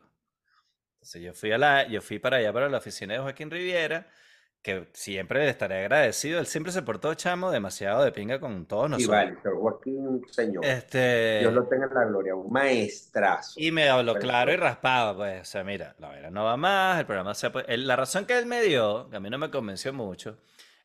Entonces 0.96 1.22
yo 1.24 1.34
fui 1.34 1.52
a 1.52 1.58
la, 1.58 1.88
yo 1.88 2.02
fui 2.02 2.20
para 2.20 2.38
allá, 2.38 2.54
para 2.54 2.70
la 2.70 2.78
oficina 2.80 3.14
de 3.16 3.20
Joaquín 3.22 3.52
Riviera, 3.52 4.08
que 4.68 4.90
siempre 4.94 5.40
le 5.46 5.50
estaré 5.50 5.80
agradecido. 5.80 6.40
Él 6.40 6.46
siempre 6.48 6.72
se 6.74 6.82
portó 6.82 7.14
chamo 7.14 7.52
demasiado 7.52 8.04
de 8.04 8.12
pinga 8.12 8.40
con 8.40 8.66
todos 8.68 8.90
Y 8.90 8.90
nosotros. 8.90 9.08
vale, 9.08 9.38
pero 9.42 9.60
Joaquín, 9.62 10.08
un 10.08 10.28
señor, 10.30 10.68
Dios 11.38 11.54
Este, 11.54 11.54
lo 11.54 11.68
tenga 11.68 11.86
en 11.88 11.94
la 11.94 12.06
gloria, 12.06 12.36
un 12.36 12.52
maestrazo. 12.52 13.60
y 13.60 13.72
me 13.72 13.90
habló 13.90 14.20
claro 14.20 14.52
y 14.52 14.56
raspado, 14.58 15.16
pues, 15.18 15.42
o 15.42 15.46
sea, 15.46 15.64
mira, 15.64 15.96
la 16.00 16.10
vera 16.10 16.30
no 16.32 16.44
va 16.44 16.58
más, 16.58 17.00
el 17.00 17.06
programa 17.06 17.34
se 17.34 17.48
ha 17.48 17.52
La 17.78 17.96
razón 17.96 18.26
que 18.26 18.38
él 18.38 18.46
me 18.46 18.62
dio, 18.62 19.10
que 19.10 19.18
a 19.18 19.20
mí 19.20 19.30
no 19.30 19.38
me 19.38 19.50
convenció 19.52 19.94
mucho, 19.94 20.38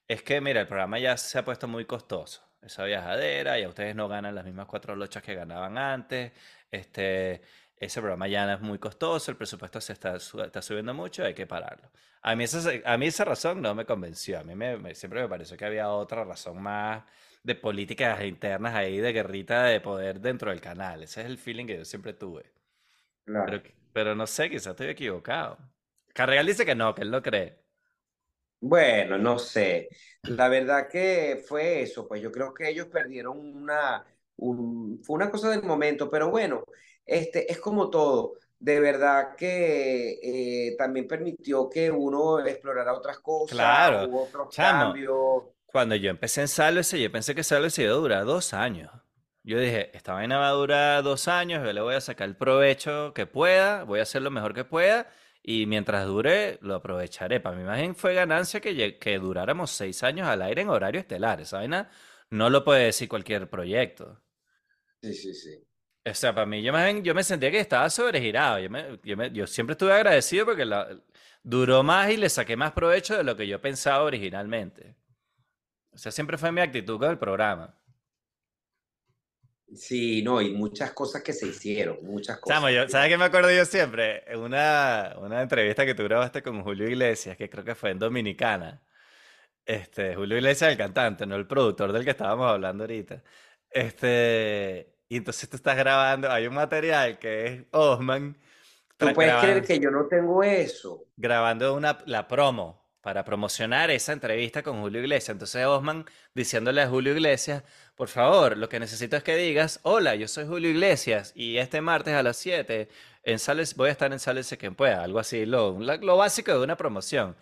es 0.09 0.22
que, 0.22 0.41
mira, 0.41 0.61
el 0.61 0.68
programa 0.68 0.99
ya 0.99 1.16
se 1.16 1.39
ha 1.39 1.45
puesto 1.45 1.68
muy 1.68 1.85
costoso. 1.87 2.43
Esa 2.62 2.85
viajadera, 2.85 3.59
ya 3.59 3.68
ustedes 3.68 3.97
no 3.97 4.09
ganan 4.09 4.35
las 4.35 4.45
mismas 4.45 4.66
cuatro 4.66 4.95
lochas 4.97 5.22
que 5.22 5.35
ganaban 5.35 5.78
antes. 5.78 6.33
Este, 6.70 7.43
ese 7.85 8.01
programa 8.01 8.28
ya 8.28 8.47
no 8.47 8.53
es 8.55 8.61
muy 8.61 8.78
costoso, 8.78 9.30
el 9.30 9.37
presupuesto 9.37 9.80
se 9.80 9.93
está, 9.93 10.18
su- 10.20 10.41
está 10.43 10.62
subiendo 10.62 10.95
mucho, 10.95 11.24
hay 11.24 11.35
que 11.35 11.47
pararlo. 11.47 11.91
A 12.22 12.37
mí, 12.37 12.45
esa, 12.45 12.61
a 12.85 12.97
mí 12.99 13.07
esa 13.07 13.24
razón 13.24 13.61
no 13.62 13.74
me 13.74 13.85
convenció. 13.87 14.39
A 14.41 14.45
mí 14.45 14.55
me, 14.55 14.76
me- 14.78 14.95
siempre 14.95 15.20
me 15.22 15.28
pareció 15.28 15.57
que 15.57 15.64
había 15.64 15.91
otra 15.91 16.24
razón 16.24 16.62
más 16.62 17.05
de 17.43 17.55
políticas 17.57 18.22
internas 18.24 18.74
ahí, 18.74 18.99
de 18.99 19.12
guerrita 19.12 19.64
de 19.64 19.80
poder 19.80 20.20
dentro 20.20 20.51
del 20.51 20.61
canal. 20.61 21.03
Ese 21.03 21.20
es 21.22 21.26
el 21.26 21.39
feeling 21.39 21.66
que 21.66 21.78
yo 21.78 21.85
siempre 21.85 22.12
tuve. 22.14 22.45
Pero, 23.45 23.59
Claro. 23.59 23.62
pero 23.93 24.14
no 24.14 24.26
sé, 24.26 24.51
quizás 24.51 24.68
estoy 24.72 24.89
equivocado. 24.89 25.59
Carregal 26.14 26.47
dice 26.47 26.66
que 26.66 26.74
no, 26.74 26.95
que 26.95 27.03
él 27.03 27.11
no 27.11 27.22
cree. 27.22 27.59
Bueno, 28.61 29.18
no 29.18 29.39
sé. 29.39 29.89
La 30.22 30.49
verdad 30.49 30.89
que 30.89 31.43
fue 31.47 31.83
eso, 31.83 32.07
pues 32.07 32.22
yo 32.22 32.30
creo 32.30 32.55
que 32.55 32.68
ellos 32.68 32.87
perdieron 32.87 33.39
una, 33.39 34.05
un- 34.37 35.01
fue 35.03 35.16
una 35.16 35.30
cosa 35.30 35.51
del 35.51 35.62
momento, 35.64 36.09
pero 36.09 36.30
bueno, 36.30 36.64
este, 37.07 37.50
es 37.50 37.59
como 37.61 37.90
todo. 37.90 38.34
De 38.59 38.78
verdad 38.80 39.34
que 39.36 40.20
eh, 40.68 40.76
también 40.78 41.09
permitió 41.09 41.68
que 41.68 41.90
uno 41.90 42.38
explorara 42.46 42.94
otras 42.94 43.18
cosas, 43.20 43.57
Claro, 43.57 44.09
hubo 44.09 44.24
otros 44.24 44.48
chamo. 44.50 44.61
cambios. 44.61 45.44
Cuando 45.66 45.96
yo 45.96 46.11
empecé 46.11 46.42
en 46.42 46.48
Sálvese, 46.48 47.00
yo 47.03 47.12
pensé 47.12 47.34
que 47.34 47.44
Sálvese 47.44 47.82
iba 47.84 47.92
a 47.92 47.96
durar 47.96 48.24
dos 48.24 48.55
años. 48.55 48.90
Yo 49.44 49.59
dije, 49.59 49.96
esta 49.96 50.12
vaina 50.14 50.38
va 50.38 50.48
a 50.48 50.53
durar 50.53 51.03
dos 51.03 51.28
años, 51.28 51.64
yo 51.64 51.72
le 51.72 51.80
voy 51.80 51.94
a 51.96 52.00
sacar 52.00 52.28
el 52.28 52.36
provecho 52.36 53.12
que 53.14 53.26
pueda, 53.26 53.84
voy 53.84 54.00
a 54.00 54.03
hacer 54.05 54.22
lo 54.22 54.30
mejor 54.30 54.55
que 54.55 54.64
pueda, 54.64 55.11
y 55.42 55.66
mientras 55.66 56.07
dure, 56.07 56.59
lo 56.62 56.76
aprovecharé. 56.76 57.40
Para 57.40 57.57
más 57.59 57.78
bien 57.78 57.96
fue 57.96 58.14
ganancia 58.14 58.61
que, 58.61 58.98
que 58.98 59.18
duráramos 59.18 59.70
seis 59.72 60.03
años 60.05 60.28
al 60.28 60.42
aire 60.42 60.62
en 60.62 60.68
horario 60.70 61.00
estelar. 61.00 61.40
Esa 61.40 61.59
vaina 61.59 61.90
no 62.30 62.50
lo 62.50 62.64
puede 62.64 62.84
decir 62.86 63.09
cualquier 63.09 63.50
proyecto. 63.50 64.22
Sí, 65.03 65.12
sí, 65.14 65.34
sí. 65.34 65.66
O 66.05 66.14
sea, 66.14 66.34
para 66.34 66.46
mí, 66.46 66.62
yo, 66.62 66.72
bien- 66.72 67.05
yo 67.05 67.14
me 67.14 67.22
sentía 67.22 67.50
que 67.50 67.61
estaba 67.61 67.88
sobregirado. 67.90 68.59
Yo, 68.59 68.70
me- 68.70 68.98
yo, 69.05 69.16
me- 69.16 69.30
yo 69.30 69.46
siempre 69.46 69.72
estuve 69.74 69.92
agradecido 69.92 70.44
porque 70.46 70.64
la- 70.64 70.88
duró 71.42 71.82
más 71.82 72.11
y 72.11 72.16
le 72.16 72.28
saqué 72.28 72.57
más 72.57 72.72
provecho 72.72 73.16
de 73.16 73.24
lo 73.24 73.36
que 73.36 73.46
yo 73.46 73.61
pensaba 73.61 74.03
originalmente. 74.05 74.96
O 75.92 75.98
sea, 75.98 76.12
siempre 76.12 76.38
fue 76.38 76.53
mi 76.53 76.61
actitud 76.61 76.98
con 76.98 77.11
el 77.11 77.18
programa. 77.18 77.74
Sí, 79.74 80.22
no, 80.22 80.42
y 80.42 80.50
muchas 80.53 80.92
cosas 80.92 81.22
que 81.22 81.32
se 81.32 81.46
hicieron, 81.46 81.96
muchas 82.03 82.38
cosas. 82.38 82.62
yo, 82.74 82.88
¿sabes 82.88 83.09
qué 83.09 83.16
me 83.16 83.24
acuerdo 83.24 83.50
yo 83.50 83.64
siempre? 83.64 84.22
Una, 84.36 85.14
una 85.18 85.40
entrevista 85.40 85.86
que 85.86 85.94
tú 85.94 86.03
grabaste 86.05 86.42
con 86.42 86.62
Julio 86.62 86.86
Iglesias, 86.88 87.36
que 87.38 87.48
creo 87.48 87.64
que 87.64 87.74
fue 87.74 87.90
en 87.90 87.98
Dominicana. 87.98 88.82
Este, 89.66 90.14
Julio 90.16 90.38
Iglesias, 90.38 90.72
el 90.72 90.78
cantante, 90.78 91.26
no 91.26 91.36
el 91.36 91.46
productor 91.46 91.92
del 91.92 92.05
que 92.05 92.11
estábamos 92.11 92.48
hablando 92.50 92.84
ahorita. 92.84 93.22
Este, 93.70 94.94
y 95.12 95.16
entonces 95.16 95.46
tú 95.46 95.56
estás 95.56 95.76
grabando, 95.76 96.32
hay 96.32 96.46
un 96.46 96.54
material 96.54 97.18
que 97.18 97.44
es 97.44 97.64
Osman 97.70 98.34
¿Tú 98.96 99.12
puedes 99.12 99.34
creer 99.42 99.62
que 99.62 99.78
yo 99.78 99.90
no 99.90 100.06
tengo 100.06 100.42
eso? 100.42 101.04
grabando 101.18 101.74
una, 101.74 101.98
la 102.06 102.26
promo 102.26 102.82
para 103.02 103.22
promocionar 103.22 103.90
esa 103.90 104.14
entrevista 104.14 104.62
con 104.62 104.80
Julio 104.80 105.02
Iglesias. 105.02 105.28
Entonces 105.34 105.66
Osman 105.66 106.06
diciéndole 106.34 106.80
a 106.80 106.88
Julio 106.88 107.12
Iglesias, 107.12 107.62
por 107.94 108.08
favor, 108.08 108.56
lo 108.56 108.70
que 108.70 108.80
necesito 108.80 109.14
es 109.18 109.22
que 109.22 109.36
digas, 109.36 109.80
hola, 109.82 110.14
yo 110.14 110.28
soy 110.28 110.46
Julio 110.46 110.70
Iglesias 110.70 111.32
y 111.34 111.58
este 111.58 111.82
martes 111.82 112.14
a 112.14 112.22
las 112.22 112.38
7 112.38 112.88
en 113.24 113.38
Sales, 113.38 113.76
voy 113.76 113.90
a 113.90 113.92
estar 113.92 114.10
en 114.14 114.18
Sales 114.18 114.56
quien 114.58 114.74
pueda, 114.74 115.02
algo 115.02 115.18
así, 115.18 115.44
lo, 115.44 115.78
lo 115.78 116.16
básico 116.16 116.52
de 116.52 116.64
una 116.64 116.78
promoción. 116.78 117.36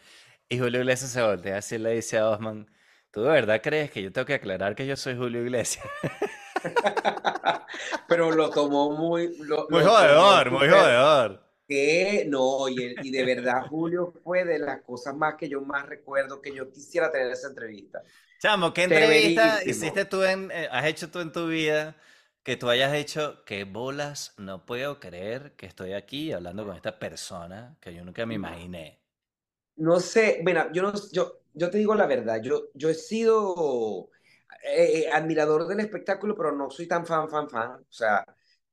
Y 0.48 0.58
Julio 0.58 0.80
Iglesias 0.80 1.12
se 1.12 1.22
voltea 1.22 1.58
así 1.58 1.78
le 1.78 1.92
dice 1.92 2.18
a 2.18 2.30
Osman, 2.30 2.68
¿tú 3.12 3.22
de 3.22 3.30
verdad 3.30 3.60
crees 3.62 3.90
que 3.90 4.02
yo 4.02 4.12
tengo 4.12 4.26
que 4.26 4.34
aclarar 4.34 4.74
que 4.74 4.86
yo 4.86 4.96
soy 4.96 5.16
Julio 5.16 5.42
Iglesias? 5.42 5.86
Pero 8.08 8.30
lo 8.32 8.52
tomó 8.52 8.92
muy, 8.96 9.36
lo, 9.38 9.68
Muy 9.68 9.82
lo 9.82 9.94
tomó 9.94 10.38
jodedor, 10.38 10.50
muy 10.50 10.68
súper 10.68 10.68
jodedor. 10.68 11.42
que 11.68 12.26
no, 12.28 12.68
y, 12.68 12.82
el- 12.82 12.98
y 13.02 13.10
de 13.12 13.24
verdad 13.24 13.66
Julio 13.68 14.12
fue 14.24 14.44
de 14.44 14.58
las 14.58 14.82
cosas 14.82 15.16
más 15.16 15.36
que 15.36 15.48
yo 15.48 15.62
más 15.62 15.86
recuerdo 15.88 16.40
que 16.42 16.54
yo 16.54 16.70
quisiera 16.70 17.10
tener 17.12 17.32
esa 17.32 17.48
entrevista. 17.48 18.02
Chamo, 18.38 18.72
¿qué 18.72 18.82
entrevista 18.84 19.62
Severísimo. 19.62 19.64
hiciste 19.64 20.04
tú 20.04 20.22
en, 20.24 20.50
eh, 20.50 20.68
has 20.72 20.86
hecho 20.86 21.10
tú 21.10 21.20
en 21.20 21.30
tu 21.32 21.46
vida 21.48 21.96
que 22.42 22.56
tú 22.56 22.68
hayas 22.70 22.92
hecho 22.94 23.44
qué 23.44 23.64
bolas? 23.64 24.34
No 24.38 24.64
puedo 24.66 24.98
creer 24.98 25.54
que 25.56 25.66
estoy 25.66 25.92
aquí 25.92 26.32
hablando 26.32 26.64
con 26.66 26.74
esta 26.76 26.98
persona 26.98 27.76
que 27.80 27.94
yo 27.94 28.04
nunca 28.04 28.24
me 28.26 28.34
imaginé. 28.34 29.00
No 29.76 29.98
sé, 30.00 30.40
mira, 30.44 30.70
yo 30.72 30.82
no, 30.82 30.92
yo, 31.12 31.39
yo 31.54 31.70
te 31.70 31.78
digo 31.78 31.94
la 31.94 32.06
verdad, 32.06 32.40
yo, 32.42 32.64
yo 32.74 32.88
he 32.90 32.94
sido 32.94 34.10
eh, 34.64 35.04
eh, 35.06 35.10
admirador 35.12 35.66
del 35.66 35.80
espectáculo, 35.80 36.34
pero 36.36 36.52
no 36.52 36.70
soy 36.70 36.86
tan 36.88 37.06
fan, 37.06 37.28
fan, 37.28 37.48
fan. 37.48 37.72
O 37.80 37.86
sea, 37.92 38.24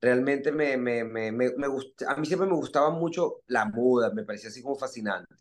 realmente 0.02 0.52
me, 0.52 0.78
me, 0.78 1.04
me, 1.04 1.32
me, 1.32 1.52
me 1.56 1.68
gust- 1.68 2.04
a 2.08 2.16
mí 2.16 2.26
siempre 2.26 2.48
me 2.50 2.56
gustaba 2.56 2.90
mucho 2.92 3.42
la 3.48 3.66
moda, 3.66 4.12
me 4.14 4.24
parecía 4.24 4.50
así 4.50 4.62
como 4.62 4.76
fascinante. 4.76 5.36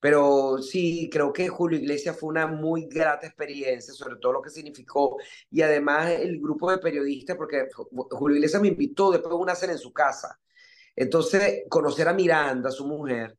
Pero 0.00 0.58
sí, 0.62 1.08
creo 1.12 1.32
que 1.32 1.48
Julio 1.48 1.78
Iglesias 1.78 2.18
fue 2.18 2.30
una 2.30 2.46
muy 2.46 2.86
grata 2.88 3.26
experiencia, 3.26 3.92
sobre 3.94 4.16
todo 4.16 4.32
lo 4.32 4.42
que 4.42 4.50
significó. 4.50 5.18
Y 5.50 5.62
además 5.62 6.10
el 6.10 6.40
grupo 6.40 6.70
de 6.70 6.78
periodistas, 6.78 7.36
porque 7.36 7.68
Julio 8.10 8.36
Iglesias 8.36 8.62
me 8.62 8.68
invitó 8.68 9.10
después 9.10 9.30
de 9.30 9.36
una 9.36 9.54
cena 9.54 9.72
en 9.74 9.78
su 9.78 9.92
casa. 9.92 10.38
Entonces, 10.96 11.64
conocer 11.70 12.08
a 12.08 12.14
Miranda, 12.14 12.70
su 12.70 12.86
mujer, 12.86 13.38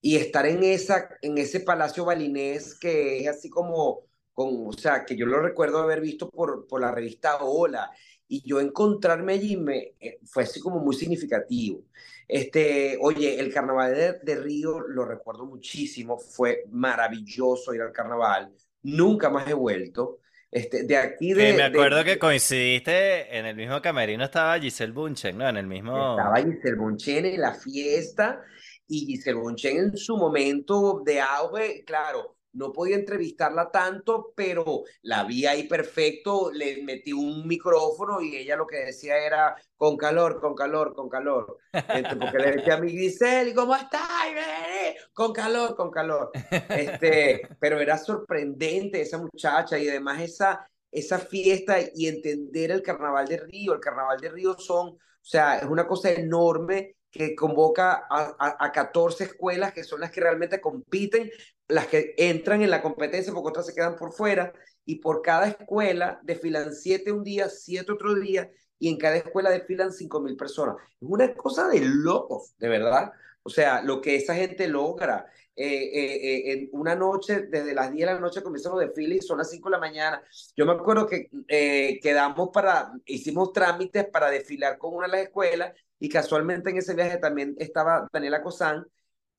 y 0.00 0.16
estar 0.16 0.46
en, 0.46 0.62
esa, 0.62 1.08
en 1.22 1.38
ese 1.38 1.60
Palacio 1.60 2.04
Balinés 2.04 2.78
que 2.78 3.20
es 3.20 3.28
así 3.28 3.48
como, 3.50 4.04
con, 4.32 4.66
o 4.66 4.72
sea, 4.72 5.04
que 5.04 5.16
yo 5.16 5.26
lo 5.26 5.40
recuerdo 5.40 5.78
haber 5.78 6.00
visto 6.00 6.30
por, 6.30 6.66
por 6.66 6.80
la 6.80 6.92
revista 6.92 7.38
Hola, 7.40 7.90
y 8.28 8.42
yo 8.48 8.60
encontrarme 8.60 9.34
allí 9.34 9.56
me, 9.56 9.94
eh, 10.00 10.18
fue 10.24 10.42
así 10.42 10.60
como 10.60 10.80
muy 10.80 10.94
significativo. 10.94 11.82
Este, 12.28 12.98
oye, 13.00 13.38
el 13.38 13.52
carnaval 13.52 14.20
de, 14.22 14.34
Río 14.36 14.80
lo 14.80 15.04
recuerdo 15.04 15.46
muchísimo, 15.46 16.18
fue 16.18 16.64
maravilloso 16.70 17.72
ir 17.72 17.82
al 17.82 17.92
carnaval, 17.92 18.52
nunca 18.82 19.30
más 19.30 19.48
he 19.48 19.54
vuelto. 19.54 20.18
Este, 20.50 20.84
de 20.84 20.96
aquí 20.96 21.34
de, 21.34 21.52
me 21.52 21.64
acuerdo 21.64 22.02
que 22.04 22.18
coincidiste 22.18 23.36
en 23.36 23.46
el 23.46 23.56
mismo 23.56 23.82
camerino 23.82 24.24
estaba 24.24 24.58
Giselle 24.58 24.92
Bunchen, 24.92 25.36
¿no? 25.36 25.48
En 25.48 25.56
el 25.56 25.66
mismo 25.66 26.16
estaba 26.16 26.36
Giselle 26.36 26.76
Bunchen 26.76 27.26
en 27.26 27.40
la 27.40 27.52
fiesta 27.52 28.42
y 28.88 29.06
Giselle 29.06 29.38
Bunchen 29.38 29.76
en 29.76 29.96
su 29.96 30.16
momento 30.16 31.02
de 31.04 31.20
auge, 31.20 31.84
claro, 31.84 32.36
no 32.56 32.72
podía 32.72 32.96
entrevistarla 32.96 33.70
tanto, 33.70 34.32
pero 34.34 34.82
la 35.02 35.24
vi 35.24 35.46
ahí 35.46 35.64
perfecto, 35.64 36.50
le 36.50 36.82
metí 36.82 37.12
un 37.12 37.46
micrófono 37.46 38.20
y 38.22 38.34
ella 38.34 38.56
lo 38.56 38.66
que 38.66 38.78
decía 38.78 39.18
era 39.18 39.54
con 39.76 39.96
calor, 39.96 40.40
con 40.40 40.54
calor, 40.54 40.94
con 40.94 41.08
calor. 41.08 41.58
Este, 41.72 42.16
porque 42.16 42.38
le 42.38 42.52
decía 42.52 42.74
a 42.74 42.80
mi 42.80 42.90
Giselle, 42.90 43.54
¿cómo 43.54 43.76
estás? 43.76 44.08
Con 45.12 45.32
calor, 45.32 45.76
con 45.76 45.90
calor. 45.90 46.30
Este, 46.50 47.42
pero 47.60 47.78
era 47.78 47.98
sorprendente 47.98 49.02
esa 49.02 49.18
muchacha 49.18 49.78
y 49.78 49.88
además 49.88 50.22
esa, 50.22 50.66
esa 50.90 51.18
fiesta 51.18 51.76
y 51.94 52.08
entender 52.08 52.70
el 52.70 52.82
carnaval 52.82 53.26
de 53.26 53.38
Río. 53.38 53.74
El 53.74 53.80
carnaval 53.80 54.18
de 54.18 54.30
Río 54.30 54.58
son, 54.58 54.88
o 54.88 54.98
sea, 55.20 55.58
es 55.58 55.66
una 55.66 55.86
cosa 55.86 56.10
enorme 56.10 56.95
que 57.16 57.34
convoca 57.34 58.06
a, 58.08 58.56
a, 58.58 58.72
14 58.72 59.24
escuelas 59.24 59.72
que 59.72 59.84
son 59.84 60.00
las 60.00 60.10
que 60.10 60.20
realmente 60.20 60.60
compiten, 60.60 61.30
las 61.68 61.86
que 61.86 62.14
entran 62.16 62.62
en 62.62 62.70
la 62.70 62.82
competencia 62.82 63.32
porque 63.32 63.48
otras 63.48 63.66
se 63.66 63.74
quedan 63.74 63.96
por 63.96 64.12
fuera 64.12 64.52
y 64.84 64.96
por 64.96 65.22
cada 65.22 65.48
escuela 65.48 66.20
desfilan 66.22 66.74
siete 66.74 67.12
un 67.12 67.24
día, 67.24 67.48
siete 67.48 67.92
otro 67.92 68.14
día 68.14 68.50
y 68.78 68.88
en 68.88 68.98
cada 68.98 69.16
escuela 69.16 69.50
desfilan 69.50 69.92
cinco 69.92 70.20
mil 70.20 70.36
personas. 70.36 70.76
Es 71.00 71.08
una 71.08 71.34
cosa 71.34 71.68
de 71.68 71.80
locos, 71.80 72.54
de 72.58 72.68
verdad. 72.68 73.12
O 73.42 73.48
sea, 73.48 73.82
lo 73.82 74.00
que 74.00 74.16
esa 74.16 74.34
gente 74.34 74.68
logra. 74.68 75.26
Eh, 75.58 75.64
eh, 75.64 76.16
eh, 76.16 76.52
en 76.52 76.68
una 76.72 76.94
noche, 76.94 77.46
desde 77.48 77.72
las 77.72 77.90
10 77.90 78.06
de 78.06 78.14
la 78.14 78.20
noche 78.20 78.42
comienzan 78.42 78.72
los 78.72 78.80
desfiles 78.82 79.24
y 79.24 79.26
son 79.26 79.38
las 79.38 79.48
5 79.48 79.70
de 79.70 79.72
la 79.72 79.78
mañana. 79.78 80.22
Yo 80.54 80.66
me 80.66 80.72
acuerdo 80.72 81.06
que 81.06 81.30
quedamos 82.02 82.50
para, 82.52 82.92
hicimos 83.06 83.54
trámites 83.54 84.06
para 84.08 84.28
desfilar 84.30 84.76
con 84.76 84.94
una 84.94 85.06
de 85.06 85.12
las 85.12 85.22
escuelas 85.22 85.72
y 85.98 86.08
casualmente 86.08 86.70
en 86.70 86.78
ese 86.78 86.94
viaje 86.94 87.18
también 87.18 87.54
estaba 87.58 88.08
Daniela 88.12 88.42
Cosán 88.42 88.86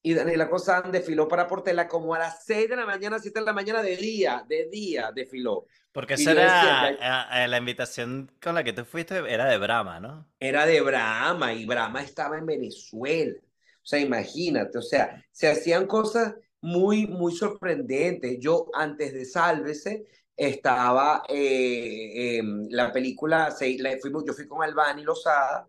y 0.01 0.13
Daniela 0.13 0.49
Cosán 0.49 0.91
desfiló 0.91 1.27
para 1.27 1.47
Portela 1.47 1.87
como 1.87 2.13
a 2.13 2.19
las 2.19 2.45
6 2.45 2.69
de 2.69 2.75
la 2.75 2.85
mañana, 2.85 3.19
7 3.19 3.39
de 3.39 3.45
la 3.45 3.53
mañana 3.53 3.81
de 3.81 3.97
día, 3.97 4.45
de 4.47 4.69
día 4.69 5.11
desfiló. 5.13 5.65
Porque 5.91 6.13
esa 6.13 6.31
era 6.31 7.47
la 7.47 7.57
invitación 7.57 8.31
con 8.41 8.55
la 8.55 8.63
que 8.63 8.73
tú 8.73 8.85
fuiste, 8.85 9.17
era 9.27 9.49
de 9.49 9.57
Brahma, 9.57 9.99
¿no? 9.99 10.29
Era 10.39 10.65
de 10.65 10.79
Brahma 10.81 11.53
y 11.53 11.65
Brahma 11.65 12.03
estaba 12.03 12.37
en 12.37 12.45
Venezuela. 12.45 13.33
O 13.37 13.85
sea, 13.89 13.99
imagínate, 13.99 14.77
o 14.77 14.81
sea, 14.81 15.25
se 15.31 15.49
hacían 15.49 15.87
cosas 15.87 16.35
muy, 16.61 17.07
muy 17.07 17.33
sorprendentes. 17.33 18.37
Yo 18.39 18.67
antes 18.73 19.13
de 19.13 19.25
Sálvese 19.25 20.05
estaba 20.35 21.23
eh, 21.27 22.41
la 22.69 22.91
película, 22.91 23.53
la, 23.79 23.97
fuimos, 23.99 24.23
yo 24.25 24.33
fui 24.33 24.47
con 24.47 24.63
Albani 24.63 25.03
Lozada 25.03 25.67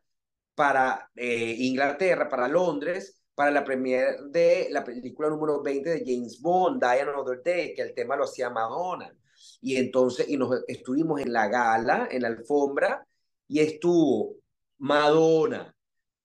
para 0.59 1.09
eh, 1.15 1.55
Inglaterra, 1.61 2.29
para 2.29 2.49
Londres, 2.49 3.23
para 3.33 3.53
la 3.53 3.63
premiere 3.63 4.17
de 4.29 4.67
la 4.73 4.83
película 4.83 5.29
número 5.29 5.63
20 5.63 5.89
de 5.89 6.03
James 6.05 6.41
Bond, 6.43 6.83
Die 6.83 7.01
Another 7.01 7.41
Day, 7.45 7.75
que 7.75 7.83
el 7.83 7.95
tema 7.95 8.17
lo 8.17 8.25
hacía 8.25 8.51
Madonna. 8.51 9.15
Y 9.61 9.77
entonces, 9.77 10.29
y 10.29 10.37
nos 10.37 10.65
estuvimos 10.67 11.21
en 11.21 11.33
la 11.33 11.47
gala, 11.47 12.09
en 12.11 12.23
la 12.23 12.29
alfombra, 12.29 13.07
y 13.47 13.61
estuvo 13.61 14.35
Madonna, 14.79 15.73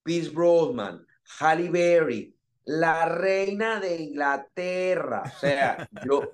Pierce 0.01 0.31
Brosnan, 0.31 1.05
Halle 1.39 1.69
Berry, 1.69 2.35
la 2.65 3.05
reina 3.05 3.79
de 3.79 3.97
Inglaterra. 3.97 5.21
O 5.27 5.39
sea, 5.39 5.87
yo, 6.07 6.33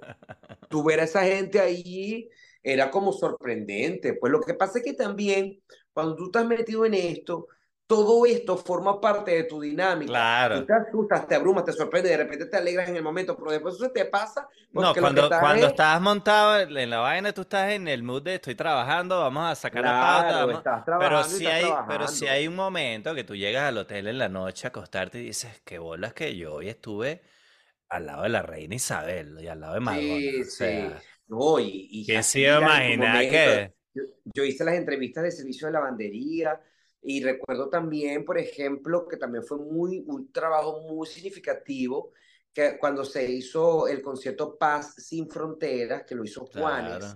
ver 0.86 1.02
a 1.02 1.04
esa 1.04 1.24
gente 1.24 1.60
ahí 1.60 2.30
era 2.64 2.90
como 2.90 3.12
sorprendente. 3.12 4.14
Pues 4.14 4.32
lo 4.32 4.40
que 4.40 4.54
pasa 4.54 4.80
es 4.80 4.86
que 4.86 4.94
también, 4.94 5.62
cuando 5.92 6.16
tú 6.16 6.28
estás 6.28 6.46
metido 6.46 6.86
en 6.86 6.94
esto, 6.94 7.48
todo 7.90 8.24
esto 8.28 8.56
forma 8.56 9.02
parte 9.02 9.32
de 9.32 9.44
tu 9.46 9.60
dinámica. 9.60 10.12
Claro. 10.12 10.60
Tú 10.60 10.66
te 10.68 10.74
asustas, 10.74 11.28
te 11.28 11.34
abrumas, 11.34 11.66
te 11.66 11.74
sorprende, 11.74 12.10
de 12.10 12.18
repente 12.18 12.46
te 12.46 12.56
alegras 12.56 12.88
en 12.88 12.98
el 12.98 13.02
momento, 13.02 13.36
pero 13.36 13.50
después 13.50 13.74
eso 13.74 13.90
te 13.90 14.06
pasa. 14.06 14.48
No, 14.72 14.94
cuando, 14.94 15.28
cuando 15.28 15.66
estás 15.66 16.00
montado 16.00 16.60
en 16.60 16.90
la 16.92 17.00
vaina, 17.00 17.34
tú 17.34 17.42
estás 17.42 17.72
en 17.72 17.88
el 17.88 18.04
mood 18.04 18.22
de 18.22 18.36
estoy 18.36 18.54
trabajando, 18.54 19.20
vamos 19.20 19.52
a 19.52 19.56
sacar 19.56 19.84
la 19.84 20.46
pata. 20.46 20.86
pero 21.00 21.24
si 21.24 21.48
hay, 21.48 21.66
pero 21.88 22.08
si 22.08 22.28
hay 22.28 22.48
un 22.48 22.56
momento 22.56 23.16
que 23.16 23.24
tú 23.24 23.36
llegas 23.36 23.64
al 23.64 23.80
hotel 23.80 24.08
en 24.08 24.20
la 24.20 24.30
noche 24.30 24.68
a 24.68 24.70
acostarte 24.70 25.20
y 25.20 25.24
dices, 25.24 25.60
qué 25.66 25.80
bolas 25.80 26.14
que 26.14 26.36
yo 26.38 26.54
hoy 26.54 26.70
estuve 26.70 27.24
al 27.90 28.06
lado 28.06 28.22
de 28.22 28.30
la 28.30 28.44
reina 28.44 28.76
Isabel 28.76 29.40
y 29.42 29.48
al 29.48 29.62
lado 29.62 29.74
de 29.74 29.80
Madonna. 29.80 30.04
Sí, 30.04 30.44
sí. 30.44 30.92
No, 31.28 31.60
y, 31.60 31.88
y 31.90 32.06
¿Quién 32.06 32.24
se 32.24 32.42
iba 32.42 32.78
que...? 32.82 33.74
Yo, 33.96 34.04
yo 34.26 34.44
hice 34.44 34.64
las 34.64 34.76
entrevistas 34.76 35.24
de 35.24 35.32
servicio 35.32 35.66
de 35.66 35.74
lavandería, 35.74 36.62
y 37.02 37.24
recuerdo 37.24 37.70
también, 37.70 38.26
por 38.26 38.38
ejemplo, 38.38 39.08
que 39.08 39.18
también 39.18 39.44
fue 39.44 39.58
muy, 39.58 40.04
un 40.08 40.32
trabajo 40.32 40.82
muy 40.82 41.08
significativo 41.08 42.12
que 42.54 42.78
cuando 42.80 43.06
se 43.06 43.30
hizo 43.32 43.88
el 43.88 44.02
concierto 44.02 44.58
Paz 44.58 44.96
sin 44.96 45.30
Fronteras, 45.30 46.04
que 46.04 46.16
lo 46.16 46.24
hizo 46.24 46.46
Juanes, 46.46 47.16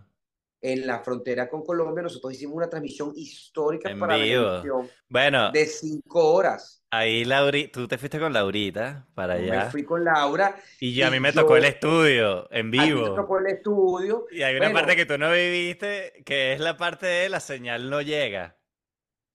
en 0.62 0.88
la 0.88 1.00
frontera 1.00 1.50
con 1.50 1.64
Colombia, 1.64 2.04
nosotros 2.04 2.34
hicimos 2.34 2.56
una 2.56 2.70
transmisión 2.70 3.12
histórica 3.16 3.94
para 4.00 4.18
la 4.18 4.24
televisión 4.24 4.90
bueno, 5.10 5.52
de 5.52 5.66
cinco 5.66 6.34
horas. 6.34 6.86
Ahí, 6.90 7.26
Lauri, 7.26 7.68
tú 7.68 7.86
te 7.88 7.98
fuiste 7.98 8.18
con 8.18 8.32
Laurita 8.32 9.06
para 9.14 9.34
allá. 9.34 9.66
Me 9.66 9.72
fui 9.72 9.84
con 9.84 10.06
Laura. 10.06 10.56
Y, 10.80 11.02
a 11.02 11.12
mí 11.12 11.20
me 11.20 11.34
tocó 11.34 11.58
el 11.58 11.66
estudio, 11.66 12.48
en 12.50 12.72
vivo. 12.72 12.84
A 12.84 13.04
mí 13.04 13.10
me 13.10 13.16
tocó 13.16 13.40
el 13.40 13.48
estudio. 13.48 14.26
Y 14.32 14.44
hay 14.44 14.56
una 14.56 14.72
parte 14.72 14.96
que 14.96 15.06
tú 15.06 15.18
no 15.18 15.32
viviste, 15.32 16.24
que 16.26 16.54
es 16.54 16.62
la 16.62 16.78
parte 16.78 17.08
de 17.08 17.28
la 17.28 17.42
señal 17.42 17.90
no 17.90 18.02
llega. 18.02 18.56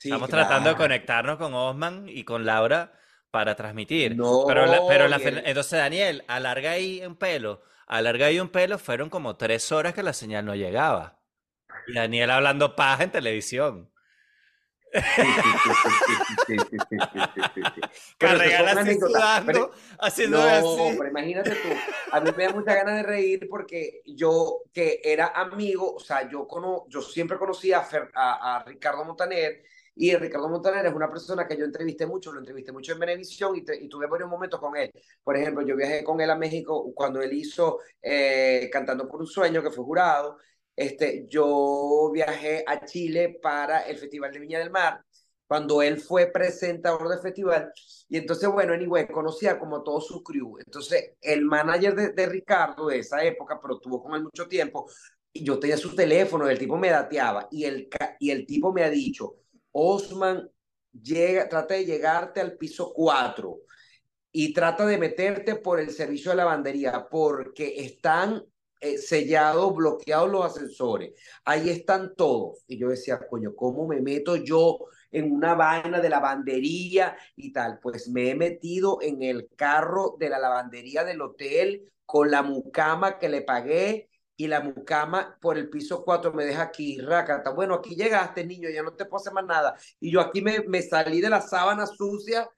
Estamos 0.00 0.30
tratando 0.30 0.70
de 0.70 0.76
conectarnos 0.76 1.38
con 1.38 1.52
Osman 1.54 2.08
y 2.08 2.22
con 2.22 2.46
Laura 2.46 2.92
para 3.30 3.56
transmitir. 3.56 4.16
No, 4.16 4.44
pero, 4.46 4.64
pero 4.86 5.06
entonces, 5.06 5.78
Daniel, 5.78 6.24
alarga 6.28 6.72
ahí 6.72 7.04
un 7.04 7.16
pelo. 7.16 7.62
Alarga 7.86 8.26
ahí 8.26 8.38
un 8.38 8.48
pelo, 8.48 8.78
fueron 8.78 9.10
como 9.10 9.36
tres 9.36 9.72
horas 9.72 9.94
que 9.94 10.02
la 10.02 10.12
señal 10.12 10.44
no 10.44 10.54
llegaba. 10.54 11.18
Y 11.88 11.94
Daniel 11.94 12.30
hablando 12.30 12.76
paja 12.76 13.04
en 13.04 13.10
televisión. 13.10 13.90
Carregar 18.18 18.78
así 18.78 18.98
sudando, 18.98 19.72
haciendo 19.98 20.38
no, 20.38 20.94
pero 20.96 21.10
imagínate 21.10 21.50
tú, 21.50 21.68
a 22.10 22.20
mí 22.20 22.30
me 22.34 22.44
da 22.44 22.54
mucha 22.54 22.74
ganas 22.74 22.96
de 22.96 23.02
reír 23.02 23.46
porque 23.50 24.00
yo, 24.06 24.62
que 24.72 25.02
era 25.04 25.26
amigo, 25.26 25.94
o 25.94 26.00
sea, 26.00 26.26
yo, 26.30 26.48
cono, 26.48 26.86
yo 26.88 27.02
siempre 27.02 27.36
conocí 27.36 27.70
a, 27.70 27.86
a 28.14 28.64
Ricardo 28.66 29.04
Montaner 29.04 29.62
y 30.00 30.14
Ricardo 30.14 30.48
Montaner 30.48 30.86
es 30.86 30.94
una 30.94 31.10
persona 31.10 31.46
que 31.48 31.56
yo 31.56 31.64
entrevisté 31.64 32.06
mucho, 32.06 32.32
lo 32.32 32.38
entrevisté 32.38 32.70
mucho 32.70 32.92
en 32.92 33.00
Venevisión 33.00 33.56
y, 33.56 33.64
y, 33.84 33.88
tuve 33.88 34.06
varios 34.06 34.28
momentos 34.28 34.60
con 34.60 34.76
él. 34.76 34.92
Por 35.24 35.36
ejemplo, 35.36 35.66
yo 35.66 35.74
viajé 35.74 36.04
con 36.04 36.20
él 36.20 36.30
a 36.30 36.36
México 36.36 36.92
cuando 36.94 37.20
él 37.20 37.32
hizo 37.32 37.80
eh, 38.00 38.70
Cantando 38.72 39.08
por 39.08 39.20
un 39.20 39.26
Sueño, 39.26 39.60
que 39.60 39.72
fue 39.72 39.84
jurado. 39.84 40.38
Este, 40.76 41.26
yo 41.28 42.10
viajé 42.12 42.62
a 42.64 42.84
Chile 42.84 43.40
para 43.42 43.80
el 43.80 43.98
Festival 43.98 44.30
de 44.32 44.38
Viña 44.38 44.60
del 44.60 44.70
Mar, 44.70 45.02
cuando 45.48 45.82
él 45.82 45.98
fue 45.98 46.26
presentador 46.26 47.08
del 47.08 47.18
festival. 47.18 47.72
Y 48.08 48.18
entonces, 48.18 48.48
bueno, 48.48 48.74
anyway, 48.74 49.08
conocía 49.08 49.58
como 49.58 49.82
todo 49.82 50.00
su 50.00 50.22
crew. 50.22 50.58
Entonces, 50.64 51.14
el 51.20 51.44
manager 51.44 51.96
de, 51.96 52.08
de 52.12 52.26
Ricardo 52.26 52.86
de 52.86 53.00
esa 53.00 53.24
época, 53.24 53.58
pero 53.60 53.80
tuvo 53.80 54.00
con 54.00 54.14
él 54.14 54.22
mucho 54.22 54.46
tiempo, 54.46 54.88
y 55.32 55.44
yo 55.44 55.58
tenía 55.58 55.76
su 55.76 55.94
teléfono, 55.94 56.48
el 56.48 56.58
tipo 56.58 56.76
me 56.76 56.90
dateaba, 56.90 57.48
y 57.50 57.64
el, 57.64 57.88
y 58.18 58.30
el 58.30 58.46
tipo 58.46 58.72
me 58.72 58.84
ha 58.84 58.90
dicho, 58.90 59.36
Osman 59.78 60.50
llega, 60.92 61.48
trata 61.48 61.74
de 61.74 61.84
llegarte 61.84 62.40
al 62.40 62.56
piso 62.56 62.92
4 62.94 63.60
y 64.32 64.52
trata 64.52 64.86
de 64.86 64.98
meterte 64.98 65.56
por 65.56 65.80
el 65.80 65.90
servicio 65.90 66.30
de 66.30 66.36
lavandería 66.38 67.08
porque 67.10 67.84
están 67.84 68.44
eh, 68.80 68.98
sellados, 68.98 69.74
bloqueados 69.74 70.30
los 70.30 70.44
ascensores. 70.44 71.12
Ahí 71.44 71.70
están 71.70 72.14
todos. 72.14 72.64
Y 72.66 72.78
yo 72.78 72.88
decía, 72.88 73.18
coño, 73.28 73.54
¿cómo 73.56 73.86
me 73.86 74.00
meto 74.00 74.36
yo 74.36 74.78
en 75.10 75.32
una 75.32 75.54
vaina 75.54 76.00
de 76.00 76.08
lavandería 76.08 77.16
y 77.36 77.52
tal. 77.52 77.78
Pues 77.80 78.08
me 78.08 78.30
he 78.30 78.34
metido 78.34 78.98
en 79.02 79.22
el 79.22 79.48
carro 79.56 80.16
de 80.18 80.28
la 80.28 80.38
lavandería 80.38 81.04
del 81.04 81.22
hotel 81.22 81.92
con 82.04 82.30
la 82.30 82.42
mucama 82.42 83.18
que 83.18 83.28
le 83.28 83.42
pagué 83.42 84.10
y 84.38 84.46
la 84.46 84.60
mucama 84.60 85.36
por 85.40 85.58
el 85.58 85.68
piso 85.68 86.04
4 86.04 86.32
me 86.32 86.44
deja 86.44 86.62
aquí, 86.62 87.00
racata. 87.00 87.50
Bueno, 87.50 87.74
aquí 87.74 87.96
llegaste, 87.96 88.46
niño, 88.46 88.70
ya 88.70 88.84
no 88.84 88.94
te 88.94 89.04
puedo 89.04 89.20
hacer 89.20 89.32
más 89.32 89.44
nada. 89.44 89.74
Y 89.98 90.12
yo 90.12 90.20
aquí 90.20 90.40
me, 90.40 90.60
me 90.60 90.80
salí 90.80 91.20
de 91.20 91.28
la 91.28 91.40
sábana 91.40 91.86
sucia 91.86 92.48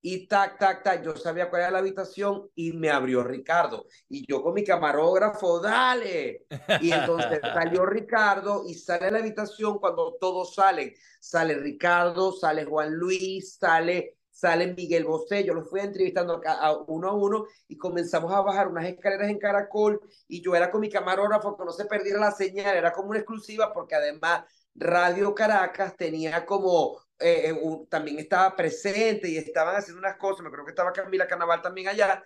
y 0.00 0.28
tac, 0.28 0.58
tac, 0.58 0.84
tac, 0.84 1.02
yo 1.02 1.16
sabía 1.16 1.50
cuál 1.50 1.62
era 1.62 1.70
la 1.72 1.78
habitación 1.78 2.48
y 2.54 2.72
me 2.72 2.88
abrió 2.88 3.24
Ricardo. 3.24 3.86
Y 4.08 4.24
yo 4.30 4.44
con 4.44 4.54
mi 4.54 4.62
camarógrafo, 4.62 5.58
dale. 5.58 6.46
Y 6.80 6.92
entonces 6.92 7.40
salió 7.54 7.84
Ricardo 7.84 8.62
y 8.68 8.74
sale 8.74 9.06
a 9.06 9.10
la 9.10 9.18
habitación 9.18 9.80
cuando 9.80 10.16
todos 10.20 10.54
salen. 10.54 10.94
Sale 11.18 11.54
Ricardo, 11.56 12.30
sale 12.30 12.64
Juan 12.64 12.94
Luis, 12.94 13.56
sale, 13.58 14.18
sale 14.34 14.74
Miguel 14.74 15.04
Bosé. 15.04 15.44
Yo 15.44 15.54
lo 15.54 15.64
fui 15.64 15.80
entrevistando 15.80 16.42
a 16.44 16.72
uno 16.88 17.08
a 17.08 17.14
uno 17.14 17.46
y 17.68 17.78
comenzamos 17.78 18.32
a 18.32 18.42
bajar 18.42 18.68
unas 18.68 18.86
escaleras 18.86 19.30
en 19.30 19.38
Caracol 19.38 20.00
y 20.28 20.42
yo 20.42 20.54
era 20.54 20.70
con 20.70 20.80
mi 20.80 20.90
camarógrafo 20.90 21.56
que 21.56 21.64
no 21.64 21.72
se 21.72 21.86
perdiera 21.86 22.18
la 22.18 22.32
señal, 22.32 22.76
era 22.76 22.92
como 22.92 23.10
una 23.10 23.20
exclusiva 23.20 23.72
porque 23.72 23.94
además 23.94 24.44
Radio 24.74 25.34
Caracas 25.34 25.96
tenía 25.96 26.44
como 26.44 26.98
eh, 27.20 27.50
eh, 27.50 27.86
también 27.88 28.18
estaba 28.18 28.56
presente 28.56 29.28
y 29.28 29.36
estaban 29.36 29.76
haciendo 29.76 30.00
unas 30.00 30.16
cosas, 30.16 30.42
me 30.42 30.50
creo 30.50 30.64
que 30.64 30.72
estaba 30.72 30.92
Camila 30.92 31.28
Carnaval 31.28 31.62
también 31.62 31.88
allá, 31.88 32.24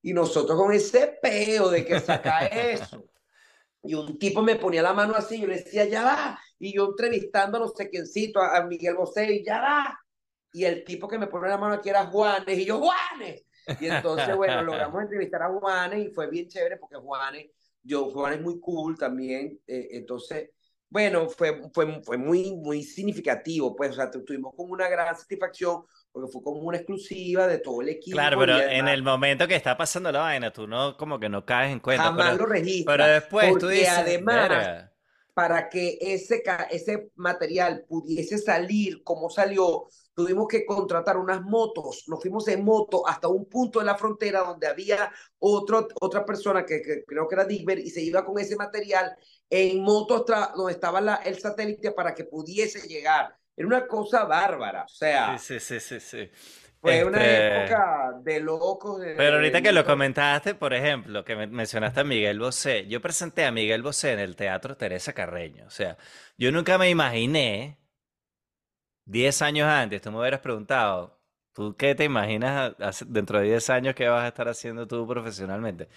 y 0.00 0.12
nosotros 0.12 0.56
con 0.56 0.72
ese 0.72 1.18
peo 1.20 1.68
de 1.68 1.84
que 1.84 2.00
saca 2.00 2.46
eso. 2.46 3.04
Y 3.82 3.94
un 3.94 4.18
tipo 4.18 4.42
me 4.42 4.56
ponía 4.56 4.82
la 4.82 4.92
mano 4.92 5.14
así, 5.16 5.40
yo 5.40 5.46
le 5.48 5.56
decía, 5.56 5.86
ya 5.86 6.04
va, 6.04 6.38
y 6.58 6.74
yo 6.74 6.86
entrevistando 6.86 7.56
a 7.56 7.60
no 7.60 7.68
sé 7.68 7.90
a, 8.36 8.62
Miguel 8.64 8.94
Bosé, 8.94 9.42
ya 9.42 9.60
va. 9.60 10.00
Y 10.52 10.64
el 10.64 10.84
tipo 10.84 11.08
que 11.08 11.18
me 11.18 11.26
pone 11.26 11.48
la 11.48 11.58
mano 11.58 11.74
aquí 11.74 11.88
era 11.88 12.06
Juanes, 12.06 12.58
y 12.58 12.64
yo, 12.64 12.80
Juanes. 12.80 13.44
Y 13.80 13.86
entonces, 13.86 14.34
bueno, 14.36 14.62
logramos 14.62 15.02
entrevistar 15.02 15.42
a 15.42 15.48
Juanes 15.48 16.06
y 16.06 16.10
fue 16.10 16.28
bien 16.28 16.48
chévere 16.48 16.76
porque 16.76 16.96
Juanes, 16.96 17.46
yo, 17.82 18.10
Juanes 18.10 18.38
es 18.38 18.44
muy 18.44 18.60
cool 18.60 18.98
también, 18.98 19.58
eh, 19.66 19.88
entonces 19.92 20.50
bueno, 20.90 21.28
fue, 21.28 21.62
fue, 21.72 22.02
fue 22.02 22.18
muy, 22.18 22.52
muy 22.56 22.82
significativo, 22.82 23.76
pues, 23.76 23.92
o 23.92 23.94
sea, 23.94 24.10
tuvimos 24.10 24.52
como 24.56 24.72
una 24.72 24.88
gran 24.88 25.16
satisfacción 25.16 25.84
porque 26.10 26.32
fue 26.32 26.42
como 26.42 26.58
una 26.62 26.78
exclusiva 26.78 27.46
de 27.46 27.58
todo 27.58 27.80
el 27.80 27.90
equipo. 27.90 28.16
Claro, 28.16 28.36
pero 28.40 28.58
en 28.58 28.88
el 28.88 29.00
momento 29.04 29.46
que 29.46 29.54
está 29.54 29.76
pasando 29.76 30.10
la 30.10 30.18
vaina, 30.18 30.52
tú 30.52 30.66
no, 30.66 30.96
como 30.96 31.20
que 31.20 31.28
no 31.28 31.46
caes 31.46 31.72
en 31.72 31.78
cuenta. 31.78 32.02
Jamás 32.02 32.36
lo 32.36 32.46
registras. 32.46 32.96
Pero 32.96 33.06
después 33.06 33.58
tú 33.58 33.68
dices, 33.68 33.88
además, 33.90 34.90
para 35.34 35.68
que 35.68 35.98
ese, 36.00 36.42
ese 36.70 37.10
material 37.16 37.84
pudiese 37.88 38.38
salir 38.38 39.02
como 39.02 39.30
salió, 39.30 39.88
tuvimos 40.14 40.48
que 40.48 40.64
contratar 40.66 41.16
unas 41.16 41.42
motos, 41.42 42.04
nos 42.06 42.20
fuimos 42.20 42.46
en 42.48 42.64
moto 42.64 43.06
hasta 43.06 43.28
un 43.28 43.48
punto 43.48 43.78
de 43.78 43.86
la 43.86 43.96
frontera 43.96 44.40
donde 44.40 44.66
había 44.66 45.12
otro, 45.38 45.88
otra 46.00 46.24
persona 46.24 46.64
que, 46.64 46.82
que 46.82 47.04
creo 47.04 47.26
que 47.28 47.34
era 47.34 47.44
Digber 47.44 47.78
y 47.78 47.90
se 47.90 48.02
iba 48.02 48.24
con 48.24 48.38
ese 48.38 48.56
material 48.56 49.16
en 49.48 49.82
moto 49.82 50.24
donde 50.56 50.72
estaba 50.72 51.00
la, 51.00 51.16
el 51.16 51.38
satélite 51.38 51.92
para 51.92 52.14
que 52.14 52.24
pudiese 52.24 52.86
llegar. 52.86 53.36
Era 53.56 53.66
una 53.66 53.86
cosa 53.86 54.24
bárbara, 54.24 54.84
o 54.84 54.88
sea. 54.88 55.36
Sí, 55.38 55.60
sí, 55.60 55.80
sí, 55.80 56.00
sí. 56.00 56.30
Fue 56.80 57.04
una 57.04 57.18
este, 57.18 57.64
época 57.64 58.12
de 58.22 58.40
locos. 58.40 59.02
Pero 59.16 59.36
ahorita 59.36 59.60
que 59.60 59.72
lo 59.72 59.84
comentaste, 59.84 60.54
por 60.54 60.72
ejemplo, 60.72 61.24
que 61.24 61.36
mencionaste 61.36 62.00
a 62.00 62.04
Miguel 62.04 62.38
Bosé, 62.38 62.86
yo 62.86 63.02
presenté 63.02 63.44
a 63.44 63.52
Miguel 63.52 63.82
Bosé 63.82 64.12
en 64.12 64.18
el 64.18 64.34
Teatro 64.34 64.76
Teresa 64.76 65.12
Carreño. 65.12 65.66
O 65.66 65.70
sea, 65.70 65.98
yo 66.38 66.50
nunca 66.50 66.78
me 66.78 66.88
imaginé, 66.88 67.78
10 69.04 69.42
años 69.42 69.68
antes, 69.68 70.00
tú 70.00 70.10
me 70.10 70.20
hubieras 70.20 70.40
preguntado, 70.40 71.20
¿tú 71.52 71.76
qué 71.76 71.94
te 71.94 72.04
imaginas 72.04 72.74
dentro 73.06 73.40
de 73.40 73.48
10 73.48 73.70
años 73.70 73.94
que 73.94 74.08
vas 74.08 74.24
a 74.24 74.28
estar 74.28 74.48
haciendo 74.48 74.86
tú 74.86 75.06
profesionalmente? 75.06 75.88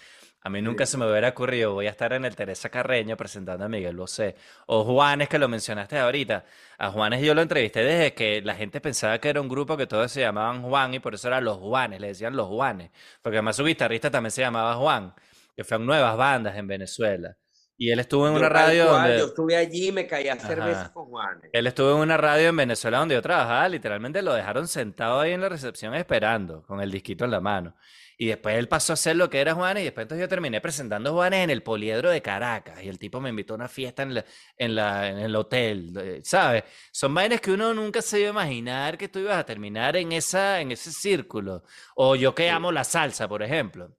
A 0.46 0.50
mí 0.50 0.60
nunca 0.60 0.84
se 0.84 0.98
me 0.98 1.10
hubiera 1.10 1.30
ocurrido, 1.30 1.72
voy 1.72 1.86
a 1.86 1.90
estar 1.90 2.12
en 2.12 2.26
el 2.26 2.36
Teresa 2.36 2.68
Carreño 2.68 3.16
presentando 3.16 3.64
a 3.64 3.68
Miguel 3.70 3.96
Bosé. 3.96 4.36
O 4.66 4.84
Juanes, 4.84 5.30
que 5.30 5.38
lo 5.38 5.48
mencionaste 5.48 5.98
ahorita. 5.98 6.44
A 6.76 6.90
Juanes 6.90 7.22
yo 7.22 7.34
lo 7.34 7.40
entrevisté 7.40 7.82
desde 7.82 8.12
que 8.12 8.42
la 8.42 8.54
gente 8.54 8.78
pensaba 8.82 9.18
que 9.18 9.30
era 9.30 9.40
un 9.40 9.48
grupo 9.48 9.74
que 9.78 9.86
todos 9.86 10.12
se 10.12 10.20
llamaban 10.20 10.62
Juan 10.62 10.92
y 10.92 10.98
por 10.98 11.14
eso 11.14 11.28
eran 11.28 11.44
los 11.44 11.56
Juanes, 11.56 11.98
le 11.98 12.08
decían 12.08 12.36
los 12.36 12.48
Juanes. 12.48 12.90
Porque 13.22 13.38
además 13.38 13.56
su 13.56 13.64
guitarrista 13.64 14.10
también 14.10 14.32
se 14.32 14.42
llamaba 14.42 14.74
Juan, 14.74 15.14
que 15.56 15.64
fueron 15.64 15.86
nuevas 15.86 16.14
bandas 16.14 16.54
en 16.58 16.66
Venezuela. 16.66 17.34
Y 17.78 17.90
él 17.90 18.00
estuvo 18.00 18.28
en 18.28 18.34
una 18.34 18.50
radio 18.50 18.84
donde... 18.84 19.18
Yo 19.20 19.24
estuve 19.24 19.56
allí 19.56 19.88
y 19.88 19.92
me 19.92 20.06
caí 20.06 20.28
a 20.28 20.38
cerveza 20.38 20.92
con 20.92 21.06
Juanes. 21.06 21.50
Él 21.54 21.66
estuvo 21.66 21.90
en 21.92 21.96
una 22.00 22.18
radio 22.18 22.50
en 22.50 22.56
Venezuela 22.56 22.98
donde 22.98 23.14
yo 23.14 23.22
trabajaba, 23.22 23.66
literalmente 23.66 24.20
lo 24.20 24.34
dejaron 24.34 24.68
sentado 24.68 25.20
ahí 25.20 25.32
en 25.32 25.40
la 25.40 25.48
recepción 25.48 25.94
esperando, 25.94 26.62
con 26.64 26.82
el 26.82 26.90
disquito 26.90 27.24
en 27.24 27.30
la 27.30 27.40
mano. 27.40 27.74
Y 28.16 28.26
después 28.26 28.56
él 28.56 28.68
pasó 28.68 28.92
a 28.92 28.96
ser 28.96 29.16
lo 29.16 29.28
que 29.28 29.40
era 29.40 29.54
Juanes 29.54 29.82
y 29.82 29.84
después 29.84 30.04
entonces 30.04 30.22
yo 30.22 30.28
terminé 30.28 30.60
presentando 30.60 31.10
a 31.10 31.12
Juanes 31.12 31.44
en 31.44 31.50
el 31.50 31.62
Poliedro 31.62 32.10
de 32.10 32.22
Caracas 32.22 32.82
y 32.82 32.88
el 32.88 32.98
tipo 32.98 33.20
me 33.20 33.30
invitó 33.30 33.54
a 33.54 33.56
una 33.56 33.68
fiesta 33.68 34.02
en, 34.02 34.24
en, 34.56 34.74
la, 34.74 35.08
en 35.08 35.18
el 35.18 35.34
hotel, 35.36 36.20
¿sabes? 36.24 36.64
Son 36.92 37.12
vainas 37.14 37.40
que 37.40 37.52
uno 37.52 37.74
nunca 37.74 38.02
se 38.02 38.20
iba 38.20 38.28
a 38.28 38.32
imaginar 38.32 38.96
que 38.98 39.08
tú 39.08 39.18
ibas 39.18 39.38
a 39.38 39.44
terminar 39.44 39.96
en, 39.96 40.12
esa, 40.12 40.60
en 40.60 40.72
ese 40.72 40.92
círculo. 40.92 41.64
O 41.96 42.16
yo 42.16 42.34
que 42.34 42.50
amo 42.50 42.72
la 42.72 42.84
salsa, 42.84 43.28
por 43.28 43.42
ejemplo. 43.42 43.96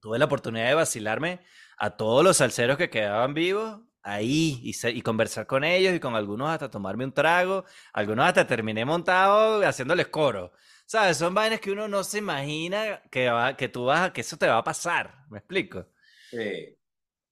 Tuve 0.00 0.18
la 0.18 0.24
oportunidad 0.24 0.68
de 0.68 0.74
vacilarme 0.74 1.40
a 1.78 1.96
todos 1.96 2.24
los 2.24 2.38
salseros 2.38 2.76
que 2.78 2.90
quedaban 2.90 3.34
vivos 3.34 3.80
ahí 4.02 4.60
y, 4.62 4.74
y, 4.88 5.02
conversar 5.02 5.46
con 5.46 5.64
ellos 5.64 5.94
y 5.94 6.00
con 6.00 6.14
algunos 6.14 6.48
hasta 6.50 6.70
tomarme 6.70 7.04
un 7.04 7.12
trago, 7.12 7.64
algunos 7.92 8.26
hasta 8.26 8.46
terminé 8.46 8.84
montado 8.84 9.66
haciéndoles 9.66 10.08
coro. 10.08 10.52
¿Sabes? 10.90 11.18
Son 11.18 11.32
vainas 11.32 11.60
que 11.60 11.70
uno 11.70 11.86
no 11.86 12.02
se 12.02 12.18
imagina 12.18 13.00
que, 13.12 13.30
va, 13.30 13.56
que 13.56 13.68
tú 13.68 13.84
vas 13.84 14.08
a, 14.08 14.12
que 14.12 14.22
eso 14.22 14.36
te 14.36 14.48
va 14.48 14.58
a 14.58 14.64
pasar. 14.64 15.24
¿Me 15.30 15.38
explico? 15.38 15.86
Sí. 16.32 16.76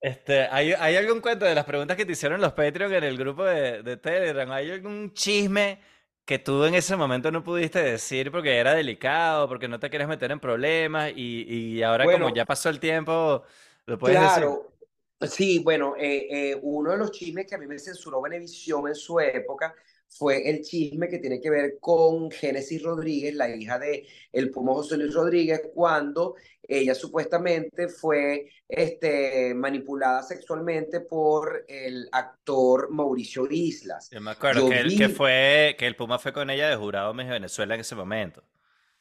Este, 0.00 0.42
¿hay, 0.42 0.74
¿Hay 0.74 0.94
algún 0.94 1.20
cuento 1.20 1.44
de 1.44 1.56
las 1.56 1.64
preguntas 1.64 1.96
que 1.96 2.06
te 2.06 2.12
hicieron 2.12 2.40
los 2.40 2.52
Patreon 2.52 2.94
en 2.94 3.02
el 3.02 3.18
grupo 3.18 3.44
de, 3.44 3.82
de 3.82 3.96
Telegram? 3.96 4.48
¿Hay 4.52 4.70
algún 4.70 5.12
chisme 5.12 5.80
que 6.24 6.38
tú 6.38 6.62
en 6.66 6.76
ese 6.76 6.94
momento 6.94 7.32
no 7.32 7.42
pudiste 7.42 7.82
decir 7.82 8.30
porque 8.30 8.58
era 8.58 8.74
delicado, 8.74 9.48
porque 9.48 9.66
no 9.66 9.80
te 9.80 9.90
quieres 9.90 10.06
meter 10.06 10.30
en 10.30 10.38
problemas 10.38 11.10
y, 11.16 11.42
y 11.48 11.82
ahora 11.82 12.04
como 12.04 12.32
ya 12.32 12.44
pasó 12.44 12.68
el 12.68 12.78
tiempo, 12.78 13.42
lo 13.86 13.98
puedes 13.98 14.18
claro. 14.18 14.72
Sí, 15.22 15.58
bueno, 15.64 15.96
eh, 15.98 16.28
eh, 16.30 16.58
uno 16.62 16.92
de 16.92 16.98
los 16.98 17.10
chismes 17.10 17.44
que 17.44 17.56
a 17.56 17.58
mí 17.58 17.66
me 17.66 17.76
censuró 17.80 18.22
Venevisión 18.22 18.86
en 18.86 18.94
su 18.94 19.18
época 19.18 19.74
fue 20.08 20.48
el 20.48 20.62
chisme 20.62 21.08
que 21.08 21.18
tiene 21.18 21.40
que 21.40 21.50
ver 21.50 21.78
con 21.80 22.30
Génesis 22.30 22.82
Rodríguez, 22.82 23.34
la 23.34 23.54
hija 23.54 23.78
de 23.78 24.06
el 24.32 24.50
Puma 24.50 24.74
José 24.74 24.96
Luis 24.96 25.14
Rodríguez, 25.14 25.62
cuando 25.74 26.34
ella 26.62 26.94
supuestamente 26.94 27.88
fue 27.88 28.50
este, 28.68 29.54
manipulada 29.54 30.22
sexualmente 30.22 31.00
por 31.00 31.64
el 31.68 32.08
actor 32.12 32.90
Mauricio 32.90 33.46
Islas. 33.50 34.10
Yo 34.10 34.20
me 34.20 34.32
acuerdo 34.32 34.68
que, 34.68 34.96
que, 34.96 35.08
fue, 35.08 35.76
que 35.78 35.86
el 35.86 35.96
Puma 35.96 36.18
fue 36.18 36.32
con 36.32 36.50
ella 36.50 36.68
de 36.68 36.76
jurado 36.76 37.10
en 37.12 37.28
Venezuela 37.28 37.74
en 37.74 37.80
ese 37.80 37.94
momento. 37.94 38.42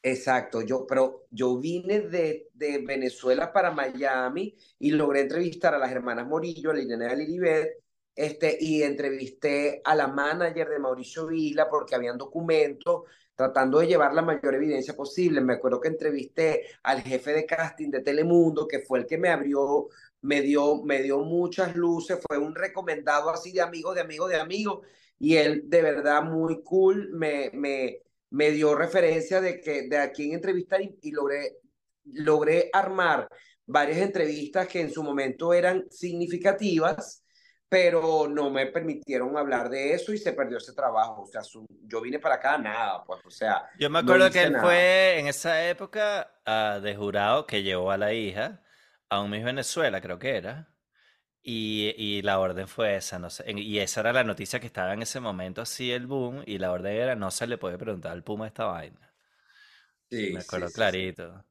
Exacto, 0.02 0.62
yo, 0.62 0.86
pero 0.86 1.26
yo 1.30 1.58
vine 1.58 2.00
de, 2.00 2.48
de 2.54 2.78
Venezuela 2.78 3.52
para 3.52 3.72
Miami 3.72 4.56
y 4.78 4.92
logré 4.92 5.22
entrevistar 5.22 5.74
a 5.74 5.78
las 5.78 5.90
hermanas 5.90 6.26
Morillo, 6.26 6.70
a 6.70 6.74
Liliana 6.74 7.14
Lilibet, 7.14 7.82
este, 8.18 8.58
y 8.60 8.82
entrevisté 8.82 9.80
a 9.84 9.94
la 9.94 10.08
manager 10.08 10.68
de 10.68 10.80
Mauricio 10.80 11.28
Vila 11.28 11.68
porque 11.70 11.94
habían 11.94 12.18
documentos 12.18 13.04
tratando 13.36 13.78
de 13.78 13.86
llevar 13.86 14.12
la 14.12 14.22
mayor 14.22 14.56
evidencia 14.56 14.96
posible. 14.96 15.40
Me 15.40 15.52
acuerdo 15.52 15.80
que 15.80 15.86
entrevisté 15.86 16.64
al 16.82 17.02
jefe 17.02 17.32
de 17.32 17.46
casting 17.46 17.90
de 17.92 18.00
Telemundo, 18.00 18.66
que 18.66 18.80
fue 18.80 18.98
el 18.98 19.06
que 19.06 19.18
me 19.18 19.28
abrió, 19.28 19.86
me 20.22 20.42
dio, 20.42 20.82
me 20.82 21.00
dio 21.00 21.20
muchas 21.20 21.76
luces, 21.76 22.18
fue 22.26 22.38
un 22.38 22.56
recomendado 22.56 23.30
así 23.30 23.52
de 23.52 23.60
amigo, 23.60 23.94
de 23.94 24.00
amigo, 24.00 24.26
de 24.26 24.34
amigo, 24.34 24.82
y 25.20 25.36
él 25.36 25.62
de 25.66 25.80
verdad 25.82 26.24
muy 26.24 26.60
cool 26.64 27.10
me, 27.12 27.50
me, 27.54 28.02
me 28.30 28.50
dio 28.50 28.74
referencia 28.74 29.40
de, 29.40 29.60
que, 29.60 29.88
de 29.88 29.96
a 29.96 30.10
quién 30.10 30.32
entrevistar 30.32 30.82
y, 30.82 30.98
y 31.02 31.12
logré, 31.12 31.58
logré 32.02 32.68
armar 32.72 33.28
varias 33.64 33.98
entrevistas 33.98 34.66
que 34.66 34.80
en 34.80 34.90
su 34.90 35.04
momento 35.04 35.54
eran 35.54 35.86
significativas 35.88 37.22
pero 37.68 38.26
no 38.28 38.50
me 38.50 38.66
permitieron 38.66 39.36
hablar 39.36 39.68
de 39.68 39.92
eso 39.92 40.12
y 40.12 40.18
se 40.18 40.32
perdió 40.32 40.56
ese 40.58 40.72
trabajo. 40.72 41.22
O 41.22 41.26
sea, 41.26 41.42
yo 41.84 42.00
vine 42.00 42.18
para 42.18 42.36
acá 42.36 42.56
nada, 42.56 43.04
pues, 43.04 43.20
o 43.24 43.30
sea. 43.30 43.68
Yo 43.78 43.90
me 43.90 43.98
acuerdo 43.98 44.30
que 44.30 44.42
él 44.42 44.56
fue 44.58 45.18
en 45.18 45.26
esa 45.26 45.68
época 45.68 46.32
uh, 46.46 46.80
de 46.80 46.96
jurado 46.96 47.46
que 47.46 47.62
llevó 47.62 47.90
a 47.90 47.98
la 47.98 48.12
hija 48.14 48.62
a 49.10 49.20
un 49.20 49.30
Miss 49.30 49.44
Venezuela, 49.44 50.00
creo 50.00 50.18
que 50.18 50.36
era. 50.36 50.68
Y, 51.42 51.94
y, 51.96 52.22
la 52.22 52.40
orden 52.40 52.68
fue 52.68 52.96
esa, 52.96 53.18
no 53.18 53.30
sé. 53.30 53.44
Y 53.52 53.78
esa 53.78 54.00
era 54.00 54.12
la 54.12 54.24
noticia 54.24 54.60
que 54.60 54.66
estaba 54.66 54.92
en 54.92 55.02
ese 55.02 55.20
momento, 55.20 55.62
así 55.62 55.92
el 55.92 56.06
boom. 56.06 56.42
Y 56.46 56.58
la 56.58 56.72
orden 56.72 56.92
era: 56.92 57.14
no 57.14 57.30
se 57.30 57.46
le 57.46 57.56
puede 57.56 57.78
preguntar 57.78 58.12
al 58.12 58.24
Puma 58.24 58.46
esta 58.46 58.64
vaina. 58.64 59.14
Sí. 60.10 60.32
Me 60.32 60.40
acuerdo 60.40 60.70
clarito. 60.70 61.44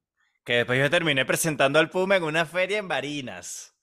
Que 0.43 0.57
después 0.57 0.79
yo 0.79 0.89
terminé 0.89 1.25
presentando 1.25 1.79
al 1.79 1.89
Puma 1.89 2.17
en 2.17 2.23
una 2.23 2.45
feria 2.45 2.77
en 2.77 2.87
Barinas. 2.87 3.75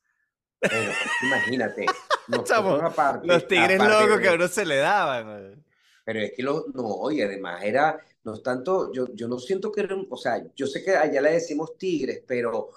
imagínate. 1.23 1.87
los 3.23 3.47
tigres 3.49 3.83
locos 3.83 4.21
que 4.21 4.29
a 4.29 4.35
uno 4.35 4.49
se 4.49 4.65
le 4.65 4.77
daban. 4.77 5.65
Pero 6.05 6.21
es 6.21 6.33
que 6.37 6.43
lo, 6.43 6.67
no, 6.75 7.11
y 7.11 7.23
además 7.23 7.63
era, 7.65 7.99
no 8.25 8.35
es 8.35 8.43
tanto, 8.43 8.93
yo, 8.93 9.09
yo 9.15 9.27
no 9.29 9.39
siento 9.39 9.73
que 9.73 9.83
era, 9.83 9.95
un- 9.97 10.07
o 10.11 10.17
sea, 10.17 10.45
yo 10.55 10.67
sé 10.67 10.83
que 10.85 10.97
allá 10.97 11.21
le 11.21 11.33
decimos 11.33 11.79
tigres, 11.79 12.23
pero 12.27 12.71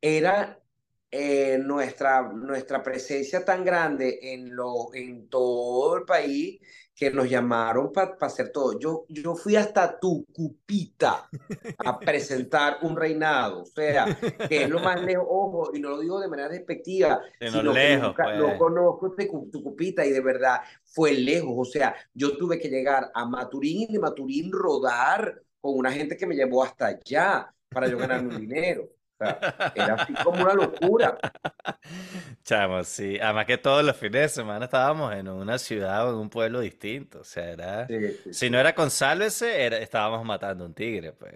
era 0.00 0.60
eh, 1.10 1.58
nuestra, 1.58 2.22
nuestra 2.32 2.82
presencia 2.82 3.44
tan 3.44 3.64
grande 3.64 4.18
en, 4.22 4.54
lo, 4.54 4.94
en 4.94 5.28
todo 5.28 5.96
el 5.96 6.04
país 6.04 6.60
que 6.98 7.12
nos 7.12 7.30
llamaron 7.30 7.92
para 7.92 8.16
hacer 8.22 8.50
todo. 8.50 8.76
Yo, 8.76 9.04
yo 9.08 9.36
fui 9.36 9.54
hasta 9.54 10.00
Tucupita 10.00 11.28
a 11.78 11.98
presentar 12.00 12.78
un 12.82 12.96
reinado, 12.96 13.62
o 13.62 13.66
sea, 13.66 14.04
que 14.48 14.64
es 14.64 14.68
lo 14.68 14.80
más 14.80 15.00
lejos, 15.02 15.24
ojo, 15.28 15.70
y 15.72 15.78
no 15.80 15.90
lo 15.90 16.00
digo 16.00 16.18
de 16.20 16.26
manera 16.26 16.48
despectiva, 16.48 17.20
De 17.38 17.52
no 17.52 17.58
sino 17.58 17.72
que 17.72 17.78
lejos, 17.78 18.08
nunca, 18.08 18.24
pues. 18.24 18.38
no 18.38 18.58
conozco 18.58 19.14
Tucu- 19.14 19.50
Tucupita 19.52 20.04
y 20.04 20.10
de 20.10 20.20
verdad 20.20 20.60
fue 20.82 21.12
lejos, 21.12 21.54
o 21.56 21.64
sea, 21.64 21.94
yo 22.12 22.36
tuve 22.36 22.58
que 22.58 22.68
llegar 22.68 23.10
a 23.14 23.24
Maturín 23.24 23.86
y 23.90 23.92
de 23.92 23.98
Maturín 24.00 24.50
rodar 24.50 25.40
con 25.60 25.76
una 25.78 25.92
gente 25.92 26.16
que 26.16 26.26
me 26.26 26.34
llevó 26.34 26.64
hasta 26.64 26.86
allá 26.86 27.54
para 27.68 27.86
yo 27.88 27.96
ganarme 27.98 28.34
un 28.34 28.40
dinero. 28.40 28.88
Sea, 29.18 29.72
era 29.74 29.94
así 29.94 30.14
como 30.14 30.42
una 30.42 30.54
locura. 30.54 31.18
Chamo, 32.44 32.84
sí. 32.84 33.18
Además 33.20 33.46
que 33.46 33.58
todos 33.58 33.84
los 33.84 33.96
fines 33.96 34.22
de 34.22 34.28
semana 34.28 34.66
estábamos 34.66 35.14
en 35.14 35.28
una 35.28 35.58
ciudad 35.58 36.06
o 36.08 36.10
en 36.12 36.16
un 36.18 36.30
pueblo 36.30 36.60
distinto. 36.60 37.20
O 37.20 37.24
sea, 37.24 37.50
era... 37.50 37.86
Sí, 37.86 37.94
sí, 38.24 38.34
Si 38.34 38.50
no 38.50 38.58
era 38.58 38.74
con 38.74 38.90
Sálvese, 38.90 39.62
era... 39.64 39.78
estábamos 39.78 40.24
matando 40.24 40.64
un 40.64 40.74
tigre, 40.74 41.12
pues. 41.12 41.34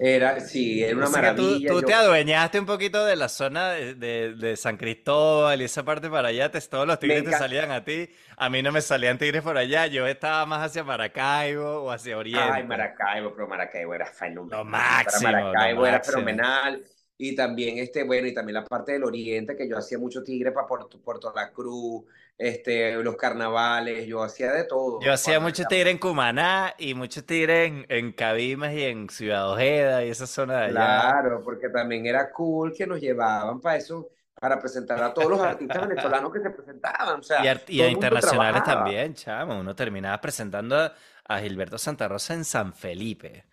Era, 0.00 0.38
sí, 0.38 0.80
era 0.84 0.96
una 0.96 1.06
tú, 1.06 1.12
maravilla. 1.12 1.68
tú 1.70 1.80
yo- 1.80 1.82
te 1.82 1.92
adueñaste 1.92 2.60
un 2.60 2.66
poquito 2.66 3.04
de 3.04 3.16
la 3.16 3.28
zona 3.28 3.70
de, 3.70 3.94
de- 3.96 4.34
de 4.36 4.56
San 4.56 4.76
Cristóbal 4.76 5.60
y 5.60 5.64
esa 5.64 5.84
parte 5.84 6.08
para 6.08 6.28
allá, 6.28 6.52
te- 6.52 6.60
todos 6.60 6.86
los 6.86 7.00
tigres 7.00 7.24
te 7.24 7.32
salían 7.32 7.72
a 7.72 7.82
ti, 7.82 8.08
a 8.36 8.48
mí 8.48 8.62
no 8.62 8.70
me 8.70 8.80
salían 8.80 9.18
tigres 9.18 9.42
por 9.42 9.58
allá, 9.58 9.86
yo 9.88 10.06
estaba 10.06 10.46
más 10.46 10.64
hacia 10.64 10.84
Maracaibo 10.84 11.82
o 11.82 11.90
hacia 11.90 12.16
Oriente. 12.16 12.48
Ay, 12.48 12.62
Maracaibo, 12.64 13.34
pero 13.34 13.48
Maracaibo 13.48 13.92
era 13.92 14.06
fenomenal. 14.06 14.58
Lo 14.60 14.64
máximo, 14.64 15.32
Para 15.32 15.40
Maracaibo 15.46 15.80
lo 15.80 15.86
era 15.88 16.00
fenomenal. 16.00 16.84
Y 17.20 17.34
también, 17.34 17.78
este, 17.78 18.04
bueno, 18.04 18.28
y 18.28 18.34
también 18.34 18.54
la 18.54 18.64
parte 18.64 18.92
del 18.92 19.04
oriente, 19.04 19.56
que 19.56 19.68
yo 19.68 19.76
hacía 19.76 19.98
mucho 19.98 20.22
tigre 20.22 20.52
para 20.52 20.66
Puerto, 20.68 21.00
Puerto 21.02 21.32
La 21.34 21.50
Cruz, 21.52 22.04
este, 22.38 22.92
los 23.02 23.16
carnavales, 23.16 24.06
yo 24.06 24.22
hacía 24.22 24.52
de 24.52 24.64
todo. 24.64 25.00
Yo 25.00 25.12
hacía 25.12 25.40
mucho 25.40 25.64
tigre 25.66 25.90
en 25.90 25.98
Cumaná 25.98 26.74
y 26.78 26.94
mucho 26.94 27.24
tigre 27.24 27.64
en, 27.66 27.86
en 27.88 28.12
Cabimas 28.12 28.72
y 28.72 28.84
en 28.84 29.08
Ciudad 29.10 29.50
Ojeda 29.50 30.04
y 30.04 30.10
esa 30.10 30.26
zona 30.26 30.58
de 30.60 30.64
allá. 30.66 30.74
Claro, 30.74 31.42
porque 31.42 31.68
también 31.70 32.06
era 32.06 32.30
cool 32.30 32.72
que 32.72 32.86
nos 32.86 33.00
llevaban 33.00 33.60
para 33.60 33.76
eso, 33.76 34.10
para 34.38 34.58
presentar 34.60 35.02
a 35.02 35.12
todos 35.14 35.30
los 35.30 35.40
artistas 35.40 35.88
venezolanos 35.88 36.32
que 36.32 36.40
se 36.40 36.50
presentaban. 36.50 37.20
O 37.20 37.22
sea, 37.22 37.42
Y, 37.42 37.46
art- 37.48 37.70
y 37.70 37.80
a 37.82 37.88
internacionales 37.88 38.62
también, 38.64 39.14
chamo. 39.14 39.58
Uno 39.58 39.74
terminaba 39.74 40.20
presentando 40.20 40.76
a, 40.78 40.94
a 41.24 41.40
Gilberto 41.40 41.78
Santa 41.78 42.06
Rosa 42.08 42.34
en 42.34 42.44
San 42.44 42.72
Felipe. 42.74 43.46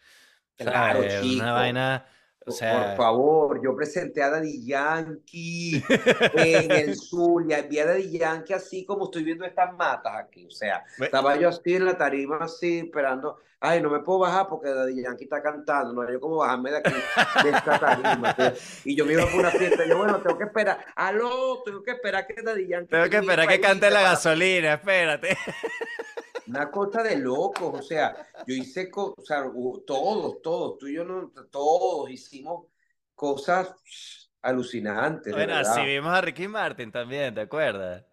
Claro, 0.58 1.00
¿sabes? 1.04 1.22
chico. 1.22 1.44
Una 1.44 1.54
vaina, 1.54 2.06
o 2.48 2.52
Por- 2.52 2.54
sea, 2.54 2.88
Por 2.90 2.96
favor, 2.98 3.62
yo 3.64 3.76
presenté 3.76 4.22
a 4.22 4.30
Daddy 4.30 4.64
Yankee 4.66 5.84
en 6.36 6.72
el 6.72 6.96
Zulia, 7.00 7.64
vi 7.64 7.80
a 7.80 7.86
Daddy 7.88 8.18
Yankee 8.20 8.54
así 8.54 8.86
como 8.86 9.06
estoy 9.06 9.24
viendo 9.24 9.46
estas 9.46 9.74
matas 9.74 10.14
aquí, 10.16 10.46
o 10.46 10.52
sea, 10.52 10.84
estaba 11.00 11.36
yo 11.38 11.50
así 11.50 11.74
en 11.76 11.86
la 11.86 11.98
tarima 11.98 12.38
así 12.42 12.80
esperando, 12.80 13.40
ay, 13.60 13.82
no 13.82 13.90
me 13.90 14.00
puedo 14.02 14.20
bajar 14.20 14.48
porque 14.48 14.70
Daddy 14.70 15.02
Yankee 15.02 15.24
está 15.24 15.42
cantando, 15.42 15.92
no 15.94 16.02
hay 16.04 16.14
yo 16.14 16.20
como 16.20 16.38
bajarme 16.38 16.70
de 16.70 16.78
aquí, 16.78 16.94
de 17.44 17.50
esta 17.50 17.80
tarima, 17.80 18.36
y 18.84 18.96
yo 18.96 19.06
me 19.08 19.14
iba 19.14 19.26
por 19.26 19.40
una 19.40 19.50
fiesta, 19.50 19.84
y 19.84 19.90
yo, 19.90 19.98
bueno, 19.98 20.22
tengo 20.22 20.38
que 20.38 20.44
esperar, 20.44 20.86
aló, 20.96 21.64
tengo 21.66 21.82
que 21.82 21.92
esperar 21.92 22.28
que 22.28 22.42
Daddy 22.44 22.68
Yankee 22.68 22.90
tengo 22.92 23.10
que 23.10 23.18
esperar 23.18 23.48
que 23.48 23.60
cante 23.60 23.90
la 23.90 24.02
gasolina, 24.04 24.74
espérate. 24.76 25.36
Una 26.48 26.70
cosa 26.70 27.02
de 27.04 27.18
locos, 27.18 27.80
o 27.80 27.82
sea, 27.82 28.16
yo 28.46 28.54
hice, 28.56 28.90
o 28.94 29.16
sea, 29.24 29.44
todos, 29.86 30.42
todos, 30.42 30.78
tú 30.78 30.88
y 30.88 30.96
yo, 30.96 31.04
no, 31.04 31.32
todos 31.50 32.10
hicimos 32.10 32.68
cosas 33.16 33.74
alucinantes, 34.42 35.34
Bueno, 35.34 35.56
así 35.56 35.84
vimos 35.86 36.14
a 36.14 36.22
Ricky 36.22 36.48
Martin 36.48 36.92
también, 36.92 37.34
¿te 37.34 37.42
acuerdas? 37.42 38.04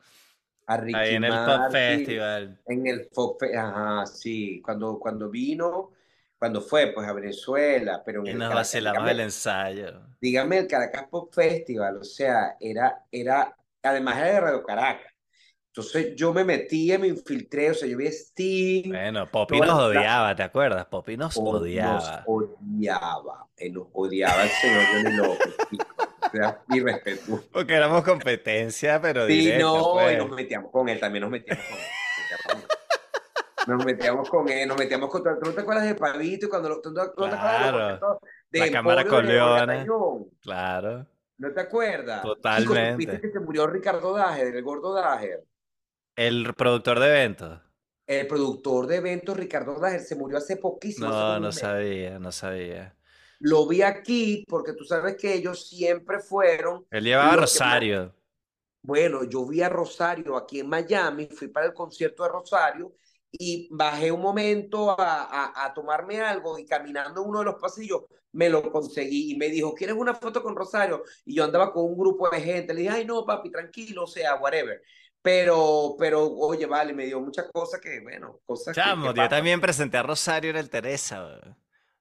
A 0.67 0.77
Ricky 0.79 0.95
Ahí 0.99 1.15
en 1.17 1.25
el 1.25 1.33
Pop 1.45 1.71
Festival. 1.71 2.61
En 2.67 2.87
el 2.87 3.09
Pop 3.09 3.39
Fe- 3.41 3.57
ajá, 3.57 4.07
sí, 4.07 4.63
cuando, 4.63 4.99
cuando 4.99 5.29
vino, 5.29 5.91
cuando 6.39 6.61
fue, 6.63 6.93
pues, 6.93 7.07
a 7.07 7.13
Venezuela, 7.13 8.03
pero 8.05 8.21
en 8.21 8.27
Y 8.27 8.31
el 8.31 8.39
nos 8.39 8.49
Caracas, 8.49 8.55
vacilamos 8.55 9.05
dígame, 9.05 9.11
el 9.11 9.21
ensayo. 9.21 10.01
dígame 10.21 10.59
el 10.59 10.67
Caracas 10.69 11.07
Pop 11.11 11.33
Festival, 11.35 11.99
o 11.99 12.05
sea, 12.05 12.57
era, 12.61 13.05
era, 13.11 13.55
además 13.83 14.17
era 14.19 14.27
de 14.33 14.41
Radio 14.41 14.63
Caracas. 14.65 15.12
Entonces 15.75 16.15
yo 16.17 16.35
me 16.35 16.45
metía, 16.45 16.99
me 16.99 17.09
infiltré, 17.09 17.71
o 17.71 17.75
sea, 17.75 17.89
yo 17.89 17.97
vi 17.97 18.07
a 18.07 18.11
Sting, 18.11 18.91
Bueno, 18.91 19.27
Poppy 19.31 19.59
nos 19.59 19.71
odiaba, 19.81 20.37
¿te 20.37 20.43
acuerdas? 20.43 20.85
Poppy 20.85 21.17
nos 21.17 21.35
o- 21.39 21.43
nos 21.45 21.63
odiaba. 21.63 22.25
odiaba, 22.27 23.47
él 23.57 23.73
nos 23.73 23.87
odiaba 23.95 24.43
el 24.43 24.51
señor 24.51 24.83
Johnny 24.93 25.17
López, 25.17 25.57
chico. 25.71 25.87
O 25.99 26.31
sea, 26.31 26.63
irrespetuoso. 26.75 27.45
Porque 27.51 27.73
éramos 27.75 28.05
competencia, 28.05 29.01
pero 29.01 29.27
Sí, 29.27 29.51
no, 29.59 29.93
pues. 29.95 30.13
y 30.15 30.17
nos 30.19 30.31
metíamos 30.31 30.71
con 30.71 30.89
él, 30.91 31.01
también 31.01 31.23
nos 31.23 31.31
metíamos 31.31 31.65
con 31.67 31.79
él. 32.59 32.65
Nos 33.67 33.85
metíamos 33.87 34.29
con 34.29 34.49
él, 34.51 34.69
nos 34.69 34.77
metíamos 34.77 35.09
con 35.11 35.23
¿Tú 35.23 35.31
no 35.47 35.53
te 35.53 35.61
acuerdas 35.63 35.85
de 35.87 35.95
Pavito 35.95 36.47
y 36.47 36.49
cuando 36.51 36.69
lo, 36.69 36.81
tú 36.83 36.91
no 36.91 36.97
te 37.03 37.09
acuerdas 37.09 37.41
de 37.43 37.71
Claro. 37.71 38.21
de 38.51 38.59
La 38.59 38.71
Cámara 38.71 39.05
Corleone. 39.07 39.77
Tañón? 39.79 40.27
Claro. 40.43 41.07
¿No 41.39 41.51
te 41.53 41.61
acuerdas? 41.61 42.23
Totalmente. 42.23 42.93
¿supiste 43.05 43.21
que 43.23 43.31
se 43.33 43.41
murió 43.41 43.67
Ricardo 43.67 44.13
Dager, 44.15 44.55
el 44.55 44.63
gordo 44.63 44.93
Dager? 44.93 45.45
El 46.17 46.53
productor 46.55 47.01
de 47.01 47.07
eventos. 47.09 47.61
El 48.07 48.27
productor 48.27 48.87
de 48.87 48.97
eventos, 48.97 49.37
Ricardo 49.37 49.79
Dager, 49.79 50.01
se 50.01 50.15
murió 50.15 50.39
hace 50.39 50.57
poquísimo. 50.57 51.09
No, 51.09 51.41
no 51.41 51.49
mes. 51.49 51.59
sabía, 51.61 52.19
no 52.19 52.33
sabía. 52.33 52.95
Lo 53.41 53.67
vi 53.67 53.83
aquí 53.83 54.45
porque 54.49 54.73
tú 54.73 54.85
sabes 54.85 55.17
que 55.17 55.35
ellos 55.35 55.69
siempre 55.69 56.21
fueron 56.21 56.87
Él 56.91 57.05
llevaba 57.05 57.33
a 57.33 57.37
que 57.37 57.41
Rosario. 57.41 58.15
Bueno, 58.83 59.25
yo 59.25 59.47
vi 59.47 59.63
a 59.63 59.69
Rosario 59.69 60.37
aquí 60.37 60.61
en 60.61 60.69
Miami, 60.69 61.29
fui 61.29 61.49
para 61.49 61.67
el 61.67 61.75
concierto 61.75 62.25
de 62.25 62.31
Rosario 62.31 62.93
y 63.31 63.69
bajé 63.73 64.11
un 64.11 64.21
momento 64.21 64.91
a, 65.01 65.25
a- 65.25 65.65
a 65.67 65.73
tomarme 65.75 66.21
algo 66.21 66.59
y 66.59 66.67
caminando 66.67 67.23
uno 67.23 67.39
de 67.41 67.45
los 67.47 67.55
pasillos 67.57 68.03
me 68.33 68.49
lo 68.49 68.71
conseguí 68.73 69.33
y 69.33 69.37
me 69.37 69.49
dijo, 69.49 69.75
¿quieres 69.75 69.95
una 69.97 70.15
foto 70.15 70.43
con 70.43 70.57
Rosario? 70.57 71.03
Y 71.25 71.35
yo 71.37 71.45
andaba 71.45 71.73
con 71.73 71.85
un 71.85 71.97
grupo 71.97 72.29
de 72.31 72.41
gente, 72.41 72.73
le 72.75 72.81
dije, 72.83 72.93
ay 72.95 73.05
no, 73.05 73.25
papi, 73.27 73.51
tranquilo, 73.51 74.05
o 74.05 74.07
sea, 74.07 74.37
whatever. 74.37 74.83
Pero, 75.23 75.95
pero, 75.99 76.27
oye, 76.33 76.67
vale, 76.67 76.93
me 76.93 77.07
dio 77.07 77.21
muchas 77.21 77.47
cosas 77.53 77.81
que, 77.81 78.01
bueno, 78.01 78.41
cosas 78.45 78.75
que- 78.75 78.81
Chamo, 78.81 79.03
que 79.03 79.09
yo 79.11 79.15
pasan. 79.15 79.31
también 79.31 79.61
presenté 79.61 79.97
a 79.99 80.03
Rosario 80.03 80.51
en 80.51 80.57
el 80.57 80.69
Teresa, 80.69 81.25
weón. 81.25 81.57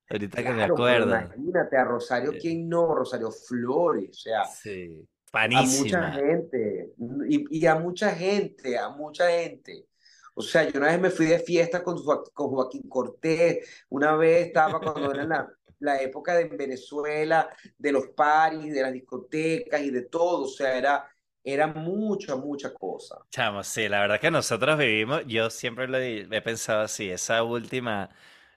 Ahorita 0.09 0.37
que 0.43 0.49
me 0.49 0.55
Claro, 0.55 0.73
acuerdo. 0.73 1.07
imagínate, 1.09 1.77
a 1.77 1.83
Rosario. 1.85 2.33
¿quién 2.41 2.67
no? 2.67 2.93
Rosario 2.95 3.31
Flores, 3.31 4.09
o 4.09 4.13
sea, 4.13 4.43
Sí. 4.45 5.07
a 5.31 5.47
mucha 5.47 5.57
Panísima. 5.57 6.11
gente, 6.13 6.93
y, 7.29 7.59
y 7.59 7.65
a 7.65 7.75
mucha 7.75 8.09
gente, 8.11 8.77
a 8.77 8.89
mucha 8.89 9.29
gente. 9.29 9.87
O 10.33 10.41
sea, 10.41 10.63
yo 10.67 10.79
una 10.79 10.87
vez 10.87 10.99
me 10.99 11.09
fui 11.11 11.27
de 11.27 11.39
fiesta 11.39 11.83
con, 11.83 11.97
con 12.33 12.49
Joaquín 12.49 12.89
Cortés, 12.89 13.85
una 13.89 14.15
vez 14.15 14.47
estaba 14.47 14.79
cuando 14.81 15.11
era 15.13 15.23
la, 15.25 15.49
la 15.79 16.01
época 16.01 16.33
de 16.35 16.45
Venezuela, 16.45 17.49
de 17.77 17.91
los 17.91 18.07
paris, 18.09 18.73
de 18.73 18.81
las 18.81 18.91
discotecas 18.93 19.79
y 19.81 19.91
de 19.91 20.01
todo, 20.03 20.43
o 20.43 20.47
sea, 20.47 20.77
era, 20.77 21.05
era 21.43 21.67
mucha, 21.67 22.35
mucha 22.35 22.73
cosa. 22.73 23.25
Chamo, 23.31 23.63
sí, 23.63 23.87
la 23.89 24.01
verdad 24.01 24.19
que 24.19 24.29
nosotros 24.31 24.77
vivimos, 24.77 25.23
yo 25.25 25.49
siempre 25.49 25.87
lo 25.87 25.97
he, 25.97 26.27
he 26.29 26.41
pensado 26.41 26.81
así, 26.81 27.09
esa 27.09 27.43
última, 27.43 28.09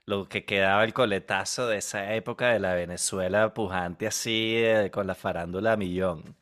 lo 0.05 0.27
que 0.27 0.43
quedaba 0.45 0.83
el 0.83 0.93
coletazo 0.93 1.67
de 1.67 1.77
esa 1.77 2.13
época 2.13 2.49
de 2.49 2.59
la 2.59 2.73
Venezuela 2.73 3.53
pujante 3.53 4.05
así, 4.07 4.53
eh, 4.57 4.91
con 4.91 5.07
la 5.07 5.15
farándula 5.15 5.73
a 5.73 5.77
millón. 5.77 6.35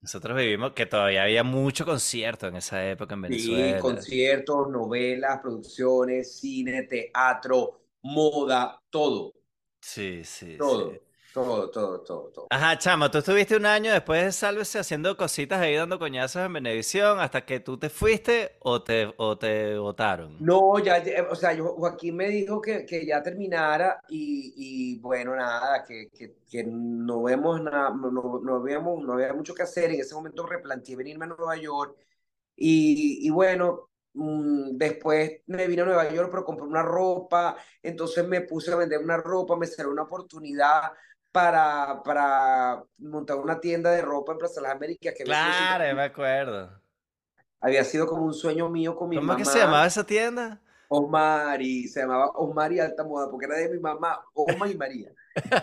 Nosotros 0.00 0.36
vivimos 0.36 0.72
que 0.74 0.86
todavía 0.86 1.22
había 1.24 1.42
mucho 1.44 1.84
concierto 1.84 2.46
en 2.46 2.56
esa 2.56 2.84
época 2.88 3.14
en 3.14 3.22
Sí, 3.26 3.76
Venezuela. 3.80 3.80
conciertos, 3.80 4.68
novelas, 4.70 5.40
producciones, 5.40 6.38
cine, 6.38 6.82
teatro, 6.84 7.80
moda, 8.02 8.80
todo, 8.90 9.32
Sí, 9.80 10.24
sí, 10.24 10.60
todo, 10.60 10.62
sí. 10.62 11.00
Todo, 11.32 11.70
todo, 11.70 12.02
todo, 12.02 12.30
todo. 12.30 12.46
Ajá, 12.50 12.76
chamo, 12.78 13.10
tú 13.10 13.18
estuviste 13.18 13.56
un 13.56 13.64
año 13.64 13.92
después 13.92 14.22
de 14.24 14.32
Sálvese 14.32 14.78
haciendo 14.78 15.16
cositas 15.16 15.60
ahí 15.60 15.74
dando 15.74 15.98
coñazos 15.98 16.44
en 16.44 16.52
Venevisión 16.52 17.18
hasta 17.18 17.46
que 17.46 17.60
tú 17.60 17.78
te 17.78 17.88
fuiste 17.88 18.56
o 18.60 18.82
te, 18.82 19.12
o 19.16 19.38
te 19.38 19.78
votaron. 19.78 20.38
No, 20.38 20.78
ya, 20.80 21.02
o 21.30 21.36
sea, 21.36 21.52
yo, 21.52 21.74
Joaquín 21.76 22.16
me 22.16 22.28
dijo 22.28 22.60
que, 22.60 22.84
que 22.84 23.06
ya 23.06 23.22
terminara 23.22 24.02
y, 24.08 24.52
y 24.56 24.98
bueno, 24.98 25.36
nada, 25.36 25.84
que, 25.84 26.10
que, 26.10 26.34
que 26.50 26.64
no 26.64 27.22
vemos 27.22 27.62
nada, 27.62 27.90
no, 27.90 28.10
no, 28.10 28.40
no 28.42 28.56
habíamos, 28.56 29.04
no 29.04 29.12
había 29.12 29.32
mucho 29.34 29.54
que 29.54 29.62
hacer. 29.62 29.90
En 29.92 30.00
ese 30.00 30.14
momento 30.14 30.44
replanteé 30.44 30.96
venirme 30.96 31.26
a 31.26 31.28
Nueva 31.28 31.56
York 31.56 31.96
y, 32.56 33.26
y 33.26 33.30
bueno, 33.30 33.90
mm, 34.14 34.76
después 34.76 35.42
me 35.46 35.66
vine 35.68 35.82
a 35.82 35.84
Nueva 35.86 36.10
York, 36.12 36.28
pero 36.30 36.44
compré 36.44 36.66
una 36.66 36.82
ropa, 36.82 37.56
entonces 37.82 38.26
me 38.26 38.40
puse 38.42 38.72
a 38.72 38.76
vender 38.76 38.98
una 39.00 39.18
ropa, 39.18 39.56
me 39.56 39.66
salió 39.66 39.92
una 39.92 40.02
oportunidad 40.02 40.92
para, 41.32 42.02
para 42.04 42.84
montar 42.98 43.36
una 43.38 43.60
tienda 43.60 43.90
de 43.90 44.02
ropa 44.02 44.32
en 44.32 44.38
Plaza 44.38 44.60
Las 44.60 44.72
Américas, 44.72 45.14
que 45.16 45.22
había 45.24 45.34
sido 45.52 45.74
Claro, 45.76 45.96
me 45.96 46.02
acuerdo. 46.02 46.82
había 47.60 47.84
sido 47.84 48.06
como 48.06 48.24
un 48.24 48.34
sueño 48.34 48.68
mío 48.68 48.94
con 48.96 49.08
mi 49.08 49.16
¿Cómo 49.16 49.32
es 49.32 49.38
que 49.38 49.44
se 49.44 49.58
mamá. 49.58 49.64
llamaba 49.64 49.86
esa 49.86 50.04
tienda? 50.06 50.60
Osmari, 50.88 51.88
se 51.88 52.00
llamaba 52.00 52.28
Osmari 52.34 52.78
Altamoda, 52.78 53.30
porque 53.30 53.46
era 53.46 53.56
de 53.56 53.70
mi 53.70 53.78
mamá, 53.78 54.20
Osma 54.34 54.68
y 54.68 54.76
María. 54.76 55.10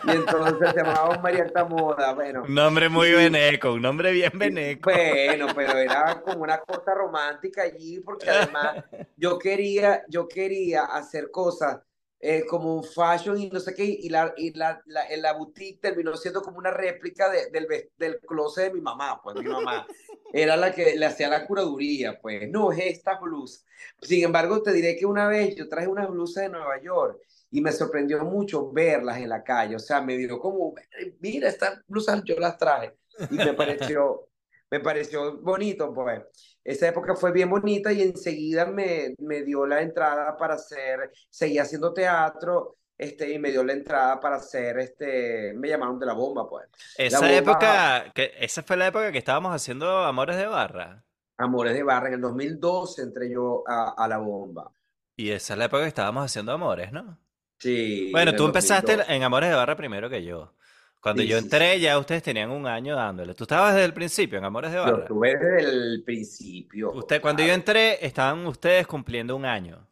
Y 0.05 0.11
entonces 0.11 0.71
se 0.71 0.77
llamaba 0.77 1.09
Osmari 1.09 1.39
Altamoda, 1.39 2.13
bueno. 2.13 2.43
Un 2.43 2.55
nombre 2.55 2.89
muy 2.89 3.11
veneco, 3.11 3.73
un 3.73 3.83
nombre 3.83 4.11
bien 4.11 4.31
veneco. 4.33 4.89
Bueno, 4.89 5.45
pero 5.55 5.77
era 5.77 6.19
como 6.21 6.41
una 6.41 6.57
cosa 6.61 6.95
romántica 6.95 7.61
allí, 7.61 7.99
porque 7.99 8.27
además 8.27 8.83
yo 9.17 9.37
quería, 9.37 10.03
yo 10.07 10.27
quería 10.27 10.85
hacer 10.85 11.29
cosas 11.29 11.79
eh, 12.19 12.45
como 12.45 12.75
un 12.75 12.83
fashion 12.83 13.37
y 13.39 13.49
no 13.49 13.59
sé 13.59 13.73
qué, 13.73 13.85
y 13.85 14.09
la, 14.09 14.33
y 14.35 14.53
la, 14.53 14.81
la, 14.85 15.05
la 15.17 15.33
boutique 15.33 15.79
terminó 15.81 16.15
siendo 16.17 16.41
como 16.41 16.57
una 16.57 16.71
réplica 16.71 17.29
de, 17.29 17.49
del, 17.49 17.67
del 17.97 18.19
closet 18.19 18.65
de 18.65 18.73
mi 18.73 18.81
mamá, 18.81 19.21
pues 19.23 19.37
mi 19.37 19.45
mamá 19.45 19.87
era 20.33 20.57
la 20.57 20.73
que 20.73 20.95
le 20.95 21.05
hacía 21.05 21.29
la 21.29 21.45
curaduría, 21.47 22.19
pues 22.21 22.49
no, 22.49 22.71
es 22.71 22.79
esta 22.79 23.19
blusa. 23.19 23.65
Sin 24.01 24.23
embargo, 24.23 24.61
te 24.61 24.73
diré 24.73 24.95
que 24.97 25.05
una 25.05 25.27
vez 25.27 25.55
yo 25.55 25.69
traje 25.69 25.87
unas 25.87 26.09
blusas 26.09 26.43
de 26.43 26.49
Nueva 26.49 26.81
York 26.81 27.19
y 27.51 27.61
me 27.61 27.71
sorprendió 27.71 28.23
mucho 28.25 28.71
verlas 28.71 29.17
en 29.17 29.29
la 29.29 29.43
calle, 29.43 29.75
o 29.75 29.79
sea, 29.79 30.01
me 30.01 30.17
dio 30.17 30.39
como, 30.39 30.73
mira, 31.19 31.47
estas 31.49 31.79
blusas 31.87 32.21
yo 32.25 32.35
las 32.37 32.57
traje 32.57 32.93
y 33.29 33.35
me 33.37 33.53
pareció, 33.53 34.27
me 34.69 34.79
pareció 34.79 35.39
bonito, 35.41 35.93
pues 35.93 36.21
esa 36.69 36.87
época 36.87 37.15
fue 37.15 37.31
bien 37.31 37.49
bonita 37.49 37.91
y 37.91 38.03
enseguida 38.03 38.67
me, 38.67 39.15
me 39.17 39.41
dio 39.41 39.65
la 39.65 39.81
entrada 39.81 40.37
para 40.37 40.53
hacer, 40.53 41.11
seguía 41.27 41.63
haciendo 41.63 41.93
teatro, 41.93 42.77
este, 42.95 43.33
y 43.33 43.39
me 43.39 43.49
dio 43.49 43.63
la 43.63 43.73
entrada 43.73 44.19
para 44.19 44.35
hacer, 44.35 44.77
este, 44.77 45.51
me 45.55 45.67
llamaron 45.67 45.97
de 45.97 46.05
la 46.05 46.13
bomba, 46.13 46.47
pues. 46.47 46.67
Esa 46.95 47.33
época, 47.33 48.11
que, 48.13 48.33
esa 48.39 48.61
fue 48.61 48.77
la 48.77 48.85
época 48.85 49.11
que 49.11 49.17
estábamos 49.17 49.55
haciendo 49.55 50.03
Amores 50.03 50.37
de 50.37 50.45
Barra. 50.45 51.03
Amores 51.37 51.73
de 51.73 51.81
Barra, 51.81 52.09
en 52.09 52.13
el 52.13 52.21
2012 52.21 53.01
entré 53.01 53.31
yo 53.31 53.63
a, 53.65 53.95
a 53.97 54.07
la 54.07 54.19
bomba. 54.19 54.71
Y 55.15 55.31
esa 55.31 55.53
es 55.53 55.57
la 55.57 55.65
época 55.65 55.81
que 55.81 55.87
estábamos 55.87 56.23
haciendo 56.23 56.51
Amores, 56.51 56.91
¿no? 56.91 57.17
Sí. 57.57 58.11
Bueno, 58.11 58.35
tú 58.35 58.45
empezaste 58.45 58.95
en 59.07 59.23
Amores 59.23 59.49
de 59.49 59.55
Barra 59.55 59.75
primero 59.75 60.07
que 60.07 60.23
yo. 60.23 60.53
Cuando 61.01 61.23
yo 61.23 61.37
entré, 61.37 61.79
ya 61.79 61.97
ustedes 61.97 62.23
tenían 62.23 62.51
un 62.51 62.67
año 62.67 62.95
dándole. 62.95 63.33
¿Tú 63.33 63.45
estabas 63.45 63.73
desde 63.73 63.85
el 63.85 63.93
principio 63.93 64.37
en 64.37 64.43
Amores 64.43 64.71
de 64.71 64.79
Barra? 64.79 64.97
Yo 64.97 65.01
estuve 65.03 65.37
desde 65.37 65.61
el 65.61 66.03
principio. 66.03 66.91
Usted, 66.91 67.21
cuando 67.21 67.41
yo 67.41 67.53
entré, 67.53 68.05
estaban 68.05 68.45
ustedes 68.45 68.85
cumpliendo 68.85 69.35
un 69.35 69.45
año. 69.45 69.87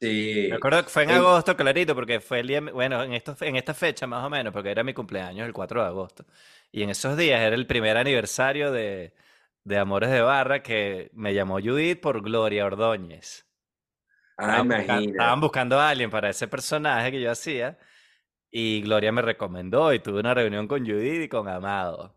Sí. 0.00 0.48
Me 0.50 0.56
acuerdo 0.56 0.82
que 0.82 0.90
fue 0.90 1.04
en 1.04 1.12
agosto, 1.12 1.56
clarito, 1.56 1.94
porque 1.94 2.20
fue 2.20 2.40
el 2.40 2.48
día, 2.48 2.60
bueno, 2.60 3.02
en, 3.02 3.14
esto, 3.14 3.34
en 3.40 3.56
esta 3.56 3.72
fecha 3.72 4.06
más 4.06 4.22
o 4.22 4.28
menos, 4.28 4.52
porque 4.52 4.70
era 4.70 4.84
mi 4.84 4.92
cumpleaños 4.92 5.46
el 5.46 5.54
4 5.54 5.80
de 5.80 5.86
agosto. 5.86 6.26
Y 6.70 6.82
en 6.82 6.90
esos 6.90 7.16
días 7.16 7.40
era 7.40 7.54
el 7.54 7.66
primer 7.66 7.96
aniversario 7.96 8.72
de, 8.72 9.14
de 9.64 9.78
Amores 9.78 10.10
de 10.10 10.20
Barra 10.20 10.62
que 10.62 11.10
me 11.14 11.32
llamó 11.32 11.60
Judith 11.60 12.00
por 12.00 12.20
Gloria 12.20 12.66
Ordóñez. 12.66 13.46
Ah, 14.36 14.62
estaban, 14.62 15.04
estaban 15.04 15.40
buscando 15.40 15.80
a 15.80 15.88
alguien 15.88 16.10
para 16.10 16.28
ese 16.28 16.46
personaje 16.46 17.10
que 17.10 17.22
yo 17.22 17.30
hacía. 17.30 17.78
Y 18.56 18.82
Gloria 18.82 19.10
me 19.10 19.20
recomendó 19.20 19.92
y 19.92 19.98
tuve 19.98 20.20
una 20.20 20.32
reunión 20.32 20.68
con 20.68 20.86
Judith 20.86 21.22
y 21.22 21.28
con 21.28 21.48
Amado. 21.48 22.14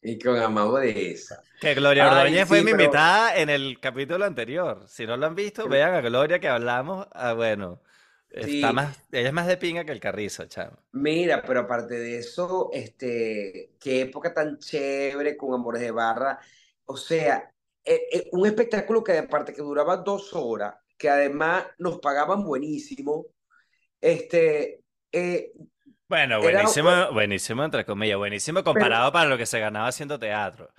Y 0.00 0.18
con 0.18 0.38
Amado 0.38 0.76
de 0.76 1.10
esa. 1.10 1.42
Que 1.60 1.74
Gloria 1.74 2.10
Ordóñez 2.10 2.48
fue 2.48 2.62
mi 2.62 2.70
invitada 2.70 3.36
en 3.36 3.50
el 3.50 3.78
capítulo 3.78 4.24
anterior. 4.24 4.86
Si 4.88 5.06
no 5.06 5.18
lo 5.18 5.26
han 5.26 5.34
visto, 5.34 5.68
vean 5.68 5.92
a 5.92 6.00
Gloria 6.00 6.38
que 6.38 6.48
hablamos. 6.48 7.06
Ah, 7.12 7.34
bueno, 7.34 7.82
está 8.30 8.72
más, 8.72 8.98
ella 9.12 9.28
es 9.28 9.34
más 9.34 9.46
de 9.46 9.58
pinga 9.58 9.84
que 9.84 9.92
el 9.92 10.00
carrizo, 10.00 10.46
chamo. 10.46 10.78
Mira, 10.92 11.42
pero 11.42 11.60
aparte 11.60 11.98
de 11.98 12.16
eso, 12.16 12.70
este, 12.72 13.74
qué 13.78 14.00
época 14.00 14.32
tan 14.32 14.58
chévere 14.58 15.36
con 15.36 15.52
Amores 15.52 15.82
de 15.82 15.90
Barra. 15.90 16.38
O 16.86 16.96
sea, 16.96 17.52
eh, 17.84 18.06
eh, 18.10 18.28
un 18.32 18.46
espectáculo 18.46 19.04
que 19.04 19.18
aparte 19.18 19.52
que 19.52 19.60
duraba 19.60 19.98
dos 19.98 20.32
horas, 20.32 20.76
que 20.96 21.10
además 21.10 21.66
nos 21.76 21.98
pagaban 21.98 22.42
buenísimo, 22.42 23.26
este, 24.00 24.80
eh, 25.12 25.52
bueno, 26.08 26.40
buenísimo, 26.40 27.12
buenísimo 27.12 27.64
entre 27.64 27.84
comillas, 27.84 28.16
buenísimo 28.16 28.64
comparado 28.64 29.12
para 29.12 29.28
lo 29.28 29.36
que 29.36 29.44
se 29.44 29.60
ganaba 29.60 29.88
haciendo 29.88 30.18
teatro. 30.18 30.70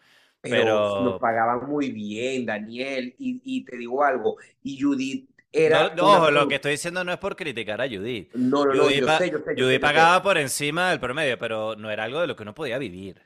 Pero, 0.41 1.03
nos 1.03 1.19
pagaban 1.19 1.69
muy 1.69 1.91
bien, 1.91 2.45
Daniel, 2.45 3.13
y, 3.19 3.63
te 3.63 3.77
digo 3.77 4.03
algo, 4.03 4.37
y 4.63 4.81
Judith 4.81 5.29
era... 5.51 5.93
No, 5.93 6.31
lo 6.31 6.47
que 6.47 6.55
estoy 6.55 6.71
diciendo 6.71 7.03
no 7.03 7.11
es 7.11 7.19
por 7.19 7.35
criticar 7.35 7.79
a 7.81 7.87
Judith. 7.87 8.33
No, 8.33 8.65
no, 8.65 8.83
Judith, 8.83 9.01
no, 9.01 9.25
yo 9.25 9.37
sé, 9.39 9.55
Judith 9.57 9.81
pagaba 9.81 10.23
por 10.23 10.37
encima 10.37 10.89
del 10.89 10.99
promedio, 10.99 11.37
pero 11.37 11.75
no 11.75 11.91
era 11.91 12.05
algo 12.05 12.21
de 12.21 12.27
lo 12.27 12.35
que 12.35 12.43
uno 12.43 12.55
podía 12.55 12.77
vivir. 12.77 13.21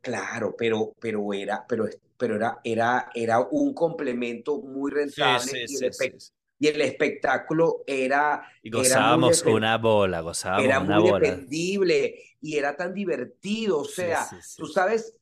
Claro, 0.00 0.54
pero, 0.56 0.92
pero 0.98 1.32
era, 1.32 1.64
pero, 1.68 1.86
pero 2.16 2.36
era, 2.36 2.60
era, 2.64 3.10
era 3.14 3.40
un 3.40 3.74
complemento 3.74 4.58
muy 4.58 4.90
rentable. 4.90 5.66
Sí, 5.66 5.68
sí, 5.68 5.88
sí, 5.92 6.32
y 6.58 6.68
el 6.68 6.80
espectáculo 6.80 7.82
era... 7.86 8.46
Y 8.62 8.70
gozábamos 8.70 9.42
una 9.42 9.76
bola, 9.78 10.20
gozábamos 10.20 10.64
era 10.64 10.80
una 10.80 11.00
muy 11.00 11.10
bola. 11.10 11.38
y 11.48 12.56
era 12.56 12.76
tan 12.76 12.94
divertido, 12.94 13.80
o 13.80 13.84
sea, 13.84 14.26
tú 14.56 14.66
sabes, 14.66 15.16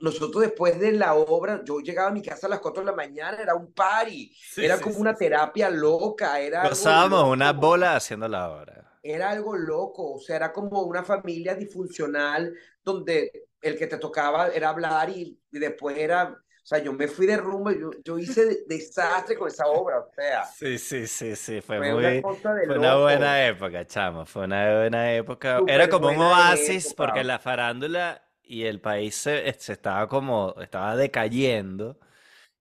nosotros 0.00 0.42
después 0.42 0.78
de 0.80 0.92
la 0.92 1.14
obra, 1.14 1.62
yo 1.64 1.80
llegaba 1.80 2.08
a 2.08 2.12
mi 2.12 2.22
casa 2.22 2.46
a 2.46 2.50
las 2.50 2.60
4 2.60 2.82
de 2.82 2.86
la 2.86 2.96
mañana, 2.96 3.38
era 3.40 3.54
un 3.54 3.72
party, 3.72 4.34
era 4.56 4.80
como 4.80 4.96
una 4.96 5.14
terapia 5.14 5.70
loca, 5.70 6.40
era... 6.40 6.68
Gozábamos 6.68 7.24
una 7.24 7.52
bola 7.52 7.96
haciendo 7.96 8.28
la 8.28 8.50
obra. 8.50 8.98
Era 9.02 9.30
algo 9.30 9.56
loco, 9.56 10.14
o 10.14 10.20
sea, 10.20 10.36
era 10.36 10.52
como 10.52 10.82
una 10.82 11.04
familia 11.04 11.54
disfuncional 11.54 12.52
donde 12.82 13.48
el 13.60 13.76
que 13.78 13.86
te 13.86 13.98
tocaba 13.98 14.48
era 14.48 14.70
hablar 14.70 15.10
y, 15.10 15.38
y 15.50 15.58
después 15.58 15.96
era 15.96 16.36
sea, 16.68 16.80
yo 16.80 16.92
me 16.92 17.08
fui 17.08 17.26
de 17.26 17.38
rumbo, 17.38 17.70
yo, 17.70 17.90
yo 18.04 18.18
hice 18.18 18.64
desastre 18.66 19.38
con 19.38 19.48
esa 19.48 19.66
obra, 19.68 20.00
o 20.00 20.12
sea. 20.14 20.44
Sí, 20.44 20.76
sí, 20.76 21.06
sí, 21.06 21.34
sí, 21.34 21.62
fue, 21.62 21.78
muy, 21.78 21.92
una, 21.92 22.20
fue 22.20 22.78
una 22.78 22.96
buena 22.96 23.46
época, 23.46 23.86
chamo, 23.86 24.26
fue 24.26 24.44
una 24.44 24.80
buena 24.80 25.14
época. 25.14 25.62
Era 25.66 25.88
como 25.88 26.08
un 26.08 26.18
oasis 26.18 26.92
porque 26.92 27.24
la 27.24 27.38
farándula 27.38 28.22
y 28.42 28.64
el 28.64 28.82
país 28.82 29.14
se, 29.14 29.50
se, 29.58 29.72
estaba 29.72 30.10
como, 30.10 30.56
estaba 30.60 30.94
decayendo, 30.94 31.98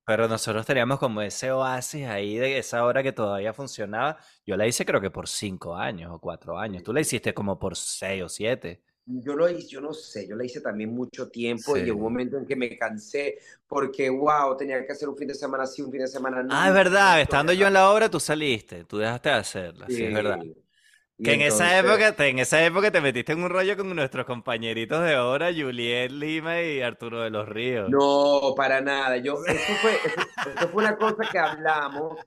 pero 0.05 0.29
nosotros 0.29 0.65
teníamos 0.65 0.99
como 0.99 1.21
ese 1.21 1.51
oasis 1.51 2.07
ahí 2.07 2.37
de 2.37 2.59
esa 2.59 2.85
obra 2.85 3.03
que 3.03 3.11
todavía 3.11 3.51
funcionaba. 3.51 4.19
Yo 4.45 4.55
la 4.55 4.67
hice 4.67 4.85
creo 4.85 5.01
que 5.01 5.11
por 5.11 5.27
cinco 5.27 5.75
años 5.75 6.13
o 6.13 6.19
cuatro 6.21 6.57
años, 6.57 6.81
tú 6.81 6.93
la 6.93 7.01
hiciste 7.01 7.33
como 7.33 7.59
por 7.59 7.75
seis 7.75 8.23
o 8.23 8.29
siete. 8.29 8.81
Yo 9.09 9.35
lo 9.35 9.49
hice, 9.49 9.69
yo 9.69 9.79
no 9.79 9.93
sé, 9.93 10.27
yo 10.27 10.35
la 10.35 10.43
hice 10.43 10.59
también 10.59 10.93
mucho 10.93 11.29
tiempo 11.29 11.77
y 11.77 11.83
llegó 11.83 11.97
un 11.97 12.03
momento 12.03 12.37
en 12.37 12.45
que 12.45 12.57
me 12.57 12.77
cansé 12.77 13.37
porque, 13.65 14.09
wow, 14.09 14.57
tenía 14.57 14.85
que 14.85 14.91
hacer 14.91 15.07
un 15.07 15.15
fin 15.15 15.29
de 15.29 15.33
semana 15.33 15.63
así, 15.63 15.81
un 15.81 15.89
fin 15.89 16.01
de 16.01 16.07
semana 16.07 16.43
no. 16.43 16.49
Ah, 16.51 16.67
es 16.67 16.73
verdad, 16.73 17.21
estando 17.21 17.53
yo 17.53 17.67
en 17.67 17.73
la 17.73 17.89
obra 17.89 18.09
tú 18.09 18.19
saliste, 18.19 18.83
tú 18.83 18.97
dejaste 18.97 19.29
de 19.29 19.35
hacerla, 19.35 19.85
sí, 19.87 20.03
es 20.03 20.13
verdad. 20.13 20.39
Que 21.23 21.33
en 21.33 21.41
esa 21.41 21.79
época, 21.79 22.15
te, 22.15 22.27
en 22.27 22.37
esa 22.37 22.63
época 22.63 22.91
te 22.91 23.01
metiste 23.01 23.31
en 23.31 23.41
un 23.41 23.49
rollo 23.49 23.75
con 23.75 23.95
nuestros 23.95 24.25
compañeritos 24.25 25.03
de 25.03 25.17
obra, 25.17 25.51
Juliet 25.51 26.11
Lima 26.11 26.61
y 26.61 26.81
Arturo 26.81 27.21
de 27.21 27.31
los 27.31 27.49
Ríos. 27.49 27.89
No, 27.89 28.53
para 28.55 28.81
nada. 28.81 29.17
Yo, 29.17 29.43
eso 29.47 29.73
fue, 29.81 29.95
eso, 29.95 30.69
fue 30.69 30.83
una 30.83 30.95
cosa 30.95 31.23
que 31.31 31.39
hablamos. 31.39 32.19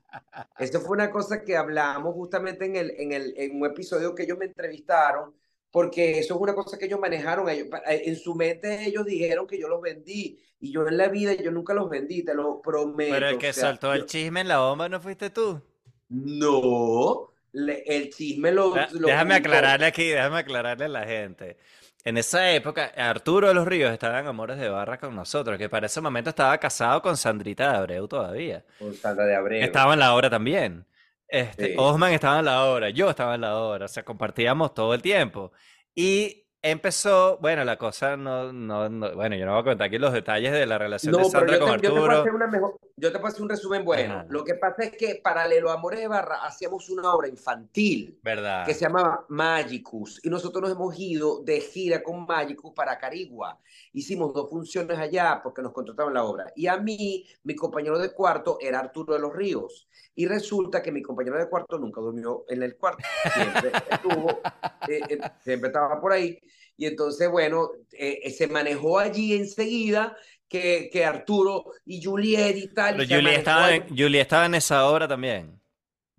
Eso 0.59 0.81
fue 0.81 0.97
una 0.97 1.09
cosa 1.09 1.41
que 1.41 1.55
hablamos 1.55 2.13
justamente 2.15 2.65
en 2.65 2.75
el, 2.75 2.91
en 2.97 3.11
el, 3.13 3.33
en 3.37 3.61
un 3.61 3.67
episodio 3.67 4.13
que 4.13 4.23
ellos 4.23 4.37
me 4.37 4.45
entrevistaron 4.45 5.33
porque 5.71 6.19
eso 6.19 6.35
es 6.35 6.41
una 6.41 6.53
cosa 6.53 6.77
que 6.77 6.85
ellos 6.85 6.99
manejaron. 6.99 7.49
Ellos, 7.49 7.67
eh, 7.87 8.03
en 8.05 8.15
su 8.17 8.35
mente 8.35 8.85
ellos 8.85 9.05
dijeron 9.05 9.47
que 9.47 9.59
yo 9.59 9.67
los 9.67 9.81
vendí 9.81 10.39
y 10.59 10.71
yo 10.71 10.87
en 10.87 10.97
la 10.97 11.07
vida 11.07 11.33
yo 11.33 11.51
nunca 11.51 11.73
los 11.73 11.89
vendí, 11.89 12.23
te 12.23 12.33
lo 12.33 12.61
prometo. 12.61 13.13
Pero 13.13 13.29
el 13.29 13.37
que 13.37 13.49
o 13.49 13.53
sea, 13.53 13.63
saltó 13.63 13.93
el 13.93 14.05
chisme 14.05 14.41
en 14.41 14.49
la 14.49 14.59
bomba 14.59 14.89
no 14.89 14.99
fuiste 14.99 15.29
tú. 15.29 15.61
No, 16.09 17.31
le, 17.53 17.83
el 17.85 18.09
chisme 18.09 18.51
lo, 18.51 18.75
lo 18.91 19.07
Déjame 19.07 19.35
aclararle 19.35 19.85
aquí, 19.85 20.09
déjame 20.09 20.39
aclararle 20.39 20.85
a 20.85 20.89
la 20.89 21.05
gente. 21.05 21.57
En 22.03 22.17
esa 22.17 22.51
época, 22.51 22.91
Arturo 22.97 23.47
de 23.47 23.53
los 23.53 23.67
Ríos 23.67 23.93
estaba 23.93 24.19
en 24.19 24.27
Amores 24.27 24.57
de 24.57 24.69
Barra 24.69 24.97
con 24.97 25.15
nosotros, 25.15 25.57
que 25.57 25.69
para 25.69 25.85
ese 25.85 26.01
momento 26.01 26.31
estaba 26.31 26.57
casado 26.57 27.01
con 27.01 27.15
Sandrita 27.15 27.71
de 27.71 27.77
Abreu 27.77 28.07
todavía. 28.07 28.65
Con 28.79 28.93
Sandra 28.95 29.25
de 29.25 29.35
Abreu. 29.35 29.63
Estaba 29.63 29.93
en 29.93 29.99
la 29.99 30.15
obra 30.15 30.29
también. 30.29 30.85
Este, 31.31 31.67
sí. 31.67 31.75
Osman 31.77 32.11
estaba 32.11 32.39
en 32.39 32.45
la 32.45 32.65
obra, 32.65 32.89
yo 32.89 33.09
estaba 33.09 33.35
en 33.35 33.41
la 33.41 33.57
obra, 33.57 33.85
o 33.85 33.87
sea, 33.87 34.03
compartíamos 34.03 34.73
todo 34.73 34.93
el 34.93 35.01
tiempo. 35.01 35.53
Y 35.95 36.41
empezó, 36.61 37.37
bueno, 37.41 37.63
la 37.63 37.77
cosa 37.77 38.15
no, 38.15 38.53
no, 38.53 38.87
no, 38.87 39.15
bueno, 39.15 39.35
yo 39.35 39.45
no 39.45 39.53
voy 39.53 39.61
a 39.61 39.63
contar 39.63 39.87
aquí 39.87 39.97
los 39.97 40.13
detalles 40.13 40.51
de 40.51 40.65
la 40.65 40.77
relación 40.77 41.13
no, 41.13 41.19
de 41.19 41.23
Sandra 41.25 41.47
pero 41.47 41.59
yo 41.59 41.71
con 41.71 41.81
te, 41.81 41.87
Arturo. 41.87 42.01
Yo 42.01 42.07
te, 42.07 42.19
hacer 42.19 42.35
una 42.35 42.47
mejor, 42.47 42.79
yo 42.97 43.11
te 43.11 43.17
hacer 43.17 43.41
un 43.41 43.49
resumen 43.49 43.85
bueno. 43.85 44.13
Ajá. 44.13 44.25
Lo 44.29 44.43
que 44.43 44.55
pasa 44.55 44.83
es 44.83 44.91
que 44.91 45.21
paralelo 45.23 45.71
a 45.71 45.75
Amores 45.75 46.01
de 46.01 46.07
Barra 46.07 46.43
hacíamos 46.43 46.89
una 46.89 47.13
obra 47.13 47.27
infantil 47.27 48.19
¿verdad? 48.21 48.65
que 48.65 48.73
se 48.73 48.81
llamaba 48.81 49.25
Magicus 49.29 50.19
y 50.23 50.29
nosotros 50.29 50.61
nos 50.61 50.71
hemos 50.71 50.99
ido 50.99 51.41
de 51.43 51.61
gira 51.61 52.03
con 52.03 52.25
Magicus 52.25 52.73
para 52.75 52.99
Carigua. 52.99 53.59
Hicimos 53.93 54.33
dos 54.33 54.49
funciones 54.49 54.99
allá 54.99 55.39
porque 55.41 55.61
nos 55.61 55.71
contrataron 55.71 56.13
la 56.13 56.23
obra. 56.23 56.51
Y 56.55 56.67
a 56.67 56.77
mí, 56.77 57.25
mi 57.43 57.55
compañero 57.55 57.97
de 57.97 58.11
cuarto 58.11 58.57
era 58.61 58.79
Arturo 58.79 59.13
de 59.13 59.19
los 59.19 59.33
Ríos. 59.33 59.87
Y 60.15 60.25
resulta 60.25 60.81
que 60.81 60.91
mi 60.91 61.01
compañero 61.01 61.37
de 61.37 61.49
cuarto 61.49 61.77
nunca 61.77 62.01
durmió 62.01 62.43
en 62.49 62.63
el 62.63 62.75
cuarto. 62.75 63.03
Siempre 63.33 63.71
estuvo, 63.89 64.41
eh, 64.87 65.01
eh, 65.09 65.19
siempre 65.43 65.67
estaba 65.67 66.01
por 66.01 66.11
ahí. 66.11 66.37
Y 66.75 66.85
entonces, 66.85 67.29
bueno, 67.29 67.69
eh, 67.91 68.29
se 68.31 68.47
manejó 68.47 68.99
allí 68.99 69.33
enseguida 69.35 70.15
que, 70.49 70.89
que 70.91 71.05
Arturo 71.05 71.65
y 71.85 72.03
Juliet 72.03 72.57
y 72.57 72.73
tal. 72.73 72.97
Pero 72.97 73.15
Juliet 73.15 73.37
estaba, 73.37 73.73
en, 73.73 73.87
Juliet 73.87 74.21
estaba 74.21 74.45
en 74.45 74.55
esa 74.55 74.85
obra 74.87 75.07
también. 75.07 75.60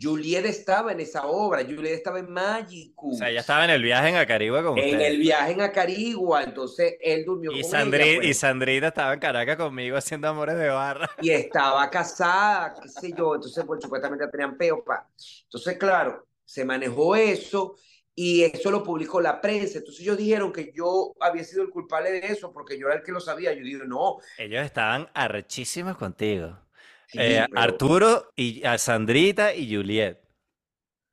Juliet 0.02 0.44
estaba 0.46 0.90
en 0.92 1.00
esa 1.00 1.26
obra, 1.26 1.62
Juliet 1.62 1.94
estaba 1.94 2.18
en 2.18 2.30
Magicus. 2.32 3.14
O 3.14 3.18
sea, 3.18 3.30
ella 3.30 3.40
estaba 3.40 3.64
en 3.64 3.70
el 3.70 3.82
viaje 3.82 4.08
en 4.08 4.16
Acarigua 4.16 4.62
con 4.62 4.76
En 4.78 4.84
usted. 4.96 5.00
el 5.06 5.18
viaje 5.18 5.52
en 5.52 5.60
Acarigua, 5.60 6.42
entonces 6.42 6.94
él 7.00 7.24
durmió 7.24 7.52
Y, 7.52 7.62
con 7.62 7.70
Sandri- 7.70 8.02
ella, 8.02 8.16
pues. 8.18 8.28
y 8.28 8.34
Sandrita 8.34 8.88
estaba 8.88 9.14
en 9.14 9.20
Caracas 9.20 9.56
conmigo 9.56 9.96
haciendo 9.96 10.28
amores 10.28 10.56
de 10.56 10.68
barra. 10.68 11.08
y 11.20 11.30
estaba 11.30 11.88
casada, 11.90 12.74
qué 12.82 12.88
sé 12.88 13.12
yo, 13.16 13.34
entonces 13.36 13.64
pues 13.64 13.80
supuestamente 13.82 14.26
tenían 14.28 14.56
peo, 14.56 14.82
pa. 14.82 15.08
Entonces, 15.44 15.76
claro, 15.78 16.26
se 16.44 16.64
manejó 16.64 17.14
eso 17.16 17.76
y 18.14 18.42
eso 18.42 18.70
lo 18.70 18.82
publicó 18.82 19.20
la 19.20 19.40
prensa. 19.40 19.78
Entonces 19.78 20.02
ellos 20.02 20.18
dijeron 20.18 20.52
que 20.52 20.72
yo 20.74 21.14
había 21.20 21.44
sido 21.44 21.62
el 21.62 21.70
culpable 21.70 22.10
de 22.10 22.26
eso 22.26 22.52
porque 22.52 22.78
yo 22.78 22.86
era 22.88 22.96
el 22.96 23.02
que 23.02 23.12
lo 23.12 23.20
sabía. 23.20 23.52
Yo 23.54 23.62
digo, 23.62 23.84
no, 23.84 24.18
Ellos 24.36 24.62
estaban 24.64 25.08
arrechísimos 25.14 25.96
contigo. 25.96 26.58
Sí, 27.12 27.18
Eh, 27.20 27.46
pero- 27.48 27.60
Arturo 27.60 28.32
y 28.36 28.64
a 28.64 28.78
Sandrita 28.78 29.54
y 29.54 29.74
Juliet. 29.74 30.18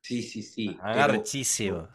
sí, 0.02 0.22
sí, 0.22 0.42
sí, 0.42 0.76
arrechísimos. 0.80 1.88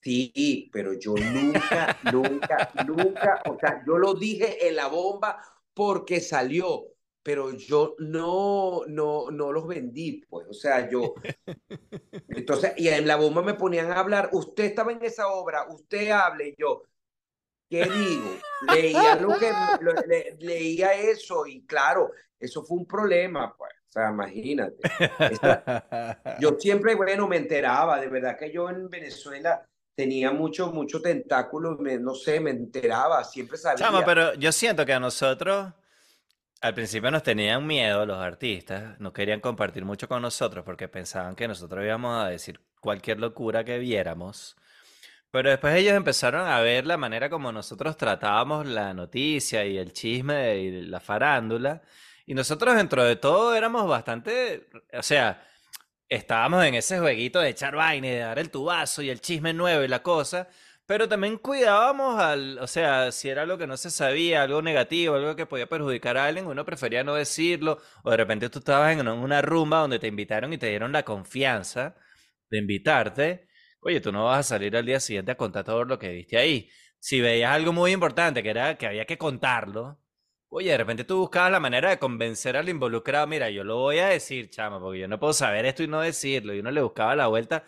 Sí, 0.00 0.70
pero 0.72 0.94
yo 0.94 1.14
nunca, 1.16 1.98
nunca, 2.12 2.70
nunca, 2.86 3.42
o 3.50 3.58
sea, 3.58 3.82
yo 3.86 3.98
lo 3.98 4.14
dije 4.14 4.68
en 4.68 4.76
la 4.76 4.86
bomba 4.86 5.42
porque 5.74 6.20
salió, 6.20 6.86
pero 7.22 7.50
yo 7.52 7.96
no, 7.98 8.82
no, 8.86 9.30
no 9.30 9.52
los 9.52 9.66
vendí, 9.66 10.22
pues, 10.28 10.46
o 10.48 10.54
sea, 10.54 10.88
yo, 10.88 11.14
entonces, 12.28 12.72
y 12.76 12.88
en 12.88 13.06
la 13.06 13.16
bomba 13.16 13.42
me 13.42 13.54
ponían 13.54 13.90
a 13.90 13.98
hablar, 13.98 14.30
usted 14.32 14.64
estaba 14.64 14.92
en 14.92 15.04
esa 15.04 15.28
obra, 15.28 15.66
usted 15.68 16.10
hable, 16.10 16.48
y 16.50 16.54
yo, 16.58 16.82
¿qué 17.68 17.84
digo? 17.84 18.30
Leía 18.66 19.14
lo 19.16 19.36
que, 19.38 19.52
lo- 19.80 19.92
le- 20.06 20.36
leía 20.40 20.92
eso, 20.94 21.46
y 21.46 21.64
claro, 21.64 22.10
eso 22.38 22.64
fue 22.64 22.78
un 22.78 22.86
problema, 22.86 23.54
pues, 23.56 23.72
o 23.88 23.92
sea, 23.92 24.10
imagínate. 24.10 24.76
Esta- 25.18 26.36
yo 26.40 26.56
siempre, 26.58 26.94
bueno, 26.94 27.28
me 27.28 27.36
enteraba, 27.36 28.00
de 28.00 28.08
verdad 28.08 28.36
que 28.38 28.50
yo 28.52 28.68
en 28.70 28.88
Venezuela 28.88 29.64
tenía 29.94 30.30
mucho, 30.30 30.72
mucho 30.72 31.00
tentáculo, 31.02 31.76
me- 31.78 31.98
no 31.98 32.14
sé, 32.14 32.40
me 32.40 32.50
enteraba, 32.50 33.22
siempre 33.24 33.56
sabía. 33.58 33.84
Chamo, 33.86 34.02
pero 34.04 34.34
yo 34.34 34.52
siento 34.52 34.84
que 34.86 34.92
a 34.92 35.00
nosotros 35.00 35.72
al 36.60 36.74
principio 36.74 37.10
nos 37.10 37.22
tenían 37.22 37.64
miedo 37.66 38.04
los 38.04 38.18
artistas, 38.18 38.98
no 38.98 39.12
querían 39.12 39.40
compartir 39.40 39.84
mucho 39.84 40.08
con 40.08 40.22
nosotros 40.22 40.64
porque 40.64 40.88
pensaban 40.88 41.36
que 41.36 41.46
nosotros 41.46 41.84
íbamos 41.84 42.24
a 42.24 42.28
decir 42.28 42.60
cualquier 42.80 43.20
locura 43.20 43.62
que 43.64 43.78
viéramos. 43.78 44.56
Pero 45.30 45.50
después 45.50 45.74
ellos 45.76 45.94
empezaron 45.94 46.46
a 46.46 46.60
ver 46.60 46.86
la 46.86 46.96
manera 46.96 47.28
como 47.30 47.52
nosotros 47.52 47.96
tratábamos 47.96 48.66
la 48.66 48.94
noticia 48.94 49.64
y 49.66 49.76
el 49.76 49.92
chisme 49.92 50.56
y 50.58 50.82
la 50.82 51.00
farándula. 51.00 51.82
Y 52.26 52.34
nosotros 52.34 52.76
dentro 52.76 53.04
de 53.04 53.16
todo 53.16 53.54
éramos 53.54 53.86
bastante, 53.88 54.68
o 54.92 55.02
sea, 55.02 55.42
estábamos 56.08 56.64
en 56.64 56.74
ese 56.74 56.98
jueguito 56.98 57.40
de 57.40 57.50
echar 57.50 57.76
vaina 57.76 58.06
y 58.08 58.10
de 58.10 58.18
dar 58.20 58.38
el 58.38 58.50
tubazo 58.50 59.02
y 59.02 59.10
el 59.10 59.20
chisme 59.20 59.52
nuevo 59.52 59.84
y 59.84 59.88
la 59.88 60.02
cosa. 60.02 60.48
Pero 60.86 61.06
también 61.08 61.36
cuidábamos 61.36 62.18
al, 62.20 62.58
o 62.60 62.66
sea, 62.66 63.12
si 63.12 63.28
era 63.28 63.42
algo 63.42 63.58
que 63.58 63.66
no 63.66 63.76
se 63.76 63.90
sabía, 63.90 64.42
algo 64.42 64.62
negativo, 64.62 65.16
algo 65.16 65.36
que 65.36 65.44
podía 65.46 65.68
perjudicar 65.68 66.16
a 66.16 66.26
alguien, 66.26 66.46
uno 66.46 66.64
prefería 66.64 67.04
no 67.04 67.14
decirlo, 67.14 67.78
o 68.02 68.10
de 68.10 68.16
repente 68.16 68.48
tú 68.48 68.60
estabas 68.60 68.96
en 68.96 69.06
una 69.06 69.42
rumba 69.42 69.80
donde 69.80 69.98
te 69.98 70.06
invitaron 70.06 70.52
y 70.54 70.58
te 70.58 70.68
dieron 70.68 70.92
la 70.92 71.02
confianza 71.04 71.94
de 72.50 72.58
invitarte, 72.58 73.47
oye, 73.88 74.00
tú 74.00 74.12
no 74.12 74.24
vas 74.26 74.40
a 74.40 74.42
salir 74.42 74.76
al 74.76 74.86
día 74.86 75.00
siguiente 75.00 75.32
a 75.32 75.36
contar 75.36 75.64
todo 75.64 75.84
lo 75.84 75.98
que 75.98 76.10
viste 76.10 76.38
ahí. 76.38 76.70
Si 76.98 77.20
veías 77.20 77.52
algo 77.52 77.72
muy 77.72 77.92
importante, 77.92 78.42
que 78.42 78.50
era 78.50 78.76
que 78.78 78.86
había 78.86 79.04
que 79.06 79.18
contarlo, 79.18 80.00
oye, 80.48 80.70
de 80.70 80.78
repente 80.78 81.04
tú 81.04 81.18
buscabas 81.20 81.50
la 81.52 81.60
manera 81.60 81.90
de 81.90 81.98
convencer 81.98 82.56
al 82.56 82.68
involucrado, 82.68 83.26
mira, 83.26 83.50
yo 83.50 83.64
lo 83.64 83.76
voy 83.78 83.98
a 83.98 84.08
decir, 84.08 84.50
chama, 84.50 84.80
porque 84.80 85.00
yo 85.00 85.08
no 85.08 85.18
puedo 85.20 85.32
saber 85.32 85.66
esto 85.66 85.82
y 85.82 85.88
no 85.88 86.00
decirlo, 86.00 86.54
y 86.54 86.60
uno 86.60 86.70
le 86.70 86.82
buscaba 86.82 87.14
la 87.16 87.26
vuelta 87.28 87.64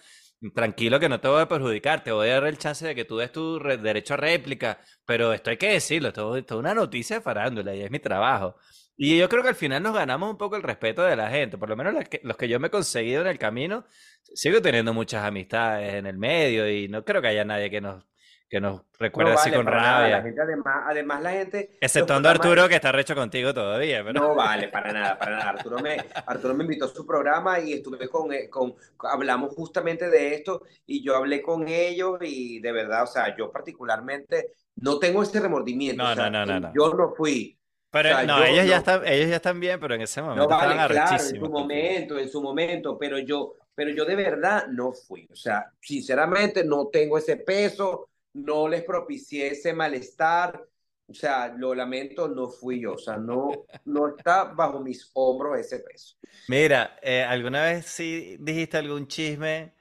Tranquilo 0.54 0.98
que 0.98 1.08
no 1.10 1.20
te 1.20 1.28
voy 1.28 1.42
a 1.42 1.48
perjudicar, 1.48 2.02
te 2.02 2.12
voy 2.12 2.28
a 2.30 2.34
dar 2.34 2.44
el 2.46 2.56
chance 2.56 2.86
de 2.86 2.94
que 2.94 3.04
tú 3.04 3.18
des 3.18 3.30
tu 3.30 3.58
re- 3.58 3.76
derecho 3.76 4.14
a 4.14 4.16
réplica, 4.16 4.80
pero 5.04 5.34
esto 5.34 5.50
hay 5.50 5.58
que 5.58 5.68
decirlo, 5.72 6.08
esto, 6.08 6.34
esto 6.36 6.54
es 6.54 6.58
una 6.60 6.72
noticia 6.74 7.16
de 7.16 7.22
farándula 7.22 7.74
y 7.74 7.82
es 7.82 7.90
mi 7.90 7.98
trabajo. 7.98 8.56
Y 9.02 9.16
yo 9.18 9.30
creo 9.30 9.42
que 9.42 9.48
al 9.48 9.54
final 9.54 9.82
nos 9.82 9.94
ganamos 9.94 10.30
un 10.30 10.36
poco 10.36 10.56
el 10.56 10.62
respeto 10.62 11.02
de 11.02 11.16
la 11.16 11.30
gente, 11.30 11.56
por 11.56 11.70
lo 11.70 11.74
menos 11.76 11.94
las 11.94 12.06
que- 12.06 12.20
los 12.22 12.36
que 12.36 12.48
yo 12.48 12.60
me 12.60 12.66
he 12.66 12.70
conseguido 12.70 13.22
en 13.22 13.28
el 13.28 13.38
camino, 13.38 13.86
sigo 14.34 14.60
teniendo 14.60 14.92
muchas 14.92 15.24
amistades 15.24 15.94
en 15.94 16.04
el 16.04 16.18
medio 16.18 16.68
y 16.70 16.86
no 16.86 17.02
creo 17.02 17.22
que 17.22 17.28
haya 17.28 17.42
nadie 17.46 17.70
que 17.70 17.80
nos, 17.80 18.04
que 18.46 18.60
nos 18.60 18.82
recuerde 18.98 19.32
No 19.32 19.38
así 19.38 19.48
vale 19.48 19.56
con 19.56 19.64
para 19.64 19.80
nada, 19.80 19.92
la 19.92 20.00
rabia, 20.18 20.22
gente 20.22 20.40
además, 20.42 20.82
además 20.86 21.22
la 21.22 21.30
gente... 21.30 21.68
los 21.70 21.78
exceptuando 21.80 22.28
a 22.28 22.32
Arturo 22.32 22.68
que 22.68 22.74
está 22.74 22.92
recho 22.92 23.14
contigo 23.14 23.54
todavía, 23.54 24.04
pero... 24.04 24.20
No 24.20 24.34
vale, 24.34 24.68
para 24.68 24.92
nada, 24.92 25.18
para 25.18 25.38
nada. 25.38 25.50
Arturo 25.50 25.78
me, 25.78 25.96
Arturo 26.26 26.54
me 26.54 26.64
invitó 26.64 26.84
a 26.84 26.88
su 26.88 27.06
programa 27.06 27.58
y 27.58 27.72
estuve 27.72 28.06
con, 28.06 28.30
eh, 28.34 28.50
con, 28.50 28.74
hablamos 28.98 29.54
justamente 29.54 30.10
de 30.10 30.34
esto 30.34 30.64
y 30.84 31.02
yo 31.02 31.16
hablé 31.16 31.40
con 31.40 31.68
ellos 31.68 32.18
y 32.20 32.60
de 32.60 32.72
verdad, 32.72 33.04
o 33.04 33.06
sea, 33.06 33.34
yo 33.34 33.50
particularmente 33.50 34.52
no 34.76 34.98
tengo 34.98 35.22
ese 35.22 35.40
remordimiento. 35.40 36.02
No, 36.02 36.10
o 36.10 36.14
sea, 36.14 36.28
no, 36.28 36.44
no, 36.44 36.60
no, 36.60 36.68
no. 36.68 36.72
Yo 36.74 36.92
no 36.92 37.14
fui. 37.14 37.56
Pero 37.90 38.10
o 38.10 38.14
sea, 38.16 38.24
no, 38.24 38.44
yo 38.44 38.44
ellos 38.44 38.66
ya 38.66 38.76
no- 38.76 38.78
están, 38.78 39.06
ellos 39.06 39.28
ya 39.30 39.36
están 39.36 39.58
bien, 39.60 39.80
pero 39.80 39.94
en 39.94 40.02
ese 40.02 40.22
momento 40.22 40.42
No 40.42 40.48
vale, 40.48 40.74
estaban 40.74 40.78
claro, 40.86 41.26
en 41.26 41.36
su 41.36 41.48
momento, 41.48 42.18
en 42.18 42.28
su 42.28 42.40
momento, 42.40 42.96
pero 42.98 43.18
yo, 43.18 43.54
pero 43.74 43.90
yo 43.90 44.04
de 44.04 44.14
verdad 44.14 44.68
no 44.68 44.92
fui. 44.92 45.26
O 45.30 45.34
sea, 45.34 45.72
sinceramente 45.80 46.64
no 46.64 46.86
tengo 46.88 47.18
ese 47.18 47.36
peso, 47.36 48.08
no 48.34 48.68
les 48.68 48.84
propicié 48.84 49.48
ese 49.48 49.72
malestar. 49.72 50.64
O 51.08 51.14
sea, 51.14 51.48
lo 51.48 51.74
lamento, 51.74 52.28
no 52.28 52.48
fui 52.48 52.80
yo. 52.80 52.94
O 52.94 52.98
sea, 52.98 53.16
no, 53.16 53.66
no 53.84 54.16
está 54.16 54.44
bajo 54.44 54.78
mis 54.80 55.10
hombros 55.14 55.58
ese 55.58 55.80
peso. 55.80 56.16
Mira, 56.46 56.98
eh, 57.02 57.22
¿alguna 57.24 57.62
vez 57.64 57.86
sí 57.86 58.36
dijiste 58.40 58.76
algún 58.76 59.06
chisme 59.08 59.74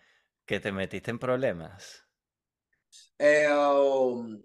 que 0.45 0.59
te 0.61 0.71
metiste 0.71 1.11
en 1.11 1.19
problemas? 1.19 2.05
Eh, 3.19 3.47
um, 3.51 4.41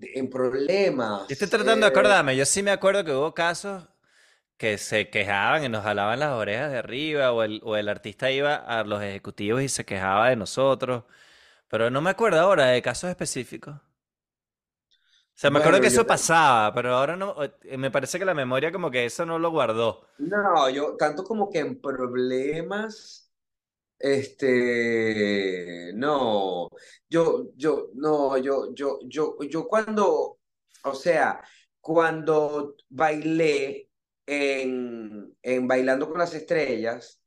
en 0.00 0.30
problemas. 0.30 1.28
Yo 1.28 1.34
estoy 1.34 1.48
tratando 1.48 1.86
de 1.86 1.90
eh, 1.92 1.92
acordarme, 1.92 2.36
yo 2.36 2.44
sí 2.44 2.62
me 2.62 2.70
acuerdo 2.72 3.04
que 3.04 3.12
hubo 3.12 3.34
casos 3.34 3.84
que 4.58 4.78
se 4.78 5.10
quejaban 5.10 5.64
y 5.64 5.68
nos 5.70 5.84
jalaban 5.84 6.20
las 6.20 6.32
orejas 6.32 6.70
de 6.72 6.78
arriba 6.78 7.32
o 7.32 7.42
el, 7.44 7.60
o 7.64 7.76
el 7.76 7.88
artista 7.88 8.30
iba 8.32 8.56
a 8.56 8.84
los 8.84 9.02
ejecutivos 9.02 9.62
y 9.62 9.68
se 9.70 9.84
quejaba 9.86 10.30
de 10.30 10.36
nosotros, 10.36 11.04
pero 11.68 11.90
no 11.90 12.02
me 12.02 12.10
acuerdo 12.10 12.40
ahora 12.40 12.66
de 12.66 12.82
casos 12.82 13.10
específicos. 13.10 13.76
O 13.76 13.82
sea, 15.40 15.50
me 15.50 15.58
acuerdo 15.58 15.80
Bueno, 15.80 15.80
que 15.80 15.86
eso 15.88 16.06
pasaba, 16.06 16.72
pero 16.74 16.94
ahora 16.94 17.16
no, 17.16 17.34
eh, 17.42 17.76
me 17.78 17.90
parece 17.90 18.18
que 18.18 18.24
la 18.26 18.34
memoria 18.34 18.70
como 18.72 18.90
que 18.90 19.06
eso 19.06 19.24
no 19.26 19.38
lo 19.38 19.50
guardó. 19.50 20.06
No, 20.18 20.68
yo 20.70 20.96
tanto 20.98 21.24
como 21.24 21.50
que 21.50 21.60
en 21.60 21.80
problemas, 21.80 23.29
este, 24.00 25.92
no, 25.94 26.68
yo, 27.08 27.50
yo, 27.56 27.90
no, 27.94 28.38
yo, 28.38 28.74
yo, 28.74 28.98
yo, 29.04 29.36
yo 29.48 29.68
cuando, 29.68 30.38
o 30.84 30.94
sea, 30.94 31.42
cuando 31.80 32.76
bailé 32.88 33.90
en, 34.26 35.36
en 35.42 35.68
Bailando 35.68 36.08
con 36.08 36.18
las 36.18 36.34
Estrellas, 36.34 37.20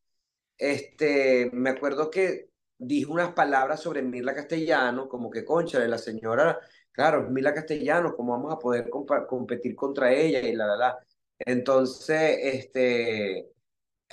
este, 0.58 1.50
me 1.54 1.72
acuerdo 1.72 2.10
que 2.10 2.50
dije 2.78 3.06
unas 3.12 3.34
palabras 3.34 3.82
sobre 3.82 4.02
Mirla 4.02 4.34
Castellano, 4.36 5.08
como 5.10 5.30
que, 5.30 5.45
cónchale, 5.45 5.88
la 5.88 5.98
señora, 5.98 6.60
claro, 6.91 7.30
Mirla 7.30 7.54
Castellano, 7.54 8.16
¿cómo 8.16 8.34
vamos 8.34 8.54
a 8.54 8.60
poder 8.60 8.90
competir 9.28 9.76
contra 9.76 10.12
ella? 10.14 10.40
Y 10.41 10.56
la, 10.56 10.68
la, 10.68 10.78
la. 10.78 11.00
Entonces, 11.40 12.38
este, 12.41 13.53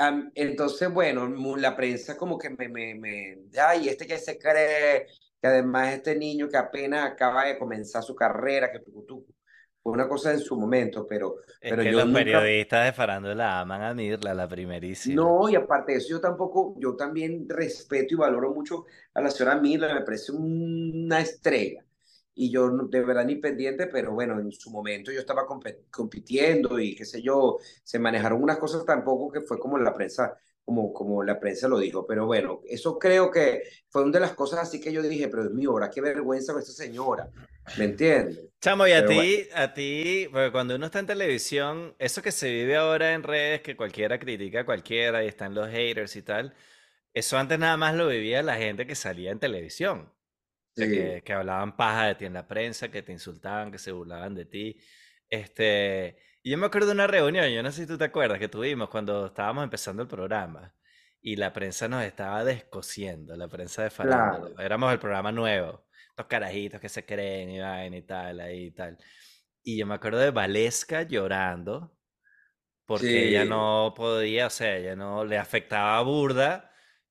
am- 0.00 0.32
entonces, 0.34 0.92
bueno, 0.92 1.28
la 1.56 1.76
prensa 1.76 2.16
como 2.16 2.38
que 2.38 2.50
me, 2.50 2.68
me, 2.68 2.94
me, 2.94 3.38
ay, 3.60 3.88
este 3.88 4.06
que 4.06 4.18
se 4.18 4.38
cree, 4.38 5.06
que 5.40 5.48
además 5.48 5.94
este 5.94 6.16
niño 6.16 6.48
que 6.48 6.56
apenas 6.56 7.06
acaba 7.12 7.44
de 7.46 7.58
comenzar 7.58 8.02
su 8.02 8.14
carrera, 8.14 8.70
que 8.72 8.80
fue 8.80 9.92
una 9.92 10.08
cosa 10.08 10.32
en 10.32 10.40
su 10.40 10.56
momento, 10.58 11.06
pero, 11.06 11.36
Es 11.58 11.74
pero 11.74 11.82
que 11.82 11.92
yo 11.92 12.04
los 12.04 12.06
nunca 12.06 12.50
periodistas 12.50 12.84
de 12.84 12.92
farándula 12.92 13.60
aman 13.60 13.82
a 13.82 13.94
Mirla, 13.94 14.34
la 14.34 14.46
primerísima. 14.48 15.34
no, 15.34 15.48
y 15.48 15.56
aparte 15.56 15.92
de 15.92 15.98
eso, 15.98 16.08
yo 16.10 16.20
tampoco, 16.20 16.74
yo 16.78 16.94
también 16.96 17.48
respeto 17.48 18.14
y 18.14 18.16
valoro 18.18 18.52
mucho 18.54 18.84
a 19.14 19.20
la 19.20 19.30
señora 19.30 19.56
Mirla, 19.60 19.94
me 19.94 20.02
parece 20.02 20.32
una 20.32 21.20
estrella. 21.20 21.84
Y 22.34 22.50
yo 22.50 22.70
de 22.70 23.02
verdad 23.02 23.24
ni 23.24 23.36
pendiente, 23.36 23.86
pero 23.88 24.12
bueno, 24.12 24.38
en 24.40 24.50
su 24.52 24.70
momento 24.70 25.12
yo 25.12 25.20
estaba 25.20 25.46
compitiendo 25.90 26.78
y 26.80 26.94
qué 26.96 27.04
sé 27.04 27.22
yo, 27.22 27.58
se 27.82 27.98
manejaron 27.98 28.42
unas 28.42 28.58
cosas 28.58 28.84
tampoco 28.84 29.30
que 29.30 29.40
fue 29.42 29.58
como 29.58 29.78
la 29.78 29.92
prensa, 29.94 30.36
como, 30.64 30.92
como 30.92 31.22
la 31.22 31.38
prensa 31.40 31.68
lo 31.68 31.78
dijo. 31.78 32.06
Pero 32.06 32.26
bueno, 32.26 32.60
eso 32.66 32.98
creo 32.98 33.30
que 33.30 33.62
fue 33.88 34.02
una 34.02 34.12
de 34.12 34.20
las 34.20 34.34
cosas 34.34 34.60
así 34.60 34.80
que 34.80 34.92
yo 34.92 35.02
dije, 35.02 35.28
pero 35.28 35.42
Dios 35.42 35.54
mío, 35.54 35.70
ahora 35.72 35.90
qué 35.90 36.00
vergüenza 36.00 36.52
con 36.52 36.62
esta 36.62 36.72
señora, 36.72 37.30
¿me 37.74 37.84
entiendes? 37.84 38.48
Chamo, 38.60 38.86
y 38.86 38.92
a 38.92 39.04
Pero 39.04 39.06
ti, 39.06 39.48
a 39.54 39.72
ti, 39.72 40.28
porque 40.30 40.52
cuando 40.52 40.76
uno 40.76 40.86
está 40.86 40.98
en 40.98 41.06
televisión, 41.06 41.94
eso 41.98 42.20
que 42.20 42.30
se 42.30 42.50
vive 42.50 42.76
ahora 42.76 43.14
en 43.14 43.22
redes, 43.22 43.62
que 43.62 43.74
cualquiera 43.76 44.18
critica 44.18 44.60
a 44.60 44.64
cualquiera 44.66 45.24
y 45.24 45.28
están 45.28 45.54
los 45.54 45.68
haters 45.70 46.14
y 46.16 46.22
tal, 46.22 46.54
eso 47.14 47.38
antes 47.38 47.58
nada 47.58 47.76
más 47.78 47.94
lo 47.94 48.08
vivía 48.08 48.42
la 48.42 48.56
gente 48.56 48.86
que 48.86 48.94
salía 48.96 49.32
en 49.32 49.40
televisión. 49.40 50.12
Sea, 50.80 50.88
Sí. 50.88 50.92
que, 50.94 51.22
que 51.24 51.32
hablaban 51.32 51.76
paja 51.76 52.06
de 52.06 52.14
ti 52.16 52.24
en 52.26 52.34
la 52.34 52.46
prensa, 52.48 52.90
que 52.90 53.02
te 53.02 53.12
insultaban, 53.12 53.70
que 53.72 53.78
se 53.78 53.92
burlaban 53.92 54.34
de 54.34 54.44
ti. 54.46 54.76
Este, 55.28 56.16
y 56.42 56.50
yo 56.50 56.58
me 56.58 56.66
acuerdo 56.66 56.88
de 56.88 56.94
una 56.94 57.06
reunión, 57.06 57.48
yo 57.50 57.62
no 57.62 57.70
sé 57.72 57.82
si 57.82 57.86
tú 57.88 57.98
te 57.98 58.04
acuerdas, 58.04 58.38
que 58.38 58.48
tuvimos 58.48 58.88
cuando 58.88 59.26
estábamos 59.26 59.64
empezando 59.64 60.02
el 60.02 60.08
programa. 60.08 60.74
y 61.22 61.36
la 61.36 61.52
prensa 61.52 61.86
nos 61.88 62.02
estaba 62.04 62.44
descosiendo, 62.44 63.36
la 63.36 63.46
prensa 63.48 63.82
de 63.82 63.90
farándula. 63.90 64.64
Éramos 64.64 64.90
el 64.92 64.98
programa 64.98 65.30
nuevo, 65.32 65.86
los 66.16 66.26
carajitos 66.26 66.80
que 66.80 66.88
se 66.88 67.04
creen 67.04 67.50
y 67.50 67.60
vaina 67.60 67.96
y 67.98 68.02
tal, 68.02 68.40
ahí 68.40 68.66
y 68.66 68.70
tal. 68.70 68.96
Y 69.62 69.76
yo 69.78 69.86
me 69.86 69.94
acuerdo 69.96 70.18
de 70.20 70.30
Valesca 70.30 71.02
llorando 71.02 71.94
porque 72.86 73.28
ella 73.28 73.44
no 73.44 73.92
podía, 73.96 74.46
o 74.46 74.50
sea, 74.50 74.76
ella 74.76 74.96
no 74.96 75.24
le 75.24 75.38
afectaba 75.38 75.98
a 75.98 76.02
burda 76.02 76.69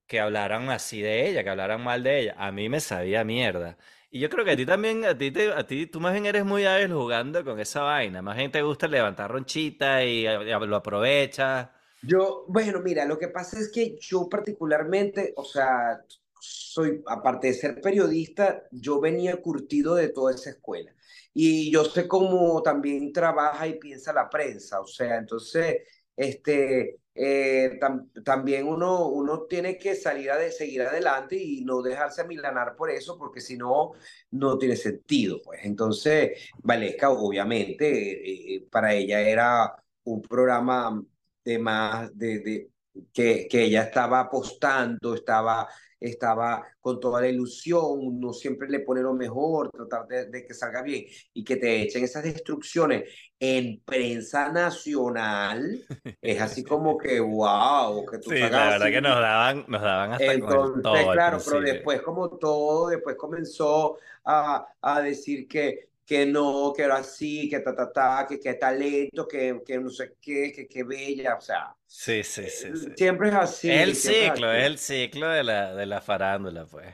que 0.09 0.19
hablaran 0.19 0.69
así 0.71 1.01
de 1.01 1.29
ella, 1.29 1.43
que 1.43 1.51
hablaran 1.51 1.83
mal 1.83 2.03
de 2.03 2.21
ella. 2.21 2.35
A 2.37 2.51
mí 2.51 2.67
me 2.67 2.79
sabía 2.81 3.23
mierda. 3.23 3.77
Y 4.09 4.19
yo 4.19 4.29
creo 4.29 4.43
que 4.43 4.51
a 4.51 4.57
ti 4.57 4.65
también, 4.65 5.05
a 5.05 5.15
ti, 5.15 5.31
a 5.55 5.67
ti, 5.67 5.85
tú 5.85 5.99
más 5.99 6.13
bien 6.13 6.25
eres 6.25 6.43
muy 6.43 6.65
hábil 6.65 6.91
jugando 6.91 7.45
con 7.45 7.59
esa 7.59 7.83
vaina. 7.83 8.23
Más 8.23 8.35
bien 8.35 8.51
te 8.51 8.63
gusta 8.63 8.87
levantar 8.87 9.29
ronchita 9.31 10.03
y, 10.03 10.23
lo 10.23 10.75
aprovechas. 10.75 11.69
Yo, 12.01 12.45
bueno, 12.47 12.81
mira, 12.81 13.05
lo 13.05 13.19
que 13.19 13.27
pasa 13.27 13.59
es 13.59 13.71
que 13.71 13.97
yo 13.99 14.27
particularmente, 14.27 15.31
o 15.35 15.45
sea, 15.45 16.01
soy, 16.39 17.03
aparte 17.05 17.47
de 17.47 17.53
ser 17.53 17.79
periodista, 17.79 18.63
yo 18.71 18.99
venía 18.99 19.37
curtido 19.37 19.93
de 19.93 20.09
toda 20.09 20.33
esa 20.33 20.49
escuela. 20.49 20.91
Y 21.35 21.71
yo 21.71 21.85
sé 21.85 22.07
cómo 22.07 22.63
también 22.63 23.13
trabaja 23.13 23.67
y 23.67 23.77
piensa 23.77 24.11
la 24.11 24.27
prensa, 24.27 24.81
o 24.81 24.87
sea, 24.87 25.17
entonces, 25.17 25.83
este, 26.15 26.97
eh, 27.21 27.77
también 28.23 28.65
uno, 28.65 29.09
uno 29.09 29.41
tiene 29.41 29.77
que 29.77 29.93
salir 29.93 30.31
a 30.31 30.51
seguir 30.51 30.83
adelante 30.83 31.35
y 31.35 31.65
no 31.65 31.81
dejarse 31.81 32.21
amilanar 32.21 32.77
por 32.77 32.89
eso, 32.89 33.17
porque 33.17 33.41
si 33.41 33.57
no, 33.57 33.91
no 34.31 34.57
tiene 34.57 34.77
sentido, 34.77 35.41
pues. 35.43 35.59
Entonces, 35.65 36.49
Valesca, 36.63 37.09
obviamente, 37.09 37.85
eh, 37.87 38.55
eh, 38.55 38.67
para 38.71 38.93
ella 38.93 39.19
era 39.19 39.75
un 40.05 40.21
programa 40.21 41.03
de 41.43 41.59
más, 41.59 42.17
de 42.17 42.69
que, 43.13 43.47
que 43.49 43.63
ella 43.63 43.83
estaba 43.83 44.19
apostando, 44.21 45.13
estaba 45.15 45.67
estaba 45.99 46.65
con 46.79 46.99
toda 46.99 47.21
la 47.21 47.27
ilusión, 47.27 48.19
no 48.19 48.31
siempre 48.31 48.69
le 48.69 48.79
pone 48.79 49.01
lo 49.01 49.13
mejor, 49.13 49.69
tratar 49.69 50.07
de, 50.07 50.45
que 50.45 50.53
salga 50.53 50.81
bien 50.81 51.05
y 51.33 51.43
que 51.43 51.57
te 51.57 51.81
echen 51.81 52.03
esas 52.03 52.23
destrucciones 52.23 53.03
en 53.39 53.81
prensa 53.83 54.49
nacional, 54.51 55.85
es 56.21 56.41
así 56.41 56.63
como 56.63 56.97
que 56.97 57.19
wow, 57.19 58.05
que 58.05 58.19
tú 58.19 58.29
sí, 58.31 58.39
la 58.39 58.69
verdad 58.69 58.87
que 58.87 59.01
nos 59.01 59.19
daban, 59.19 59.65
nos 59.67 59.81
daban 59.81 60.13
hasta 60.13 60.33
Entonces, 60.33 60.83
todo 60.83 61.11
claro, 61.11 61.37
pero 61.43 61.61
después 61.61 62.01
como 62.01 62.29
todo, 62.29 62.89
después 62.89 63.15
comenzó 63.15 63.97
a, 64.23 64.67
a 64.81 65.01
decir 65.01 65.47
que 65.47 65.88
que 66.09 66.25
no, 66.25 66.73
que 66.75 66.81
era 66.81 66.95
así, 66.95 67.47
que 67.47 67.59
ta, 67.59 67.75
ta, 67.75 67.91
ta, 67.91 68.25
que 68.27 68.39
qué 68.39 68.55
talento, 68.55 69.27
que, 69.27 69.61
que 69.63 69.79
no 69.79 69.91
sé 69.91 70.15
qué, 70.19 70.51
que 70.51 70.67
qué 70.67 70.83
bella, 70.83 71.35
o 71.35 71.41
sea. 71.41 71.75
Sí, 71.85 72.23
sí, 72.23 72.49
sí. 72.49 72.75
sí. 72.75 72.93
Siempre 72.97 73.29
es 73.29 73.35
así. 73.35 73.69
El 73.69 73.95
ciclo, 73.95 74.51
es, 74.51 74.65
el 74.65 74.79
ciclo 74.79 75.29
de 75.29 75.43
la, 75.43 75.75
de 75.75 75.85
la 75.85 76.01
farándula, 76.01 76.65
pues. 76.65 76.87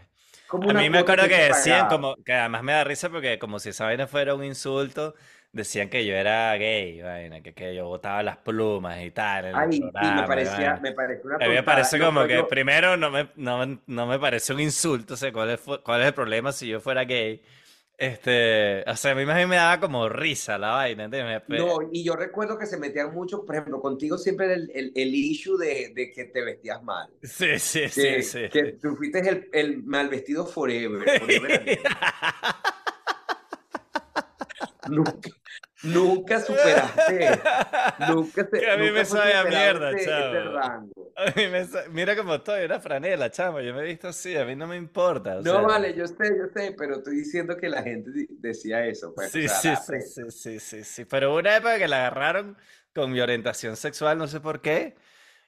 a 0.51 0.73
mí 0.73 0.89
me 0.89 0.97
acuerdo 0.97 1.29
que 1.29 1.45
decían, 1.45 1.87
como, 1.87 2.17
que 2.25 2.33
además 2.33 2.61
me 2.63 2.73
da 2.73 2.83
risa 2.83 3.09
porque 3.09 3.39
como 3.39 3.57
si 3.59 3.69
esa 3.69 3.85
vaina 3.85 4.05
fuera 4.05 4.35
un 4.35 4.43
insulto, 4.43 5.15
decían 5.53 5.87
que 5.87 6.05
yo 6.05 6.13
era 6.13 6.53
gay, 6.57 7.01
vaina, 7.01 7.39
que, 7.39 7.53
que 7.53 7.73
yo 7.73 7.87
botaba 7.87 8.21
las 8.21 8.35
plumas 8.35 9.01
y 9.01 9.11
tal. 9.11 9.45
En 9.45 9.55
Ay, 9.55 9.79
programa, 9.79 10.21
me 10.23 10.27
parecía, 10.27 10.79
me 10.83 10.91
parecía 10.91 11.23
una 11.23 11.35
A 11.37 11.47
mí 11.47 11.53
me 11.55 11.63
parece 11.63 11.97
como 12.01 12.27
que, 12.27 12.43
primero, 12.43 12.97
no 12.97 13.09
me, 13.11 13.29
no, 13.37 13.79
no 13.87 14.07
me 14.07 14.19
parece 14.19 14.51
un 14.51 14.59
insulto, 14.59 15.13
o 15.13 15.17
sea, 15.17 15.31
¿cuál 15.31 15.51
es, 15.51 15.61
¿cuál 15.61 16.01
es 16.01 16.07
el 16.07 16.13
problema 16.13 16.51
si 16.51 16.67
yo 16.67 16.81
fuera 16.81 17.05
gay? 17.05 17.41
Este, 17.97 18.83
o 18.89 18.95
sea, 18.97 19.11
a 19.11 19.15
mí 19.15 19.25
me 19.25 19.55
daba 19.55 19.79
como 19.79 20.09
risa 20.09 20.57
la 20.57 20.71
vaina, 20.71 21.05
¿entiendes? 21.05 21.43
No, 21.47 21.77
y 21.93 22.03
yo 22.03 22.15
recuerdo 22.15 22.57
que 22.57 22.65
se 22.65 22.77
metían 22.77 23.13
mucho, 23.13 23.45
por 23.45 23.55
ejemplo, 23.55 23.79
contigo 23.81 24.17
siempre 24.17 24.53
el, 24.53 24.69
el, 24.73 24.91
el 24.95 25.15
issue 25.15 25.57
de, 25.57 25.93
de, 25.95 26.11
que 26.11 26.25
te 26.25 26.43
vestías 26.43 26.83
mal. 26.83 27.09
Sí, 27.23 27.57
sí, 27.57 27.87
sí, 27.87 28.21
sí. 28.21 28.49
Que 28.51 28.73
tú 28.73 28.95
fuiste 28.97 29.19
el, 29.19 29.49
el 29.53 29.83
mal 29.83 30.09
vestido 30.09 30.45
forever. 30.45 31.19
forever 31.19 31.79
nunca, 34.89 35.29
nunca 35.85 36.39
superaste. 36.39 37.41
Nunca 38.09 38.45
se, 38.45 38.59
que 38.59 38.69
a 38.69 38.77
mí 38.77 38.91
me 38.91 39.05
sabe 39.05 39.33
a 39.33 39.43
mierda, 39.45 39.91
chavo. 40.03 40.59
A 40.59 41.25
mí 41.35 41.47
me 41.47 41.65
Mira 41.91 42.15
cómo 42.15 42.35
estoy, 42.35 42.65
una 42.65 42.79
franela, 42.79 43.31
chavo. 43.31 43.61
Yo 43.61 43.73
me 43.73 43.81
he 43.81 43.85
visto 43.85 44.09
así, 44.09 44.35
a 44.35 44.45
mí 44.45 44.55
no 44.55 44.67
me 44.67 44.75
importa. 44.75 45.41
no, 45.41 45.63
vale, 45.63 45.93
yo 45.93 46.07
sé, 46.07 46.37
yo 46.37 46.47
sé, 46.53 46.75
pero 46.77 46.97
estoy 46.97 47.17
diciendo 47.17 47.55
que 47.57 47.69
la 47.69 47.83
gente 47.83 48.11
decía 48.29 48.85
eso. 48.85 49.13
Pues, 49.15 49.31
sí, 49.31 49.47
sí, 49.47 49.69
sí, 49.75 50.01
sí, 50.01 50.31
sí, 50.31 50.59
sí, 50.59 50.83
sí. 50.83 51.05
Pero 51.05 51.35
una 51.35 51.55
época 51.55 51.77
que 51.77 51.87
la 51.87 52.07
agarraron 52.07 52.57
con 52.93 53.11
mi 53.11 53.21
orientación 53.21 53.75
sexual, 53.75 54.17
no 54.17 54.27
sé 54.27 54.39
por 54.39 54.61
qué. 54.61 54.95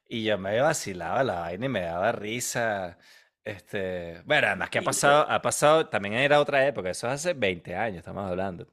Y 0.08 0.24
yo 0.24 0.38
me 0.38 0.60
vacilaba 0.62 1.24
la 1.24 1.42
vaina 1.42 1.66
y 1.66 1.70
me 1.70 1.82
daba 1.82 2.12
risa. 2.12 2.98
Este, 3.44 4.22
bueno, 4.26 4.48
además 4.48 4.70
que 4.70 4.80
ha 4.80 4.82
pasado, 4.82 5.26
ha 5.30 5.42
pasado, 5.42 5.88
también 5.88 6.16
era 6.16 6.42
otra 6.42 6.68
época, 6.68 6.90
eso 6.90 7.08
hace 7.08 7.34
20 7.34 7.76
años, 7.76 8.00
estamos 8.00 8.30
hablando. 8.30 8.68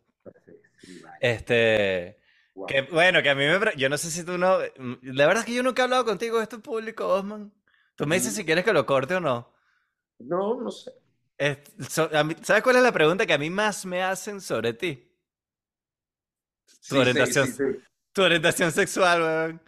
Este, 1.20 2.18
que, 2.68 2.82
bueno, 2.82 3.22
que 3.22 3.30
a 3.30 3.34
mí 3.34 3.44
me... 3.46 3.58
Yo 3.76 3.88
no 3.88 3.98
sé 3.98 4.10
si 4.10 4.24
tú 4.24 4.38
no... 4.38 4.58
Mm, 4.78 4.94
la 5.02 5.26
verdad 5.26 5.42
es 5.42 5.46
que 5.46 5.54
yo 5.54 5.62
nunca 5.62 5.82
he 5.82 5.84
hablado 5.84 6.04
contigo 6.04 6.38
de 6.38 6.44
esto 6.44 6.56
en 6.56 6.62
público, 6.62 7.06
Osman. 7.08 7.52
Tú 7.96 8.06
me 8.06 8.16
dices 8.16 8.34
si 8.34 8.44
quieres 8.44 8.64
que 8.64 8.72
lo 8.72 8.86
corte 8.86 9.14
o 9.14 9.20
no. 9.20 9.52
No, 10.18 10.60
no 10.60 10.70
sé. 10.70 10.92
¿Sabes 11.88 12.62
cuál 12.62 12.76
es 12.76 12.82
la 12.82 12.92
pregunta 12.92 13.26
que 13.26 13.32
a 13.32 13.38
mí 13.38 13.50
más 13.50 13.84
me 13.84 14.02
hacen 14.02 14.40
sobre 14.40 14.72
ti? 14.72 15.10
Tu, 16.88 16.98
orientación, 16.98 17.82
tu 18.12 18.22
orientación 18.22 18.70
sexual, 18.72 19.22
weón. 19.22 19.62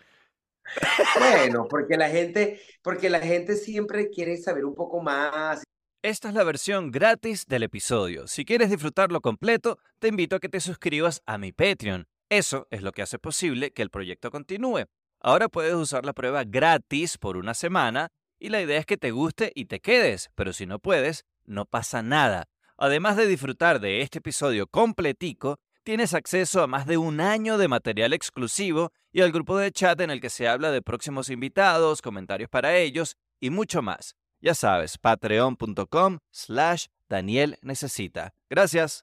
Bueno, 1.18 1.66
porque 1.68 1.97
la 1.97 2.09
gente, 2.09 2.60
porque 2.82 3.09
la 3.09 3.20
gente 3.20 3.56
siempre 3.56 4.10
quiere 4.10 4.36
saber 4.36 4.64
un 4.64 4.74
poco 4.74 5.01
más. 5.01 5.62
Esta 6.06 6.28
es 6.28 6.34
la 6.34 6.44
versión 6.44 6.92
gratis 6.92 7.46
del 7.46 7.64
episodio. 7.64 8.28
Si 8.28 8.44
quieres 8.44 8.70
disfrutarlo 8.70 9.20
completo, 9.20 9.80
te 9.98 10.06
invito 10.06 10.36
a 10.36 10.38
que 10.38 10.48
te 10.48 10.60
suscribas 10.60 11.20
a 11.26 11.36
mi 11.36 11.50
Patreon. 11.50 12.06
Eso 12.28 12.68
es 12.70 12.82
lo 12.82 12.92
que 12.92 13.02
hace 13.02 13.18
posible 13.18 13.72
que 13.72 13.82
el 13.82 13.90
proyecto 13.90 14.30
continúe. 14.30 14.84
Ahora 15.18 15.48
puedes 15.48 15.74
usar 15.74 16.06
la 16.06 16.12
prueba 16.12 16.44
gratis 16.44 17.18
por 17.18 17.36
una 17.36 17.54
semana 17.54 18.12
y 18.38 18.50
la 18.50 18.62
idea 18.62 18.78
es 18.78 18.86
que 18.86 18.96
te 18.96 19.10
guste 19.10 19.50
y 19.56 19.64
te 19.64 19.80
quedes, 19.80 20.30
pero 20.36 20.52
si 20.52 20.64
no 20.64 20.78
puedes, 20.78 21.24
no 21.44 21.64
pasa 21.64 22.04
nada. 22.04 22.44
Además 22.76 23.16
de 23.16 23.26
disfrutar 23.26 23.80
de 23.80 24.02
este 24.02 24.18
episodio 24.18 24.68
completico, 24.68 25.58
tienes 25.82 26.14
acceso 26.14 26.62
a 26.62 26.68
más 26.68 26.86
de 26.86 26.98
un 26.98 27.20
año 27.20 27.58
de 27.58 27.66
material 27.66 28.12
exclusivo 28.12 28.92
y 29.10 29.22
al 29.22 29.32
grupo 29.32 29.58
de 29.58 29.72
chat 29.72 30.00
en 30.00 30.12
el 30.12 30.20
que 30.20 30.30
se 30.30 30.46
habla 30.46 30.70
de 30.70 30.82
próximos 30.82 31.30
invitados, 31.30 32.00
comentarios 32.00 32.48
para 32.48 32.76
ellos 32.76 33.16
y 33.40 33.50
mucho 33.50 33.82
más. 33.82 34.14
Ya 34.47 34.55
sabes, 34.55 34.97
patreon.com 34.97 36.20
slash 36.31 36.86
Daniel 37.09 37.59
Necesita. 37.62 38.32
Gracias. 38.48 39.02